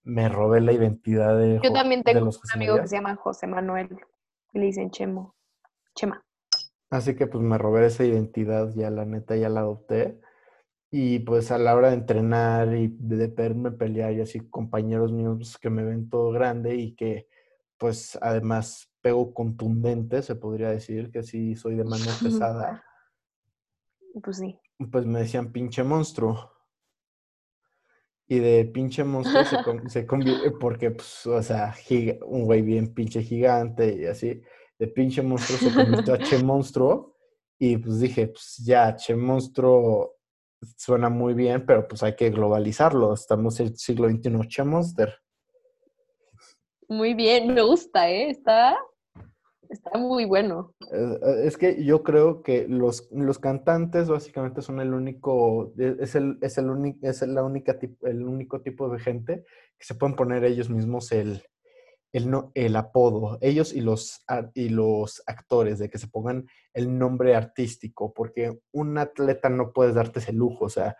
me 0.05 0.29
robé 0.29 0.61
la 0.61 0.71
identidad 0.71 1.37
de, 1.37 1.59
Yo 1.63 1.73
también 1.73 2.03
tengo 2.03 2.25
los 2.25 2.37
un 2.37 2.51
amigo 2.53 2.79
que 2.79 2.87
se 2.87 2.95
llama 2.95 3.15
José 3.15 3.47
Manuel. 3.47 3.89
y 4.53 4.59
Le 4.59 4.65
dicen 4.65 4.89
Chemo. 4.91 5.35
Chema. 5.95 6.23
Así 6.89 7.15
que 7.15 7.27
pues 7.27 7.43
me 7.43 7.57
robé 7.57 7.87
esa 7.87 8.05
identidad, 8.05 8.71
ya 8.75 8.89
la 8.91 9.05
neta 9.05 9.35
ya 9.35 9.49
la 9.49 9.61
adopté. 9.61 10.21
Y 10.91 11.19
pues 11.19 11.51
a 11.51 11.57
la 11.57 11.75
hora 11.75 11.89
de 11.89 11.95
entrenar 11.95 12.73
y 12.75 12.87
de, 12.87 13.17
de 13.17 13.27
verme 13.27 13.71
pelear 13.71 14.13
y 14.13 14.21
así 14.21 14.39
compañeros 14.49 15.11
míos 15.11 15.35
pues, 15.37 15.57
que 15.57 15.69
me 15.69 15.83
ven 15.83 16.09
todo 16.09 16.31
grande 16.31 16.75
y 16.75 16.95
que 16.95 17.27
pues 17.77 18.17
además 18.21 18.89
pego 19.01 19.33
contundente, 19.33 20.21
se 20.21 20.35
podría 20.35 20.69
decir 20.69 21.11
que 21.11 21.23
sí 21.23 21.55
soy 21.55 21.75
de 21.75 21.83
mano 21.83 22.05
pesada, 22.21 22.83
Pues 24.23 24.37
sí. 24.37 24.57
pues 24.91 25.05
me 25.05 25.19
decían 25.19 25.51
pinche 25.51 25.83
monstruo. 25.83 26.51
Y 28.27 28.39
de 28.39 28.65
pinche 28.65 29.03
monstruo 29.03 29.43
se, 29.45 29.57
con- 29.63 29.89
se 29.89 30.05
convierte, 30.05 30.51
porque 30.51 30.91
pues, 30.91 31.25
o 31.27 31.41
sea, 31.43 31.71
giga- 31.73 32.17
un 32.25 32.45
güey 32.45 32.61
bien 32.61 32.93
pinche 32.93 33.21
gigante 33.21 33.95
y 34.01 34.05
así, 34.05 34.41
de 34.79 34.87
pinche 34.87 35.21
monstruo 35.21 35.57
se 35.59 35.73
convirtió 35.73 36.13
a 36.15 36.19
che 36.19 36.37
monstruo. 36.43 37.15
Y 37.59 37.77
pues 37.77 37.99
dije, 37.99 38.27
pues 38.27 38.57
ya, 38.65 38.95
che 38.95 39.15
monstruo 39.15 40.15
suena 40.77 41.09
muy 41.09 41.33
bien, 41.33 41.65
pero 41.65 41.87
pues 41.87 42.01
hay 42.03 42.15
que 42.15 42.29
globalizarlo. 42.29 43.13
Estamos 43.13 43.59
en 43.59 43.67
el 43.67 43.77
siglo 43.77 44.09
XXI, 44.09 44.47
che 44.47 44.63
monster. 44.63 45.13
Muy 46.89 47.13
bien, 47.13 47.53
me 47.53 47.61
gusta, 47.61 48.09
¿eh? 48.09 48.29
Está, 48.29 48.77
está 49.69 49.97
muy 49.97 50.25
bueno. 50.25 50.73
Eh, 50.91 51.19
eh, 51.21 51.41
Es 51.45 51.57
que 51.57 51.83
yo 51.83 52.03
creo 52.03 52.41
que 52.41 52.67
los, 52.67 53.09
los 53.11 53.39
cantantes 53.39 54.09
básicamente 54.09 54.61
son 54.61 54.79
el 54.79 54.93
único, 54.93 55.73
e- 55.77 55.97
es 55.99 56.15
el, 56.15 56.37
es 56.41 56.57
el 56.57 56.69
único, 56.69 57.07
es 57.07 57.21
la 57.21 57.43
única 57.43 57.77
el 58.03 58.23
único 58.23 58.61
tipo 58.61 58.89
de 58.89 58.99
gente 58.99 59.45
que 59.77 59.85
se 59.85 59.95
pueden 59.95 60.15
poner 60.15 60.43
ellos 60.43 60.69
mismos 60.69 61.11
el, 61.11 61.43
el, 62.13 62.29
no- 62.31 62.51
el 62.55 62.75
apodo, 62.77 63.37
ellos 63.41 63.73
y 63.73 63.81
los, 63.81 64.23
y 64.53 64.69
los 64.69 65.21
actores, 65.27 65.79
de 65.79 65.89
que 65.89 65.97
se 65.97 66.07
pongan 66.07 66.47
el 66.73 66.97
nombre 66.97 67.35
artístico, 67.35 68.13
porque 68.13 68.59
un 68.71 68.97
atleta 68.97 69.49
no 69.49 69.71
puedes 69.73 69.95
darte 69.95 70.19
ese 70.19 70.31
lujo, 70.33 70.65
o 70.65 70.69
sea, 70.69 70.95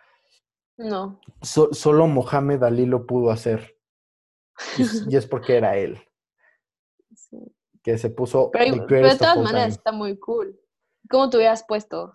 No. 0.76 1.20
so- 1.40 1.72
solo 1.72 2.06
Mohamed 2.06 2.62
Ali 2.62 2.84
lo 2.86 3.06
pudo 3.06 3.30
hacer, 3.30 3.76
y, 4.76 4.82
es- 4.82 5.06
y 5.08 5.16
es 5.16 5.26
porque 5.26 5.56
era 5.56 5.76
él. 5.78 5.98
Que 7.86 7.98
se 7.98 8.10
puso 8.10 8.50
Pero, 8.50 8.84
de 8.84 9.16
todas 9.16 9.38
maneras 9.38 9.68
está 9.68 9.92
muy 9.92 10.18
cool. 10.18 10.58
¿Cómo 11.08 11.30
te 11.30 11.36
hubieras 11.36 11.64
puesto? 11.68 12.12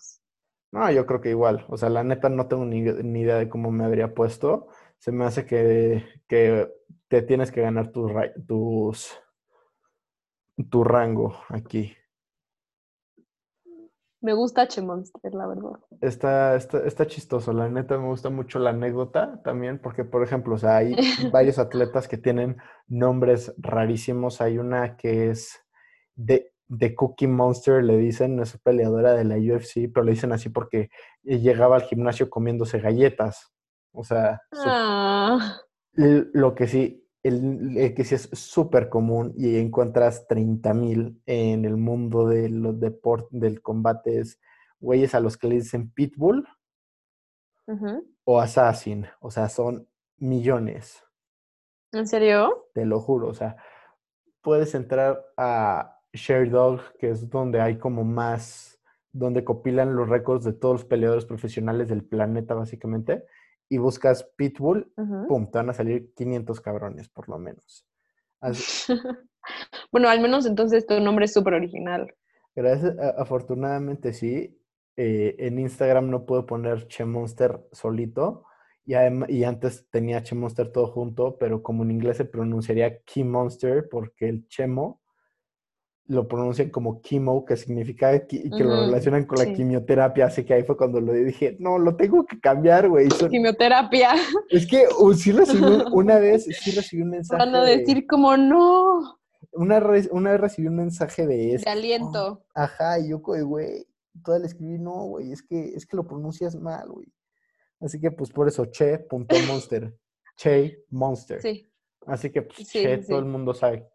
No, 0.73 0.91
yo 0.91 1.06
creo 1.06 1.22
que 1.22 1.30
igual. 1.30 1.65
O 1.69 1.77
sea, 1.77 1.89
la 1.89 2.03
neta 2.03 2.27
no 2.27 2.49
tengo 2.49 2.65
ni, 2.65 2.81
ni 2.81 3.22
idea 3.22 3.38
de 3.38 3.48
cómo 3.48 3.72
me 3.72 3.85
habría 3.85 4.14
puesto. 4.14 4.68
Se 4.98 5.14
me 5.14 5.23
hace 5.23 5.45
que, 5.45 6.03
que 6.27 6.69
te 7.07 7.22
tienes 7.22 7.53
que 7.53 7.61
ganar 7.61 7.93
tus, 7.93 9.18
tu 10.69 10.84
rango 10.84 11.38
aquí. 11.48 11.95
Me 14.22 14.34
gusta 14.34 14.68
Che 14.68 14.81
Monster, 14.81 15.34
la 15.34 15.48
verdad. 15.48 15.72
Está, 15.99 16.56
está, 16.56 16.85
está 16.85 17.07
chistoso. 17.07 17.53
La 17.53 17.68
neta 17.69 17.98
me 17.98 18.07
gusta 18.07 18.30
mucho 18.30 18.60
la 18.60 18.69
anécdota 18.69 19.41
también, 19.43 19.80
porque, 19.81 20.03
por 20.06 20.23
ejemplo, 20.23 20.56
o 20.56 20.57
sea, 20.57 20.77
hay 20.77 20.95
varios 21.34 21.57
atletas 21.57 22.07
que 22.07 22.18
tienen 22.18 22.57
nombres 22.88 23.53
rarísimos. 23.57 24.41
Hay 24.41 24.60
una 24.60 24.95
que 24.95 25.31
es 25.31 25.60
de, 26.15 26.53
de 26.68 26.93
Cookie 26.95 27.27
Monster, 27.27 27.84
le 27.84 27.98
dicen, 27.98 28.39
es 28.39 28.57
peleadora 28.60 29.14
de 29.14 29.23
la 29.23 29.38
UFC, 29.38 29.91
pero 29.91 30.03
le 30.03 30.11
dicen 30.11 30.31
así 30.31 30.49
porque 30.49 30.89
llegaba 31.23 31.76
al 31.76 31.84
gimnasio 31.84 32.30
comiéndose 32.30 32.80
galletas. 32.80 33.52
O 33.91 34.03
sea, 34.03 34.39
Ah, 34.53 35.57
Lo 35.93 36.56
que 36.56 36.68
sí, 36.68 37.01
el, 37.23 37.77
el 37.77 37.93
que 37.93 38.03
sí 38.03 38.15
es 38.15 38.30
súper 38.34 38.89
común 38.89 39.34
y 39.38 39.57
encuentras 39.57 40.27
30.000 40.27 41.22
en 41.26 41.65
el 41.65 41.77
mundo 41.77 42.27
de 42.27 42.49
los 42.49 42.80
deportes, 42.80 43.39
del 43.39 43.61
combate 43.61 44.19
es 44.19 44.39
güeyes 44.80 45.14
a 45.15 45.19
los 45.19 45.38
que 45.38 45.48
le 45.48 45.56
dicen 45.56 45.91
pitbull 45.91 46.48
o 48.26 48.41
assassin. 48.41 49.07
O 49.22 49.31
sea, 49.31 49.48
son 49.48 49.88
millones, 50.18 51.03
¿En 51.93 52.07
serio? 52.07 52.68
te 52.73 52.85
lo 52.85 52.99
juro. 52.99 53.27
O 53.27 53.34
sea, 53.34 53.57
puedes 54.41 54.76
entrar 54.76 55.23
a 55.38 55.99
Sherdog, 56.14 56.81
que 56.98 57.11
es 57.11 57.30
donde 57.30 57.61
hay 57.61 57.77
como 57.77 58.03
más, 58.03 58.81
donde 59.11 59.43
copilan 59.43 59.95
los 59.95 60.10
récords 60.10 60.43
de 60.43 60.53
todos 60.53 60.76
los 60.81 60.85
peleadores 60.85 61.26
profesionales 61.26 61.89
del 61.89 62.03
planeta, 62.03 62.53
básicamente, 62.53 63.26
y 63.72 63.77
buscas 63.77 64.23
pitbull, 64.35 64.91
pum, 65.27 65.49
te 65.49 65.57
van 65.57 65.69
a 65.69 65.73
salir 65.73 66.14
500 66.14 66.60
cabrones, 66.60 67.07
por 67.07 67.30
lo 67.30 67.39
menos. 67.39 67.88
Así- 68.41 68.93
bueno, 69.91 70.10
al 70.10 70.19
menos 70.19 70.45
entonces 70.45 70.85
tu 70.85 70.99
nombre 70.99 71.26
es 71.26 71.34
súper 71.34 71.53
original. 71.53 72.14
Gracias, 72.53 72.95
afortunadamente 73.18 74.11
sí. 74.14 74.60
eh, 74.98 75.35
en 75.39 75.57
Instagram 75.57 76.10
no 76.10 76.26
puedo 76.26 76.45
poner 76.45 76.88
Che 76.88 77.06
Monster 77.06 77.61
solito. 77.72 78.45
Y, 78.85 78.93
y 79.30 79.43
antes 79.45 79.88
tenía 79.89 80.22
Che 80.22 80.35
Monster 80.35 80.72
todo 80.72 80.88
junto, 80.88 81.38
pero 81.38 81.64
como 81.64 81.84
en 81.84 81.91
inglés 81.91 82.18
se 82.18 82.26
pronunciaría 82.26 83.02
Key 83.03 83.23
Monster, 83.23 83.88
porque 83.89 84.27
el 84.27 84.48
Chemo 84.49 85.01
lo 86.07 86.28
pronuncian 86.28 86.69
como 86.69 86.99
chemo, 87.02 87.45
que 87.45 87.56
significa 87.56 88.11
qui- 88.28 88.56
que 88.56 88.64
lo 88.64 88.86
relacionan 88.86 89.26
con 89.26 89.38
la 89.40 89.53
quimioterapia. 89.53 90.26
Así 90.26 90.44
que 90.44 90.53
ahí 90.56 90.64
fue 90.64 90.76
cuando 90.76 90.99
lo 90.99 91.14
dije, 91.14 91.56
no, 91.60 91.78
lo 91.80 91.95
tengo 91.95 92.26
que 92.26 92.40
cambiar, 92.40 92.90
güey. 92.90 93.07
son- 93.28 93.30
Quimioterapia. 93.30 94.11
Es 94.49 94.68
que 94.68 94.88
uh, 94.99 95.14
sí 95.14 95.32
recibí 95.32 95.64
un- 95.64 95.86
una 95.94 96.19
vez, 96.19 96.45
sí 96.45 96.72
recibí 96.72 97.02
un 97.03 97.11
mensaje. 97.11 97.40
Van 97.45 97.56
a 97.56 97.64
de- 97.64 97.78
decir 97.78 98.06
como 98.07 98.36
no, 98.36 99.19
una, 99.53 99.80
re- 99.80 100.10
una 100.11 100.32
vez 100.32 100.41
recibí 100.41 100.68
un 100.68 100.76
mensaje 100.76 101.26
de 101.28 101.38
de 101.38 101.53
este. 101.56 101.69
aliento. 101.69 102.44
Ajá, 102.56 102.99
y 102.99 103.10
yo, 103.10 103.19
güey, 103.19 103.86
toda 104.26 104.40
le 104.40 104.48
escribí, 104.48 104.78
no, 104.80 105.06
güey, 105.06 105.32
es 105.32 105.41
que, 105.44 105.73
es 105.76 105.86
que 105.86 105.95
lo 105.95 106.06
pronuncias 106.06 106.56
mal, 106.56 106.90
güey. 106.90 107.07
Así 107.80 107.99
que, 108.02 108.11
pues, 108.11 108.30
por 108.32 108.48
eso, 108.48 108.65
che.monster. 108.65 109.95
che 110.36 110.84
monster. 110.90 111.41
Sí, 111.41 111.68
Así 112.06 112.30
que, 112.32 112.41
pues, 112.41 112.68
Sí, 112.68 112.82
che, 112.82 112.98
todo 112.98 113.19
el 113.19 113.26
mundo 113.26 113.53
sabe. 113.53 113.88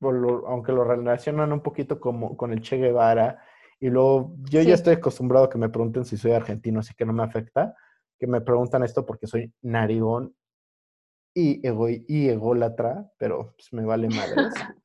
Lo- 0.00 0.46
aunque 0.48 0.72
lo 0.72 0.84
relacionan 0.84 1.52
un 1.52 1.60
poquito 1.60 1.98
como 2.00 2.36
con 2.36 2.52
el 2.52 2.60
Che 2.62 2.76
Guevara. 2.76 3.42
Y 3.80 3.88
luego, 3.90 4.34
yo 4.50 4.60
Sí. 4.60 4.68
ya 4.68 4.74
estoy 4.74 4.94
acostumbrado 4.94 5.46
a 5.46 5.50
que 5.50 5.58
me 5.58 5.68
pregunten 5.68 6.04
si 6.04 6.16
soy 6.16 6.32
argentino, 6.32 6.80
así 6.80 6.94
que 6.94 7.04
no 7.04 7.12
me 7.12 7.22
afecta. 7.22 7.74
Que 8.18 8.26
me 8.26 8.40
preguntan 8.40 8.82
esto 8.84 9.04
porque 9.04 9.26
soy 9.26 9.52
narigón 9.62 10.34
y, 11.34 11.66
ego, 11.66 11.88
y 11.88 12.28
ególatra, 12.28 13.10
pero 13.18 13.54
pues, 13.56 13.72
me 13.72 13.84
vale 13.84 14.08
madres. 14.08 14.54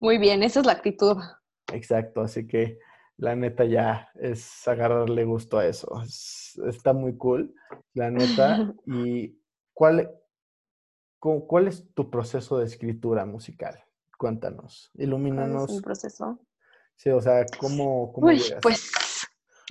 muy 0.00 0.18
bien, 0.18 0.42
esa 0.42 0.60
es 0.60 0.66
la 0.66 0.72
actitud. 0.72 1.16
Exacto, 1.72 2.20
así 2.20 2.46
que 2.46 2.78
la 3.16 3.34
neta 3.34 3.64
ya 3.64 4.08
es 4.14 4.66
agarrarle 4.68 5.24
gusto 5.24 5.58
a 5.58 5.66
eso. 5.66 6.02
Es- 6.02 6.60
está 6.66 6.92
muy 6.92 7.16
cool, 7.16 7.54
la 7.94 8.10
neta. 8.10 8.72
¿Y 8.86 9.36
cuál, 9.72 10.08
cu- 10.08 10.14
cuál 11.46 11.68
es 11.68 11.92
tu 11.94 12.10
proceso 12.10 12.58
de 12.58 12.66
escritura 12.66 13.24
musical? 13.24 13.82
Cuéntanos, 14.18 14.90
¿Cuál 14.92 15.02
es 15.02 15.08
ilumínanos. 15.08 15.82
proceso? 15.82 16.38
Sí, 16.96 17.10
o 17.10 17.20
sea, 17.20 17.44
¿cómo, 17.58 18.12
cómo 18.12 18.26
Uy, 18.26 18.38
llegas? 18.38 18.60
pues, 18.62 18.92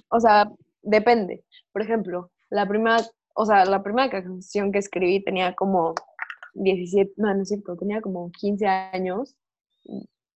o 0.09 0.19
sea, 0.19 0.51
depende. 0.81 1.45
Por 1.71 1.81
ejemplo, 1.81 2.31
la 2.49 2.67
primera, 2.67 2.97
o 3.35 3.45
sea, 3.45 3.65
la 3.65 3.83
primera 3.83 4.09
canción 4.09 4.71
que 4.71 4.79
escribí 4.79 5.23
tenía 5.23 5.55
como 5.55 5.93
17, 6.55 7.13
no, 7.17 7.33
no 7.33 7.43
es 7.43 7.49
cierto, 7.49 7.77
tenía 7.77 8.01
como 8.01 8.31
15 8.31 8.67
años. 8.67 9.35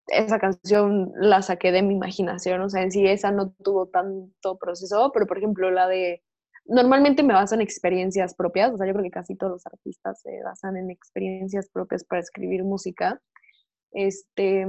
Esa 0.07 0.39
canción 0.39 1.11
la 1.15 1.41
saqué 1.41 1.71
de 1.71 1.81
mi 1.81 1.95
imaginación, 1.95 2.61
o 2.61 2.69
sea, 2.69 2.83
en 2.83 2.91
sí 2.91 3.05
esa 3.05 3.31
no 3.31 3.51
tuvo 3.51 3.87
tanto 3.87 4.57
proceso, 4.57 5.11
pero 5.13 5.27
por 5.27 5.37
ejemplo 5.37 5.69
la 5.69 5.87
de, 5.87 6.23
normalmente 6.67 7.23
me 7.23 7.33
baso 7.33 7.55
en 7.55 7.61
experiencias 7.61 8.35
propias, 8.35 8.73
o 8.73 8.77
sea, 8.77 8.87
yo 8.87 8.93
creo 8.93 9.03
que 9.03 9.11
casi 9.11 9.35
todos 9.35 9.53
los 9.53 9.65
artistas 9.65 10.21
se 10.21 10.41
basan 10.43 10.77
en 10.77 10.89
experiencias 10.89 11.69
propias 11.69 12.03
para 12.03 12.21
escribir 12.21 12.63
música. 12.63 13.21
Este, 13.91 14.65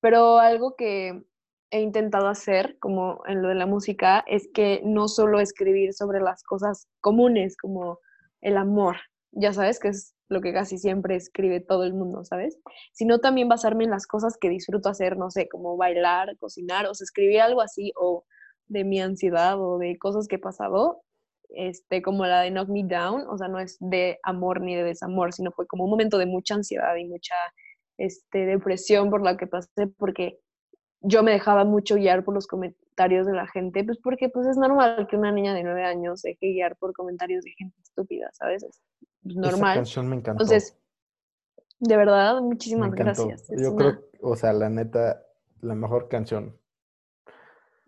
pero 0.00 0.38
algo 0.38 0.74
que 0.76 1.22
he 1.70 1.80
intentado 1.80 2.28
hacer, 2.28 2.78
como 2.78 3.22
en 3.26 3.42
lo 3.42 3.48
de 3.48 3.54
la 3.54 3.66
música, 3.66 4.24
es 4.26 4.48
que 4.52 4.80
no 4.84 5.08
solo 5.08 5.40
escribir 5.40 5.92
sobre 5.92 6.20
las 6.20 6.42
cosas 6.42 6.88
comunes, 7.00 7.56
como 7.56 7.98
el 8.40 8.56
amor, 8.56 8.96
ya 9.32 9.52
sabes, 9.52 9.78
que 9.78 9.88
es 9.88 10.14
lo 10.28 10.40
que 10.40 10.52
casi 10.52 10.78
siempre 10.78 11.16
escribe 11.16 11.60
todo 11.60 11.84
el 11.84 11.94
mundo, 11.94 12.24
¿sabes? 12.24 12.58
Sino 12.92 13.18
también 13.18 13.48
basarme 13.48 13.84
en 13.84 13.90
las 13.90 14.06
cosas 14.06 14.36
que 14.38 14.48
disfruto 14.50 14.88
hacer, 14.88 15.16
no 15.16 15.30
sé, 15.30 15.48
como 15.48 15.76
bailar, 15.76 16.36
cocinar, 16.38 16.86
o 16.86 16.92
escribir 16.92 17.40
algo 17.40 17.60
así, 17.60 17.92
o 17.96 18.24
de 18.68 18.84
mi 18.84 19.00
ansiedad, 19.00 19.60
o 19.60 19.78
de 19.78 19.98
cosas 19.98 20.28
que 20.28 20.36
he 20.36 20.38
pasado, 20.38 21.02
este, 21.50 22.02
como 22.02 22.26
la 22.26 22.42
de 22.42 22.50
Knock 22.50 22.68
Me 22.68 22.84
Down, 22.84 23.24
o 23.28 23.38
sea, 23.38 23.48
no 23.48 23.58
es 23.58 23.76
de 23.80 24.18
amor 24.22 24.60
ni 24.60 24.76
de 24.76 24.84
desamor, 24.84 25.32
sino 25.32 25.50
fue 25.52 25.66
como 25.66 25.84
un 25.84 25.90
momento 25.90 26.18
de 26.18 26.26
mucha 26.26 26.54
ansiedad 26.54 26.94
y 26.96 27.06
mucha 27.06 27.34
este, 27.96 28.46
depresión 28.46 29.10
por 29.10 29.22
la 29.22 29.36
que 29.36 29.46
pasé, 29.46 29.86
porque 29.96 30.38
yo 31.00 31.22
me 31.22 31.30
dejaba 31.32 31.64
mucho 31.64 31.94
guiar 31.96 32.24
por 32.24 32.34
los 32.34 32.46
comentarios 32.46 33.26
de 33.26 33.32
la 33.32 33.46
gente, 33.46 33.82
pues 33.84 33.98
porque 34.02 34.28
pues 34.28 34.46
es 34.46 34.56
normal 34.56 35.06
que 35.08 35.16
una 35.16 35.32
niña 35.32 35.54
de 35.54 35.62
nueve 35.62 35.84
años 35.84 36.20
se 36.20 36.30
deje 36.30 36.52
guiar 36.52 36.76
por 36.76 36.92
comentarios 36.92 37.44
de 37.44 37.52
gente 37.52 37.76
estúpida, 37.82 38.28
¿sabes? 38.32 38.64
Es 38.64 38.82
normal. 39.24 39.70
Esa 39.72 39.74
canción 39.80 40.08
me 40.08 40.16
encantó. 40.16 40.42
Entonces, 40.44 40.76
de 41.80 41.96
verdad, 41.96 42.40
muchísimas 42.40 42.92
gracias. 42.92 43.48
Es 43.50 43.62
Yo 43.62 43.72
una- 43.72 43.92
creo, 43.96 44.04
o 44.20 44.36
sea, 44.36 44.52
la 44.52 44.68
neta, 44.68 45.24
la 45.60 45.74
mejor 45.74 46.08
canción. 46.08 46.58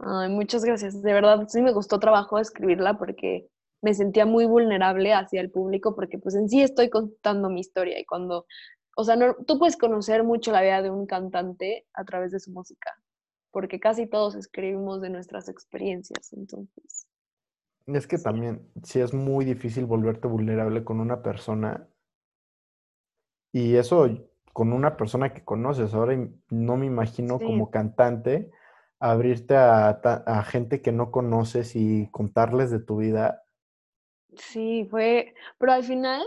Ay, 0.03 0.31
muchas 0.31 0.65
gracias. 0.65 1.03
De 1.03 1.13
verdad, 1.13 1.47
sí 1.49 1.61
me 1.61 1.73
gustó 1.73 1.99
trabajo 2.01 2.39
escribirla 2.39 2.99
porque 2.99 3.49
me 3.83 3.93
sentía 3.95 4.25
muy 4.25 4.47
vulnerable 4.47 5.13
hacia 5.13 5.41
el 5.41 5.51
público 5.51 5.95
porque 5.95 6.19
pues 6.19 6.35
en 6.35 6.49
sí 6.49 6.63
estoy 6.63 6.89
contando 6.89 7.51
mi 7.51 7.61
historia 7.61 7.99
y 7.99 8.07
cuando, 8.07 8.47
o 8.97 9.05
sea, 9.05 9.17
no, 9.17 9.35
tú 9.47 9.59
puedes 9.59 9.77
conocer 9.77 10.25
mucho 10.25 10.53
la 10.53 10.63
vida 10.63 10.81
de 10.83 10.91
un 10.91 11.07
cantante 11.07 11.87
a 11.93 12.05
través 12.05 12.33
de 12.33 12.41
su 12.41 12.51
música, 12.51 12.93
porque 13.51 13.79
casi 13.79 14.07
todos 14.07 14.35
escribimos 14.37 15.03
de 15.03 15.11
nuestras 15.11 15.49
experiencias, 15.49 16.33
entonces. 16.33 17.07
Es 17.87 18.07
que 18.07 18.19
también, 18.19 18.71
sí 18.85 19.01
es 19.01 19.13
muy 19.13 19.45
difícil 19.45 19.85
volverte 19.85 20.29
vulnerable 20.29 20.85
con 20.85 21.01
una 21.01 21.23
persona. 21.23 21.89
Y 23.53 23.77
eso 23.77 24.09
con 24.53 24.73
una 24.73 24.97
persona 24.97 25.33
que 25.33 25.45
conoces. 25.45 25.95
Ahora 25.95 26.17
no 26.51 26.77
me 26.77 26.87
imagino 26.87 27.39
Sí. 27.39 27.45
como 27.45 27.71
cantante 27.71 28.51
abrirte 29.01 29.57
a, 29.57 29.89
a 29.89 30.43
gente 30.45 30.83
que 30.83 30.93
no 30.93 31.11
conoces 31.11 31.75
y 31.75 32.09
contarles 32.13 32.71
de 32.71 32.81
tu 32.81 32.99
vida. 32.99 33.43
Sí, 34.37 34.87
fue, 34.91 35.35
pero 35.59 35.73
al 35.73 35.83
final 35.83 36.23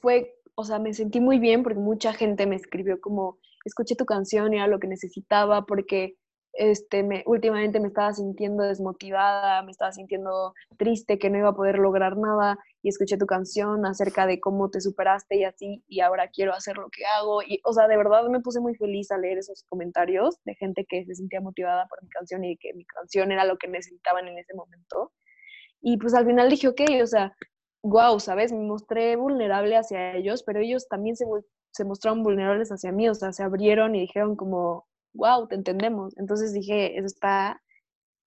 fue, 0.00 0.34
o 0.54 0.64
sea, 0.64 0.78
me 0.78 0.94
sentí 0.94 1.20
muy 1.20 1.38
bien 1.38 1.62
porque 1.62 1.78
mucha 1.78 2.12
gente 2.12 2.46
me 2.46 2.56
escribió 2.56 3.00
como, 3.00 3.38
escuché 3.64 3.94
tu 3.96 4.06
canción 4.06 4.54
y 4.54 4.56
era 4.56 4.68
lo 4.68 4.78
que 4.78 4.86
necesitaba 4.86 5.66
porque 5.66 6.16
este, 6.56 7.02
me, 7.02 7.22
últimamente 7.26 7.80
me 7.80 7.88
estaba 7.88 8.12
sintiendo 8.12 8.64
desmotivada, 8.64 9.62
me 9.62 9.70
estaba 9.70 9.92
sintiendo 9.92 10.54
triste, 10.78 11.18
que 11.18 11.30
no 11.30 11.38
iba 11.38 11.50
a 11.50 11.54
poder 11.54 11.78
lograr 11.78 12.16
nada 12.16 12.58
y 12.82 12.88
escuché 12.88 13.16
tu 13.18 13.26
canción 13.26 13.84
acerca 13.86 14.26
de 14.26 14.40
cómo 14.40 14.70
te 14.70 14.80
superaste 14.80 15.36
y 15.36 15.44
así 15.44 15.84
y 15.88 16.00
ahora 16.00 16.28
quiero 16.28 16.54
hacer 16.54 16.76
lo 16.76 16.88
que 16.90 17.04
hago 17.04 17.42
y, 17.42 17.60
o 17.64 17.72
sea, 17.72 17.88
de 17.88 17.96
verdad 17.96 18.28
me 18.28 18.40
puse 18.40 18.60
muy 18.60 18.74
feliz 18.74 19.10
al 19.10 19.22
leer 19.22 19.38
esos 19.38 19.64
comentarios 19.68 20.38
de 20.44 20.54
gente 20.54 20.86
que 20.88 21.04
se 21.04 21.14
sentía 21.14 21.40
motivada 21.40 21.86
por 21.88 22.02
mi 22.02 22.08
canción 22.08 22.44
y 22.44 22.56
que 22.56 22.72
mi 22.74 22.84
canción 22.84 23.32
era 23.32 23.44
lo 23.44 23.58
que 23.58 23.68
necesitaban 23.68 24.28
en 24.28 24.38
ese 24.38 24.54
momento. 24.54 25.12
Y 25.80 25.98
pues 25.98 26.14
al 26.14 26.26
final 26.26 26.50
dije, 26.50 26.68
ok, 26.68 26.80
o 27.02 27.06
sea, 27.06 27.36
wow, 27.82 28.18
¿sabes? 28.20 28.52
Me 28.52 28.60
mostré 28.60 29.16
vulnerable 29.16 29.76
hacia 29.76 30.16
ellos, 30.16 30.42
pero 30.42 30.60
ellos 30.60 30.88
también 30.88 31.16
se, 31.16 31.26
se 31.70 31.84
mostraron 31.84 32.22
vulnerables 32.22 32.70
hacia 32.70 32.92
mí, 32.92 33.08
o 33.08 33.14
sea, 33.14 33.32
se 33.32 33.42
abrieron 33.42 33.94
y 33.94 34.00
dijeron 34.00 34.36
como, 34.36 34.86
wow, 35.16 35.48
te 35.48 35.54
entendemos. 35.54 36.16
Entonces 36.18 36.52
dije, 36.52 36.98
eso 36.98 37.06
está 37.06 37.60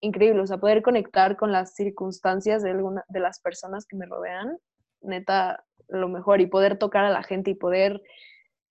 increíble, 0.01 0.41
o 0.41 0.47
sea, 0.47 0.57
poder 0.57 0.81
conectar 0.81 1.37
con 1.37 1.51
las 1.51 1.75
circunstancias 1.75 2.63
de, 2.63 2.71
alguna, 2.71 3.03
de 3.09 3.19
las 3.19 3.39
personas 3.39 3.85
que 3.85 3.97
me 3.97 4.05
rodean, 4.05 4.57
neta, 5.01 5.63
lo 5.87 6.07
mejor, 6.07 6.41
y 6.41 6.47
poder 6.47 6.77
tocar 6.77 7.05
a 7.05 7.09
la 7.09 7.23
gente 7.23 7.51
y 7.51 7.55
poder 7.55 8.01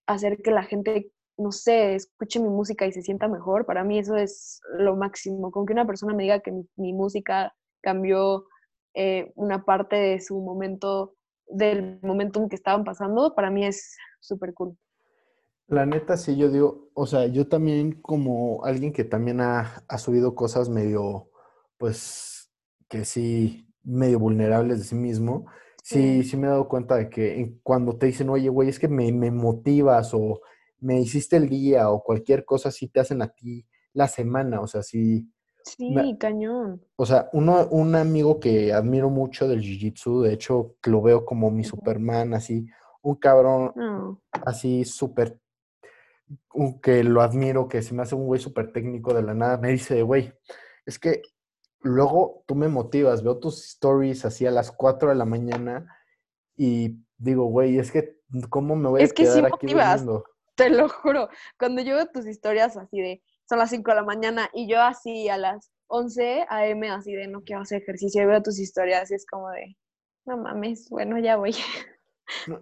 hacer 0.07 0.39
que 0.43 0.51
la 0.51 0.63
gente, 0.63 1.13
no 1.37 1.53
sé, 1.53 1.95
escuche 1.95 2.41
mi 2.41 2.49
música 2.49 2.87
y 2.87 2.93
se 2.93 3.03
sienta 3.03 3.29
mejor, 3.29 3.67
para 3.67 3.85
mí 3.85 3.99
eso 3.99 4.17
es 4.17 4.61
lo 4.79 4.97
máximo. 4.97 5.51
Con 5.51 5.67
que 5.67 5.73
una 5.73 5.87
persona 5.87 6.15
me 6.15 6.23
diga 6.23 6.41
que 6.41 6.53
mi, 6.77 6.93
música 6.93 7.55
cambió 7.83 8.47
eh, 8.95 9.33
una 9.37 9.65
parte 9.65 9.97
de 9.97 10.21
su 10.21 10.41
momento, 10.41 11.15
del 11.47 12.01
momento 12.03 12.41
en 12.41 12.49
que 12.49 12.57
estaban 12.57 12.85
pasando, 12.85 13.35
para 13.35 13.51
mí 13.51 13.67
es 13.67 13.97
súper 14.21 14.55
cool. 14.55 14.77
La 15.69 15.85
neta, 15.85 16.17
sí, 16.17 16.37
yo 16.37 16.51
digo, 16.51 16.89
o 16.95 17.07
sea, 17.07 17.27
yo 17.27 17.47
también 17.47 17.93
como 18.01 18.65
alguien 18.65 18.93
que 18.93 19.05
también 19.05 19.41
ha, 19.43 19.85
ha 19.87 19.99
subido 19.99 20.35
cosas 20.35 20.69
medio, 20.71 21.31
pues, 21.77 22.51
que 22.89 23.05
sí, 23.05 23.69
medio 23.83 24.19
vulnerables 24.19 24.79
de 24.79 24.85
sí 24.85 24.95
mismo, 24.95 25.47
sí, 25.83 26.23
Sí. 26.23 26.31
sí 26.31 26.37
me 26.39 26.47
he 26.47 26.51
dado 26.51 26.69
cuenta 26.69 26.97
de 26.97 27.11
que 27.11 27.59
cuando 27.63 27.97
te 27.99 28.07
dicen, 28.07 28.31
oye, 28.31 28.49
güey, 28.49 28.71
es 28.71 28.79
que 28.79 28.89
me, 28.89 29.13
me 29.13 29.31
motivas 29.31 30.13
o 30.15 30.41
me 30.81 31.01
hiciste 31.01 31.37
el 31.37 31.49
día 31.51 31.91
o 31.91 32.03
cualquier 32.03 32.45
cosa 32.47 32.71
así 32.71 32.89
te 32.89 33.01
hacen 33.01 33.21
a 33.21 33.29
ti 33.29 33.67
la 33.93 34.09
semana, 34.09 34.61
o 34.63 34.67
sea, 34.67 34.83
sí, 34.83 35.31
me- 35.87 36.03
Sí, 36.03 36.17
cañón. 36.19 36.83
o 36.97 37.05
sea, 37.05 37.29
uno, 37.35 37.67
un 37.71 37.95
amigo 37.95 38.41
que 38.41 38.73
admiro 38.73 39.11
mucho 39.11 39.47
del 39.47 39.61
Jiu-Jitsu, 39.61 40.23
de 40.23 40.33
hecho, 40.33 40.77
lo 40.85 41.03
veo 41.03 41.27
como 41.27 41.51
mi. 41.51 41.63
Superman, 41.63 42.33
así, 42.33 42.67
un 43.03 43.17
cabrón 43.17 43.73
así 44.47 44.85
súper 44.87 45.39
que 46.83 47.05
lo 47.05 47.23
admiro, 47.23 47.69
que 47.69 47.83
se 47.83 47.95
me 47.95 48.03
hace 48.03 48.15
un 48.15 48.27
güey 48.27 48.41
súper 48.41 48.73
técnico 48.73 49.15
de 49.15 49.23
la 49.23 49.35
nada, 49.35 49.57
me 49.59 49.71
dice, 49.71 50.03
güey, 50.03 50.33
es 50.87 50.99
que 50.99 51.23
luego 51.81 52.45
tú 52.47 52.55
me 52.55 52.69
motivas, 52.69 53.23
veo 53.23 53.39
tus 53.39 53.65
stories 53.65 54.25
así 54.25 54.47
a 54.47 54.51
las 54.51 54.73
4 54.73 55.11
de 55.11 55.15
la 55.15 55.25
mañana 55.25 55.97
y 56.57 56.97
digo, 57.17 57.45
güey, 57.45 57.79
es 57.79 57.93
que, 57.93 58.21
¿cómo 58.51 58.77
me 58.77 58.89
voy 58.89 59.01
a 59.01 59.05
Es 59.05 59.13
que 59.13 59.27
sí 59.27 59.39
quedar 59.39 59.47
aquí 59.47 59.67
motivas. 59.67 60.05
durmiendo? 60.05 60.25
Te 60.55 60.71
lo 60.71 60.89
juro, 60.89 61.29
cuando 61.59 61.83
yo 61.83 61.95
veo 61.95 62.07
tus 62.07 62.27
historias 62.27 62.77
así 62.77 63.01
de, 63.01 63.23
son 63.49 63.59
las 63.59 63.71
5 63.71 63.91
de 63.91 63.95
la 63.95 64.03
mañana 64.03 64.51
y 64.53 64.69
yo 64.69 64.83
así 64.83 65.29
a 65.29 65.39
las 65.39 65.71
11 65.87 66.47
a.m. 66.49 66.91
así 66.91 67.15
de, 67.15 67.29
no 67.29 67.43
quiero 67.43 67.63
hacer 67.63 67.83
ejercicio 67.83 68.23
y 68.23 68.27
veo 68.27 68.43
tus 68.43 68.59
historias 68.59 69.11
y 69.11 69.15
es 69.15 69.25
como 69.25 69.51
de, 69.51 69.77
no 70.27 70.37
mames, 70.37 70.89
bueno, 70.91 71.19
ya 71.19 71.37
voy. 71.37 71.55
No, 72.47 72.61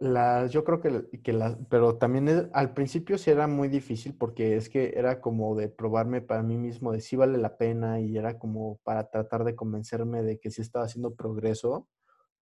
La, 0.00 0.46
yo 0.48 0.64
creo 0.64 0.80
que, 0.82 1.08
que 1.22 1.32
la, 1.32 1.58
pero 1.70 1.96
también 1.96 2.28
es- 2.28 2.46
al 2.52 2.74
principio 2.74 3.16
sí 3.16 3.30
era 3.30 3.46
muy 3.46 3.68
difícil 3.68 4.14
porque 4.16 4.56
es 4.56 4.68
que 4.68 4.92
era 4.96 5.20
como 5.22 5.54
de 5.56 5.68
probarme 5.70 6.20
para 6.20 6.42
mí 6.42 6.58
mismo 6.58 6.92
de 6.92 7.00
si 7.00 7.16
vale 7.16 7.38
la 7.38 7.56
pena 7.56 8.00
y 8.00 8.16
era 8.18 8.38
como 8.38 8.78
para 8.84 9.08
tratar 9.10 9.44
de 9.44 9.56
convencerme 9.56 10.22
de 10.22 10.38
que 10.38 10.50
sí 10.50 10.60
estaba 10.60 10.84
haciendo 10.84 11.14
progreso, 11.14 11.88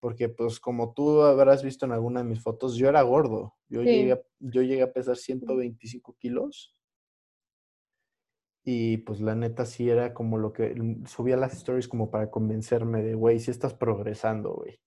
porque 0.00 0.28
pues 0.28 0.58
como 0.60 0.92
tú 0.94 1.22
habrás 1.22 1.62
visto 1.64 1.86
en 1.86 1.92
alguna 1.92 2.22
de 2.22 2.28
mis 2.28 2.42
fotos, 2.42 2.74
yo 2.76 2.88
era 2.88 3.02
gordo, 3.02 3.54
yo 3.68 3.82
Sí. 3.82 3.88
llegué, 3.90 4.24
yo 4.40 4.62
llegué 4.62 4.82
a 4.82 4.92
pesar 4.92 5.16
125 5.16 6.16
kilos 6.18 6.74
y 8.64 8.98
pues 8.98 9.20
la 9.20 9.34
neta 9.34 9.64
sí 9.66 9.88
era 9.90 10.14
como 10.14 10.38
lo 10.38 10.52
que 10.52 10.74
subía 11.06 11.36
las 11.36 11.54
stories 11.54 11.88
como 11.88 12.10
para 12.10 12.30
convencerme 12.30 13.02
de, 13.02 13.14
güey, 13.14 13.38
sí 13.40 13.50
estás 13.50 13.74
progresando, 13.74 14.54
güey. 14.54 14.80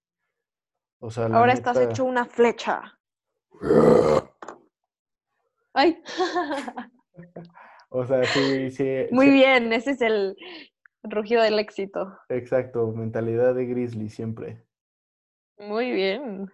O 0.99 1.11
sea, 1.11 1.29
la 1.29 1.37
Ahora 1.37 1.53
estás 1.53 1.77
hecho 1.79 2.05
una 2.05 2.25
flecha. 2.25 2.97
Ay, 5.73 6.01
O 7.89 8.05
sea, 8.05 8.23
sí, 8.25 8.71
sí. 8.71 8.85
muy 9.11 9.27
sí, 9.27 9.31
bien, 9.31 9.71
ese 9.73 9.91
es 9.91 10.01
el 10.01 10.35
rugido 11.03 11.43
del 11.43 11.59
éxito. 11.59 12.17
Exacto, 12.29 12.91
mentalidad 12.91 13.53
de 13.55 13.65
grizzly 13.65 14.09
siempre. 14.09 14.63
Muy 15.59 15.91
bien. 15.91 16.51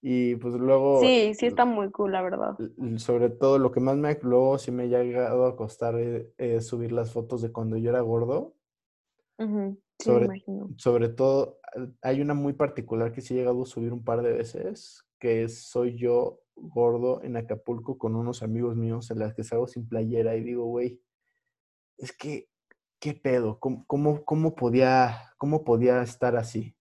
Y 0.00 0.34
pues 0.36 0.54
luego, 0.54 1.00
Sí, 1.00 1.32
sí 1.34 1.46
está 1.46 1.64
muy 1.64 1.90
cool, 1.90 2.12
la 2.12 2.22
verdad. 2.22 2.56
sobre 2.96 3.30
todo 3.30 3.58
lo 3.58 3.70
que 3.70 3.80
más 3.80 3.96
me, 3.96 4.18
luego 4.22 4.58
sí 4.58 4.72
me 4.72 4.84
ha 4.84 4.86
llegado 4.86 5.46
a 5.46 5.54
costar 5.56 5.94
eh, 5.96 6.32
es 6.38 6.66
subir 6.66 6.90
las 6.90 7.12
fotos 7.12 7.40
de 7.42 7.52
cuando 7.52 7.76
yo 7.76 7.90
era 7.90 8.00
gordo. 8.00 8.54
Sí, 9.38 9.44
Sobre-. 10.02 10.42
Sobre 10.76 11.08
todo, 11.08 11.58
eh, 11.76 11.88
hay 12.02 12.20
una 12.20 12.34
muy 12.34 12.52
particular 12.52 13.12
que 13.12 13.20
sí 13.20 13.34
he 13.34 13.38
llegado 13.38 13.62
a 13.62 13.66
subir 13.66 13.92
un 13.92 14.04
par 14.04 14.22
de 14.22 14.32
veces, 14.32 15.04
que 15.18 15.44
es 15.44 15.64
soy 15.64 15.96
yo 15.96 16.40
gordo 16.54 17.22
en 17.22 17.36
Acapulco 17.36 17.98
con 17.98 18.14
unos 18.14 18.42
amigos 18.42 18.76
míos 18.76 19.10
en 19.10 19.18
las 19.18 19.34
que 19.34 19.44
salgo 19.44 19.66
sin 19.66 19.88
playera 19.88 20.36
y 20.36 20.42
digo, 20.42 20.64
güey, 20.64 21.00
es 21.98 22.12
que, 22.12 22.48
¿qué 22.98 23.14
pedo? 23.14 23.58
¿Cómo, 23.58 23.84
cómo, 23.86 24.24
cómo 24.24 24.54
podía, 24.54 25.32
cómo 25.38 25.64
podía 25.64 26.02
estar 26.02 26.36
así? 26.36 26.76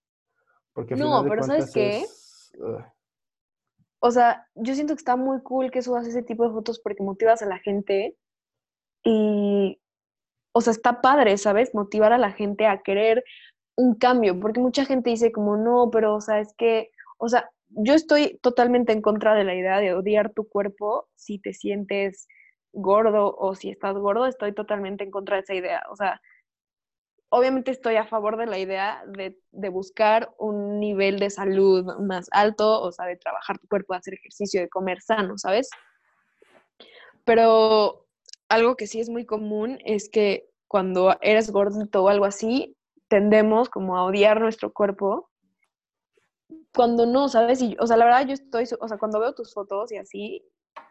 Porque 0.74 0.96
No, 0.96 1.24
pero 1.28 1.44
¿sabes 1.44 1.72
qué? 1.74 2.02
es, 2.02 2.54
O 4.00 4.12
sea, 4.12 4.48
yo 4.56 4.74
siento 4.74 4.94
que 4.96 5.00
está 5.00 5.16
muy 5.16 5.42
cool 5.42 5.72
que 5.72 5.82
subas 5.82 6.08
ese 6.08 6.24
tipo 6.24 6.46
de 6.46 6.54
fotos 6.54 6.80
porque 6.80 7.04
motivas 7.04 7.42
a 7.42 7.46
la 7.46 7.60
gente 7.60 8.18
y, 9.04 9.80
o 10.54 10.62
sea, 10.62 10.72
está 10.72 11.02
padre, 11.02 11.38
¿sabes? 11.38 11.74
Motivar 11.74 12.14
a 12.14 12.18
la 12.18 12.32
gente 12.32 12.66
a 12.68 12.82
querer 12.82 13.24
un 13.76 13.96
cambio, 13.96 14.40
porque 14.40 14.60
mucha 14.60 14.86
gente 14.86 15.10
dice 15.10 15.32
como, 15.32 15.58
no, 15.58 15.90
pero, 15.92 16.16
o 16.16 16.22
sea, 16.22 16.40
es 16.40 16.54
que, 16.58 16.92
o 17.18 17.30
sea, 17.30 17.50
yo 17.70 17.94
estoy 17.94 18.38
totalmente 18.42 18.92
en 18.92 19.02
contra 19.02 19.34
de 19.34 19.44
la 19.44 19.56
idea 19.56 19.80
de 19.80 19.94
odiar 19.94 20.34
tu 20.34 20.48
cuerpo 20.48 21.08
si 21.16 21.40
te 21.40 21.54
sientes 21.54 22.28
gordo 22.74 23.36
o 23.38 23.56
si 23.56 23.70
estás 23.70 23.96
gordo, 23.96 24.26
estoy 24.26 24.54
totalmente 24.54 25.04
en 25.04 25.12
contra 25.12 25.38
de 25.38 25.44
esa 25.44 25.54
idea. 25.54 25.84
O 25.90 25.96
sea, 25.96 26.22
obviamente 27.30 27.72
estoy 27.72 27.96
a 27.96 28.06
favor 28.06 28.38
de 28.38 28.46
la 28.46 28.60
idea 28.60 29.04
de, 29.08 29.40
de 29.52 29.70
buscar 29.70 30.34
un 30.38 30.80
nivel 30.80 31.18
de 31.20 31.30
salud 31.30 31.86
más 32.02 32.28
alto, 32.32 32.82
o 32.82 32.92
sea, 32.92 33.06
de 33.06 33.16
trabajar 33.18 33.58
tu 33.60 33.68
cuerpo, 33.68 33.94
de 33.94 34.00
hacer 34.00 34.14
ejercicio, 34.16 34.62
de 34.62 34.70
comer 34.70 35.02
sano, 35.02 35.38
¿sabes? 35.38 35.70
Pero 37.24 38.06
algo 38.52 38.76
que 38.76 38.88
sí 38.88 39.00
es 39.00 39.10
muy 39.10 39.26
común 39.26 39.80
es 39.86 40.10
que 40.10 40.50
cuando 40.68 41.16
eres 41.22 41.52
gordito 41.52 42.04
o 42.04 42.10
algo 42.10 42.26
así, 42.26 42.76
tendemos 43.08 43.70
como 43.70 43.98
a 43.98 44.06
odiar 44.06 44.40
nuestro 44.40 44.72
cuerpo. 44.74 45.30
Cuando 46.74 47.06
no, 47.06 47.30
¿sabes? 47.30 47.62
Y, 47.62 47.76
o 47.80 47.88
sea, 47.88 47.98
la 47.98 48.06
verdad 48.06 48.28
yo 48.28 48.34
estoy, 48.34 48.66
o 48.80 48.88
sea, 48.88 48.98
cuando 48.98 49.20
veo 49.20 49.34
tus 49.34 49.54
fotos 49.54 49.92
y 49.92 49.98
así, 49.98 50.44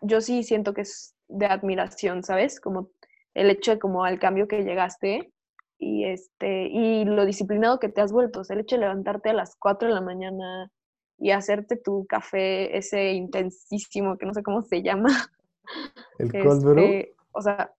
yo 0.03 0.21
sí 0.21 0.43
siento 0.43 0.75
que 0.75 0.83
es 0.83 1.15
de 1.29 1.47
admiración, 1.47 2.23
¿sabes? 2.23 2.61
Como 2.61 2.91
el 3.35 3.51
hecho 3.51 3.73
de 3.73 3.79
como 3.79 4.05
al 4.05 4.19
cambio 4.19 4.49
que 4.49 4.65
llegaste 4.65 5.33
y 5.79 6.05
este 6.05 6.67
y 6.69 7.05
lo 7.05 7.25
disciplinado 7.25 7.79
que 7.79 7.89
te 7.89 8.01
has 8.01 8.13
vuelto, 8.13 8.41
o 8.41 8.45
sea, 8.45 8.55
el 8.55 8.63
hecho 8.63 8.77
de 8.77 8.83
levantarte 8.83 9.31
a 9.31 9.35
las 9.35 9.57
4 9.57 9.89
de 9.89 9.95
la 9.95 10.01
mañana 10.01 10.71
y 11.19 11.31
hacerte 11.31 11.77
tu 11.77 12.07
café 12.07 12.77
ese 12.77 13.13
intensísimo 13.13 14.17
que 14.19 14.27
no 14.27 14.35
sé 14.35 14.43
cómo 14.43 14.63
se 14.63 14.83
llama. 14.83 15.11
¿El 16.19 16.33
cold 16.45 16.79
este, 16.79 17.15
O 17.33 17.43
sea, 17.43 17.73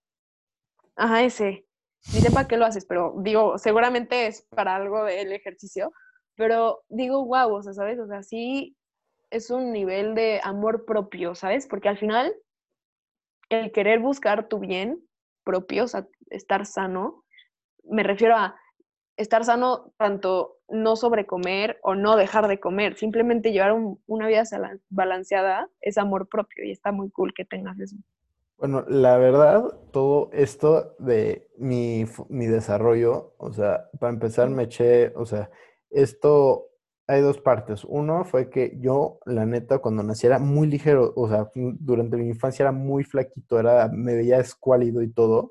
ajá, 0.96 1.22
ese. 1.22 1.66
Ni 2.12 2.20
sé 2.20 2.30
para 2.32 2.48
qué 2.48 2.56
lo 2.56 2.66
haces, 2.66 2.84
pero 2.84 3.14
digo, 3.18 3.58
seguramente 3.58 4.26
es 4.26 4.42
para 4.42 4.74
algo 4.74 5.04
del 5.04 5.32
ejercicio, 5.32 5.92
pero 6.34 6.82
digo, 6.88 7.24
wow, 7.24 7.54
o 7.54 7.62
sea, 7.62 7.72
¿sabes? 7.74 7.98
O 8.00 8.06
sea, 8.06 8.22
sí 8.24 8.76
es 9.30 9.50
un 9.50 9.72
nivel 9.72 10.14
de 10.14 10.40
amor 10.42 10.84
propio, 10.84 11.34
¿sabes? 11.34 11.66
Porque 11.66 11.88
al 11.88 11.98
final 11.98 12.34
el 13.50 13.72
querer 13.72 14.00
buscar 14.00 14.48
tu 14.48 14.58
bien 14.58 15.00
propio, 15.44 15.84
o 15.84 15.88
sea, 15.88 16.06
estar 16.30 16.66
sano, 16.66 17.24
me 17.84 18.02
refiero 18.02 18.36
a 18.36 18.56
estar 19.16 19.44
sano 19.44 19.92
tanto 19.98 20.58
no 20.68 20.96
sobrecomer 20.96 21.78
o 21.82 21.94
no 21.94 22.16
dejar 22.16 22.48
de 22.48 22.60
comer, 22.60 22.96
simplemente 22.96 23.52
llevar 23.52 23.74
una 24.06 24.26
vida 24.26 24.44
balanceada 24.88 25.68
es 25.80 25.98
amor 25.98 26.28
propio 26.28 26.64
y 26.64 26.70
está 26.70 26.92
muy 26.92 27.10
cool 27.10 27.34
que 27.34 27.44
tengas 27.44 27.78
eso. 27.78 27.96
Bueno, 28.62 28.84
la 28.86 29.16
verdad, 29.16 29.76
todo 29.90 30.30
esto 30.32 30.94
de 31.00 31.48
mi, 31.58 32.04
mi 32.28 32.46
desarrollo, 32.46 33.34
o 33.38 33.52
sea, 33.52 33.90
para 33.98 34.12
empezar 34.12 34.50
me 34.50 34.62
eché, 34.62 35.08
o 35.16 35.26
sea, 35.26 35.50
esto 35.90 36.68
hay 37.08 37.22
dos 37.22 37.38
partes. 37.38 37.82
Uno 37.82 38.24
fue 38.24 38.50
que 38.50 38.78
yo, 38.78 39.18
la 39.26 39.46
neta, 39.46 39.80
cuando 39.80 40.04
nací 40.04 40.28
era 40.28 40.38
muy 40.38 40.68
ligero, 40.68 41.12
o 41.16 41.28
sea, 41.28 41.50
durante 41.56 42.16
mi 42.16 42.28
infancia 42.28 42.62
era 42.62 42.70
muy 42.70 43.02
flaquito, 43.02 43.58
era, 43.58 43.88
me 43.92 44.14
veía 44.14 44.38
escuálido 44.38 45.02
y 45.02 45.10
todo, 45.12 45.50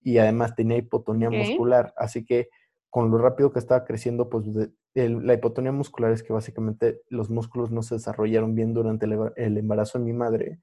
y 0.00 0.18
además 0.18 0.54
tenía 0.54 0.76
hipotonía 0.78 1.30
muscular, 1.30 1.92
así 1.96 2.24
que 2.24 2.50
con 2.88 3.10
lo 3.10 3.18
rápido 3.18 3.52
que 3.52 3.58
estaba 3.58 3.84
creciendo, 3.84 4.28
pues 4.30 4.46
la 4.94 5.34
hipotonía 5.34 5.72
muscular 5.72 6.12
es 6.12 6.22
que 6.22 6.32
básicamente 6.32 7.02
los 7.08 7.30
músculos 7.30 7.72
no 7.72 7.82
se 7.82 7.96
desarrollaron 7.96 8.54
bien 8.54 8.74
durante 8.74 9.06
el, 9.06 9.58
embarazo 9.58 9.98
de 9.98 10.04
mi 10.04 10.12
madre, 10.12 10.60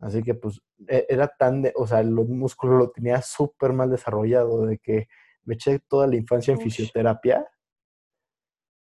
así 0.00 0.22
que 0.22 0.34
pues 0.34 0.60
e, 0.86 1.06
era 1.08 1.28
tan, 1.28 1.62
de, 1.62 1.72
o 1.76 1.86
sea, 1.86 2.02
los 2.02 2.28
músculos 2.28 2.78
lo 2.78 2.90
tenía 2.90 3.22
súper 3.22 3.72
mal 3.72 3.90
desarrollado, 3.90 4.66
de 4.66 4.78
que 4.78 5.08
me 5.44 5.54
eché 5.54 5.80
toda 5.80 6.06
la 6.06 6.16
infancia 6.16 6.52
en 6.52 6.60
fisioterapia 6.60 7.46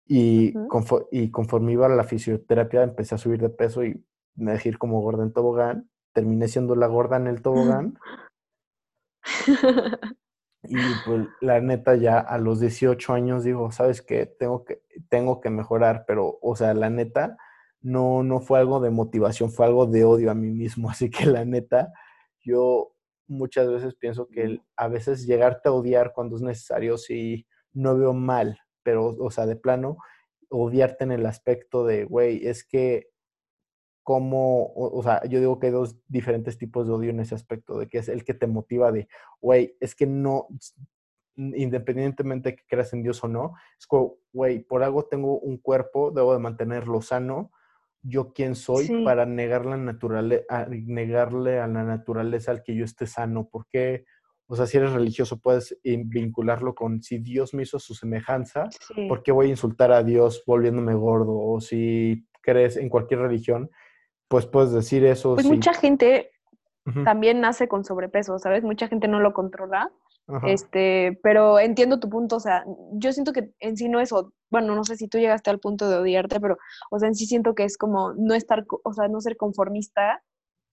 y, 0.06 0.54
y 1.10 1.30
conforme 1.30 1.72
iba 1.72 1.86
a 1.86 1.88
la 1.88 2.04
fisioterapia 2.04 2.82
empecé 2.82 3.14
a 3.14 3.18
subir 3.18 3.40
de 3.40 3.50
peso 3.50 3.84
y 3.84 4.04
me 4.34 4.52
dejé 4.52 4.70
ir 4.70 4.78
como 4.78 5.00
gorda 5.00 5.22
en 5.22 5.32
tobogán. 5.32 5.90
Terminé 6.12 6.48
siendo 6.48 6.74
la 6.76 6.86
gorda 6.86 7.16
en 7.16 7.26
el 7.26 7.42
tobogán. 7.42 7.98
y 10.64 10.76
pues 11.04 11.26
la 11.40 11.60
neta 11.60 11.96
ya 11.96 12.18
a 12.18 12.38
los 12.38 12.60
18 12.60 13.12
años 13.12 13.44
digo, 13.44 13.72
¿sabes 13.72 14.02
qué? 14.02 14.26
Tengo 14.26 14.64
que, 14.64 14.82
tengo 15.08 15.40
que 15.40 15.50
mejorar, 15.50 16.04
pero, 16.06 16.38
o 16.42 16.56
sea, 16.56 16.74
la 16.74 16.90
neta 16.90 17.36
no, 17.82 18.22
no 18.22 18.40
fue 18.40 18.58
algo 18.60 18.80
de 18.80 18.90
motivación, 18.90 19.50
fue 19.50 19.66
algo 19.66 19.86
de 19.86 20.04
odio 20.04 20.30
a 20.30 20.34
mí 20.34 20.50
mismo. 20.50 20.88
Así 20.90 21.10
que 21.10 21.26
la 21.26 21.44
neta, 21.44 21.92
yo 22.40 22.94
muchas 23.28 23.68
veces 23.68 23.94
pienso 23.94 24.28
que 24.28 24.60
a 24.76 24.88
veces 24.88 25.26
llegarte 25.26 25.68
a 25.68 25.72
odiar 25.72 26.12
cuando 26.14 26.36
es 26.36 26.42
necesario, 26.42 26.98
sí, 26.98 27.46
no 27.72 27.96
veo 27.96 28.12
mal, 28.12 28.58
pero, 28.82 29.16
o 29.18 29.30
sea, 29.30 29.46
de 29.46 29.56
plano, 29.56 29.98
odiarte 30.48 31.04
en 31.04 31.12
el 31.12 31.26
aspecto 31.26 31.84
de, 31.84 32.04
güey, 32.04 32.46
es 32.46 32.64
que 32.64 33.08
como, 34.02 34.72
o, 34.74 35.00
sea, 35.02 35.22
yo 35.28 35.38
digo 35.38 35.60
que 35.60 35.68
hay 35.68 35.72
dos 35.72 35.96
diferentes 36.08 36.58
tipos 36.58 36.86
de 36.86 36.92
odio 36.92 37.10
en 37.10 37.20
ese 37.20 37.36
aspecto, 37.36 37.78
de 37.78 37.88
que 37.88 37.98
es 37.98 38.08
el 38.08 38.24
que 38.24 38.34
te 38.34 38.48
motiva 38.48 38.90
de, 38.90 39.08
güey, 39.40 39.76
es 39.80 39.94
que 39.94 40.06
no, 40.06 40.48
independientemente 41.36 42.50
de 42.50 42.56
que 42.56 42.64
creas 42.66 42.92
en 42.92 43.04
Dios 43.04 43.22
o 43.22 43.28
no, 43.28 43.54
es 43.78 43.86
como, 43.86 44.16
güey, 44.32 44.58
por 44.60 44.82
algo 44.82 45.04
tengo 45.04 45.38
un 45.38 45.56
cuerpo, 45.56 46.10
debo 46.10 46.32
de 46.32 46.40
mantenerlo 46.40 47.00
sano, 47.00 47.52
yo 48.02 48.32
quién 48.32 48.54
soy 48.54 49.04
para 49.04 49.26
negar 49.26 49.64
la 49.64 49.76
negarle 49.76 51.60
a 51.60 51.66
la 51.66 51.84
naturaleza 51.84 52.50
al 52.50 52.62
que 52.62 52.74
yo 52.74 52.84
esté 52.84 53.06
sano, 53.06 53.48
porque 53.50 54.04
o 54.52 54.56
sea, 54.56 54.66
si 54.66 54.76
eres 54.76 54.92
religioso, 54.92 55.38
puedes 55.38 55.78
vincularlo 55.82 56.74
con 56.74 57.02
si 57.02 57.16
Dios 57.18 57.54
me 57.54 57.62
hizo 57.62 57.78
su 57.78 57.94
semejanza, 57.94 58.68
¿por 59.08 59.22
qué 59.22 59.32
voy 59.32 59.46
a 59.46 59.50
insultar 59.50 59.92
a 59.92 60.02
Dios 60.02 60.42
volviéndome 60.46 60.92
gordo? 60.94 61.38
O 61.38 61.58
si 61.60 62.26
crees 62.42 62.76
en 62.76 62.90
cualquier 62.90 63.20
religión, 63.20 63.70
pues 64.28 64.44
puedes 64.44 64.72
decir 64.72 65.06
eso. 65.06 65.36
Pues 65.36 65.46
mucha 65.46 65.72
gente 65.72 66.32
también 67.02 67.40
nace 67.40 67.66
con 67.66 67.82
sobrepeso, 67.82 68.38
¿sabes? 68.38 68.62
Mucha 68.62 68.88
gente 68.88 69.08
no 69.08 69.20
lo 69.20 69.32
controla. 69.32 69.90
Este, 70.44 71.18
pero 71.22 71.58
entiendo 71.58 71.98
tu 71.98 72.10
punto, 72.10 72.36
o 72.36 72.40
sea, 72.40 72.64
yo 72.92 73.12
siento 73.12 73.32
que 73.32 73.52
en 73.58 73.76
sí 73.78 73.88
no 73.88 74.00
es, 74.00 74.12
bueno, 74.52 74.74
no 74.74 74.84
sé 74.84 74.96
si 74.96 75.08
tú 75.08 75.18
llegaste 75.18 75.48
al 75.48 75.58
punto 75.58 75.88
de 75.88 75.96
odiarte, 75.96 76.38
pero, 76.38 76.58
o 76.90 76.98
sea, 76.98 77.08
en 77.08 77.14
sí 77.14 77.24
siento 77.26 77.54
que 77.54 77.64
es 77.64 77.78
como 77.78 78.12
no 78.12 78.34
estar, 78.34 78.66
o 78.84 78.92
sea, 78.92 79.08
no 79.08 79.20
ser 79.22 79.38
conformista 79.38 80.22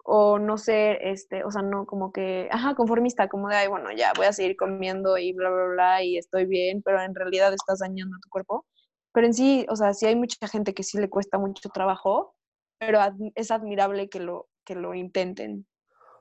o 0.04 0.38
no 0.38 0.58
ser, 0.58 1.00
este, 1.02 1.46
o 1.46 1.52
sea, 1.52 1.62
no 1.62 1.86
como 1.86 2.12
que, 2.12 2.50
ajá, 2.52 2.76
conformista, 2.76 3.30
como 3.30 3.48
de, 3.48 3.56
ay, 3.56 3.68
bueno, 3.70 3.90
ya 3.96 4.12
voy 4.18 4.26
a 4.26 4.34
seguir 4.34 4.58
comiendo 4.58 5.18
y 5.18 5.32
bla, 5.32 5.50
bla, 5.50 5.66
bla, 5.68 6.04
y 6.04 6.18
estoy 6.18 6.46
bien, 6.46 6.82
pero 6.84 7.02
en 7.02 7.16
realidad 7.16 7.54
estás 7.54 7.80
dañando 7.80 8.18
tu 8.22 8.30
cuerpo. 8.30 8.66
Pero 9.14 9.28
en 9.28 9.34
sí, 9.34 9.66
o 9.70 9.78
sea, 9.78 9.94
sí 9.94 10.06
hay 10.08 10.16
mucha 10.18 10.46
gente 10.50 10.74
que 10.74 10.84
sí 10.84 10.98
le 11.00 11.10
cuesta 11.10 11.38
mucho 11.38 11.70
trabajo, 11.70 12.36
pero 12.80 13.00
es 13.36 13.50
admirable 13.50 14.10
que 14.10 14.20
lo, 14.20 14.50
que 14.66 14.76
lo 14.76 14.94
intenten. 14.94 15.66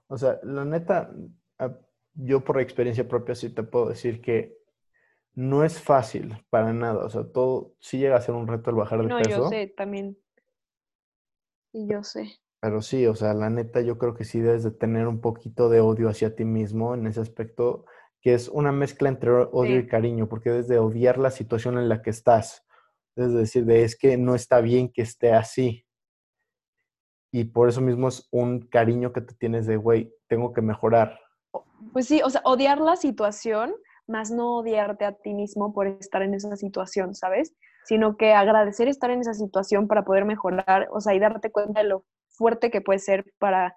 O 0.07 0.17
sea, 0.17 0.39
la 0.45 0.65
neta, 0.65 1.11
yo 2.15 2.45
por 2.45 2.61
experiencia 2.61 3.09
propia 3.09 3.35
sí 3.35 3.51
te 3.51 3.65
puedo 3.65 3.89
decir 3.89 4.21
que 4.21 4.58
no 5.39 5.63
es 5.63 5.81
fácil 5.81 6.45
para 6.51 6.73
nada. 6.73 7.05
O 7.05 7.11
sea, 7.11 7.23
todo 7.23 7.77
sí 7.79 7.99
llega 7.99 8.17
a 8.17 8.21
ser 8.21 8.35
un 8.35 8.49
reto 8.49 8.71
el 8.71 8.77
bajar 8.77 9.03
de 9.03 9.15
peso. 9.23 9.31
No, 9.31 9.45
yo 9.45 9.49
sé 9.49 9.69
también. 9.69 10.19
Y 11.73 11.87
yo 11.89 12.03
sé. 12.03 12.41
Pero 12.61 12.83
sí, 12.83 13.07
o 13.07 13.15
sea, 13.15 13.35
la 13.35 13.49
neta, 13.49 13.81
yo 13.81 13.99
creo 13.99 14.15
que 14.15 14.25
sí 14.25 14.41
debes 14.41 14.65
de 14.65 14.73
tener 14.73 15.07
un 15.07 15.21
poquito 15.21 15.69
de 15.69 15.81
odio 15.81 16.09
hacia 16.09 16.35
ti 16.35 16.45
mismo 16.45 16.93
en 16.95 17.07
ese 17.07 17.21
aspecto, 17.21 17.85
que 18.21 18.35
es 18.35 18.49
una 18.49 18.73
mezcla 18.73 19.09
entre 19.09 19.31
odio 19.31 19.79
y 19.79 19.87
cariño, 19.87 20.29
porque 20.29 20.51
debes 20.51 20.67
de 20.67 20.81
odiar 20.81 21.19
la 21.19 21.31
situación 21.31 21.79
en 21.79 21.89
la 21.89 22.03
que 22.03 22.11
estás. 22.11 22.67
Es 23.15 23.33
decir, 23.33 23.65
de 23.65 23.85
es 23.85 23.97
que 23.97 24.17
no 24.17 24.35
está 24.35 24.61
bien 24.61 24.91
que 24.91 25.03
esté 25.03 25.33
así. 25.35 25.87
Y 27.31 27.45
por 27.45 27.69
eso 27.69 27.81
mismo 27.81 28.09
es 28.09 28.27
un 28.33 28.63
cariño 28.63 29.13
que 29.13 29.21
te 29.21 29.35
tienes 29.35 29.69
de, 29.69 29.77
güey, 29.77 30.13
tengo 30.27 30.53
que 30.53 30.63
mejorar. 30.63 31.17
Pues 31.93 32.07
sí, 32.07 32.23
o 32.25 32.31
sea, 32.31 32.41
odiar 32.45 32.81
la 32.81 32.97
situación, 32.97 33.73
más 34.09 34.31
no 34.31 34.59
odiarte 34.59 35.05
a 35.05 35.13
ti 35.13 35.35
mismo 35.35 35.73
por 35.73 35.87
estar 35.87 36.23
en 36.23 36.35
esa 36.35 36.57
situación, 36.57 37.15
¿sabes? 37.15 37.55
Sino 37.85 38.17
que 38.17 38.33
agradecer 38.33 38.89
estar 38.89 39.11
en 39.11 39.21
esa 39.21 39.35
situación 39.35 39.87
para 39.87 40.05
poder 40.05 40.25
mejorar, 40.25 40.89
o 40.91 41.01
sea, 41.01 41.15
y 41.15 41.19
darte 41.19 41.51
cuenta 41.51 41.83
de 41.83 41.89
lo 41.89 42.05
fuerte 42.29 42.71
que 42.71 42.81
puede 42.81 42.99
ser 42.99 43.33
para, 43.39 43.75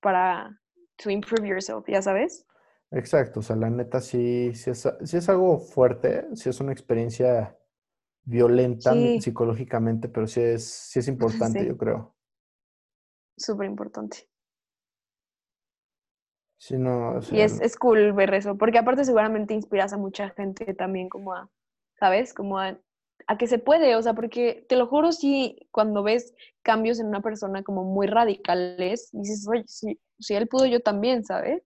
para 0.00 0.58
to 0.96 1.10
improve 1.10 1.46
yourself, 1.46 1.86
ya 1.88 2.02
sabes. 2.02 2.46
Exacto, 2.90 3.40
o 3.40 3.42
sea, 3.42 3.56
la 3.56 3.68
neta 3.68 4.00
sí, 4.00 4.52
sí, 4.54 4.70
es, 4.70 4.86
es 4.86 5.28
algo 5.28 5.58
fuerte, 5.58 6.26
sí 6.34 6.48
es 6.48 6.60
una 6.60 6.72
experiencia 6.72 7.58
violenta 8.22 8.94
psicológicamente, 9.20 10.08
pero 10.08 10.26
sí 10.26 10.40
es, 10.40 10.64
sí 10.64 10.98
es 10.98 11.08
importante, 11.08 11.66
yo 11.66 11.76
creo. 11.76 12.14
Súper 13.36 13.66
importante. 13.66 14.28
Sí, 16.58 16.76
no, 16.76 17.20
y 17.30 17.40
es, 17.40 17.60
es 17.60 17.76
cool 17.76 18.12
ver 18.12 18.34
eso, 18.34 18.58
porque 18.58 18.78
aparte 18.78 19.04
seguramente 19.04 19.54
inspiras 19.54 19.92
a 19.92 19.96
mucha 19.96 20.30
gente 20.30 20.74
también 20.74 21.08
como 21.08 21.32
a, 21.32 21.48
¿sabes? 21.98 22.34
Como 22.34 22.58
a 22.58 22.78
a 23.28 23.36
que 23.36 23.46
se 23.46 23.58
puede, 23.58 23.94
o 23.94 24.02
sea, 24.02 24.14
porque 24.14 24.64
te 24.68 24.76
lo 24.76 24.86
juro, 24.86 25.12
si 25.12 25.68
cuando 25.70 26.02
ves 26.02 26.34
cambios 26.62 26.98
en 26.98 27.08
una 27.08 27.20
persona 27.20 27.62
como 27.62 27.84
muy 27.84 28.06
radicales, 28.06 29.10
dices, 29.12 29.46
oye, 29.46 29.64
si, 29.66 30.00
si 30.18 30.34
él 30.34 30.48
pudo, 30.48 30.64
yo 30.64 30.80
también, 30.80 31.24
¿sabes? 31.24 31.62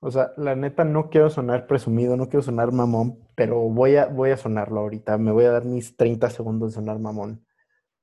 O 0.00 0.10
sea, 0.10 0.32
la 0.36 0.54
neta, 0.54 0.84
no 0.84 1.08
quiero 1.08 1.30
sonar 1.30 1.66
presumido, 1.66 2.16
no 2.16 2.28
quiero 2.28 2.42
sonar 2.42 2.72
mamón, 2.72 3.20
pero 3.34 3.60
voy 3.70 3.96
a, 3.96 4.06
voy 4.06 4.30
a 4.30 4.36
sonarlo 4.36 4.80
ahorita. 4.80 5.16
Me 5.16 5.30
voy 5.30 5.44
a 5.44 5.52
dar 5.52 5.64
mis 5.64 5.96
30 5.96 6.28
segundos 6.28 6.70
de 6.70 6.74
sonar 6.74 6.98
mamón. 6.98 7.46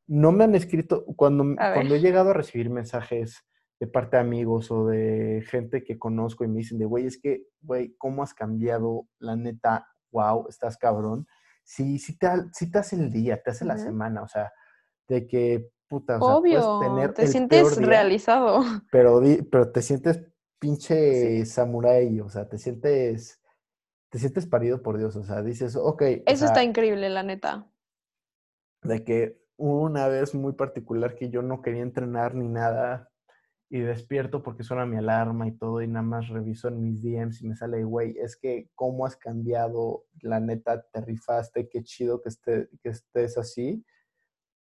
No 0.07 0.31
me 0.31 0.45
han 0.45 0.55
escrito, 0.55 1.05
cuando, 1.17 1.43
cuando 1.55 1.95
he 1.95 1.99
llegado 1.99 2.31
a 2.31 2.33
recibir 2.33 2.69
mensajes 2.69 3.45
de 3.79 3.87
parte 3.87 4.17
de 4.17 4.21
amigos 4.21 4.71
o 4.71 4.87
de 4.87 5.43
gente 5.47 5.83
que 5.83 5.97
conozco 5.97 6.43
y 6.43 6.47
me 6.47 6.57
dicen 6.57 6.79
de, 6.79 6.85
güey, 6.85 7.05
es 7.05 7.19
que, 7.19 7.47
güey, 7.61 7.95
¿cómo 7.97 8.23
has 8.23 8.33
cambiado? 8.33 9.07
La 9.19 9.35
neta, 9.35 9.87
wow, 10.11 10.47
estás 10.49 10.77
cabrón 10.77 11.27
sí, 11.69 11.99
sí 11.99 12.17
te, 12.17 12.27
sí 12.51 12.71
te 12.71 12.79
hace 12.79 12.95
el 12.95 13.11
día, 13.11 13.41
te 13.41 13.51
hace 13.51 13.63
la 13.63 13.77
semana, 13.77 14.23
o 14.23 14.27
sea, 14.27 14.51
de 15.07 15.27
que, 15.27 15.69
puta, 15.87 16.17
o 16.17 16.39
Obvio, 16.39 16.61
sea, 16.61 16.69
puedes 16.71 16.89
tener 16.89 17.13
te 17.13 17.27
sientes 17.27 17.77
realizado. 17.77 18.63
Pero, 18.91 19.21
pero 19.51 19.71
te 19.71 19.83
sientes 19.83 20.19
pinche 20.57 21.45
samurái, 21.45 22.21
o 22.21 22.29
sea, 22.29 22.49
te 22.49 22.57
sientes, 22.57 23.39
te 24.09 24.17
sientes 24.17 24.47
parido 24.47 24.81
por 24.81 24.97
Dios, 24.97 25.15
o 25.15 25.23
sea, 25.23 25.43
dices, 25.43 25.75
ok. 25.75 26.01
Eso 26.25 26.45
está 26.45 26.63
increíble, 26.63 27.07
la 27.09 27.21
neta. 27.21 27.71
De 28.81 29.03
que 29.03 29.39
una 29.55 30.07
vez 30.07 30.33
muy 30.33 30.53
particular 30.53 31.15
que 31.15 31.29
yo 31.29 31.43
no 31.43 31.61
quería 31.61 31.83
entrenar 31.83 32.33
ni 32.33 32.47
nada, 32.47 33.11
y 33.71 33.79
despierto 33.81 34.41
porque 34.41 34.63
suena 34.63 34.85
mi 34.85 34.97
alarma 34.97 35.47
y 35.47 35.51
todo 35.51 35.81
y 35.81 35.87
nada 35.87 36.01
más 36.01 36.27
reviso 36.27 36.67
en 36.69 36.81
mis 36.81 37.03
DMs 37.03 37.41
y 37.41 37.47
me 37.47 37.55
sale, 37.55 37.83
güey, 37.83 38.17
es 38.17 38.35
que 38.35 38.69
cómo 38.75 39.05
has 39.05 39.15
cambiado, 39.15 40.05
la 40.21 40.39
neta, 40.39 40.81
te 40.91 41.01
rifaste, 41.01 41.69
qué 41.69 41.83
chido 41.83 42.21
que, 42.21 42.29
esté, 42.29 42.69
que 42.81 42.89
estés 42.89 43.37
así. 43.37 43.85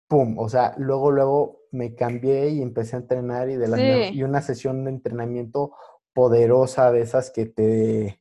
Pum, 0.07 0.39
o 0.39 0.49
sea, 0.49 0.75
luego, 0.79 1.11
luego 1.11 1.63
me 1.73 1.95
cambié 1.97 2.51
y 2.51 2.63
empecé 2.63 2.95
a 2.95 3.01
entrenar 3.01 3.51
y, 3.51 3.57
de 3.57 3.67
Sí. 4.11 4.17
y 4.17 4.23
una 4.23 4.43
sesión 4.43 4.85
de 4.85 4.91
entrenamiento 4.91 5.73
poderosa 6.13 6.93
de 6.93 7.01
esas 7.01 7.31
que 7.31 7.47
te, 7.47 8.21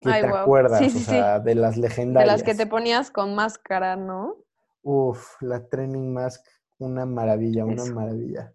que 0.00 0.10
Ay, 0.10 0.20
te 0.20 0.26
acuerdas, 0.28 0.78
Sí, 0.80 0.86
o 0.86 0.90
sí, 0.90 1.04
sea, 1.04 1.40
de 1.40 1.54
las 1.54 1.76
De 1.76 1.80
legendarias. 1.82 2.26
las 2.26 2.42
que 2.42 2.54
te 2.54 2.66
ponías 2.66 3.10
con 3.10 3.34
máscara, 3.34 3.96
¿no? 3.96 4.36
Uf, 4.82 5.40
la 5.40 5.66
Training 5.66 6.12
Mask, 6.12 6.44
una 6.78 7.06
maravilla, 7.06 7.64
una 7.64 7.84
maravilla. 7.86 8.52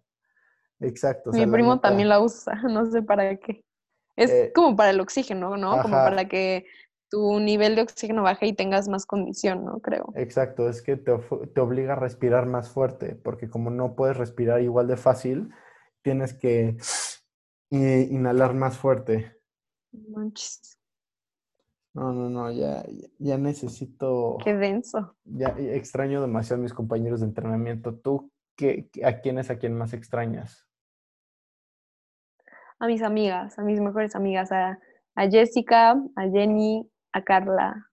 Exacto. 0.82 1.30
o 1.30 1.32
Mi 1.32 1.40
sea, 1.40 1.50
primo 1.50 1.80
también 1.80 2.08
la 2.08 2.20
usa, 2.20 2.54
no 2.70 2.86
sé 2.90 3.02
para 3.02 3.36
qué. 3.36 3.64
Es 4.16 4.30
Eh, 4.30 4.52
como 4.54 4.76
para 4.76 4.90
el 4.90 5.00
oxígeno, 5.00 5.56
¿no? 5.56 5.80
Como 5.80 5.94
para 5.94 6.28
que 6.28 6.66
tu 7.08 7.40
nivel 7.40 7.76
de 7.76 7.82
oxígeno 7.82 8.22
baje 8.22 8.46
y 8.46 8.52
tengas 8.54 8.88
más 8.88 9.06
condición, 9.06 9.64
¿no? 9.64 9.80
Creo. 9.80 10.12
Exacto, 10.14 10.68
es 10.68 10.82
que 10.82 10.96
te, 10.96 11.12
obliga 11.60 11.92
a 11.92 11.96
respirar 11.96 12.46
más 12.46 12.70
fuerte, 12.70 13.16
porque 13.16 13.48
como 13.48 13.70
no 13.70 13.94
puedes 13.94 14.16
respirar 14.16 14.62
igual 14.62 14.86
de 14.88 14.96
fácil, 14.96 15.50
tienes 16.02 16.34
que 16.34 16.76
eh, 17.70 18.08
inhalar 18.10 18.54
más 18.54 18.78
fuerte. 18.78 19.36
No 19.92 20.18
manches, 20.18 20.78
No, 21.94 22.12
no, 22.12 22.30
no, 22.30 22.50
ya, 22.50 22.82
ya- 23.18 23.36
necesito, 23.36 24.38
qué 24.42 24.54
denso. 24.54 25.14
ya 25.24 25.48
extraño 25.58 26.22
demasiado 26.22 26.60
a 26.60 26.62
mis 26.62 26.72
compañeros 26.72 27.20
de 27.20 27.26
entrenamiento. 27.26 27.94
¿Tú 27.94 28.30
qué, 28.56 28.88
qué- 28.90 29.04
a 29.04 29.20
quién 29.20 29.38
es 29.38 29.50
a 29.50 29.58
quién 29.58 29.76
más 29.76 29.92
extrañas? 29.92 30.66
A 32.82 32.88
mis 32.88 33.00
amigas, 33.04 33.56
a 33.60 33.62
mis 33.62 33.80
mejores 33.80 34.16
amigas, 34.16 34.50
a, 34.50 34.76
a 35.14 35.30
Jessica, 35.30 35.92
a 36.16 36.22
Jenny, 36.28 36.90
a 37.12 37.22
Carla 37.22 37.88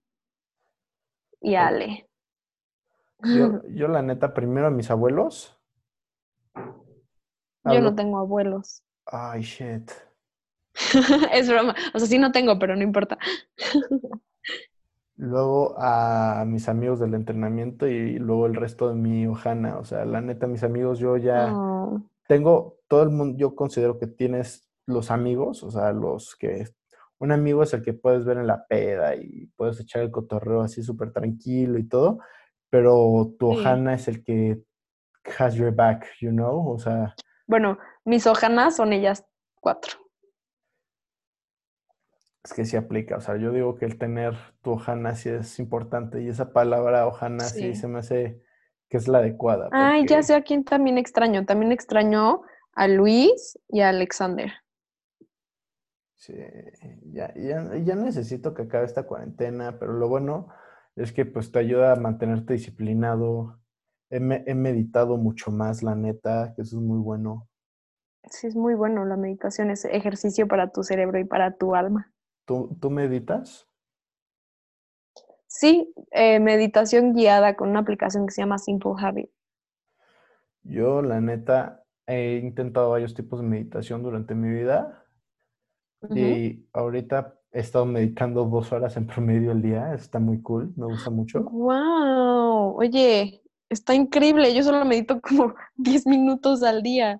y 1.40 1.54
a. 1.54 1.68
Ale. 1.68 2.10
Yo, 3.24 3.62
yo 3.70 3.88
la 3.88 4.02
neta, 4.02 4.34
primero 4.34 4.66
a 4.66 4.72
mis 4.72 4.90
abuelos. 4.90 5.56
Yo 6.56 7.82
no 7.82 7.94
tengo 7.94 8.18
abuelos. 8.18 8.84
Ay, 9.06 9.42
shit. 9.42 9.92
es 11.34 11.48
broma. 11.48 11.76
O 11.94 12.00
sea, 12.00 12.08
sí 12.08 12.18
no 12.18 12.32
tengo, 12.32 12.58
pero 12.58 12.76
no 12.76 12.82
importa. 12.82 13.20
Luego 15.18 15.76
a 15.78 16.46
mis 16.48 16.68
amigos 16.68 17.00
del 17.00 17.14
entrenamiento 17.14 17.86
y 17.86 18.18
luego 18.18 18.48
el 18.48 18.56
resto 18.56 18.90
de 18.90 18.96
mi 18.96 19.28
Ojana. 19.28 19.78
O 19.78 19.84
sea, 19.84 20.04
la 20.06 20.22
neta, 20.22 20.48
mis 20.48 20.64
amigos, 20.64 20.98
yo 20.98 21.16
ya 21.18 21.54
Oh, 21.54 22.02
tengo 22.28 22.80
todo 22.88 23.04
el 23.04 23.10
mundo, 23.10 23.38
yo 23.38 23.54
considero 23.54 24.00
que 24.00 24.08
tienes 24.08 24.69
los 24.90 25.12
amigos, 25.12 25.64
o 25.64 25.72
sea, 25.72 25.92
los 25.94 26.36
que 26.36 26.66
un 27.20 27.32
amigo 27.32 27.64
es 27.64 27.74
el 27.74 27.82
que 27.82 27.94
puedes 27.94 28.26
ver 28.26 28.38
en 28.38 28.48
la 28.48 28.66
peda 28.68 29.16
y 29.16 29.48
puedes 29.56 29.80
echar 29.80 30.02
el 30.04 30.12
cotorreo 30.12 30.62
así 30.62 30.82
súper 30.84 31.12
tranquilo 31.12 31.78
y 31.78 31.88
todo, 31.88 32.20
pero 32.70 33.34
tu 33.38 33.52
Sí. 33.54 33.60
Ojana 33.60 33.94
es 33.94 34.08
el 34.08 34.24
que 34.24 34.62
has 35.38 35.54
your 35.56 35.74
back, 35.74 36.06
you 36.22 36.32
know, 36.32 36.70
o 36.72 36.78
sea, 36.80 37.14
Bueno, 37.48 37.78
mis 38.06 38.26
ojanas 38.28 38.76
son 38.76 38.94
ellas 38.94 39.26
cuatro. 39.60 39.94
es 42.44 42.54
que 42.54 42.64
sí 42.66 42.78
aplica, 42.78 43.18
o 43.18 43.22
sea, 43.22 43.36
yo 43.38 43.52
digo 43.52 43.76
que 43.76 43.86
el 43.86 43.98
tener 43.98 44.34
tu 44.62 44.72
Ojana 44.72 45.14
sí 45.16 45.30
es 45.30 45.60
importante 45.60 46.22
y 46.22 46.30
esa 46.30 46.54
palabra 46.54 47.06
Ojana 47.06 47.44
sí, 47.44 47.74
Sí. 47.74 47.76
se 47.76 47.88
me 47.88 48.00
hace 48.00 48.42
que 48.90 48.98
es 48.98 49.08
la 49.08 49.20
adecuada. 49.20 49.68
Ay, 49.72 50.06
ya 50.08 50.24
sé 50.24 50.34
a 50.34 50.42
quién 50.42 50.64
también 50.64 50.98
extraño. 50.98 51.46
También 51.46 51.72
extraño 51.72 52.42
a 52.74 52.88
Luis 52.88 53.60
y 53.68 53.82
a 53.82 53.90
Alexander. 53.90 54.52
Sí, 56.20 56.34
ya, 57.14 57.34
ya, 57.34 57.78
ya 57.78 57.96
necesito 57.96 58.54
que 58.54 58.64
acabe 58.64 58.84
esta 58.84 59.08
cuarentena, 59.08 59.80
pero 59.80 59.94
lo 59.94 60.10
bueno 60.10 60.50
es 60.98 61.14
que 61.14 61.26
pues 61.26 61.50
te 61.50 61.60
ayuda 61.60 61.94
a 61.94 61.96
mantenerte 61.96 62.54
disciplinado. 62.54 63.58
He, 64.10 64.18
he 64.18 64.54
meditado 64.54 65.16
mucho 65.16 65.50
más, 65.50 65.82
la 65.82 65.96
neta, 65.96 66.52
que 66.56 66.64
eso 66.64 66.76
es 66.76 66.84
muy 66.84 67.00
bueno. 67.00 67.48
Sí, 68.30 68.48
es 68.48 68.56
muy 68.58 68.76
bueno. 68.76 69.06
La 69.06 69.16
meditación 69.16 69.72
es 69.72 69.86
ejercicio 69.86 70.46
para 70.46 70.74
tu 70.74 70.84
cerebro 70.84 71.20
y 71.20 71.24
para 71.24 71.56
tu 71.56 71.74
alma. 71.74 72.12
¿Tú, 72.46 72.78
tú 72.82 72.90
meditas? 72.90 73.66
Sí, 75.48 75.94
eh, 76.12 76.42
meditación 76.42 77.14
guiada 77.14 77.56
con 77.56 77.70
una 77.70 77.80
aplicación 77.80 78.28
que 78.28 78.34
se 78.34 78.42
llama 78.42 78.58
Simple 78.58 78.92
Habit. 78.98 79.30
Yo, 80.64 81.02
la 81.02 81.22
neta, 81.22 81.86
he 82.08 82.42
intentado 82.44 82.90
varios 82.90 83.14
tipos 83.14 83.40
de 83.40 83.48
meditación 83.48 84.04
durante 84.04 84.36
mi 84.36 84.50
vida 84.50 85.06
Y 86.16 86.66
ahorita 86.74 87.36
he 87.52 87.60
estado 87.60 87.86
meditando 87.86 88.46
dos 88.46 88.72
horas 88.72 88.96
en 88.98 89.06
promedio 89.08 89.52
al 89.52 89.62
día. 89.62 89.94
Está 89.94 90.20
muy 90.20 90.42
cool, 90.42 90.72
me 90.78 90.86
gusta 90.86 91.10
mucho. 91.10 91.44
Wow, 91.44 92.78
oye, 92.78 93.42
está 93.70 93.94
increíble. 93.94 94.54
Yo 94.54 94.64
solo 94.64 94.86
medito 94.86 95.20
como 95.22 95.54
10 95.76 96.08
minutos 96.08 96.64
al 96.64 96.82
día. 96.84 97.20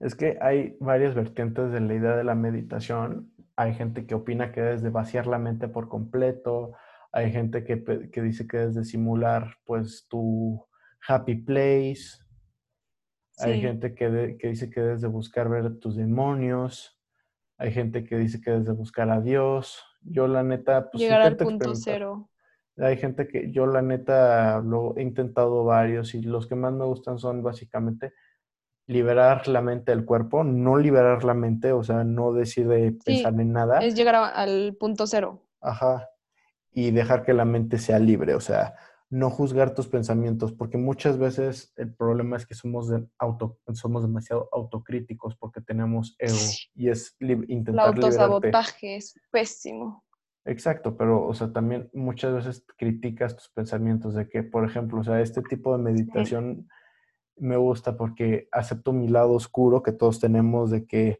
Es 0.00 0.14
que 0.14 0.38
hay 0.40 0.76
varias 0.80 1.14
vertientes 1.14 1.72
de 1.72 1.80
la 1.80 1.94
idea 1.94 2.16
de 2.16 2.24
la 2.24 2.34
meditación. 2.36 3.32
Hay 3.56 3.74
gente 3.74 4.06
que 4.06 4.14
opina 4.14 4.52
que 4.52 4.60
debes 4.60 4.82
de 4.82 4.90
vaciar 4.90 5.26
la 5.26 5.38
mente 5.38 5.66
por 5.66 5.88
completo. 5.88 6.74
Hay 7.10 7.32
gente 7.32 7.64
que, 7.64 7.82
que 8.12 8.22
dice 8.22 8.46
que 8.46 8.58
debes 8.58 8.74
de 8.76 8.84
simular 8.84 9.56
pues 9.64 10.06
tu 10.08 10.64
happy 11.08 11.34
place. 11.36 12.18
Hay 13.38 13.60
gente 13.60 13.94
que, 13.94 14.08
de- 14.10 14.36
que 14.38 14.48
dice 14.48 14.70
que 14.70 14.80
debes 14.80 15.00
de 15.00 15.08
buscar 15.08 15.48
ver 15.48 15.78
tus 15.78 15.96
demonios. 15.96 16.97
Hay 17.58 17.72
gente 17.72 18.04
que 18.04 18.16
dice 18.16 18.40
que 18.40 18.50
debes 18.52 18.66
de 18.66 18.72
buscar 18.72 19.10
a 19.10 19.20
Dios. 19.20 19.84
Yo 20.02 20.28
la 20.28 20.42
neta 20.42 20.90
pues 20.90 21.02
Llegar 21.02 21.22
al 21.22 21.36
punto 21.36 21.74
cero. 21.74 22.30
Hay 22.76 22.96
gente 22.96 23.26
que 23.26 23.50
yo 23.50 23.66
la 23.66 23.82
neta 23.82 24.60
lo 24.60 24.96
he 24.96 25.02
intentado 25.02 25.64
varios 25.64 26.14
y 26.14 26.22
los 26.22 26.46
que 26.46 26.54
más 26.54 26.72
me 26.72 26.84
gustan 26.84 27.18
son 27.18 27.42
básicamente 27.42 28.12
liberar 28.86 29.48
la 29.48 29.60
mente 29.60 29.90
del 29.90 30.04
cuerpo, 30.04 30.44
no 30.44 30.78
liberar 30.78 31.24
la 31.24 31.34
mente, 31.34 31.72
o 31.72 31.82
sea, 31.82 32.04
no 32.04 32.32
decir 32.32 32.68
de 32.68 32.92
pensar 33.04 33.34
en 33.38 33.52
nada, 33.52 33.80
Es 33.80 33.94
llegar 33.96 34.14
a- 34.14 34.28
al 34.28 34.76
punto 34.78 35.06
cero. 35.06 35.42
ajá, 35.60 36.08
y 36.72 36.92
dejar 36.92 37.24
que 37.24 37.34
la 37.34 37.44
mente 37.44 37.78
sea 37.78 37.98
libre, 37.98 38.34
o 38.36 38.40
sea, 38.40 38.74
no 39.10 39.30
juzgar 39.30 39.74
tus 39.74 39.88
pensamientos, 39.88 40.52
porque 40.52 40.76
muchas 40.76 41.16
veces 41.18 41.72
el 41.76 41.94
problema 41.94 42.36
es 42.36 42.44
que 42.46 42.54
somos, 42.54 42.88
de 42.88 43.06
auto, 43.18 43.58
somos 43.72 44.02
demasiado 44.02 44.48
autocríticos 44.52 45.34
porque 45.36 45.60
tenemos 45.62 46.14
ego 46.18 46.38
y 46.74 46.90
es 46.90 47.16
li- 47.18 47.32
El 47.32 47.50
intentar 47.50 47.94
liberarte. 47.96 48.04
autosabotaje 48.18 48.96
es 48.96 49.18
pésimo. 49.30 50.04
Exacto, 50.44 50.96
pero, 50.96 51.26
o 51.26 51.34
sea, 51.34 51.52
también 51.52 51.90
muchas 51.92 52.34
veces 52.34 52.64
criticas 52.76 53.34
tus 53.36 53.48
pensamientos 53.50 54.14
de 54.14 54.28
que, 54.28 54.42
por 54.42 54.64
ejemplo, 54.64 55.00
o 55.00 55.04
sea, 55.04 55.20
este 55.20 55.42
tipo 55.42 55.76
de 55.76 55.82
meditación 55.82 56.68
me 57.36 57.56
gusta 57.56 57.96
porque 57.96 58.48
acepto 58.52 58.92
mi 58.92 59.08
lado 59.08 59.32
oscuro 59.32 59.82
que 59.82 59.92
todos 59.92 60.20
tenemos 60.20 60.70
de 60.70 60.86
que 60.86 61.18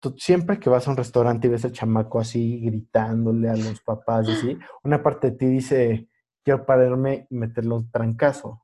tú- 0.00 0.14
siempre 0.18 0.58
que 0.58 0.70
vas 0.70 0.86
a 0.86 0.90
un 0.90 0.96
restaurante 0.96 1.46
y 1.46 1.50
ves 1.50 1.64
al 1.64 1.72
chamaco 1.72 2.18
así 2.20 2.60
gritándole 2.60 3.48
a 3.48 3.56
los 3.56 3.80
papás 3.80 4.28
y 4.28 4.32
así, 4.32 4.58
una 4.84 5.02
parte 5.02 5.30
de 5.30 5.36
ti 5.36 5.46
dice, 5.46 6.08
quiero 6.46 6.64
pararme 6.64 7.26
y 7.28 7.34
meterle 7.34 7.74
un 7.74 7.90
trancazo. 7.90 8.62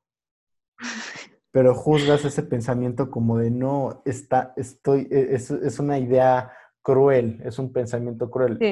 Pero 1.51 1.75
juzgas 1.75 2.25
ese 2.25 2.45
pensamiento 2.45 3.11
como 3.11 3.39
de 3.39 3.51
no, 3.51 4.03
está, 4.05 4.55
estoy, 4.57 5.09
e- 5.11 5.35
es, 5.35 5.51
es 5.51 5.81
una 5.81 5.99
idea 5.99 6.53
cruel, 6.81 7.41
es 7.45 7.59
un 7.59 7.73
pensamiento 7.73 8.31
cruel. 8.31 8.57
Sí. 8.61 8.67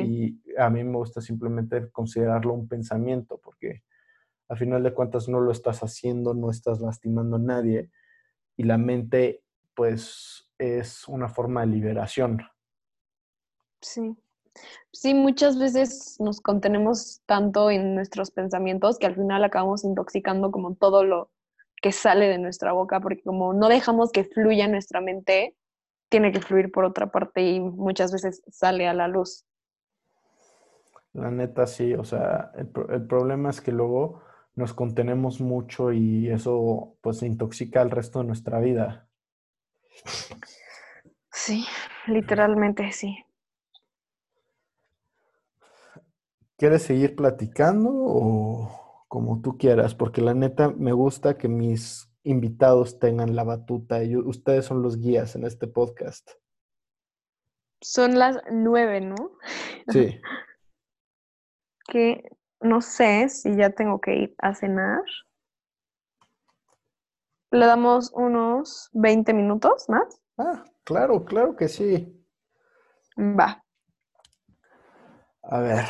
Y 0.47 0.55
a 0.57 0.71
mí 0.71 0.85
me 0.85 0.97
gusta 0.97 1.21
simplemente 1.21 1.91
considerarlo 1.91 2.55
un 2.55 2.69
pensamiento, 2.69 3.41
porque 3.43 3.83
a 4.49 4.55
final 4.55 4.85
de 4.85 4.95
cuentas 4.95 5.29
no 5.29 5.41
lo 5.41 5.51
estás 5.51 5.81
haciendo, 5.83 6.33
no 6.33 6.49
estás 6.49 6.81
lastimando 6.81 7.35
a 7.35 7.41
nadie. 7.41 7.91
Y 8.57 8.63
la 8.63 8.79
mente, 8.79 9.43
pues, 9.75 10.49
es 10.57 11.09
una 11.09 11.29
forma 11.29 11.63
de 11.63 11.67
liberación. 11.67 12.43
Sí. 13.81 14.17
Sí, 14.93 15.15
muchas 15.15 15.59
veces 15.59 16.17
nos 16.21 16.41
contenemos 16.41 17.23
tanto 17.27 17.71
en 17.71 17.95
nuestros 17.95 18.31
pensamientos 18.31 18.99
que 18.99 19.07
al 19.07 19.15
final 19.15 19.45
acabamos 19.45 19.85
intoxicando 19.85 20.51
como 20.51 20.75
todo 20.75 21.05
lo 21.05 21.31
que 21.83 21.93
sale 21.93 22.29
de 22.29 22.39
nuestra 22.39 22.73
boca, 22.73 23.01
porque 23.01 23.23
como 23.23 23.55
no 23.55 23.69
dejamos 23.69 24.13
que 24.13 24.25
fluya 24.25 24.69
nuestra 24.69 25.01
mente, 25.01 25.57
tiene 26.11 26.33
que 26.33 26.41
fluir 26.41 26.73
por 26.73 26.85
otra 26.85 27.11
parte 27.11 27.43
y 27.43 27.61
muchas 27.61 28.13
veces 28.13 28.43
sale 28.51 28.89
a 28.89 28.95
la 28.95 29.09
luz. 29.09 29.45
La 31.13 31.31
neta, 31.31 31.67
sí, 31.69 31.95
o 31.95 32.03
sea, 32.05 32.51
el, 32.57 32.67
pro- 32.69 32.89
el 32.93 33.07
problema 33.07 33.51
es 33.51 33.61
que 33.61 33.71
luego 33.73 34.23
nos 34.57 34.75
contenemos 34.75 35.41
mucho 35.41 35.93
y 35.93 36.29
eso, 36.29 36.97
pues, 37.01 37.23
intoxica 37.23 37.81
al 37.81 37.91
resto 37.93 38.19
de 38.21 38.25
nuestra 38.27 38.59
vida. 38.61 39.09
Sí, 41.33 41.67
literalmente 42.07 42.93
sí. 42.93 43.19
¿Quieres 46.61 46.83
seguir 46.83 47.17
platicando 47.17 47.89
o 47.91 49.07
como 49.09 49.41
tú 49.41 49.57
quieras? 49.57 49.95
Porque 49.95 50.21
la 50.21 50.35
neta 50.35 50.69
me 50.69 50.93
gusta 50.93 51.39
que 51.39 51.49
mis 51.49 52.13
invitados 52.23 52.99
tengan 52.99 53.35
la 53.35 53.45
batuta. 53.45 54.01
Ustedes 54.27 54.67
son 54.67 54.83
los 54.83 54.99
guías 54.99 55.35
en 55.37 55.45
este 55.45 55.69
podcast. 55.69 56.33
Son 57.81 58.19
las 58.19 58.43
nueve, 58.53 59.01
¿no? 59.01 59.39
Sí. 59.89 60.21
que 61.89 62.29
no 62.61 62.83
sé 62.83 63.31
si 63.31 63.57
ya 63.57 63.71
tengo 63.71 63.99
que 63.99 64.17
ir 64.17 64.35
a 64.37 64.55
cenar. 64.55 65.01
Le 67.53 67.65
damos 67.65 68.13
unos 68.13 68.91
20 68.93 69.33
minutos 69.33 69.89
más. 69.89 70.21
Ah, 70.37 70.63
claro, 70.85 71.25
claro 71.25 71.57
que 71.57 71.69
sí. 71.69 72.23
Va. 73.17 73.65
A 75.43 75.61
ver. 75.61 75.87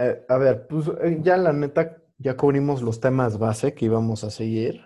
Eh, 0.00 0.24
a 0.28 0.38
ver, 0.38 0.66
pues 0.66 0.88
eh, 1.02 1.18
ya 1.20 1.36
la 1.36 1.52
neta, 1.52 2.02
ya 2.16 2.34
cubrimos 2.34 2.80
los 2.80 3.00
temas 3.00 3.38
base 3.38 3.74
que 3.74 3.84
íbamos 3.84 4.24
a 4.24 4.30
seguir. 4.30 4.80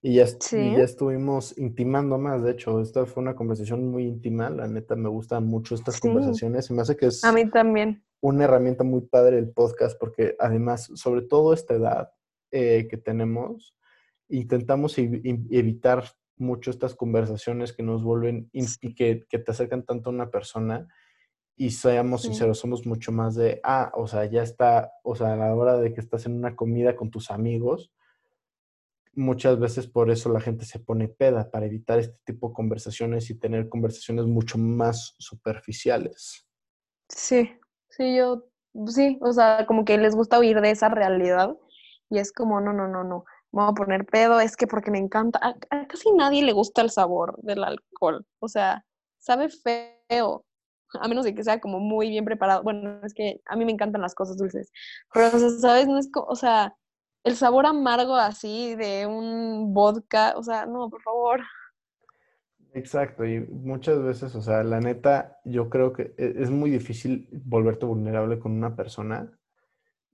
Y 0.00 0.14
ya, 0.14 0.24
ya 0.24 0.82
estuvimos 0.82 1.58
intimando 1.58 2.16
más. 2.16 2.42
De 2.42 2.52
hecho, 2.52 2.80
esta 2.80 3.04
fue 3.06 3.22
una 3.22 3.34
conversación 3.34 3.90
muy 3.90 4.04
íntima. 4.04 4.48
La 4.50 4.66
neta, 4.68 4.94
me 4.94 5.08
gustan 5.08 5.44
mucho 5.44 5.74
estas 5.74 6.00
conversaciones. 6.00 6.70
Y 6.70 6.74
me 6.74 6.82
hace 6.82 6.96
que 6.96 7.06
es. 7.06 7.24
A 7.24 7.32
mí 7.32 7.50
también. 7.50 8.02
Una 8.20 8.44
herramienta 8.44 8.84
muy 8.84 9.02
padre 9.02 9.38
el 9.38 9.50
podcast, 9.50 9.98
porque 9.98 10.36
además, 10.38 10.90
sobre 10.94 11.22
todo 11.22 11.52
esta 11.52 11.74
edad 11.74 12.12
eh, 12.50 12.86
que 12.88 12.96
tenemos, 12.96 13.76
intentamos 14.28 14.96
evitar 14.96 16.04
mucho 16.38 16.70
estas 16.70 16.94
conversaciones 16.94 17.72
que 17.72 17.82
nos 17.82 18.02
vuelven 18.02 18.48
y 18.52 18.94
que, 18.94 19.26
que, 19.28 19.38
te 19.38 19.50
acercan 19.50 19.84
tanto 19.84 20.10
a 20.10 20.12
una 20.12 20.30
persona 20.30 20.86
y 21.56 21.70
seamos 21.70 22.22
sinceros, 22.22 22.58
somos 22.58 22.86
mucho 22.86 23.12
más 23.12 23.34
de, 23.34 23.60
ah, 23.64 23.90
o 23.94 24.06
sea, 24.06 24.26
ya 24.26 24.42
está, 24.42 24.92
o 25.02 25.16
sea, 25.16 25.32
a 25.32 25.36
la 25.36 25.54
hora 25.54 25.78
de 25.78 25.94
que 25.94 26.00
estás 26.00 26.26
en 26.26 26.34
una 26.34 26.54
comida 26.54 26.96
con 26.96 27.10
tus 27.10 27.30
amigos, 27.30 27.90
muchas 29.14 29.58
veces 29.58 29.86
por 29.86 30.10
eso 30.10 30.30
la 30.30 30.40
gente 30.40 30.66
se 30.66 30.78
pone 30.78 31.08
peda, 31.08 31.50
para 31.50 31.66
evitar 31.66 31.98
este 31.98 32.18
tipo 32.24 32.48
de 32.48 32.54
conversaciones 32.54 33.30
y 33.30 33.38
tener 33.38 33.68
conversaciones 33.70 34.26
mucho 34.26 34.58
más 34.58 35.14
superficiales. 35.18 36.46
Sí, 37.08 37.50
sí, 37.88 38.16
yo, 38.16 38.44
sí, 38.86 39.18
o 39.22 39.32
sea, 39.32 39.64
como 39.66 39.84
que 39.84 39.96
les 39.96 40.14
gusta 40.14 40.38
huir 40.38 40.60
de 40.60 40.70
esa 40.70 40.90
realidad 40.90 41.56
y 42.10 42.18
es 42.18 42.32
como, 42.32 42.60
no, 42.60 42.72
no, 42.74 42.86
no, 42.86 43.02
no 43.02 43.24
me 43.52 43.62
voy 43.62 43.70
a 43.70 43.74
poner 43.74 44.04
pedo, 44.04 44.40
es 44.40 44.56
que 44.56 44.66
porque 44.66 44.90
me 44.90 44.98
encanta, 44.98 45.40
a, 45.42 45.86
casi 45.86 46.12
nadie 46.12 46.42
le 46.42 46.52
gusta 46.52 46.82
el 46.82 46.90
sabor 46.90 47.40
del 47.42 47.64
alcohol, 47.64 48.26
o 48.38 48.48
sea, 48.48 48.84
sabe 49.18 49.48
feo, 49.48 50.44
a 51.00 51.08
menos 51.08 51.24
de 51.24 51.34
que 51.34 51.44
sea 51.44 51.60
como 51.60 51.80
muy 51.80 52.08
bien 52.08 52.24
preparado. 52.24 52.62
Bueno, 52.62 53.00
es 53.04 53.14
que 53.14 53.40
a 53.46 53.56
mí 53.56 53.64
me 53.64 53.72
encantan 53.72 54.02
las 54.02 54.14
cosas 54.14 54.36
dulces, 54.36 54.72
pero, 55.12 55.28
o 55.28 55.38
sea, 55.38 55.50
¿sabes? 55.50 55.86
No 55.88 55.98
es 55.98 56.10
o 56.14 56.36
sea, 56.36 56.74
el 57.24 57.36
sabor 57.36 57.66
amargo 57.66 58.14
así 58.14 58.74
de 58.76 59.06
un 59.06 59.74
vodka, 59.74 60.34
o 60.36 60.42
sea, 60.42 60.66
no, 60.66 60.88
por 60.88 61.02
favor. 61.02 61.40
Exacto, 62.72 63.24
y 63.24 63.40
muchas 63.40 64.02
veces, 64.02 64.34
o 64.34 64.42
sea, 64.42 64.62
la 64.62 64.80
neta, 64.80 65.40
yo 65.44 65.70
creo 65.70 65.92
que 65.92 66.14
e, 66.18 66.34
es 66.38 66.50
muy 66.50 66.70
difícil 66.70 67.28
volverte 67.32 67.86
vulnerable 67.86 68.38
con 68.38 68.52
una 68.52 68.76
persona. 68.76 69.32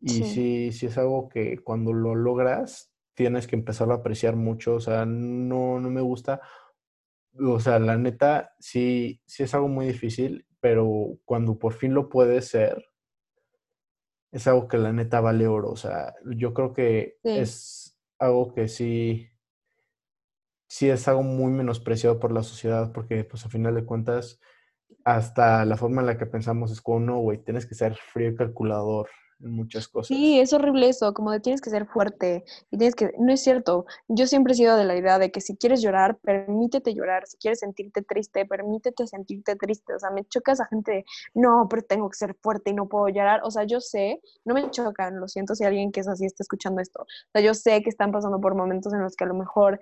Y 0.00 0.24
sí, 0.24 0.72
sí 0.72 0.86
es 0.86 0.98
algo 0.98 1.28
que 1.28 1.58
cuando 1.58 1.92
lo 1.92 2.14
logras, 2.14 2.92
tienes 3.14 3.46
que 3.46 3.56
empezarlo 3.56 3.94
a 3.94 3.98
apreciar 3.98 4.36
mucho, 4.36 4.74
o 4.74 4.80
sea, 4.80 5.04
no, 5.04 5.80
no 5.80 5.90
me 5.90 6.00
gusta, 6.00 6.40
o 7.38 7.60
sea, 7.60 7.78
la 7.78 7.96
neta, 7.96 8.54
sí, 8.58 9.20
sí 9.26 9.42
es 9.42 9.54
algo 9.54 9.68
muy 9.68 9.86
difícil, 9.86 10.46
pero 10.62 11.18
cuando 11.24 11.58
por 11.58 11.72
fin 11.72 11.92
lo 11.92 12.08
puedes 12.08 12.46
ser, 12.46 12.86
es 14.30 14.46
algo 14.46 14.68
que 14.68 14.78
la 14.78 14.92
neta 14.92 15.20
vale 15.20 15.48
oro, 15.48 15.70
o 15.70 15.76
sea, 15.76 16.14
yo 16.24 16.54
creo 16.54 16.72
que 16.72 17.18
es 17.24 17.98
algo 18.20 18.54
que 18.54 18.68
sí, 18.68 19.28
sí 20.68 20.88
es 20.88 21.08
algo 21.08 21.24
muy 21.24 21.50
menospreciado 21.50 22.20
por 22.20 22.30
la 22.30 22.44
sociedad, 22.44 22.92
porque 22.92 23.24
pues 23.24 23.44
a 23.44 23.48
final 23.48 23.74
de 23.74 23.84
cuentas, 23.84 24.40
hasta 25.04 25.64
la 25.64 25.76
forma 25.76 26.00
en 26.00 26.06
la 26.06 26.16
que 26.16 26.26
pensamos 26.26 26.70
es 26.70 26.80
como, 26.80 27.00
no, 27.00 27.18
güey, 27.18 27.38
tienes 27.38 27.66
que 27.66 27.74
ser 27.74 27.96
frío 27.96 28.30
y 28.30 28.36
calculador, 28.36 29.08
muchas 29.50 29.88
cosas. 29.88 30.08
Sí, 30.08 30.40
es 30.40 30.52
horrible 30.52 30.88
eso, 30.88 31.12
como 31.14 31.30
de 31.30 31.40
tienes 31.40 31.60
que 31.60 31.70
ser 31.70 31.86
fuerte 31.86 32.44
y 32.70 32.78
tienes 32.78 32.94
que, 32.94 33.12
no 33.18 33.32
es 33.32 33.42
cierto, 33.42 33.86
yo 34.08 34.26
siempre 34.26 34.52
he 34.52 34.56
sido 34.56 34.76
de 34.76 34.84
la 34.84 34.96
idea 34.96 35.18
de 35.18 35.30
que 35.30 35.40
si 35.40 35.56
quieres 35.56 35.82
llorar, 35.82 36.18
permítete 36.18 36.94
llorar, 36.94 37.26
si 37.26 37.36
quieres 37.36 37.60
sentirte 37.60 38.02
triste, 38.02 38.46
permítete 38.46 39.06
sentirte 39.06 39.56
triste, 39.56 39.94
o 39.94 39.98
sea, 39.98 40.10
me 40.10 40.24
choca 40.24 40.52
esa 40.52 40.66
gente 40.66 41.04
no, 41.34 41.66
pero 41.68 41.82
tengo 41.82 42.08
que 42.08 42.16
ser 42.16 42.36
fuerte 42.40 42.70
y 42.70 42.74
no 42.74 42.88
puedo 42.88 43.08
llorar, 43.08 43.40
o 43.44 43.50
sea, 43.50 43.64
yo 43.64 43.80
sé, 43.80 44.20
no 44.44 44.54
me 44.54 44.70
chocan, 44.70 45.18
lo 45.20 45.28
siento 45.28 45.54
si 45.54 45.64
alguien 45.64 45.92
que 45.92 46.00
es 46.00 46.08
así 46.08 46.24
está 46.26 46.42
escuchando 46.42 46.80
esto, 46.80 47.02
o 47.02 47.30
sea, 47.32 47.42
yo 47.42 47.54
sé 47.54 47.82
que 47.82 47.90
están 47.90 48.12
pasando 48.12 48.40
por 48.40 48.54
momentos 48.54 48.92
en 48.92 49.00
los 49.02 49.16
que 49.16 49.24
a 49.24 49.28
lo 49.28 49.34
mejor 49.34 49.80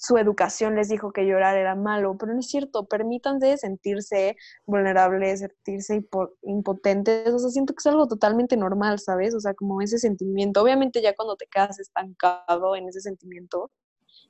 su 0.00 0.16
educación 0.16 0.76
les 0.76 0.88
dijo 0.88 1.12
que 1.12 1.26
llorar 1.26 1.56
era 1.56 1.74
malo, 1.74 2.16
pero 2.16 2.32
no 2.32 2.40
es 2.40 2.46
cierto, 2.46 2.86
permítanse 2.86 3.56
sentirse 3.56 4.36
vulnerables, 4.64 5.40
sentirse 5.40 6.06
impotentes, 6.42 7.28
o 7.28 7.38
sea, 7.38 7.50
siento 7.50 7.74
que 7.74 7.80
es 7.80 7.86
algo 7.86 8.06
totalmente 8.06 8.56
normal, 8.56 9.00
¿sabes? 9.00 9.34
O 9.34 9.40
sea, 9.40 9.54
como 9.54 9.82
ese 9.82 9.98
sentimiento, 9.98 10.62
obviamente 10.62 11.02
ya 11.02 11.14
cuando 11.14 11.36
te 11.36 11.46
quedas 11.46 11.80
estancado 11.80 12.76
en 12.76 12.88
ese 12.88 13.00
sentimiento, 13.00 13.72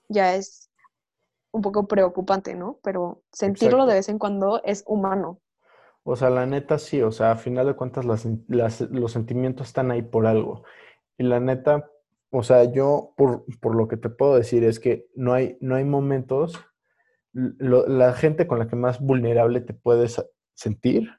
ya 0.08 0.34
es 0.34 0.70
un 1.50 1.60
poco 1.60 1.86
preocupante, 1.86 2.54
¿no? 2.54 2.78
Pero 2.82 3.22
sentirlo 3.32 3.84
de 3.84 3.94
vez 3.94 4.08
en 4.08 4.18
cuando 4.18 4.62
es 4.64 4.84
humano. 4.86 5.40
O 6.02 6.16
sea, 6.16 6.30
la 6.30 6.46
neta 6.46 6.78
sí, 6.78 7.02
o 7.02 7.12
sea, 7.12 7.32
a 7.32 7.36
final 7.36 7.66
de 7.66 7.76
cuentas 7.76 8.06
los 8.06 9.12
sentimientos 9.12 9.66
están 9.66 9.90
ahí 9.90 10.00
por 10.00 10.26
algo. 10.26 10.64
Y 11.18 11.24
la 11.24 11.40
neta, 11.40 11.90
o 12.30 12.42
sea, 12.42 12.64
yo 12.64 13.14
por, 13.16 13.44
por, 13.60 13.74
lo 13.74 13.88
que 13.88 13.96
te 13.96 14.10
puedo 14.10 14.36
decir 14.36 14.64
es 14.64 14.80
que 14.80 15.06
no 15.14 15.32
hay, 15.32 15.56
no 15.60 15.74
hay 15.76 15.84
momentos, 15.84 16.58
la 17.32 18.12
gente 18.14 18.46
con 18.46 18.58
la 18.58 18.68
que 18.68 18.76
más 18.76 19.00
vulnerable 19.00 19.60
te 19.60 19.74
puedes 19.74 20.22
sentir 20.54 21.10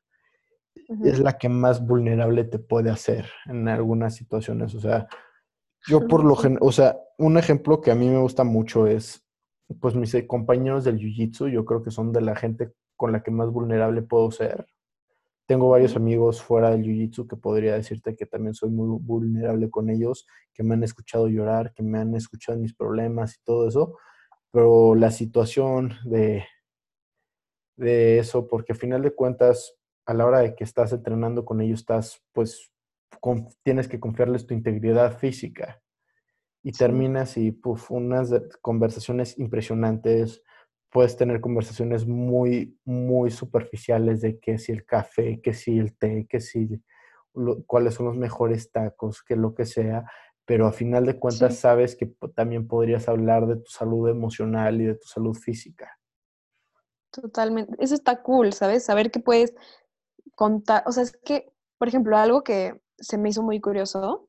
es 1.04 1.20
la 1.20 1.38
que 1.38 1.50
más 1.50 1.86
vulnerable 1.86 2.44
te 2.44 2.60
puede 2.60 2.90
hacer 2.90 3.26
en 3.46 3.68
algunas 3.68 4.16
situaciones. 4.16 4.74
O 4.74 4.80
sea, 4.80 5.08
yo 5.88 6.08
por 6.08 6.24
lo 6.24 6.36
general, 6.36 6.60
o 6.64 6.72
sea, 6.72 6.98
un 7.18 7.38
ejemplo 7.38 7.80
que 7.80 7.92
a 7.92 7.96
mí 7.96 8.10
me 8.10 8.18
gusta 8.18 8.44
mucho 8.44 8.88
es, 8.88 9.26
pues 9.80 9.96
mis 9.96 10.16
compañeros 10.28 10.84
del 10.84 10.98
Jiu-Jitsu, 10.98 11.52
yo 11.52 11.64
creo 11.64 11.84
que 11.84 11.92
son 11.92 12.12
de 12.12 12.22
la 12.22 12.36
gente 12.36 12.74
con 12.96 13.12
la 13.12 13.22
que 13.22 13.32
más 13.32 13.50
vulnerable 13.52 14.02
puedo 14.02 14.32
ser. 14.32 14.68
Tengo 15.50 15.68
varios 15.68 15.96
amigos 15.96 16.44
fuera 16.44 16.70
del 16.70 16.84
Jiu-Jitsu 16.84 17.28
que 17.28 17.36
podría 17.36 17.74
decirte 17.74 18.16
que 18.16 18.28
también 18.28 18.54
soy 18.54 18.70
muy 18.70 19.00
vulnerable 19.02 19.68
con 19.72 19.90
ellos, 19.90 20.28
que 20.54 20.62
me 20.62 20.76
han 20.76 20.84
escuchado 20.84 21.28
llorar, 21.28 21.74
que 21.74 21.82
me 21.82 21.98
han 21.98 22.14
escuchado 22.14 22.60
mis 22.60 22.76
problemas 22.76 23.34
y 23.36 23.44
todo 23.44 23.68
eso, 23.68 23.98
pero 24.52 24.94
la 24.94 25.10
situación 25.10 25.94
de, 26.06 26.44
de 27.78 28.20
eso, 28.20 28.48
porque 28.48 28.74
a 28.74 28.76
final 28.76 29.02
de 29.02 29.16
cuentas, 29.16 29.76
a 30.06 30.14
la 30.14 30.28
hora 30.28 30.42
de 30.42 30.54
que 30.54 30.64
estás 30.64 30.94
entrenando 30.94 31.44
con 31.46 31.62
ellos, 31.62 31.80
estás, 31.80 32.24
pues, 32.32 32.72
tienes 33.64 33.88
que 33.88 34.00
confiarles 34.00 34.46
tu 34.46 34.54
integridad 34.54 35.18
física. 35.18 35.82
Y 36.62 36.74
terminas 36.74 37.38
y, 37.38 37.54
puf, 37.54 37.90
unas 37.90 38.32
conversaciones 38.62 39.36
impresionantes, 39.40 40.44
puedes 40.90 41.16
tener 41.16 41.40
conversaciones 41.40 42.08
muy, 42.08 42.78
muy 42.84 43.32
superficiales 43.32 44.22
de 44.22 44.40
qué 44.40 44.58
si 44.58 44.72
el 44.72 44.86
café, 44.86 45.40
qué 45.42 45.54
si 45.54 45.78
el 45.78 45.96
té, 45.96 46.26
qué 46.30 46.40
si 46.40 46.82
cuáles 47.68 47.94
son 47.94 48.08
los 48.08 48.16
mejores 48.16 48.72
tacos, 48.72 49.24
que 49.24 49.36
lo 49.36 49.54
que 49.54 49.66
sea, 49.66 50.06
pero 50.46 50.66
a 50.66 50.72
final 50.72 51.06
de 51.06 51.20
cuentas 51.20 51.58
sabes 51.58 51.96
que 51.96 52.08
también 52.36 52.68
podrías 52.68 53.08
hablar 53.08 53.46
de 53.46 53.58
tu 53.58 53.70
salud 53.70 54.10
emocional 54.10 54.82
y 54.82 54.86
de 54.86 54.96
tu 54.96 55.08
salud 55.08 55.36
física. 55.36 56.00
Totalmente. 57.12 57.76
Eso 57.80 57.94
está 57.94 58.22
cool, 58.24 58.54
¿sabes? 58.54 58.84
Saber 58.84 59.12
que 59.12 59.20
puedes 59.20 59.54
contar, 60.36 60.84
o 60.88 60.92
sea, 60.92 61.04
es 61.04 61.12
que, 61.12 61.52
por 61.78 61.88
ejemplo, 61.88 62.18
algo 62.18 62.44
que 62.44 62.82
se 62.98 63.18
me 63.18 63.30
hizo 63.30 63.44
muy 63.44 63.62
curioso 63.62 64.28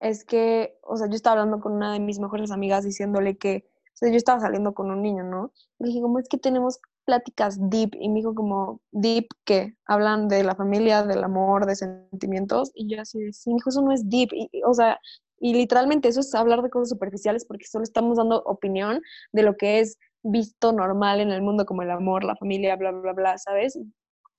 es 0.00 0.24
que, 0.24 0.78
o 0.82 0.96
sea, 0.98 1.08
yo 1.08 1.14
estaba 1.14 1.40
hablando 1.40 1.60
con 1.60 1.72
una 1.72 1.92
de 1.92 2.00
mis 2.00 2.18
mejores 2.18 2.50
amigas 2.50 2.84
diciéndole 2.84 3.38
que 3.38 3.66
yo 4.00 4.16
estaba 4.16 4.40
saliendo 4.40 4.74
con 4.74 4.90
un 4.90 5.02
niño, 5.02 5.24
¿no? 5.24 5.52
Le 5.78 5.88
dije, 5.88 6.02
¿cómo 6.02 6.18
es 6.18 6.28
que 6.28 6.38
tenemos 6.38 6.78
pláticas 7.04 7.58
deep? 7.70 7.94
Y 8.00 8.08
me 8.08 8.16
dijo 8.16 8.34
como, 8.34 8.80
deep, 8.92 9.28
¿qué? 9.44 9.76
Hablan 9.86 10.28
de 10.28 10.42
la 10.42 10.54
familia, 10.54 11.04
del 11.04 11.22
amor, 11.24 11.66
de 11.66 11.76
sentimientos. 11.76 12.70
Y 12.74 12.88
yo 12.88 13.00
así, 13.00 13.32
sí, 13.32 13.50
me 13.50 13.56
dijo, 13.56 13.70
eso 13.70 13.82
no 13.82 13.92
es 13.92 14.08
deep. 14.08 14.30
o 14.66 14.74
sea, 14.74 14.98
y 15.38 15.54
literalmente 15.54 16.08
eso 16.08 16.20
es 16.20 16.34
hablar 16.34 16.62
de 16.62 16.70
cosas 16.70 16.90
superficiales 16.90 17.44
porque 17.44 17.66
solo 17.66 17.84
estamos 17.84 18.16
dando 18.16 18.42
opinión 18.44 19.02
de 19.32 19.42
lo 19.42 19.56
que 19.56 19.80
es 19.80 19.98
visto 20.22 20.72
normal 20.72 21.20
en 21.20 21.30
el 21.30 21.42
mundo 21.42 21.66
como 21.66 21.82
el 21.82 21.90
amor, 21.90 22.24
la 22.24 22.36
familia, 22.36 22.76
bla, 22.76 22.92
bla, 22.92 23.12
bla, 23.12 23.38
¿sabes? 23.38 23.78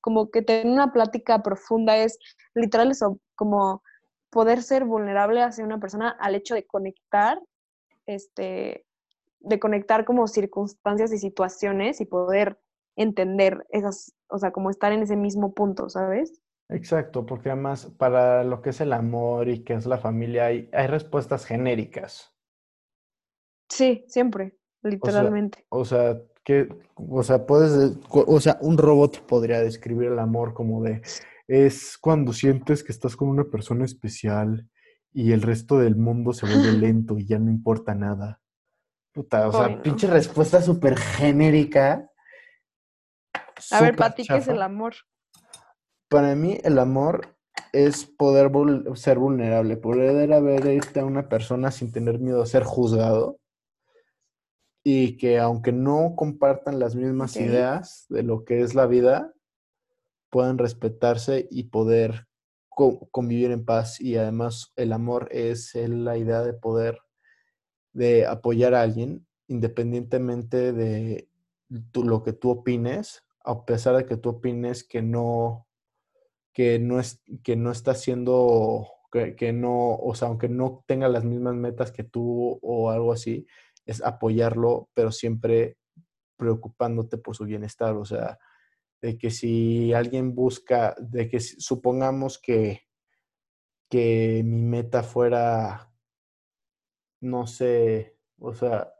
Como 0.01 0.31
que 0.31 0.41
tener 0.41 0.65
una 0.65 0.91
plática 0.91 1.43
profunda 1.43 1.97
es 1.97 2.17
literal 2.55 2.91
eso, 2.91 3.19
como 3.35 3.83
poder 4.31 4.63
ser 4.63 4.85
vulnerable 4.85 5.41
hacia 5.41 5.63
una 5.63 5.79
persona 5.79 6.09
al 6.19 6.35
hecho 6.35 6.55
de 6.55 6.65
conectar 6.65 7.39
este, 8.05 8.85
de 9.45 9.59
conectar 9.59 10.05
como 10.05 10.27
circunstancias 10.27 11.11
y 11.13 11.17
situaciones 11.17 12.01
y 12.01 12.05
poder 12.05 12.59
entender 12.95 13.65
esas, 13.69 14.13
o 14.29 14.39
sea, 14.39 14.51
como 14.51 14.69
estar 14.69 14.91
en 14.91 15.03
ese 15.03 15.15
mismo 15.15 15.53
punto, 15.53 15.89
¿sabes? 15.89 16.41
Exacto, 16.69 17.25
porque 17.25 17.49
además 17.49 17.85
para 17.97 18.43
lo 18.43 18.61
que 18.61 18.71
es 18.71 18.81
el 18.81 18.93
amor 18.93 19.49
y 19.49 19.63
que 19.63 19.73
es 19.73 19.85
la 19.85 19.99
familia 19.99 20.45
hay, 20.45 20.69
hay 20.73 20.87
respuestas 20.87 21.45
genéricas. 21.45 22.33
Sí, 23.69 24.05
siempre, 24.07 24.57
literalmente. 24.81 25.65
O 25.69 25.85
sea, 25.85 26.19
que, 26.43 26.69
o 26.95 27.23
sea, 27.23 27.45
puedes, 27.45 27.97
o 28.09 28.39
sea, 28.39 28.57
un 28.61 28.77
robot 28.77 29.25
podría 29.25 29.61
describir 29.61 30.11
el 30.11 30.19
amor 30.19 30.53
como 30.53 30.83
de, 30.83 31.01
es 31.47 31.97
cuando 31.97 32.33
sientes 32.33 32.83
que 32.83 32.91
estás 32.91 33.15
con 33.15 33.29
una 33.29 33.45
persona 33.45 33.85
especial 33.85 34.67
y 35.13 35.31
el 35.31 35.41
resto 35.41 35.79
del 35.79 35.95
mundo 35.95 36.33
se 36.33 36.45
vuelve 36.45 36.71
lento 36.79 37.17
y 37.17 37.25
ya 37.25 37.39
no 37.39 37.51
importa 37.51 37.93
nada. 37.95 38.41
Puta, 39.15 39.47
o 39.47 39.51
sea, 39.53 39.81
pinche 39.81 40.07
respuesta 40.07 40.61
súper 40.61 40.97
genérica. 40.97 42.11
A 43.71 43.81
ver, 43.81 43.95
para 43.95 44.13
ti, 44.13 44.27
¿qué 44.27 44.35
es 44.35 44.47
el 44.49 44.61
amor? 44.61 44.93
Para 46.09 46.35
mí, 46.35 46.59
el 46.65 46.77
amor 46.77 47.37
es 47.71 48.05
poder 48.05 48.51
ser 48.95 49.17
vulnerable, 49.17 49.77
poder 49.77 50.33
haber 50.33 50.81
a 50.95 51.05
una 51.05 51.29
persona 51.29 51.71
sin 51.71 51.93
tener 51.93 52.19
miedo 52.19 52.41
a 52.41 52.45
ser 52.45 52.63
juzgado 52.63 53.39
y 54.83 55.15
que 55.15 55.39
aunque 55.39 55.71
no 55.71 56.13
compartan 56.17 56.77
las 56.77 56.95
mismas 56.95 57.37
ideas 57.37 58.07
de 58.09 58.21
lo 58.23 58.43
que 58.43 58.63
es 58.63 58.75
la 58.75 58.85
vida, 58.85 59.33
puedan 60.29 60.57
respetarse 60.57 61.47
y 61.49 61.69
poder 61.69 62.27
convivir 63.11 63.51
en 63.51 63.63
paz. 63.63 64.01
Y 64.01 64.17
además 64.17 64.73
el 64.75 64.91
amor 64.91 65.29
es 65.31 65.73
la 65.73 66.17
idea 66.17 66.41
de 66.41 66.53
poder 66.53 66.99
de 67.95 68.27
apoyar 68.27 68.75
a 68.75 68.81
alguien 68.81 69.25
independientemente 69.47 70.73
de 70.73 71.29
lo 71.93 72.23
que 72.23 72.33
tú 72.33 72.51
opines, 72.51 73.23
a 73.43 73.65
pesar 73.65 73.95
de 73.95 74.05
que 74.05 74.17
tú 74.17 74.29
opines 74.29 74.83
que 74.83 75.01
no, 75.01 75.67
que 76.53 76.79
no, 76.79 76.99
es, 76.99 77.21
que 77.43 77.55
no 77.55 77.71
está 77.71 77.91
haciendo, 77.91 78.87
que, 79.11 79.35
que 79.35 79.53
no, 79.53 79.95
o 79.95 80.13
sea, 80.15 80.27
aunque 80.27 80.49
no 80.49 80.83
tenga 80.87 81.07
las 81.07 81.23
mismas 81.23 81.55
metas 81.55 81.91
que 81.91 82.03
tú 82.03 82.59
o 82.61 82.89
algo 82.89 83.13
así, 83.13 83.47
es 83.85 84.03
apoyarlo, 84.03 84.89
pero 84.93 85.11
siempre 85.11 85.77
preocupándote 86.37 87.17
por 87.17 87.35
su 87.35 87.45
bienestar. 87.45 87.95
O 87.95 88.05
sea, 88.05 88.39
de 89.01 89.17
que 89.17 89.29
si 89.29 89.93
alguien 89.93 90.33
busca, 90.33 90.95
de 90.99 91.29
que 91.29 91.39
supongamos 91.39 92.39
que, 92.39 92.81
que 93.89 94.41
mi 94.43 94.61
meta 94.61 95.03
fuera, 95.03 95.91
no 97.25 97.47
sé, 97.47 98.15
o 98.39 98.53
sea, 98.53 98.93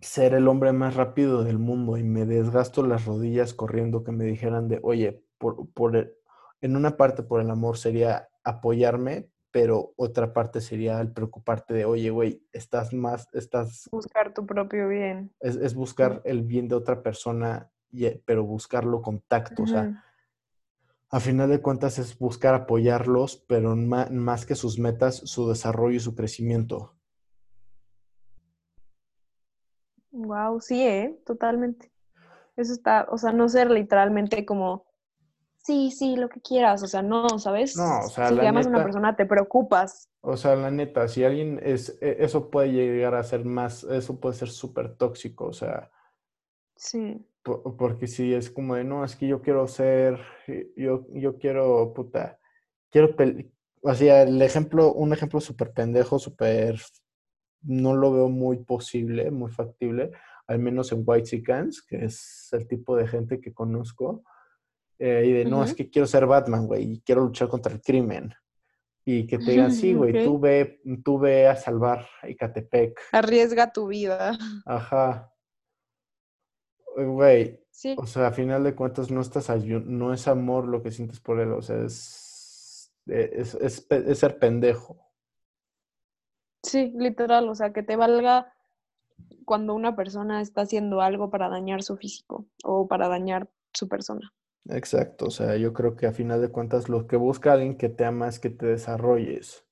ser 0.00 0.34
el 0.34 0.48
hombre 0.48 0.72
más 0.72 0.96
rápido 0.96 1.44
del 1.44 1.58
mundo 1.58 1.96
y 1.96 2.02
me 2.02 2.24
desgasto 2.24 2.86
las 2.86 3.04
rodillas 3.04 3.54
corriendo, 3.54 4.02
que 4.02 4.12
me 4.12 4.24
dijeran 4.24 4.68
de, 4.68 4.80
oye, 4.82 5.22
por, 5.38 5.68
por 5.72 6.16
en 6.60 6.76
una 6.76 6.96
parte 6.96 7.22
por 7.22 7.40
el 7.40 7.50
amor 7.50 7.76
sería 7.76 8.28
apoyarme, 8.44 9.28
pero 9.50 9.92
otra 9.96 10.32
parte 10.32 10.60
sería 10.60 11.00
el 11.00 11.12
preocuparte 11.12 11.74
de, 11.74 11.84
oye, 11.84 12.10
güey, 12.10 12.42
estás 12.52 12.92
más, 12.92 13.28
estás... 13.34 13.88
Buscar 13.90 14.32
tu 14.32 14.46
propio 14.46 14.88
bien. 14.88 15.34
Es, 15.40 15.74
buscar 15.74 16.22
el 16.24 16.42
bien 16.42 16.68
de 16.68 16.76
otra 16.76 17.02
persona, 17.02 17.70
eh, 17.92 18.22
pero 18.24 18.44
buscarlo 18.44 19.02
con 19.02 19.20
tacto, 19.20 19.62
o 19.64 19.66
sea, 19.66 20.02
a 21.10 21.20
final 21.20 21.48
de 21.48 21.60
cuentas 21.60 21.98
es 21.98 22.18
buscar 22.18 22.54
apoyarlos, 22.54 23.36
pero 23.48 23.76
más, 23.76 24.46
que 24.46 24.54
sus 24.54 24.78
metas, 24.78 25.16
su 25.16 25.48
desarrollo 25.48 25.96
y 25.96 26.00
su 26.00 26.14
crecimiento. 26.14 26.94
Wow, 30.10 30.60
sí, 30.60 30.82
¿eh? 30.82 31.20
totalmente. 31.24 31.92
Eso 32.56 32.72
está, 32.72 33.06
o 33.10 33.18
sea, 33.18 33.32
no 33.32 33.48
ser 33.48 33.70
literalmente 33.70 34.46
como 34.46 34.86
sí, 35.66 35.90
sí, 35.90 36.16
lo 36.16 36.28
que 36.28 36.40
quieras, 36.40 36.82
o 36.84 36.86
sea, 36.86 37.02
no, 37.02 37.38
¿sabes? 37.38 37.76
No, 37.76 38.00
o 38.00 38.08
sea, 38.08 38.28
si 38.28 38.36
te 38.36 38.46
amas 38.46 38.66
a 38.66 38.68
una 38.68 38.84
persona, 38.84 39.16
te 39.16 39.26
preocupas. 39.26 40.08
O 40.20 40.36
sea, 40.36 40.54
la 40.54 40.70
neta, 40.70 41.08
si 41.08 41.24
alguien 41.24 41.60
es, 41.62 41.98
e, 42.00 42.18
eso 42.20 42.50
puede 42.50 42.72
llegar 42.72 43.16
a 43.16 43.22
ser 43.24 43.44
más, 43.44 43.82
eso 43.82 44.20
puede 44.20 44.36
ser 44.36 44.48
súper 44.48 44.96
tóxico, 44.96 45.46
o 45.46 45.52
sea. 45.52 45.90
Sí. 46.76 47.26
Porque 47.78 48.06
si 48.06 48.34
es 48.34 48.50
como 48.50 48.74
de, 48.74 48.84
no, 48.84 49.04
es 49.04 49.16
que 49.16 49.26
yo 49.26 49.40
quiero 49.40 49.66
ser, 49.68 50.20
eh, 50.46 50.70
yo, 50.76 51.06
yo 51.12 51.38
quiero, 51.38 51.92
puta, 51.94 52.38
quiero, 52.90 53.14
o 53.82 53.94
sea, 53.94 54.22
el 54.22 54.40
ejemplo, 54.42 54.92
un 54.92 55.12
ejemplo 55.12 55.40
súper 55.40 55.72
pendejo, 55.72 56.18
súper, 56.18 56.80
no 57.62 57.94
lo 57.94 58.12
veo 58.12 58.28
muy 58.28 58.58
posible, 58.58 59.30
muy 59.30 59.50
factible, 59.50 60.10
al 60.46 60.58
menos 60.58 60.92
en 60.92 61.02
White 61.04 61.28
Chickens, 61.28 61.82
que 61.82 62.04
es 62.04 62.48
el 62.52 62.66
tipo 62.66 62.96
de 62.96 63.08
gente 63.08 63.40
que 63.40 63.52
conozco 63.52 64.24
eh, 64.98 65.24
y 65.26 65.32
de, 65.32 65.44
no, 65.44 65.62
es 65.62 65.74
que 65.74 65.90
quiero 65.90 66.06
ser 66.06 66.26
Batman, 66.26 66.66
güey, 66.66 66.92
y 66.92 67.00
quiero 67.00 67.22
luchar 67.22 67.48
contra 67.48 67.72
el 67.72 67.80
crimen. 67.80 68.32
Y 69.04 69.26
que 69.26 69.38
te 69.38 69.52
digan, 69.52 69.72
sí, 69.72 69.94
güey, 69.94 70.24
tú, 70.24 70.40
ve, 70.40 70.80
tú 71.04 71.18
ve 71.18 71.46
a 71.46 71.56
salvar 71.56 72.08
Icatepec. 72.26 72.98
Arriesga 73.12 73.72
tu 73.72 73.86
vida. 73.86 74.36
Ajá. 74.64 75.32
Güey, 77.04 77.62
sí. 77.70 77.94
o 77.98 78.06
sea, 78.06 78.28
a 78.28 78.32
final 78.32 78.64
de 78.64 78.74
cuentas 78.74 79.10
no 79.10 79.20
estás 79.20 79.50
no 79.50 80.14
es 80.14 80.28
amor 80.28 80.66
lo 80.66 80.82
que 80.82 80.90
sientes 80.90 81.20
por 81.20 81.40
él, 81.40 81.52
o 81.52 81.60
sea, 81.60 81.82
es, 81.82 82.90
es, 83.04 83.54
es, 83.54 83.86
es 83.90 84.18
ser 84.18 84.38
pendejo. 84.38 84.96
Sí, 86.62 86.92
literal, 86.96 87.48
o 87.50 87.54
sea, 87.54 87.74
que 87.74 87.82
te 87.82 87.96
valga 87.96 88.50
cuando 89.44 89.74
una 89.74 89.94
persona 89.94 90.40
está 90.40 90.62
haciendo 90.62 91.02
algo 91.02 91.30
para 91.30 91.50
dañar 91.50 91.82
su 91.82 91.96
físico 91.98 92.46
o 92.64 92.88
para 92.88 93.08
dañar 93.08 93.50
su 93.74 93.88
persona. 93.88 94.32
Exacto, 94.68 95.26
o 95.26 95.30
sea, 95.30 95.56
yo 95.56 95.74
creo 95.74 95.96
que 95.96 96.06
a 96.06 96.12
final 96.12 96.40
de 96.40 96.50
cuentas 96.50 96.88
lo 96.88 97.06
que 97.06 97.16
busca 97.16 97.52
alguien 97.52 97.76
que 97.76 97.90
te 97.90 98.06
ama 98.06 98.28
es 98.28 98.40
que 98.40 98.50
te 98.50 98.66
desarrolles. 98.66 99.64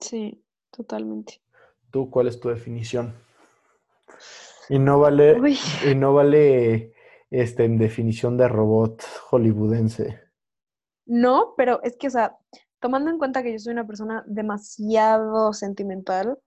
Sí, 0.00 0.44
totalmente. 0.70 1.42
¿Tú 1.90 2.10
cuál 2.10 2.28
es 2.28 2.40
tu 2.40 2.48
definición? 2.48 3.14
Y 4.68 4.78
no 4.78 5.00
vale, 5.00 5.36
y 5.90 5.94
no 5.94 6.14
vale 6.14 6.92
este, 7.30 7.64
en 7.64 7.78
definición 7.78 8.36
de 8.36 8.48
robot 8.48 9.02
hollywoodense. 9.30 10.20
No, 11.06 11.54
pero 11.56 11.82
es 11.82 11.96
que, 11.96 12.06
o 12.06 12.10
sea, 12.10 12.38
tomando 12.80 13.10
en 13.10 13.18
cuenta 13.18 13.42
que 13.42 13.52
yo 13.52 13.58
soy 13.58 13.72
una 13.72 13.86
persona 13.86 14.24
demasiado 14.26 15.52
sentimental, 15.52 16.38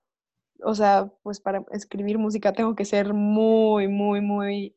o 0.63 0.75
sea, 0.75 1.11
pues 1.23 1.39
para 1.39 1.63
escribir 1.71 2.17
música 2.17 2.53
tengo 2.53 2.75
que 2.75 2.85
ser 2.85 3.13
muy, 3.13 3.87
muy, 3.87 4.21
muy 4.21 4.75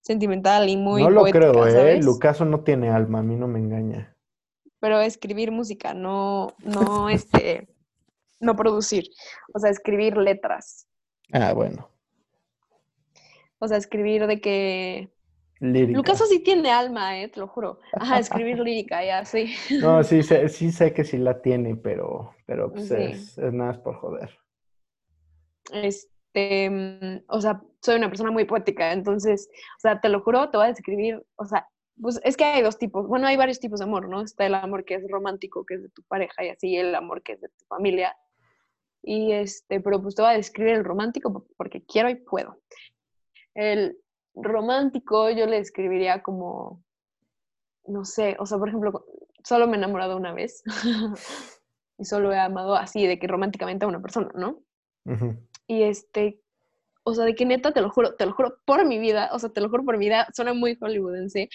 sentimental 0.00 0.68
y 0.68 0.76
muy 0.76 1.02
No 1.02 1.10
lo 1.10 1.24
creo, 1.24 1.66
¿eh? 1.66 2.00
Lucaso 2.02 2.44
no 2.44 2.60
tiene 2.60 2.90
alma, 2.90 3.18
a 3.18 3.22
mí 3.22 3.36
no 3.36 3.48
me 3.48 3.58
engaña. 3.58 4.16
Pero 4.80 5.00
escribir 5.00 5.50
música, 5.50 5.92
no, 5.92 6.54
no, 6.64 7.08
este, 7.10 7.68
no 8.40 8.56
producir. 8.56 9.04
O 9.52 9.58
sea, 9.58 9.70
escribir 9.70 10.16
letras. 10.16 10.86
Ah, 11.32 11.52
bueno. 11.52 11.90
O 13.58 13.68
sea, 13.68 13.76
escribir 13.76 14.26
de 14.26 14.40
que... 14.40 15.12
Lírica. 15.60 15.96
Lucaso 15.96 16.26
sí 16.26 16.38
tiene 16.38 16.70
alma, 16.70 17.18
eh, 17.18 17.28
te 17.28 17.40
lo 17.40 17.48
juro. 17.48 17.80
Ajá, 17.92 18.20
escribir 18.20 18.58
lírica, 18.60 19.04
ya, 19.04 19.24
sí. 19.24 19.54
No, 19.80 20.04
sí 20.04 20.22
sé, 20.22 20.48
sí 20.48 20.70
sé 20.70 20.92
que 20.92 21.04
sí 21.04 21.18
la 21.18 21.42
tiene, 21.42 21.74
pero, 21.74 22.34
pero 22.46 22.72
pues 22.72 22.90
es, 22.92 23.36
es 23.38 23.52
nada 23.52 23.72
más 23.72 23.78
por 23.78 23.96
joder. 23.96 24.38
Este 25.72 26.18
este, 26.28 26.70
mm, 26.70 27.24
o 27.28 27.40
sea, 27.40 27.62
soy 27.80 27.96
una 27.96 28.08
persona 28.08 28.30
muy 28.30 28.44
poética, 28.44 28.92
entonces, 28.92 29.48
o 29.78 29.80
sea, 29.80 30.00
te 30.00 30.08
lo 30.08 30.20
juro, 30.20 30.50
te 30.50 30.56
voy 30.56 30.66
a 30.66 30.70
describir, 30.70 31.24
o 31.36 31.44
sea, 31.44 31.68
pues 32.00 32.20
es 32.22 32.36
que 32.36 32.44
hay 32.44 32.62
dos 32.62 32.78
tipos, 32.78 33.06
bueno, 33.08 33.26
hay 33.26 33.36
varios 33.36 33.60
tipos 33.60 33.80
de 33.80 33.84
amor, 33.84 34.08
¿no? 34.08 34.22
Está 34.22 34.46
el 34.46 34.54
amor 34.54 34.84
que 34.84 34.94
es 34.94 35.08
romántico, 35.08 35.64
que 35.66 35.74
es 35.74 35.82
de 35.82 35.88
tu 35.90 36.02
pareja, 36.04 36.44
y 36.44 36.48
así 36.50 36.76
el 36.76 36.94
amor 36.94 37.22
que 37.22 37.32
es 37.32 37.40
de 37.40 37.48
tu 37.48 37.64
familia. 37.66 38.14
Y 39.02 39.32
este, 39.32 39.80
pero 39.80 40.02
pues 40.02 40.14
te 40.14 40.22
voy 40.22 40.32
a 40.32 40.36
describir 40.36 40.74
el 40.74 40.84
romántico 40.84 41.46
porque 41.56 41.84
quiero 41.84 42.10
y 42.10 42.16
puedo. 42.16 42.60
El 43.58 43.98
romántico 44.36 45.30
yo 45.30 45.46
le 45.46 45.56
describiría 45.56 46.22
como, 46.22 46.84
no 47.88 48.04
sé, 48.04 48.36
o 48.38 48.46
sea, 48.46 48.56
por 48.56 48.68
ejemplo, 48.68 49.04
solo 49.42 49.66
me 49.66 49.74
he 49.74 49.78
enamorado 49.78 50.16
una 50.16 50.32
vez 50.32 50.62
y 51.98 52.04
solo 52.04 52.32
he 52.32 52.38
amado 52.38 52.76
así, 52.76 53.04
de 53.04 53.18
que 53.18 53.26
románticamente 53.26 53.84
a 53.84 53.88
una 53.88 54.00
persona, 54.00 54.30
¿no? 54.34 54.62
Y 55.66 55.82
este, 55.82 56.40
o 57.02 57.14
sea, 57.14 57.24
de 57.24 57.34
que 57.34 57.46
neta, 57.46 57.72
te 57.72 57.80
lo 57.80 57.90
juro, 57.90 58.14
te 58.14 58.26
lo 58.26 58.32
juro 58.32 58.58
por 58.64 58.86
mi 58.86 59.00
vida, 59.00 59.30
o 59.32 59.38
sea, 59.40 59.50
te 59.50 59.60
lo 59.60 59.70
juro 59.70 59.84
por 59.84 59.98
mi 59.98 60.06
vida, 60.06 60.28
suena 60.34 60.54
muy 60.54 60.76
hollywoodense, 60.76 61.48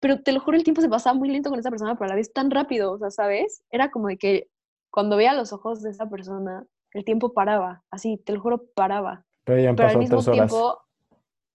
pero 0.00 0.22
te 0.22 0.32
lo 0.32 0.40
juro, 0.40 0.56
el 0.56 0.64
tiempo 0.64 0.80
se 0.80 0.88
pasaba 0.88 1.18
muy 1.18 1.28
lento 1.28 1.50
con 1.50 1.58
esa 1.58 1.68
persona, 1.68 1.96
pero 1.96 2.06
a 2.06 2.08
la 2.08 2.14
vez 2.14 2.32
tan 2.32 2.50
rápido, 2.50 2.92
o 2.92 2.98
sea, 2.98 3.10
¿sabes? 3.10 3.62
Era 3.70 3.90
como 3.90 4.08
de 4.08 4.16
que 4.16 4.48
cuando 4.88 5.18
veía 5.18 5.34
los 5.34 5.52
ojos 5.52 5.82
de 5.82 5.90
esa 5.90 6.08
persona, 6.08 6.64
el 6.92 7.04
tiempo 7.04 7.34
paraba, 7.34 7.82
así, 7.90 8.16
te 8.16 8.32
lo 8.32 8.40
juro, 8.40 8.64
paraba. 8.74 9.26
Pero 9.44 9.60
ya 9.60 9.74
pero 9.74 9.90
al 9.90 9.98
mismo 9.98 10.22
tiempo, 10.22 10.85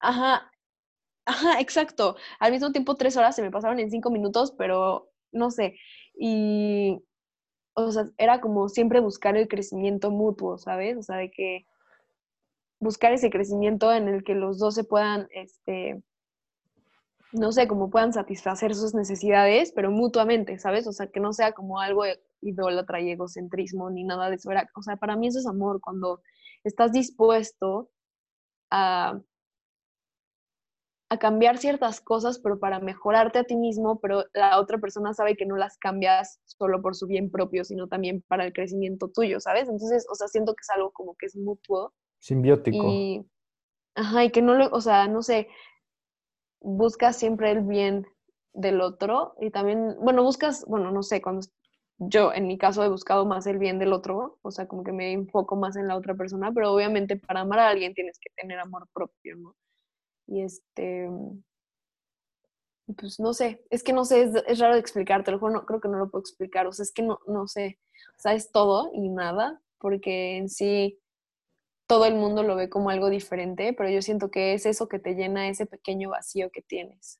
ajá, 0.02 0.52
ajá, 1.26 1.60
exacto, 1.62 2.16
al 2.40 2.52
mismo 2.52 2.72
tiempo 2.72 2.96
tres 2.96 3.18
horas 3.18 3.36
se 3.36 3.42
me 3.42 3.52
pasaron 3.52 3.80
en 3.80 3.92
cinco 3.92 4.12
minutos, 4.12 4.54
pero 4.58 5.10
no 5.32 5.52
sé, 5.52 5.76
y, 6.16 7.02
o 7.74 7.92
sea, 7.92 8.06
era 8.18 8.42
como 8.42 8.70
siempre 8.70 9.00
buscar 9.00 9.38
el 9.38 9.48
crecimiento 9.48 10.12
mutuo, 10.12 10.58
¿sabes? 10.58 10.98
O 10.98 11.04
sea, 11.04 11.18
de 11.18 11.32
que 11.32 11.66
buscar 12.80 13.14
ese 13.14 13.30
crecimiento 13.30 13.94
en 13.94 14.08
el 14.10 14.24
que 14.24 14.36
los 14.36 14.60
dos 14.60 14.76
se 14.76 14.84
puedan, 14.84 15.28
este, 15.32 16.04
no 17.32 17.52
sé, 17.52 17.68
como 17.68 17.90
puedan 17.90 18.12
satisfacer 18.12 18.76
sus 18.76 18.94
necesidades, 18.94 19.72
pero 19.74 19.92
mutuamente, 19.92 20.58
¿sabes? 20.60 20.88
O 20.88 20.92
sea, 20.92 21.08
que 21.08 21.20
no 21.20 21.32
sea 21.34 21.54
como 21.54 21.80
algo 21.80 22.04
idólatra 22.42 23.00
y 23.00 23.12
egocentrismo 23.12 23.90
ni 23.90 24.04
nada 24.04 24.30
de 24.30 24.36
eso. 24.36 24.50
o 24.76 24.82
sea, 24.82 24.98
para 24.98 25.16
mí 25.16 25.28
eso 25.28 25.40
es 25.40 25.48
amor, 25.48 25.80
cuando 25.80 26.22
estás 26.64 26.92
dispuesto 26.92 27.90
a, 28.72 29.22
a 31.12 31.18
cambiar 31.18 31.58
ciertas 31.58 32.00
cosas, 32.00 32.40
pero 32.40 32.58
para 32.58 32.80
mejorarte 32.80 33.38
a 33.38 33.44
ti 33.44 33.58
mismo, 33.58 34.00
pero 34.00 34.24
la 34.34 34.58
otra 34.62 34.78
persona 34.78 35.14
sabe 35.14 35.36
que 35.36 35.46
no 35.46 35.58
las 35.58 35.78
cambias 35.78 36.40
solo 36.46 36.82
por 36.82 36.96
su 36.96 37.06
bien 37.06 37.30
propio, 37.30 37.66
sino 37.66 37.90
también 37.90 38.24
para 38.30 38.46
el 38.46 38.54
crecimiento 38.54 39.10
tuyo, 39.10 39.42
¿sabes? 39.42 39.64
Entonces, 39.68 40.08
o 40.10 40.16
sea, 40.16 40.30
siento 40.30 40.54
que 40.54 40.62
es 40.62 40.70
algo 40.70 40.92
como 40.92 41.16
que 41.16 41.26
es 41.26 41.36
mutuo. 41.36 41.94
Simbiótico. 42.20 42.88
Y, 42.88 43.28
ajá, 43.94 44.24
y 44.24 44.32
que 44.32 44.42
no 44.42 44.54
lo, 44.54 44.70
o 44.70 44.80
sea, 44.80 45.10
no 45.10 45.22
sé, 45.22 45.50
buscas 46.62 47.18
siempre 47.18 47.52
el 47.52 47.64
bien 47.64 48.08
del 48.54 48.80
otro 48.80 49.36
y 49.42 49.52
también, 49.52 49.98
bueno, 50.00 50.24
buscas, 50.24 50.64
bueno, 50.66 50.92
no 50.92 51.04
sé, 51.04 51.22
cuando 51.22 51.46
yo 51.98 52.32
en 52.32 52.48
mi 52.48 52.58
caso 52.58 52.86
he 52.86 52.90
buscado 52.90 53.26
más 53.26 53.46
el 53.48 53.58
bien 53.58 53.80
del 53.80 53.92
otro, 53.92 54.40
o 54.44 54.52
sea, 54.52 54.66
como 54.66 54.86
que 54.86 54.94
me 54.94 55.12
enfoco 55.12 55.58
más 55.58 55.76
en 55.76 55.90
la 55.90 55.98
otra 55.98 56.16
persona, 56.16 56.54
pero 56.54 56.72
obviamente 56.72 57.18
para 57.18 57.42
amar 57.42 57.60
a 57.60 57.68
alguien 57.68 57.94
tienes 57.94 58.18
que 58.18 58.32
tener 58.42 58.60
amor 58.60 58.88
propio, 58.94 59.36
¿no? 59.36 59.58
Y 60.32 60.44
este, 60.44 61.10
pues 62.98 63.20
no 63.20 63.34
sé, 63.34 63.66
es 63.70 63.84
que 63.84 63.92
no 63.92 64.06
sé, 64.06 64.32
es, 64.48 64.60
raro 64.60 64.76
de 64.76 64.80
explicarte, 64.80 65.30
no, 65.30 65.66
creo 65.66 65.82
que 65.82 65.90
no 65.90 65.98
lo 65.98 66.10
puedo 66.10 66.22
explicar, 66.22 66.68
o 66.68 66.72
sea, 66.72 66.84
es 66.84 66.94
que 66.94 67.04
no, 67.04 67.20
no 67.28 67.48
sé, 67.48 67.80
o 68.18 68.22
sea, 68.22 68.34
es 68.34 68.50
todo 68.50 68.92
y 68.94 69.10
nada, 69.10 69.62
porque 69.78 70.38
en 70.38 70.48
sí 70.48 71.02
todo 71.86 72.06
el 72.06 72.16
mundo 72.16 72.44
lo 72.44 72.56
ve 72.56 72.70
como 72.70 72.92
algo 72.92 73.10
diferente, 73.10 73.74
pero 73.74 73.90
yo 73.90 74.02
siento 74.02 74.32
que 74.32 74.54
es 74.54 74.66
eso 74.66 74.88
que 74.88 75.00
te 75.00 75.16
llena 75.16 75.50
ese 75.50 75.66
pequeño 75.66 76.12
vacío 76.12 76.50
que 76.50 76.62
tienes. 76.62 77.20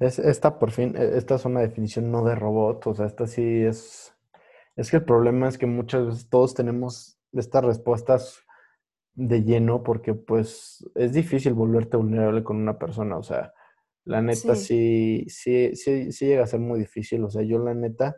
Es, 0.00 0.18
esta, 0.18 0.58
por 0.58 0.72
fin, 0.72 0.96
e, 0.96 1.16
esta 1.16 1.36
es 1.36 1.44
una 1.44 1.60
definición 1.60 2.10
no 2.10 2.24
de 2.24 2.34
robot, 2.34 2.84
o 2.88 2.94
sea, 2.96 3.06
esta 3.06 3.28
sí 3.28 3.62
es... 3.62 4.12
Es 4.74 4.90
que 4.90 4.96
el 4.96 5.04
problema 5.04 5.48
es 5.48 5.58
que 5.58 5.66
muchas 5.66 6.06
veces 6.06 6.28
todos 6.28 6.54
tenemos 6.54 7.20
estas 7.32 7.62
respuestas 7.62 8.41
de 9.14 9.42
lleno 9.42 9.82
porque 9.82 10.14
pues 10.14 10.88
es 10.94 11.12
difícil 11.12 11.54
volverte 11.54 11.96
vulnerable 11.96 12.42
con 12.42 12.56
una 12.56 12.78
persona, 12.78 13.16
o 13.16 13.22
sea, 13.22 13.52
la 14.04 14.20
neta 14.22 14.56
sí, 14.56 15.26
sí, 15.28 15.76
sí, 15.76 16.12
sí 16.12 16.26
llega 16.26 16.44
a 16.44 16.48
ser 16.48 16.60
muy 16.60 16.78
difícil, 16.78 17.22
o 17.24 17.30
sea, 17.30 17.42
yo 17.42 17.58
la 17.58 17.74
neta 17.74 18.16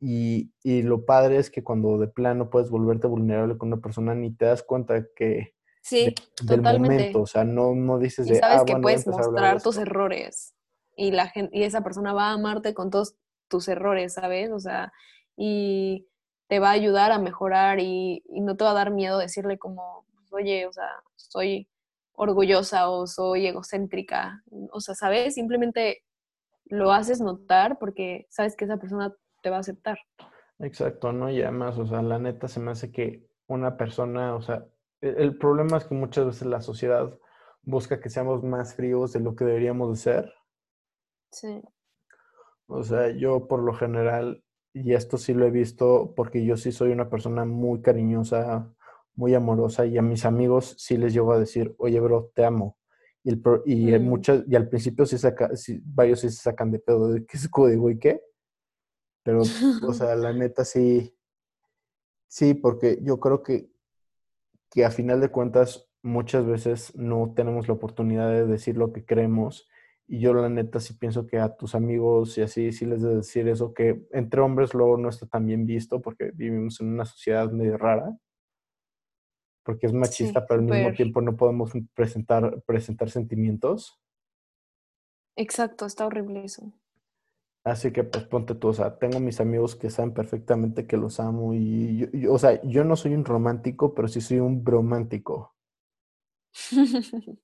y, 0.00 0.52
y, 0.62 0.82
lo 0.82 1.04
padre 1.04 1.36
es 1.36 1.50
que 1.50 1.62
cuando 1.62 1.98
de 1.98 2.08
plano 2.08 2.48
puedes 2.48 2.70
volverte 2.70 3.06
vulnerable 3.06 3.58
con 3.58 3.68
una 3.68 3.82
persona, 3.82 4.14
ni 4.14 4.34
te 4.34 4.46
das 4.46 4.62
cuenta 4.62 5.04
que 5.14 5.54
sí, 5.82 6.14
del 6.42 6.62
momento, 6.62 7.22
o 7.22 7.26
sea, 7.26 7.44
no, 7.44 7.74
no 7.74 7.98
dices 7.98 8.26
de... 8.26 8.36
sabes 8.36 8.62
ah, 8.62 8.64
que 8.64 8.76
puedes 8.76 9.06
mostrar 9.06 9.62
tus 9.62 9.76
errores 9.76 10.54
y, 10.96 11.10
la 11.10 11.28
gente, 11.28 11.56
y 11.56 11.64
esa 11.64 11.82
persona 11.82 12.14
va 12.14 12.30
a 12.30 12.32
amarte 12.32 12.72
con 12.72 12.90
todos 12.90 13.16
tus 13.48 13.68
errores, 13.68 14.14
¿sabes? 14.14 14.50
O 14.52 14.58
sea, 14.58 14.90
y 15.36 16.08
te 16.50 16.58
va 16.58 16.70
a 16.70 16.72
ayudar 16.72 17.12
a 17.12 17.20
mejorar 17.20 17.78
y, 17.78 18.24
y 18.28 18.40
no 18.40 18.56
te 18.56 18.64
va 18.64 18.72
a 18.72 18.74
dar 18.74 18.90
miedo 18.90 19.18
decirle 19.18 19.56
como, 19.56 20.04
oye, 20.32 20.66
o 20.66 20.72
sea, 20.72 21.00
soy 21.14 21.68
orgullosa 22.14 22.90
o 22.90 23.06
soy 23.06 23.46
egocéntrica, 23.46 24.42
o 24.72 24.80
sea, 24.80 24.96
¿sabes? 24.96 25.34
Simplemente 25.34 26.02
lo 26.64 26.90
haces 26.90 27.20
notar 27.20 27.78
porque 27.78 28.26
sabes 28.30 28.56
que 28.56 28.64
esa 28.64 28.78
persona 28.78 29.14
te 29.44 29.50
va 29.50 29.58
a 29.58 29.60
aceptar. 29.60 30.00
Exacto, 30.58 31.12
¿no? 31.12 31.30
Y 31.30 31.40
además, 31.40 31.78
o 31.78 31.86
sea, 31.86 32.02
la 32.02 32.18
neta 32.18 32.48
se 32.48 32.58
me 32.58 32.72
hace 32.72 32.90
que 32.90 33.28
una 33.46 33.76
persona, 33.76 34.34
o 34.34 34.42
sea, 34.42 34.66
e, 35.00 35.14
el, 35.18 35.38
problema 35.38 35.76
es 35.76 35.84
que 35.84 35.94
muchas 35.94 36.26
veces 36.26 36.48
la 36.48 36.60
sociedad 36.60 37.16
busca 37.62 38.00
que 38.00 38.10
seamos 38.10 38.42
más 38.42 38.74
fríos 38.74 39.12
de 39.12 39.20
lo 39.20 39.36
que 39.36 39.44
deberíamos 39.44 39.90
de 39.90 39.96
ser. 39.96 40.34
Sí. 41.30 41.62
O 42.66 42.82
sea, 42.82 43.10
yo 43.10 43.46
por 43.46 43.62
lo 43.62 43.72
general, 43.72 44.42
y 44.72 44.94
esto 44.94 45.18
sí 45.18 45.34
lo 45.34 45.46
he 45.46 45.50
visto 45.50 46.12
porque 46.14 46.44
yo 46.44 46.56
sí 46.56 46.72
soy 46.72 46.92
una 46.92 47.10
persona 47.10 47.44
muy 47.44 47.80
cariñosa, 47.80 48.72
muy 49.14 49.34
amorosa, 49.34 49.86
y 49.86 49.98
a 49.98 50.02
mis 50.02 50.24
amigos 50.24 50.74
sí 50.78 50.96
les 50.96 51.12
llevo 51.12 51.32
a 51.32 51.38
decir, 51.38 51.74
oye, 51.78 52.00
bro, 52.00 52.30
te 52.34 52.44
amo. 52.44 52.78
Y, 53.22 53.30
el, 53.30 53.42
y, 53.66 53.98
mm. 53.98 54.02
muchas, 54.02 54.44
y 54.46 54.56
al 54.56 54.68
principio 54.68 55.04
sí, 55.04 55.18
saca, 55.18 55.54
sí, 55.56 55.80
varios 55.84 56.20
sí 56.20 56.30
se 56.30 56.42
sacan 56.42 56.70
de 56.70 56.78
pedo 56.78 57.08
de 57.12 57.26
qué 57.26 57.36
es 57.36 57.48
código 57.48 57.90
y 57.90 57.98
qué. 57.98 58.22
Pero, 59.22 59.42
o 59.42 59.92
sea, 59.92 60.14
la 60.16 60.32
neta 60.32 60.64
sí, 60.64 61.14
sí, 62.28 62.54
porque 62.54 62.98
yo 63.02 63.20
creo 63.20 63.42
que, 63.42 63.70
que 64.70 64.84
a 64.84 64.90
final 64.90 65.20
de 65.20 65.30
cuentas 65.30 65.90
muchas 66.02 66.46
veces 66.46 66.96
no 66.96 67.32
tenemos 67.36 67.68
la 67.68 67.74
oportunidad 67.74 68.30
de 68.30 68.46
decir 68.46 68.76
lo 68.76 68.92
que 68.92 69.04
creemos. 69.04 69.68
Y 70.12 70.18
yo 70.18 70.34
la 70.34 70.48
neta 70.48 70.80
sí 70.80 70.94
pienso 70.94 71.24
que 71.24 71.38
a 71.38 71.54
tus 71.54 71.76
amigos 71.76 72.36
y 72.36 72.42
así 72.42 72.72
sí 72.72 72.84
les 72.84 73.00
de 73.00 73.14
decir 73.14 73.46
eso, 73.46 73.72
que 73.72 74.08
entre 74.10 74.40
hombres 74.40 74.74
luego 74.74 74.96
no 74.96 75.08
está 75.08 75.28
tan 75.28 75.46
bien 75.46 75.66
visto 75.66 76.02
porque 76.02 76.32
vivimos 76.34 76.80
en 76.80 76.88
una 76.88 77.04
sociedad 77.04 77.48
medio 77.52 77.78
rara, 77.78 78.18
porque 79.64 79.86
es 79.86 79.92
machista, 79.92 80.44
pero 80.48 80.62
al 80.62 80.66
mismo 80.66 80.92
tiempo 80.94 81.20
no 81.20 81.36
podemos 81.36 81.70
presentar, 81.94 82.60
presentar 82.66 83.08
sentimientos. 83.08 84.00
Exacto, 85.36 85.86
está 85.86 86.06
horrible 86.06 86.42
eso. 86.42 86.72
Así 87.62 87.92
que 87.92 88.02
pues 88.02 88.24
ponte 88.24 88.56
tú, 88.56 88.66
o 88.66 88.74
sea, 88.74 88.98
tengo 88.98 89.20
mis 89.20 89.40
amigos 89.40 89.76
que 89.76 89.90
saben 89.90 90.12
perfectamente 90.12 90.88
que 90.88 90.96
los 90.96 91.20
amo 91.20 91.54
y, 91.54 92.08
yo, 92.14 92.32
o 92.32 92.38
sea, 92.40 92.60
yo 92.62 92.82
no 92.82 92.96
soy 92.96 93.14
un 93.14 93.24
romántico, 93.24 93.94
pero 93.94 94.08
sí 94.08 94.20
soy 94.20 94.40
un 94.40 94.64
bromántico. 94.64 95.54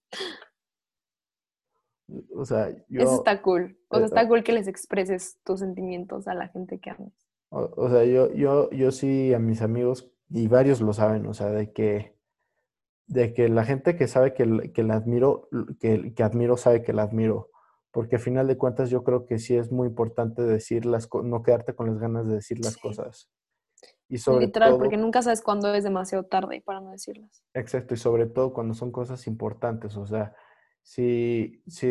o 2.34 2.44
sea, 2.44 2.70
yo... 2.88 3.02
Eso 3.02 3.16
está 3.16 3.42
cool. 3.42 3.78
O 3.88 3.96
sea, 3.96 4.06
está 4.06 4.28
cool 4.28 4.44
que 4.44 4.52
les 4.52 4.68
expreses 4.68 5.38
tus 5.44 5.60
sentimientos 5.60 6.28
a 6.28 6.34
la 6.34 6.48
gente 6.48 6.78
que 6.78 6.90
amas. 6.90 7.12
O, 7.48 7.88
sea, 7.88 8.04
yo, 8.04 8.32
yo, 8.34 8.70
yo 8.70 8.90
sí 8.90 9.32
a 9.32 9.38
mis 9.38 9.62
amigos, 9.62 10.10
y 10.28 10.48
varios 10.48 10.80
lo 10.80 10.92
saben, 10.92 11.26
o 11.26 11.34
sea, 11.34 11.50
de 11.50 11.72
que, 11.72 12.16
de 13.06 13.32
que 13.32 13.48
la 13.48 13.64
gente 13.64 13.96
que 13.96 14.08
sabe 14.08 14.34
que, 14.34 14.72
que 14.74 14.82
la 14.82 14.94
admiro, 14.94 15.48
que, 15.80 16.12
que 16.14 16.22
admiro 16.22 16.56
sabe 16.56 16.82
que 16.82 16.92
la 16.92 17.02
admiro 17.02 17.50
porque 17.96 18.16
al 18.16 18.20
final 18.20 18.46
de 18.46 18.58
cuentas 18.58 18.90
yo 18.90 19.02
creo 19.02 19.24
que 19.24 19.38
sí 19.38 19.56
es 19.56 19.72
muy 19.72 19.88
importante 19.88 20.42
decir 20.42 20.84
las 20.84 21.08
no 21.24 21.42
quedarte 21.42 21.74
con 21.74 21.86
las 21.86 21.98
ganas 21.98 22.26
de 22.26 22.34
decir 22.34 22.62
las 22.62 22.76
cosas. 22.76 23.30
Y 24.06 24.18
sobre 24.18 24.44
Literal, 24.44 24.76
porque 24.76 24.98
nunca 24.98 25.22
sabes 25.22 25.40
cuándo 25.40 25.72
es 25.72 25.82
demasiado 25.82 26.24
tarde 26.24 26.60
para 26.60 26.82
no 26.82 26.90
decirlas. 26.90 27.42
Exacto, 27.54 27.94
y 27.94 27.96
sobre 27.96 28.26
todo 28.26 28.52
cuando 28.52 28.74
son 28.74 28.92
cosas 28.92 29.26
importantes, 29.26 29.96
o 29.96 30.04
sea, 30.04 30.36
si, 30.86 31.60
si 31.66 31.88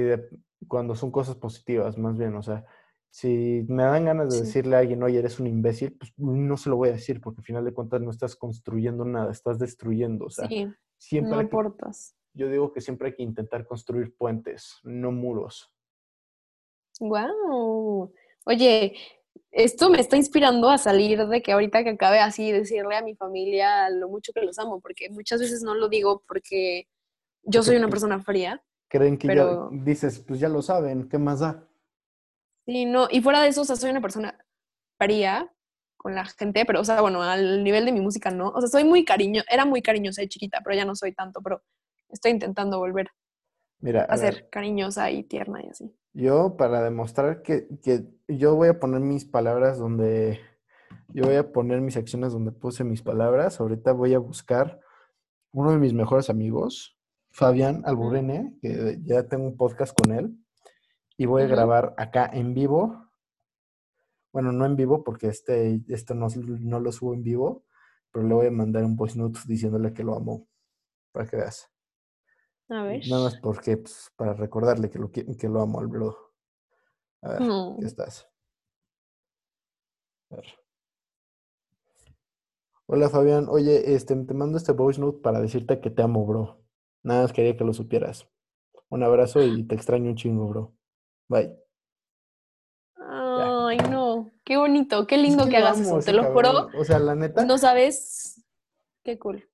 cuando 0.69 0.95
son 0.95 1.11
cosas 1.11 1.35
positivas, 1.35 1.97
más 1.97 2.17
bien, 2.17 2.33
o 2.33 2.41
sea, 2.41 2.65
si 3.09 3.65
me 3.67 3.83
dan 3.83 4.05
ganas 4.05 4.33
de 4.33 4.39
decirle 4.39 4.77
a 4.77 4.79
alguien, 4.79 5.03
oye, 5.03 5.19
eres 5.19 5.37
un 5.37 5.47
imbécil, 5.47 5.97
pues 5.97 6.13
no 6.15 6.55
se 6.55 6.69
lo 6.69 6.77
voy 6.77 6.89
a 6.89 6.93
decir, 6.93 7.19
porque 7.19 7.41
al 7.41 7.45
final 7.45 7.65
de 7.65 7.73
cuentas 7.73 7.99
no 7.99 8.09
estás 8.09 8.37
construyendo 8.37 9.03
nada, 9.03 9.33
estás 9.33 9.59
destruyendo, 9.59 10.27
o 10.27 10.29
sea, 10.29 10.47
sí, 10.47 10.67
siempre 10.97 11.35
no 11.35 11.41
importas. 11.41 12.15
yo 12.33 12.49
digo 12.49 12.71
que 12.71 12.79
siempre 12.79 13.09
hay 13.09 13.15
que 13.15 13.23
intentar 13.23 13.67
construir 13.67 14.15
puentes, 14.15 14.79
no 14.83 15.11
muros. 15.11 15.69
Wow. 17.01 18.13
Oye, 18.45 18.95
esto 19.51 19.89
me 19.89 19.99
está 19.99 20.15
inspirando 20.15 20.69
a 20.69 20.77
salir 20.77 21.27
de 21.27 21.41
que 21.41 21.51
ahorita 21.51 21.83
que 21.83 21.89
acabe 21.89 22.19
así 22.19 22.49
decirle 22.49 22.95
a 22.95 23.03
mi 23.03 23.13
familia 23.15 23.89
lo 23.89 24.07
mucho 24.07 24.31
que 24.31 24.41
los 24.41 24.57
amo, 24.57 24.79
porque 24.79 25.09
muchas 25.09 25.41
veces 25.41 25.63
no 25.63 25.75
lo 25.75 25.89
digo 25.89 26.23
porque 26.25 26.87
yo 27.43 27.61
soy 27.61 27.75
una 27.75 27.89
persona 27.89 28.21
fría. 28.21 28.64
Creen 28.87 29.17
que 29.17 29.27
ya 29.27 29.67
dices, 29.71 30.19
pues 30.19 30.39
ya 30.39 30.49
lo 30.49 30.61
saben, 30.61 31.09
¿qué 31.09 31.17
más 31.17 31.39
da? 31.39 31.67
Sí, 32.65 32.85
no, 32.85 33.07
y 33.09 33.21
fuera 33.21 33.41
de 33.41 33.49
eso, 33.49 33.61
o 33.61 33.65
sea, 33.65 33.75
soy 33.75 33.91
una 33.91 34.01
persona 34.01 34.37
fría 34.97 35.51
con 35.97 36.15
la 36.15 36.25
gente, 36.25 36.65
pero, 36.65 36.81
o 36.81 36.83
sea, 36.83 37.01
bueno, 37.01 37.21
al 37.21 37.63
nivel 37.63 37.85
de 37.85 37.91
mi 37.91 37.99
música 37.99 38.29
no. 38.31 38.49
O 38.49 38.61
sea, 38.61 38.69
soy 38.69 38.83
muy 38.83 39.05
cariño, 39.05 39.43
era 39.49 39.65
muy 39.65 39.81
cariñosa 39.81 40.21
y 40.23 40.27
chiquita, 40.27 40.61
pero 40.63 40.75
ya 40.75 40.85
no 40.85 40.95
soy 40.95 41.13
tanto, 41.13 41.41
pero 41.41 41.63
estoy 42.09 42.31
intentando 42.31 42.77
volver 42.79 43.09
Mira, 43.79 44.03
a, 44.03 44.17
ser 44.17 44.49
cariñosa 44.49 45.09
y 45.11 45.23
tierna 45.23 45.63
y 45.63 45.69
así. 45.69 45.95
Yo, 46.13 46.57
para 46.57 46.83
demostrar 46.83 47.41
que, 47.41 47.67
que, 47.83 48.05
yo 48.27 48.55
voy 48.55 48.69
a 48.69 48.79
poner 48.79 49.01
mis 49.01 49.25
palabras 49.25 49.77
donde, 49.77 50.39
yo 51.09 51.25
voy 51.25 51.35
a 51.35 51.51
poner 51.51 51.81
mis 51.81 51.97
acciones 51.97 52.33
donde 52.33 52.51
puse 52.51 52.83
mis 52.83 53.01
palabras. 53.01 53.59
Ahorita 53.59 53.91
voy 53.91 54.13
a 54.13 54.19
buscar 54.19 54.79
uno 55.51 55.71
de 55.71 55.77
mis 55.77 55.93
mejores 55.93 56.29
amigos, 56.29 56.94
Fabián 57.35 57.81
Alburene, 57.83 58.57
que 58.61 58.97
ya 59.03 59.27
tengo 59.27 59.43
un 59.43 59.57
podcast 59.57 59.93
con 59.93 60.13
él, 60.13 60.39
y 61.17 61.25
voy 61.25 61.41
a 61.41 61.47
grabar 61.47 61.93
acá 61.97 62.29
en 62.31 62.53
vivo. 62.53 63.11
Bueno, 64.31 64.53
no 64.53 64.65
en 64.65 64.77
vivo 64.77 65.03
porque 65.03 65.27
este, 65.27 65.81
esto 65.89 66.15
no, 66.15 66.27
no 66.33 66.79
lo 66.79 66.93
subo 66.93 67.13
en 67.13 67.23
vivo, 67.23 67.65
pero 68.09 68.25
le 68.25 68.33
voy 68.33 68.47
a 68.47 68.51
mandar 68.51 68.85
un 68.85 68.95
voice 68.95 69.19
note 69.19 69.41
diciéndole 69.47 69.93
que 69.93 70.05
lo 70.05 70.15
amo, 70.15 70.47
para 71.11 71.27
que 71.27 71.35
veas. 71.35 71.69
A 72.69 72.83
ver. 72.83 73.01
Nada 73.09 73.25
más 73.25 73.37
porque, 73.41 73.75
pues, 73.75 74.13
para 74.15 74.33
recordarle 74.33 74.89
que 74.89 74.99
lo, 74.99 75.11
que 75.11 75.49
lo 75.49 75.61
amo 75.61 75.81
al 75.81 75.87
bro. 75.87 76.17
A 77.21 77.31
ver, 77.31 77.39
¿qué 77.81 77.85
estás? 77.85 78.29
A 80.29 80.37
ver. 80.37 80.45
Hola 82.85 83.09
Fabián, 83.09 83.47
oye, 83.49 83.93
este, 83.93 84.15
te 84.15 84.33
mando 84.33 84.57
este 84.57 84.71
voice 84.71 85.01
note 85.01 85.19
para 85.21 85.41
decirte 85.41 85.81
que 85.81 85.89
te 85.89 86.01
amo, 86.01 86.25
bro. 86.25 86.64
Nada 87.05 87.21
más 87.21 87.33
quería 87.33 87.55
que 87.55 87.63
lo 87.63 87.71
supieras. 87.71 88.27
Un 88.89 89.03
abrazo 89.03 89.43
y 89.43 89.63
te 89.67 89.75
extraño 89.75 90.09
un 90.09 90.15
chingo, 90.15 90.47
bro. 90.47 90.73
Bye. 91.27 91.55
Ay, 92.97 93.77
no. 93.91 94.31
Qué 94.43 94.57
bonito, 94.57 95.05
qué 95.05 95.17
lindo 95.17 95.43
Es 95.43 95.49
que, 95.51 95.57
hagas 95.57 95.79
eso. 95.79 95.99
Te 95.99 96.13
lo 96.13 96.23
juro. 96.33 96.67
O 96.75 96.83
sea, 96.83 96.97
la 96.97 97.13
neta. 97.13 97.45
No 97.45 97.59
sabes. 97.59 98.43
Qué 99.03 99.19
cool. 99.19 99.47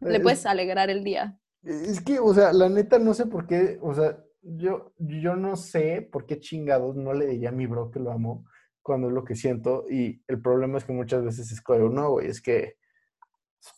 Le 0.00 0.16
es- 0.16 0.22
puedes 0.22 0.46
alegrar 0.46 0.88
el 0.88 1.04
día. 1.04 1.38
Es 1.62 2.00
que, 2.02 2.18
o 2.20 2.32
sea, 2.32 2.54
la 2.54 2.70
neta 2.70 2.98
no 2.98 3.12
sé 3.12 3.26
por 3.26 3.46
qué, 3.46 3.78
o 3.82 3.92
sea, 3.94 4.18
yo, 4.40 4.94
yo 4.98 5.36
no 5.36 5.56
sé 5.56 6.08
por 6.10 6.24
qué 6.24 6.40
chingados 6.40 6.96
no 6.96 7.12
le 7.12 7.26
diría 7.26 7.50
a 7.50 7.52
mi 7.52 7.66
bro 7.66 7.90
que 7.90 8.00
lo 8.00 8.12
amo 8.12 8.46
cuando 8.82 9.08
es 9.08 9.14
lo 9.14 9.24
que 9.24 9.34
siento 9.34 9.84
y 9.90 10.22
el 10.26 10.40
problema 10.42 10.76
es 10.78 10.84
que 10.84 10.92
muchas 10.92 11.24
veces 11.24 11.50
es 11.52 11.62
como, 11.62 11.88
no, 11.88 12.10
güey, 12.12 12.28
es 12.28 12.42
que, 12.42 12.76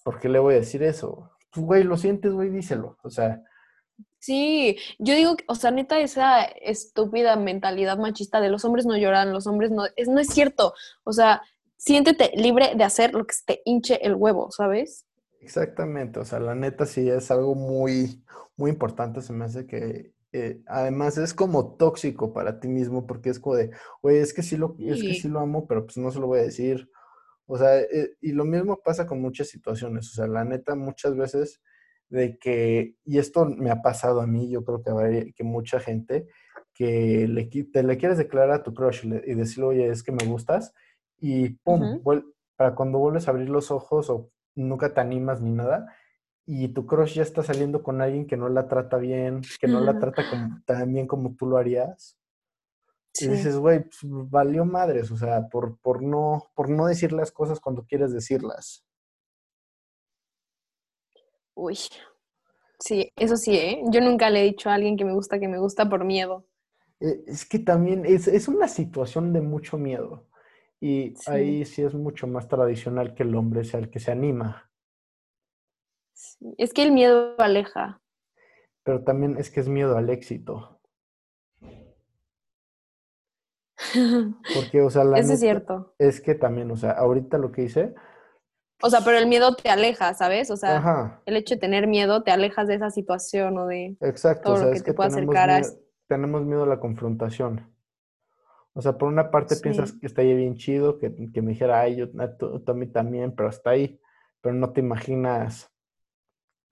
¿por 0.03 0.19
qué 0.19 0.29
le 0.29 0.41
voy 0.41 0.55
a 0.55 0.59
decir 0.59 0.83
eso? 0.83 1.31
Pues, 1.51 1.67
güey, 1.67 1.85
lo 1.85 1.97
sientes, 1.97 2.33
güey, 2.33 2.51
díselo. 2.51 2.99
O 3.03 3.11
sea, 3.11 3.43
Sí, 4.19 4.77
yo 4.99 5.15
digo, 5.15 5.37
que, 5.37 5.45
o 5.47 5.55
sea, 5.55 5.71
neta, 5.71 6.01
esa 6.01 6.43
estúpida 6.43 7.37
mentalidad 7.37 7.97
machista 7.97 8.41
de 8.41 8.49
los 8.49 8.65
hombres 8.65 8.85
no 8.85 8.97
lloran, 8.97 9.33
los 9.33 9.47
hombres 9.47 9.71
no, 9.71 9.85
es, 9.95 10.09
no 10.09 10.19
es 10.19 10.29
cierto. 10.29 10.75
O 11.05 11.13
sea, 11.13 11.43
siéntete 11.77 12.33
libre 12.35 12.73
de 12.77 12.85
hacer 12.85 13.15
lo 13.15 13.25
que 13.27 13.35
se 13.35 13.45
te 13.45 13.63
hinche 13.65 14.05
el 14.05 14.17
huevo, 14.17 14.51
¿sabes? 14.51 15.07
exactamente, 15.47 16.19
o 16.19 16.25
sea, 16.25 16.41
la 16.41 16.55
neta 16.55 16.87
sí 16.87 17.09
es 17.09 17.31
algo 17.31 17.55
muy, 17.55 18.25
muy 18.57 18.71
importante, 18.71 19.23
se 19.23 19.33
me 19.33 19.45
hace 19.45 19.67
que 19.67 20.13
eh, 20.33 20.61
además 20.67 21.17
es 21.19 21.33
como 21.33 21.77
tóxico 21.77 22.33
para 22.33 22.59
ti 22.59 22.69
mismo 22.69 23.07
porque 23.07 23.31
es 23.31 23.39
como 23.39 23.55
de, 23.57 23.71
güey, 24.03 24.19
es 24.19 24.35
que 24.35 24.43
sí 24.43 24.57
lo, 24.57 24.77
es 24.79 25.03
que 25.03 25.15
sí 25.15 25.29
lo 25.29 25.41
amo, 25.41 25.67
pero 25.67 25.85
pues 25.85 25.97
no 25.99 26.11
se 26.11 26.19
lo 26.19 26.27
voy 26.27 26.41
a 26.41 26.43
decir. 26.43 26.91
O 27.47 27.57
sea, 27.59 27.81
eh, 27.81 28.17
y 28.21 28.33
lo 28.33 28.45
mismo 28.45 28.81
pasa 28.85 29.07
con 29.07 29.21
muchas 29.21 29.49
situaciones. 29.49 30.11
O 30.11 30.15
sea, 30.15 30.27
la 30.27 30.45
neta, 30.45 30.75
muchas 30.75 31.17
veces 31.17 31.61
de 32.09 32.39
que, 32.39 32.97
y 33.05 33.19
esto 33.19 33.47
me 33.47 33.71
ha 33.71 33.83
pasado 33.83 34.21
a 34.21 34.27
mí, 34.27 34.51
yo 34.51 34.65
creo 34.65 34.83
que, 34.83 35.33
que 35.35 35.45
mucha 35.45 35.81
gente, 35.81 36.29
que 36.75 37.27
le, 37.29 37.47
te 37.47 37.83
le 37.83 37.97
quieres 37.99 38.19
declarar 38.19 38.51
a 38.53 38.63
tu 38.63 38.75
crush 38.75 39.05
y, 39.07 39.09
le- 39.11 39.23
y 39.27 39.35
decirle, 39.35 39.65
oye, 39.67 39.89
es 39.89 40.03
que 40.03 40.13
me 40.13 40.25
gustas, 40.27 40.73
y 41.19 41.51
pum, 41.65 42.01
para 42.57 42.75
cuando 42.75 42.99
vuelves 42.99 43.27
a 43.29 43.31
abrir 43.33 43.49
los 43.51 43.71
ojos 43.71 44.11
o 44.11 44.31
nunca 44.55 44.93
te 44.95 45.01
animas 45.01 45.41
ni 45.41 45.51
nada, 45.51 45.95
y 46.47 46.69
tu 46.69 46.87
crush 46.87 47.15
ya 47.15 47.23
está 47.23 47.43
saliendo 47.43 47.83
con 47.83 48.01
alguien 48.01 48.27
que 48.27 48.37
no 48.37 48.49
la 48.49 48.69
trata 48.69 48.99
bien, 48.99 49.43
que 49.61 49.69
no 49.69 49.81
la 49.81 49.99
trata 49.99 50.27
como, 50.27 50.63
tan 50.65 50.93
bien 50.93 51.07
como 51.07 51.35
tú 51.37 51.47
lo 51.47 51.57
harías. 51.59 52.17
Y 53.21 53.29
dices, 53.29 53.57
güey, 53.57 53.81
pues, 53.85 53.99
valió 54.03 54.65
madres, 54.65 55.11
o 55.11 55.17
sea, 55.17 55.49
por, 55.49 55.79
por, 55.79 56.03
no, 56.03 56.51
por 56.55 56.69
no 56.69 56.87
decir 56.87 57.13
las 57.13 57.31
cosas 57.33 57.61
cuando 57.61 57.85
quieres 57.87 58.13
decirlas. 58.13 58.85
Uy. 61.55 61.79
Sí, 62.79 63.11
eso 63.17 63.37
sí, 63.37 63.57
¿eh? 63.57 63.83
Yo 63.91 64.01
nunca 64.01 64.29
le 64.29 64.41
he 64.43 64.45
dicho 64.45 64.69
a 64.69 64.75
alguien 64.75 64.97
que 64.97 65.05
me 65.05 65.15
gusta 65.15 65.39
que 65.41 65.49
me 65.49 65.59
gusta 65.59 65.89
por 65.89 66.05
miedo. 66.05 66.47
Eh, 67.01 67.25
Es 67.27 67.47
que 67.49 67.59
también 67.59 68.05
es, 68.05 68.29
es 68.29 68.49
una 68.49 68.69
situación 68.69 69.33
de 69.33 69.41
mucho 69.41 69.79
miedo. 69.79 70.27
Y 70.79 71.15
Sí. 71.17 71.31
ahí 71.31 71.65
sí 71.65 71.83
es 71.83 71.95
mucho 71.95 72.27
más 72.27 72.49
tradicional 72.49 73.15
que 73.15 73.23
el 73.23 73.35
hombre 73.35 73.65
sea 73.65 73.81
el 73.81 73.91
que 73.91 73.99
se 73.99 74.11
anima. 74.13 74.71
Sí, 76.13 76.55
Es 76.59 76.75
que 76.75 76.83
el 76.83 76.93
miedo 76.93 77.35
aleja. 77.39 78.03
Pero 78.83 79.03
también 79.03 79.37
es 79.39 79.51
que 79.51 79.61
es 79.61 79.69
miedo 79.69 79.97
al 79.97 80.11
éxito. 80.11 80.76
Porque, 84.53 84.83
o 84.83 84.91
sea, 84.91 85.05
la 85.05 85.19
Eso 85.19 85.33
es 85.35 85.41
cierto. 85.41 85.95
es 85.99 86.21
que 86.21 86.35
también, 86.35 86.71
o 86.71 86.77
sea, 86.77 86.93
ahorita 86.93 87.39
lo 87.39 87.53
que 87.53 87.65
hice, 87.65 87.95
O 88.83 88.91
sea, 88.91 89.03
pero 89.05 89.19
el 89.19 89.27
miedo 89.27 89.55
te 89.57 89.69
aleja, 89.71 90.15
¿sabes? 90.15 90.51
O 90.51 90.57
sea, 90.57 90.77
ajá, 90.77 91.23
el 91.27 91.37
hecho 91.37 91.55
de 91.55 91.61
tener 91.61 91.87
miedo 91.87 92.23
te 92.23 92.31
alejas 92.31 92.69
de 92.69 92.75
esa 92.77 92.91
situación 92.91 93.59
o 93.59 93.67
de 93.67 93.97
exacto, 94.01 94.53
todo 94.53 94.55
o 94.55 94.57
sea, 94.57 94.67
lo 94.67 94.71
que 94.71 94.81
es 94.81 94.83
te 94.83 94.93
que 94.93 94.95
pueda 94.95 95.09
tenemos 95.09 95.09
acercar 95.09 95.51
a... 95.51 95.61
miedo, 95.61 95.79
tenemos 96.09 96.45
miedo 96.45 96.65
a 96.65 96.67
la 96.67 96.81
confrontación. 96.81 97.73
O 98.75 98.81
sea, 98.83 98.97
por 98.99 99.09
una 99.09 99.31
parte 99.33 99.57
piensas 99.57 99.91
Sí. 99.91 100.01
que 100.01 100.07
estaría 100.07 100.35
bien 100.37 100.57
chido, 100.57 100.99
que, 100.99 101.13
que 101.33 101.43
me 101.43 101.53
dijera, 101.53 101.81
ay, 101.81 101.97
yo 101.97 102.07
a 102.19 102.71
a 102.71 102.75
mí 102.75 102.87
también, 102.89 103.35
pero 103.35 103.49
hasta 103.49 103.71
ahí, 103.71 104.01
pero 104.41 104.55
no 104.55 104.73
te 104.73 104.81
imaginas. 104.81 105.73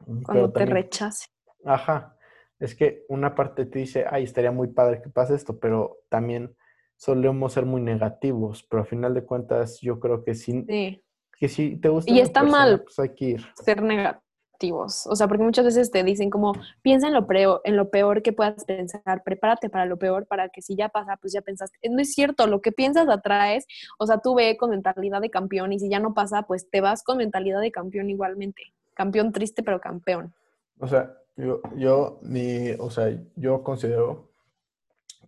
mm, 0.06 0.22
cuando 0.22 0.50
Pero 0.50 0.52
te 0.52 0.52
también, 0.52 0.66
rechace. 0.66 1.26
ajá, 1.64 2.16
es 2.60 2.74
que 2.74 3.04
una 3.08 3.34
parte 3.34 3.66
te 3.66 3.80
dice, 3.80 4.04
ay, 4.10 4.24
estaría 4.24 4.52
muy 4.52 4.68
padre 4.68 5.02
que 5.02 5.10
pase 5.10 5.34
esto, 5.34 5.58
pero 5.58 5.98
también 6.10 6.56
solemos 6.96 7.52
ser 7.52 7.66
muy 7.66 7.80
negativos, 7.80 8.62
pero 8.68 8.82
al 8.82 8.88
final 8.88 9.14
de 9.14 9.24
cuentas 9.24 9.80
yo 9.80 9.98
creo 10.00 10.24
que 10.24 10.34
sí, 10.34 10.64
Sí. 10.68 11.02
que 11.38 11.48
si 11.48 11.76
te 11.76 11.88
gusta 11.88 12.10
Y 12.10 12.20
está 12.20 12.40
persona, 12.40 12.58
mal. 12.64 12.82
pues 12.82 12.98
hay 12.98 13.14
que 13.14 13.24
ir. 13.26 13.44
ser 13.62 13.82
negativos. 13.82 15.06
O 15.08 15.16
sea, 15.16 15.26
porque 15.28 15.42
muchas 15.42 15.64
veces 15.64 15.90
te 15.90 16.02
dicen 16.04 16.30
como, 16.30 16.52
piensa 16.80 17.08
en 17.08 17.12
lo, 17.14 17.26
peor, 17.26 17.60
en 17.64 17.76
lo 17.76 17.90
peor 17.90 18.22
que 18.22 18.32
puedas 18.32 18.64
pensar, 18.64 19.22
prepárate 19.24 19.68
para 19.68 19.84
lo 19.84 19.98
peor, 19.98 20.26
para 20.26 20.48
que 20.48 20.62
si 20.62 20.76
ya 20.76 20.88
pasa, 20.88 21.16
pues 21.20 21.32
ya 21.32 21.42
pensaste. 21.42 21.76
No 21.90 22.00
es 22.00 22.14
cierto, 22.14 22.46
lo 22.46 22.60
que 22.62 22.72
piensas 22.72 23.08
atraes. 23.08 23.66
O 23.98 24.06
sea, 24.06 24.18
tú 24.18 24.34
ve 24.36 24.56
con 24.56 24.70
mentalidad 24.70 25.20
de 25.20 25.28
campeón 25.30 25.72
y 25.72 25.80
si 25.80 25.90
ya 25.90 25.98
no 25.98 26.14
pasa, 26.14 26.42
pues 26.42 26.70
te 26.70 26.80
vas 26.80 27.02
con 27.02 27.18
mentalidad 27.18 27.60
de 27.60 27.72
campeón 27.72 28.08
igualmente. 28.10 28.62
Campeón 28.94 29.32
triste, 29.32 29.62
pero 29.64 29.80
campeón. 29.80 30.32
O 30.78 30.86
sea, 30.86 31.12
yo, 31.36 31.60
yo, 31.76 32.20
mi, 32.22 32.70
o 32.78 32.90
sea, 32.90 33.12
yo 33.34 33.62
considero 33.64 34.30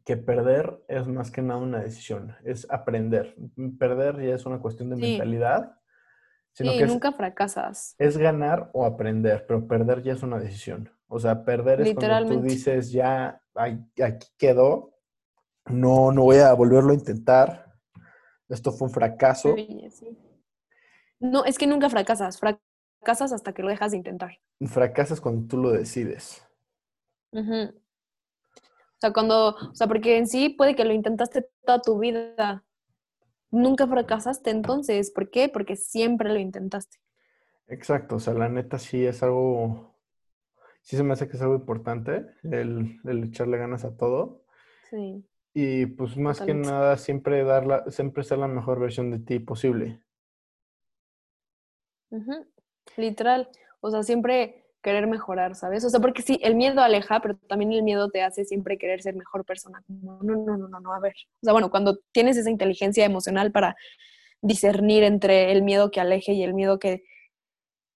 que 0.07 0.17
perder 0.17 0.83
es 0.87 1.07
más 1.09 1.31
que 1.33 1.43
nada 1.43 1.61
una 1.61 1.81
decisión, 1.81 2.37
es 2.45 2.67
aprender. 2.71 3.35
Perder 3.79 4.23
ya 4.25 4.37
es 4.37 4.47
una 4.47 4.61
cuestión 4.61 4.89
de 4.91 4.97
Sí. 4.97 5.03
mentalidad, 5.03 5.81
sino 6.53 6.71
Sí, 6.73 6.79
que 6.79 6.85
es, 6.85 6.91
nunca 6.91 7.11
fracasas. 7.13 7.97
es 7.99 8.17
ganar 8.17 8.71
o 8.73 8.87
aprender, 8.87 9.45
pero 9.49 9.67
perder 9.67 10.03
ya 10.05 10.13
es 10.13 10.23
una 10.23 10.39
decisión. 10.39 10.91
O 11.09 11.19
sea, 11.19 11.45
perder 11.45 11.81
es 11.81 11.95
cuando 11.95 12.35
tú 12.35 12.41
dices, 12.41 12.93
ya, 12.93 13.43
aquí 13.57 14.29
quedó, 14.39 14.95
no, 15.67 16.13
no 16.13 16.23
voy 16.23 16.37
a 16.39 16.53
volverlo 16.55 16.93
a 16.93 16.95
intentar, 16.95 17.75
esto 18.49 18.71
fue 18.71 18.87
un 18.87 18.95
fracaso. 18.95 19.55
Sí. 19.57 20.17
No, 21.19 21.45
es 21.45 21.59
que 21.59 21.67
nunca 21.67 21.91
fracasas. 21.91 22.39
Fracasas 22.39 23.33
hasta 23.33 23.53
que 23.53 23.63
lo 23.63 23.71
dejas 23.71 23.91
de 23.91 23.97
intentar. 23.97 24.39
Fracasas 24.67 25.21
cuando 25.21 25.49
tú 25.49 25.57
lo 25.59 25.71
decides. 25.73 26.47
Sea, 29.07 29.13
cuando, 29.13 29.51
o 29.51 29.75
sea, 29.75 29.87
porque 29.87 30.19
en 30.19 30.27
sí 30.27 30.49
puede 30.49 30.75
que 30.75 30.85
lo 30.85 30.93
intentaste 30.93 31.49
toda 31.65 31.81
tu 31.81 31.99
vida. 31.99 32.65
Nunca 33.51 33.87
fracasaste 33.87 34.51
entonces. 34.51 35.11
¿Por 35.11 35.31
qué? 35.31 35.49
Porque 35.49 35.77
siempre 35.77 36.29
lo 36.33 36.39
intentaste. 36.39 36.99
Exacto, 37.69 38.17
o 38.17 38.21
sea, 38.21 38.35
la 38.35 38.49
neta 38.49 38.79
sí 38.79 39.05
es 39.05 39.23
algo, 39.23 39.97
sí 40.83 40.97
se 40.97 41.03
me 41.03 41.15
hace 41.15 41.29
que 41.29 41.37
es 41.37 41.43
algo 41.43 41.57
importante, 41.57 42.27
el, 42.45 43.01
el 43.05 43.25
echarle 43.25 43.59
ganas 43.59 43.85
a 43.85 43.97
todo. 43.97 44.45
Sí. 44.91 45.25
Y 45.53 45.87
pues 45.87 46.17
más 46.17 46.41
que 46.41 46.55
nada, 46.55 46.97
siempre 46.97 47.43
dar 47.43 47.67
la, 47.67 47.91
siempre 47.91 48.23
ser 48.23 48.39
la 48.39 48.47
mejor 48.47 48.79
versión 48.79 49.11
de 49.11 49.19
ti 49.19 49.39
posible. 49.41 50.01
Literal. 52.97 53.49
O 53.81 53.91
sea, 53.91 54.03
siempre 54.03 54.66
querer 54.87 55.09
mejorar, 55.09 55.57
¿sabes? 55.57 55.85
O 55.85 55.91
sea, 55.91 55.99
porque 55.99 56.23
sí, 56.23 56.39
el 56.45 56.55
miedo 56.55 56.81
aleja, 56.81 57.19
pero 57.21 57.37
también 57.49 57.73
el 57.73 57.83
miedo 57.83 58.09
te 58.09 58.23
hace 58.23 58.45
siempre 58.45 58.79
querer 58.79 59.03
ser 59.03 59.17
mejor 59.17 59.45
persona. 59.45 59.83
Como, 59.85 60.23
no, 60.23 60.37
no, 60.37 60.57
no, 60.57 60.69
no, 60.69 60.79
no, 60.79 60.93
a 60.95 61.01
ver. 61.01 61.15
O 61.43 61.45
sea, 61.45 61.53
bueno, 61.53 61.71
cuando 61.71 61.99
tienes 62.13 62.37
esa 62.37 62.51
inteligencia 62.51 63.05
emocional 63.05 63.51
para 63.51 63.75
discernir 64.41 65.03
entre 65.03 65.51
el 65.51 65.63
miedo 65.63 65.91
que 65.91 66.01
aleje 66.01 66.35
y 66.35 66.45
el 66.45 66.55
miedo 66.55 66.79
que 66.79 67.03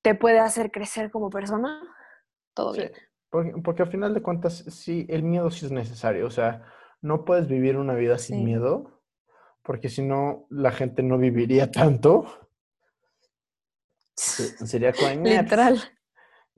te 0.03 0.17
puede 0.17 0.41
hacer 0.41 0.73
crecer 0.73 1.13
como 1.13 1.31
persona, 1.31 1.81
todo 2.55 2.75
Sí, 2.75 2.81
bien. 2.81 2.93
porque, 3.31 3.53
porque 3.63 3.83
al 3.83 3.91
final 3.93 4.13
de 4.13 4.23
cuentas, 4.23 4.65
sí, 4.69 5.07
el 5.09 5.23
miedo 5.23 5.49
sí 5.53 5.67
es 5.67 5.71
necesario. 5.71 6.27
O 6.27 6.31
sea, 6.31 6.65
no 7.03 7.25
puedes 7.25 7.47
vivir 7.47 7.77
una 7.77 7.95
vida 7.95 8.19
sin 8.19 8.39
Sí. 8.39 8.45
miedo, 8.45 9.01
porque 9.63 9.89
si 9.89 10.03
no, 10.03 10.47
la 10.51 10.73
gente 10.73 11.05
no 11.05 11.19
viviría 11.19 11.71
tanto. 12.01 12.27
Se- 14.17 14.67
Sería 14.67 14.93
como, 14.93 15.25
Literal. 15.25 15.79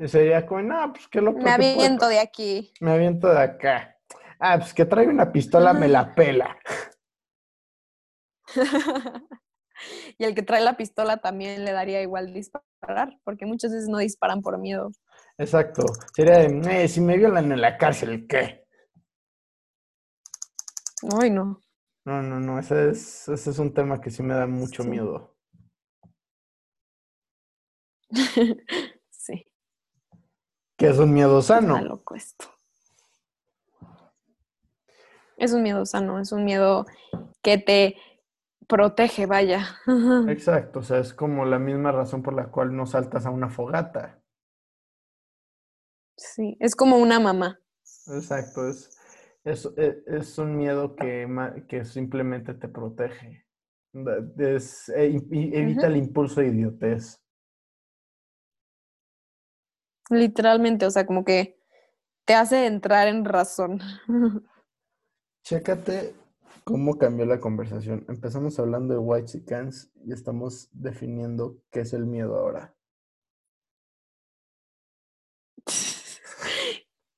Sería 0.07 0.47
como, 0.47 0.63
no, 0.63 0.93
pues 0.93 1.09
que 1.09 1.21
lo 1.21 1.33
Me 1.33 1.51
aviento 1.51 2.09
de 2.09 2.19
aquí. 2.19 2.73
Me 2.81 2.93
aviento 2.93 3.29
de 3.29 3.41
acá. 3.41 3.97
Ah, 4.39 4.59
pues 4.59 4.75
que 4.75 4.85
trae 4.85 5.07
una 5.07 5.31
pistola, 5.33 5.73
me 5.73 5.89
la 5.89 6.15
pela. 6.15 6.59
y 10.19 10.25
el 10.25 10.35
que 10.35 10.43
trae 10.43 10.61
la 10.63 10.77
pistola 10.77 11.19
también 11.19 11.65
le 11.65 11.73
daría 11.73 12.03
igual 12.03 12.33
disparar, 12.33 13.19
porque 13.25 13.47
muchas 13.47 13.73
veces 13.73 13.89
no 13.89 13.99
disparan 13.99 14.43
por 14.43 14.59
miedo. 14.59 14.91
Exacto. 15.39 15.85
Sería 16.15 16.39
de, 16.39 16.85
"Eh, 16.85 16.89
si 16.89 17.01
me 17.01 17.17
violan 17.17 17.51
en 17.53 17.61
la 17.61 17.79
cárcel, 17.79 18.27
¿qué? 18.29 18.65
Ay, 21.21 21.31
no. 21.31 21.61
No, 22.05 22.21
no, 22.21 22.41
no, 22.41 22.59
ese 22.59 22.91
es, 22.91 23.29
ese 23.29 23.51
es 23.51 23.59
un 23.59 23.73
tema 23.73 24.01
que 24.01 24.11
sí 24.11 24.23
me 24.23 24.35
da 24.35 24.47
mucho 24.47 24.83
Sí. 24.83 24.89
miedo. 24.91 25.37
Que 30.83 30.89
es 30.89 30.99
un 30.99 31.15
miedo 31.15 31.39
está 31.39 31.61
sano. 31.61 31.81
loco 31.85 32.17
esto. 32.17 32.47
Es 35.37 35.53
un 35.53 35.63
miedo 35.63 35.87
sano, 35.87 36.19
es 36.19 36.33
un 36.33 36.45
miedo 36.45 36.87
que 37.41 37.57
te 37.57 37.97
protege, 38.67 39.27
vaya. 39.27 39.77
Exacto, 40.27 40.81
o 40.81 40.83
sea, 40.83 40.99
es 40.99 41.15
como 41.15 41.45
la 41.45 41.61
misma 41.61 41.93
razón 41.93 42.25
por 42.25 42.35
la 42.35 42.51
cual 42.51 42.75
no 42.75 42.87
saltas 42.87 43.27
a 43.27 43.31
una 43.31 43.49
fogata. 43.49 44.21
Sí, 46.17 46.57
es 46.59 46.75
como 46.75 46.97
una 46.97 47.21
mamá. 47.21 47.61
Exacto, 48.09 48.67
es, 48.69 48.99
Es, 49.45 49.65
es, 49.77 49.97
es 50.09 50.39
un 50.39 50.57
miedo 50.57 50.97
que, 50.97 51.29
que 51.69 51.85
simplemente 51.85 52.55
te 52.55 52.67
protege. 52.67 53.47
Es- 54.37 54.89
e- 54.89 55.23
evita 55.31 55.87
el 55.87 55.97
impulso 55.97 56.41
de 56.41 56.49
idiotez. 56.49 57.22
Literalmente, 60.13 60.85
o 60.85 60.91
sea, 60.91 61.07
como 61.07 61.25
que 61.25 61.59
te 62.27 62.35
hace 62.35 62.67
entrar 62.67 63.09
en 63.09 63.25
razón. 63.25 63.81
Chécate 65.45 66.15
cómo 66.65 66.99
cambió 66.99 67.25
la 67.27 67.41
conversación. 67.41 68.05
Empezamos 68.09 68.59
hablando 68.59 68.95
de 68.95 69.01
white 69.01 69.27
chickens 69.27 69.91
y 70.05 70.13
estamos 70.13 70.69
definiendo 70.73 71.57
qué 71.71 71.81
es 71.81 71.93
el 71.93 72.07
miedo 72.07 72.37
ahora. 72.37 72.75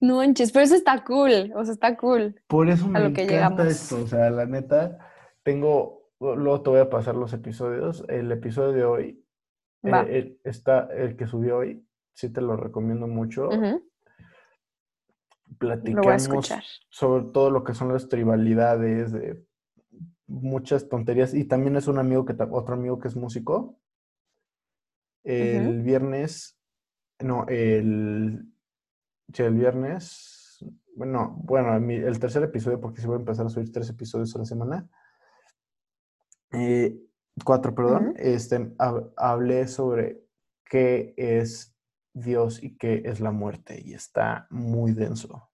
No 0.00 0.16
manches, 0.16 0.52
pero 0.52 0.64
eso 0.64 0.74
está 0.74 1.02
cool, 1.02 1.52
o 1.56 1.64
sea, 1.64 1.72
está 1.72 1.96
cool. 1.96 2.40
Por 2.46 2.68
eso 2.68 2.86
me 2.86 2.98
A 2.98 3.02
lo 3.02 3.14
que 3.14 3.22
encanta 3.22 3.64
llegamos. 3.64 3.66
esto. 3.66 4.02
O 4.02 4.06
sea, 4.06 4.30
la 4.30 4.44
neta, 4.44 4.98
tengo, 5.42 6.10
luego 6.20 6.62
te 6.62 6.70
voy 6.70 6.80
a 6.80 6.90
pasar 6.90 7.14
los 7.14 7.32
episodios. 7.32 8.04
El 8.08 8.30
episodio 8.30 8.72
de 8.72 8.84
hoy, 8.84 9.24
eh, 9.82 10.38
está, 10.44 10.88
el 10.94 11.16
que 11.16 11.26
subió 11.26 11.58
hoy, 11.58 11.86
sí 12.14 12.30
te 12.30 12.40
lo 12.40 12.56
recomiendo 12.56 13.06
mucho. 13.06 13.50
A 15.52 15.56
Platicamos 15.58 16.48
sobre 16.88 17.24
todo 17.32 17.50
lo 17.50 17.64
que 17.64 17.74
son 17.74 17.92
las 17.92 18.08
tribalidades, 18.08 19.12
de 19.12 19.44
muchas 20.26 20.88
tonterías. 20.88 21.34
Y 21.34 21.44
también 21.44 21.76
es 21.76 21.86
un 21.86 21.98
amigo 21.98 22.24
que, 22.24 22.34
otro 22.50 22.74
amigo 22.74 22.98
que 22.98 23.08
es 23.08 23.16
músico. 23.16 23.78
El 25.22 25.82
viernes, 25.82 26.58
no, 27.20 27.46
el, 27.48 28.44
sí, 29.32 29.42
el 29.42 29.54
viernes, 29.54 30.64
bueno, 30.96 31.36
bueno, 31.42 31.78
mi- 31.80 31.94
el 31.94 32.18
tercer 32.18 32.42
episodio, 32.42 32.80
porque 32.80 33.00
sí 33.00 33.06
voy 33.06 33.16
a 33.16 33.20
empezar 33.20 33.46
a 33.46 33.48
subir 33.50 33.72
tres 33.72 33.88
episodios 33.88 34.34
a 34.36 34.38
la 34.40 34.44
semana. 34.44 34.88
Eh, 36.52 37.00
cuatro, 37.44 37.74
perdón. 37.74 38.14
Este, 38.18 38.58
hab- 38.76 39.12
hablé 39.16 39.66
sobre 39.66 40.22
qué 40.64 41.14
es 41.16 41.73
Dios 42.14 42.62
y 42.62 42.76
qué 42.76 43.02
es 43.04 43.20
la 43.20 43.32
muerte, 43.32 43.82
y 43.84 43.92
está 43.92 44.46
muy 44.50 44.92
denso. 44.92 45.50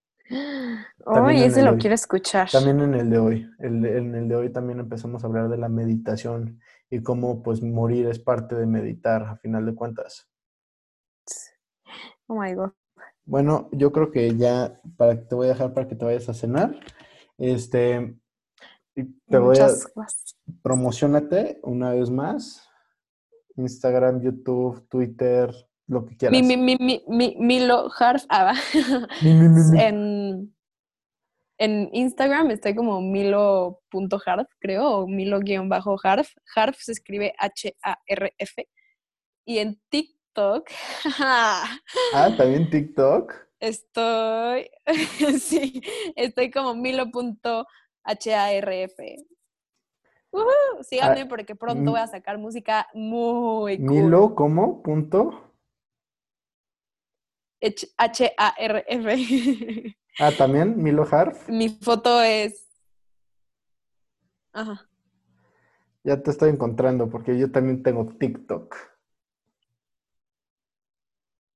Ay, 1.07 1.43
en 1.43 1.51
ese 1.51 1.63
lo 1.63 1.73
hoy. 1.73 1.79
quiero 1.79 1.95
escuchar. 1.95 2.49
También 2.51 2.81
en 2.81 2.95
el 2.95 3.11
de 3.11 3.19
hoy, 3.19 3.51
el 3.59 3.85
en 3.85 4.15
el 4.15 4.29
de 4.29 4.37
hoy 4.37 4.53
también 4.53 4.79
empezamos 4.79 5.25
a 5.25 5.27
hablar 5.27 5.49
de 5.49 5.57
la 5.57 5.69
meditación 5.69 6.61
y 6.89 7.03
cómo 7.03 7.43
pues 7.43 7.63
morir 7.63 8.07
es 8.07 8.21
parte 8.21 8.55
de 8.55 8.67
meditar 8.67 9.23
a 9.23 9.37
final 9.37 9.67
de 9.67 9.75
cuentas. 9.75 10.29
Oh 12.27 12.41
my 12.41 12.55
God. 12.55 12.71
Bueno, 13.25 13.69
yo 13.73 13.91
creo 13.93 14.11
que 14.11 14.37
ya 14.37 14.81
para, 14.97 15.27
te 15.27 15.35
voy 15.35 15.47
a 15.47 15.51
dejar 15.51 15.75
para 15.75 15.89
que 15.89 15.97
te 15.97 16.05
vayas 16.05 16.29
a 16.29 16.35
cenar. 16.35 16.79
Este, 17.39 18.17
te 18.95 19.39
voy 19.39 19.57
a 19.57 19.67
gracias. 19.67 19.93
promocionate 20.63 21.61
una 21.63 21.93
vez 21.93 22.11
más. 22.11 22.69
Instagram, 23.57 24.21
YouTube, 24.21 24.87
Twitter, 24.89 25.51
lo 25.91 26.07
que 26.07 26.17
quieras. 26.17 26.41
Mi, 26.41 26.57
mi, 26.57 26.57
mi, 26.57 26.77
mi, 26.79 27.05
mi, 27.09 27.37
Milo 27.39 27.91
Harf. 27.99 28.25
Ah. 28.29 28.55
En, 29.23 30.55
en 31.59 31.91
Instagram 31.93 32.51
estoy 32.53 32.75
como 32.75 33.03
milo.harf, 33.03 34.49
creo, 34.61 34.89
o 34.89 35.07
milo-harf. 35.07 36.29
Harf 36.57 36.79
se 36.79 36.93
escribe 36.93 37.35
H-A-R-F. 37.39 38.69
Y 39.45 39.59
en 39.59 39.81
TikTok 39.91 40.71
Ah, 41.19 41.67
también 42.39 42.71
TikTok. 42.71 43.35
estoy, 43.59 44.71
sí, 45.41 45.83
estoy 46.17 46.51
como 46.51 46.75
milo.harf. 46.75 47.67
Ujú, 50.33 50.47
Síganme 50.83 51.27
porque 51.27 51.57
pronto 51.57 51.91
voy 51.91 52.01
a 52.01 52.07
sacar 52.07 52.39
música 52.39 52.87
muy 52.95 53.79
cool. 53.79 54.05
Milo, 54.05 54.35
¿cómo? 54.37 54.83
Punto. 54.83 55.50
H-A-R-F. 57.63 59.97
Ah, 60.19 60.37
también 60.37 60.83
Milo 60.83 61.07
Harf. 61.11 61.49
Mi 61.49 61.71
foto 61.71 62.21
es. 62.23 62.67
Ajá. 64.53 64.89
Ya 66.05 66.23
te 66.23 66.31
estoy 66.31 66.51
encontrando 66.51 67.09
porque 67.09 67.39
yo 67.39 67.51
también 67.51 67.83
tengo 67.83 68.07
TikTok. 68.07 68.77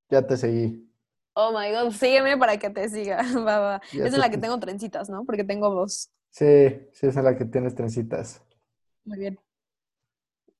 Ya 0.09 0.25
te 0.25 0.37
seguí. 0.37 0.89
Oh 1.35 1.51
my 1.51 1.71
god, 1.71 1.91
sígueme 1.91 2.37
para 2.37 2.57
que 2.57 2.69
te 2.69 2.89
siga. 2.89 3.21
Va, 3.47 3.59
va. 3.59 3.81
Es 3.91 4.13
en 4.13 4.19
la 4.19 4.29
que 4.29 4.37
te- 4.37 4.39
tengo 4.41 4.59
trencitas, 4.59 5.09
¿no? 5.09 5.25
Porque 5.25 5.43
tengo 5.43 5.69
dos. 5.69 6.09
Sí, 6.29 6.45
sí, 6.93 7.07
es 7.07 7.17
en 7.17 7.23
la 7.23 7.37
que 7.37 7.45
tienes 7.45 7.75
trencitas. 7.75 8.41
Muy 9.05 9.17
bien. 9.19 9.39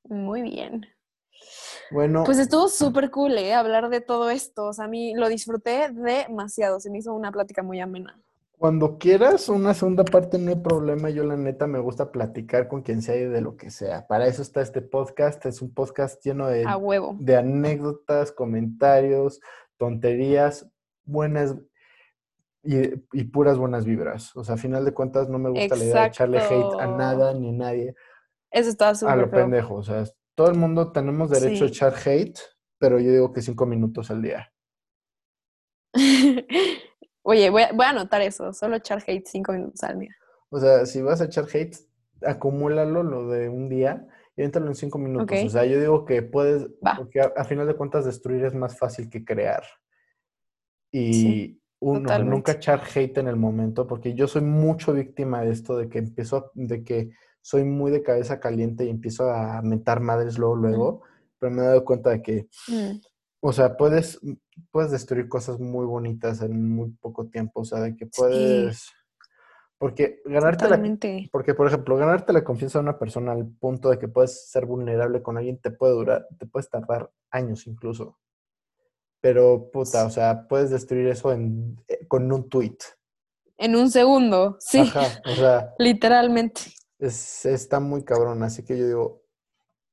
Muy 0.10 0.42
bien. 0.42 0.88
Bueno, 1.92 2.24
Pues 2.24 2.40
estuvo 2.40 2.68
súper 2.68 3.10
cool, 3.12 3.38
¿eh? 3.38 3.54
Hablar 3.54 3.90
de 3.90 4.02
todo 4.02 4.30
esto. 4.30 4.66
O 4.66 4.74
sea, 4.74 4.86
a 4.86 4.88
mí 4.88 5.14
lo 5.16 5.30
disfruté 5.30 5.90
demasiado. 5.92 6.80
Se 6.80 6.90
me 6.90 6.98
hizo 7.00 7.14
una 7.14 7.32
plática 7.32 7.62
muy 7.64 7.80
amena. 7.80 8.20
cuando 8.58 8.98
quieras 8.98 9.50
una 9.50 9.74
segunda 9.74 10.04
parte 10.06 10.40
no 10.40 10.50
hay 10.50 10.56
problema. 10.56 11.10
Yo 11.10 11.24
la 11.26 11.36
neta 11.36 11.68
me 11.68 11.80
gusta 11.80 12.12
platicar 12.12 12.68
con 12.68 12.82
quien 12.82 13.02
sea 13.02 13.16
y 13.18 13.26
de 13.26 13.42
lo 13.42 13.56
que 13.58 13.70
sea. 13.70 14.08
Para 14.08 14.28
eso 14.28 14.42
está 14.42 14.62
este 14.62 14.82
podcast. 14.82 15.46
Es 15.46 15.62
un 15.62 15.74
podcast 15.74 16.24
lleno 16.26 16.48
de, 16.48 16.64
A 16.66 16.78
huevo. 16.78 17.16
de 17.20 17.36
anécdotas, 17.36 18.32
comentarios, 18.32 19.40
tonterías, 19.78 20.68
buenas 21.04 21.56
y, 22.64 22.94
y 23.12 23.24
puras 23.26 23.58
buenas 23.60 23.86
vibras. 23.86 24.36
O 24.36 24.44
sea, 24.44 24.56
a 24.56 24.58
final 24.58 24.86
de 24.86 24.94
cuentas 24.94 25.30
no 25.30 25.38
me 25.38 25.50
gusta 25.52 25.76
la 25.76 25.84
idea 25.84 26.02
de 26.02 26.08
echarle 26.08 26.40
hate 26.40 26.52
a 26.54 26.56
Exacto. 26.58 26.98
nada 26.98 27.34
ni 27.34 27.50
a 27.50 27.54
nadie. 27.54 27.96
Eso 28.50 28.70
A 28.84 28.96
súper 28.96 29.18
lo 29.18 29.28
feo. 29.30 29.40
pendejo, 29.42 29.76
o 29.76 29.84
sea, 29.84 30.04
todo 30.36 30.50
el 30.50 30.58
mundo 30.58 30.92
tenemos 30.92 31.30
derecho 31.30 31.64
a 31.64 31.68
echar 31.68 31.94
hate, 32.06 32.40
pero 32.78 33.00
yo 33.00 33.12
digo 33.12 33.32
que 33.34 33.42
cinco 33.42 33.66
minutos 33.66 34.12
al 34.12 34.22
día. 34.22 34.52
Oye, 37.24 37.50
voy 37.50 37.64
a, 37.64 37.72
voy 37.74 37.86
a 37.86 37.90
anotar 37.90 38.22
eso. 38.22 38.54
Solo 38.54 38.76
echar 38.76 39.04
hate 39.06 39.26
cinco 39.26 39.54
minutos 39.54 39.82
al 39.84 40.00
día. 40.00 40.16
O 40.50 40.60
sea, 40.60 40.86
si 40.86 41.02
vas 41.02 41.22
a 41.22 41.26
echar 41.26 41.46
hate, 41.52 41.76
acumúlalo 42.22 43.04
lo 43.04 43.30
de 43.30 43.50
un 43.50 43.68
día 43.70 44.08
y 44.36 44.44
éntralo 44.44 44.68
en 44.68 44.76
cinco 44.76 44.98
minutos. 44.98 45.42
O 45.44 45.50
sea, 45.50 45.66
yo 45.66 45.80
digo 45.80 46.06
que 46.06 46.22
puedes, 46.22 46.68
Va. 46.86 46.96
porque 46.98 47.22
a, 47.22 47.32
a 47.36 47.44
final 47.46 47.66
de 47.68 47.76
cuentas 47.76 48.06
destruir 48.06 48.46
es 48.46 48.54
más 48.54 48.78
fácil 48.78 49.10
que 49.10 49.24
crear. 49.26 49.64
Y 50.92 51.14
Sí, 51.14 51.62
uno, 51.80 52.02
totalmente. 52.02 52.36
nunca 52.36 52.52
echar 52.54 52.82
hate 52.94 53.18
en 53.18 53.28
el 53.28 53.36
momento, 53.38 53.88
porque 53.88 54.14
yo 54.14 54.28
soy 54.28 54.42
mucho 54.44 54.94
víctima 54.94 55.42
de 55.42 55.52
esto, 55.52 55.78
de 55.78 55.90
que 55.90 56.00
empiezo, 56.00 56.38
a- 56.38 56.52
de 56.54 56.84
que 56.84 57.10
soy 57.46 57.64
muy 57.64 57.92
de 57.92 58.02
cabeza 58.02 58.40
caliente 58.40 58.86
y 58.86 58.90
empiezo 58.90 59.30
a 59.30 59.62
mentar 59.62 60.00
madres 60.00 60.40
luego, 60.40 60.56
luego, 60.56 61.02
pero 61.38 61.52
me 61.52 61.62
he 61.62 61.66
dado 61.66 61.86
cuenta 61.86 62.10
de 62.10 62.24
que 62.24 62.48
Mm, 62.68 63.00
O 63.40 63.54
sea, 63.54 63.78
puedes, 63.78 64.20
puedes 64.72 64.90
destruir 64.90 65.30
cosas 65.30 65.60
muy 65.60 65.86
bonitas 65.86 66.42
en 66.42 66.76
muy 66.76 66.90
poco 67.00 67.28
tiempo. 67.28 67.62
O 67.62 67.66
sea, 67.66 67.82
de 67.82 67.96
que 67.96 68.08
puedes. 68.08 68.92
Porque 69.78 70.22
ganarte 70.26 70.68
la. 70.68 70.82
Porque, 71.32 71.54
por 71.54 71.68
ejemplo, 71.68 71.98
ganarte 71.98 72.34
la 72.34 72.44
confianza 72.44 72.80
de 72.80 72.84
una 72.84 72.98
persona 72.98 73.34
al 73.34 73.46
punto 73.46 73.92
de 73.92 74.00
que 74.00 74.08
puedes 74.08 74.50
ser 74.50 74.66
vulnerable 74.66 75.22
con 75.22 75.38
alguien 75.38 75.60
te 75.62 75.70
puede 75.70 75.94
durar, 75.94 76.28
te 76.40 76.48
puedes 76.48 76.68
tardar 76.68 77.12
años 77.30 77.68
incluso. 77.68 78.18
Pero, 79.22 79.70
puta, 79.72 80.04
o 80.08 80.10
sea, 80.10 80.48
puedes 80.48 80.72
destruir 80.72 81.10
eso 81.10 81.32
en, 81.32 81.80
eh, 81.88 82.08
con 82.08 82.32
un 82.32 82.50
tweet. 82.50 82.78
En 83.58 83.76
un 83.76 83.92
segundo, 83.92 84.58
sí, 84.60 84.80
Ajá, 84.80 85.22
o 85.26 85.36
sea, 85.36 85.74
literalmente. 85.78 86.62
Es, 87.00 87.46
está 87.46 87.80
muy 87.80 88.04
cabrón. 88.04 88.44
Así 88.44 88.64
que 88.64 88.78
yo 88.78 88.88
digo, 88.88 89.24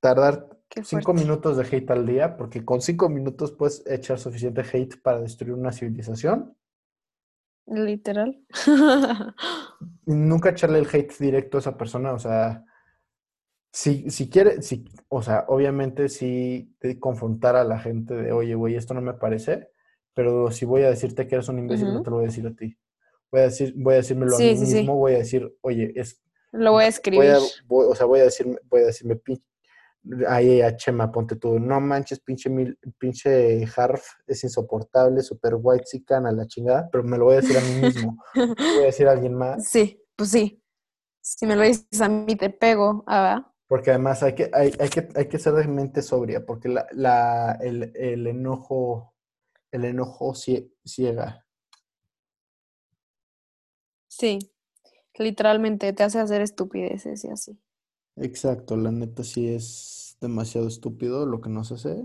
tardar 0.01 0.49
cinco 0.83 1.13
minutos 1.15 1.57
de 1.57 1.65
hate 1.65 1.91
al 1.91 2.07
día, 2.07 2.37
porque 2.37 2.65
con 2.65 2.81
cinco 2.81 3.09
minutos 3.09 3.53
puedes 3.53 3.85
echar 3.87 4.19
suficiente 4.19 4.63
hate 4.63 5.01
para 5.03 5.21
destruir 5.21 5.55
una 5.55 5.73
civilización. 5.73 6.57
Literal. 7.67 8.45
Nunca 10.07 10.51
echarle 10.51 10.79
el 10.79 10.89
hate 10.93 11.17
directo 11.19 11.59
a 11.59 11.61
esa 11.61 11.77
persona, 11.77 12.13
o 12.13 12.19
sea, 12.19 12.65
si, 13.73 14.11
si 14.11 14.29
quiere, 14.29 14.61
si, 14.63 14.85
o 15.09 15.23
sea, 15.23 15.47
obviamente 15.49 16.09
sí 16.09 16.77
de 16.81 16.99
confrontar 16.99 17.57
a 17.57 17.65
la 17.65 17.79
gente 17.79 18.15
de, 18.15 18.33
oye, 18.33 18.55
güey, 18.55 18.75
esto 18.75 18.93
no 18.93 19.01
me 19.01 19.15
parece, 19.15 19.71
pero 20.15 20.51
si 20.51 20.67
voy 20.67 20.83
a 20.83 20.91
decirte 20.91 21.27
que 21.27 21.37
eres 21.37 21.49
un 21.49 21.59
imbécil, 21.59 21.93
no 21.93 22.03
te 22.03 22.11
lo 22.11 22.17
voy 22.17 22.25
a 22.25 22.29
decir 22.29 22.47
a 22.47 22.55
ti. 22.55 22.77
Voy 23.31 23.41
a 23.41 23.45
decir, 23.45 23.73
voy 23.77 23.95
a 23.95 23.97
decírmelo 23.99 24.37
a 24.37 24.39
mí 24.39 24.57
sí, 24.57 24.67
sí. 24.67 24.75
mismo, 24.75 24.97
voy 24.97 25.15
a 25.15 25.19
decir, 25.19 25.57
oye, 25.63 25.93
es, 25.97 26.23
Lo 26.53 26.73
voy 26.73 26.83
a 26.83 26.87
voy 26.87 26.89
escribir. 26.89 27.31
a, 27.31 27.39
voy- 27.67 27.87
o 27.89 27.95
sea, 27.95 28.07
voy 28.07 28.21
a 28.21 28.25
decirme, 28.25 28.59
voy 28.65 28.83
a 28.83 28.87
decirme, 28.87 29.21
ahí 30.29 30.61
a 30.61 30.77
Chema, 30.77 31.11
ponte 31.13 31.37
tú, 31.37 31.59
no 31.59 31.81
manches, 31.81 32.21
pinche, 32.21 32.51
mil, 32.51 32.79
pinche 32.99 33.65
Harf, 33.77 34.03
es 34.27 34.43
insoportable, 34.45 35.23
super 35.23 35.55
white 35.57 35.85
chican 35.85 36.27
a 36.27 36.33
la 36.33 36.47
chingada, 36.47 36.89
pero 36.91 37.05
me 37.05 37.17
lo 37.17 37.25
voy 37.27 37.35
a 37.35 37.41
decir 37.41 37.57
a 37.57 37.61
mí 37.61 37.73
mismo, 37.87 38.17
voy 38.59 38.83
a 38.83 38.87
decir 38.87 39.09
a 39.09 39.13
alguien 39.13 39.35
más, 39.35 39.69
Sí, 39.69 40.03
pues 40.17 40.31
sí. 40.31 40.59
Si 41.25 41.47
me 41.47 41.55
lo 41.55 41.63
dices 41.63 42.01
a 42.01 42.09
mí, 42.09 42.35
te 42.35 42.51
pego. 42.51 43.05
Ah, 43.07 43.21
¿va? 43.23 43.55
porque 43.69 43.91
además 43.91 44.23
hay 44.25 44.35
que, 44.35 44.51
hay, 44.53 44.73
hay 44.79 44.89
que, 44.91 45.09
hay 45.15 45.29
que 45.29 45.39
ser 45.39 45.55
de 45.55 45.67
mente 45.69 46.03
sobria, 46.03 46.45
porque 46.45 46.69
la, 46.69 46.87
la, 46.93 47.53
el, 47.61 47.93
el 47.95 48.27
enojo, 48.27 49.15
el 49.71 49.85
enojo 49.87 50.33
cie- 50.35 50.71
ciega. 50.85 51.47
Sí. 54.09 54.52
Literalmente 55.19 55.93
te 55.93 56.03
hace 56.03 56.19
hacer 56.19 56.41
estupideces 56.41 57.25
y 57.25 57.29
así. 57.29 57.59
Exacto, 58.17 58.77
la 58.77 58.91
neta 58.91 59.25
sí 59.25 59.49
es 59.49 60.17
demasiado 60.21 60.69
estúpido 60.69 61.27
lo 61.27 61.41
que 61.41 61.49
nos 61.51 61.73
hace. 61.73 62.05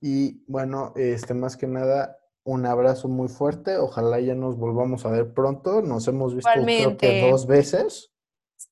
Y 0.00 0.44
bueno, 0.46 0.92
este 0.96 1.34
más 1.34 1.56
que 1.56 1.66
nada, 1.66 2.18
un 2.44 2.66
abrazo 2.66 3.08
muy 3.08 3.28
fuerte. 3.28 3.76
Ojalá 3.76 4.20
ya 4.20 4.34
nos 4.34 4.56
volvamos 4.56 5.04
a 5.04 5.10
ver 5.10 5.32
pronto. 5.34 5.82
Nos 5.82 6.06
hemos 6.08 6.34
visto 6.34 6.50
creo 6.52 6.96
que 6.96 7.20
dos 7.20 7.46
veces. 7.46 8.12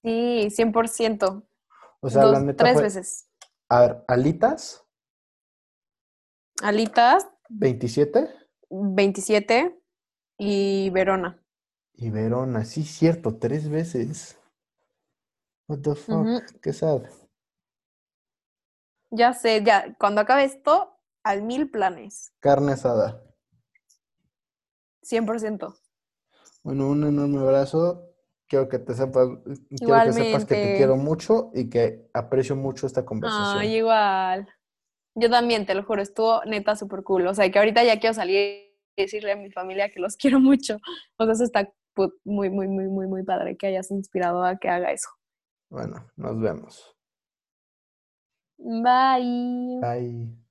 Sí, 0.02 0.48
100%. 0.51 1.47
O 2.01 2.10
sea, 2.10 2.24
la 2.24 2.32
Dos, 2.38 2.43
neta 2.43 2.64
tres 2.64 2.74
fue- 2.74 2.82
veces. 2.82 3.28
A 3.68 3.80
ver, 3.80 4.05
alitas, 4.09 4.82
Alitas, 6.62 7.28
27 7.51 8.28
27 8.70 9.78
y 10.38 10.90
Verona. 10.90 11.43
Y 11.97 12.10
Verona. 12.10 12.64
Sí, 12.64 12.85
cierto, 12.85 13.36
tres 13.39 13.68
veces. 13.68 14.39
What 15.68 15.81
the 15.81 15.94
fuck, 15.94 16.20
Ujú. 16.20 16.60
qué 16.62 16.73
sad. 16.73 17.02
Ya 19.10 19.32
sé, 19.32 19.62
ya, 19.64 19.94
cuando 19.98 20.20
acabe 20.20 20.44
esto, 20.44 20.98
al 21.23 21.43
mil 21.43 21.70
planes. 21.70 22.32
Carne 22.40 22.73
asada. 22.73 23.23
100%. 25.02 25.74
Bueno, 26.62 26.89
un 26.89 27.05
enorme 27.05 27.39
abrazo. 27.40 28.02
Quiero 28.48 28.68
que 28.68 28.78
te 28.78 28.94
sepas, 28.94 29.28
quiero 29.85 30.05
que 30.05 30.12
sepas 30.12 30.44
que 30.44 30.55
te 30.55 30.77
quiero 30.77 30.97
mucho 30.97 31.51
y 31.55 31.68
que 31.68 32.09
aprecio 32.12 32.55
mucho 32.55 32.86
esta 32.86 33.05
conversación. 33.05 33.62
Ay, 33.62 33.77
igual. 33.77 34.48
Yo 35.16 35.31
también, 35.31 35.66
te 35.66 35.74
lo 35.74 35.82
juro, 35.85 36.02
estuvo 36.02 36.44
neta 36.44 36.77
súper 36.77 37.02
cool. 37.02 37.27
O 37.27 37.35
sea, 37.35 37.51
que 37.51 37.59
ahorita 37.59 37.82
ya 37.82 37.98
quiero 37.98 38.14
salir 38.14 38.73
y 38.97 39.02
decirle 39.02 39.32
a 39.32 39.36
mi 39.36 39.51
familia 39.51 39.90
que 39.90 40.01
los 40.01 40.16
quiero 40.18 40.39
mucho. 40.40 40.78
O 41.16 41.24
sea, 41.24 41.32
eso 41.32 41.44
está 41.44 41.73
muy, 42.24 42.51
muy, 42.51 42.68
muy, 42.68 42.89
muy, 42.89 43.06
muy 43.06 43.23
padre 43.23 43.56
que 43.56 43.68
hayas 43.68 43.90
inspirado 43.90 44.44
a 44.44 44.56
que 44.56 44.68
haga 44.68 44.93
eso. 44.93 45.09
Bueno, 45.68 46.06
nos 46.16 46.40
vemos. 46.40 46.97
Bye. 48.59 49.81
Bye. 49.81 50.45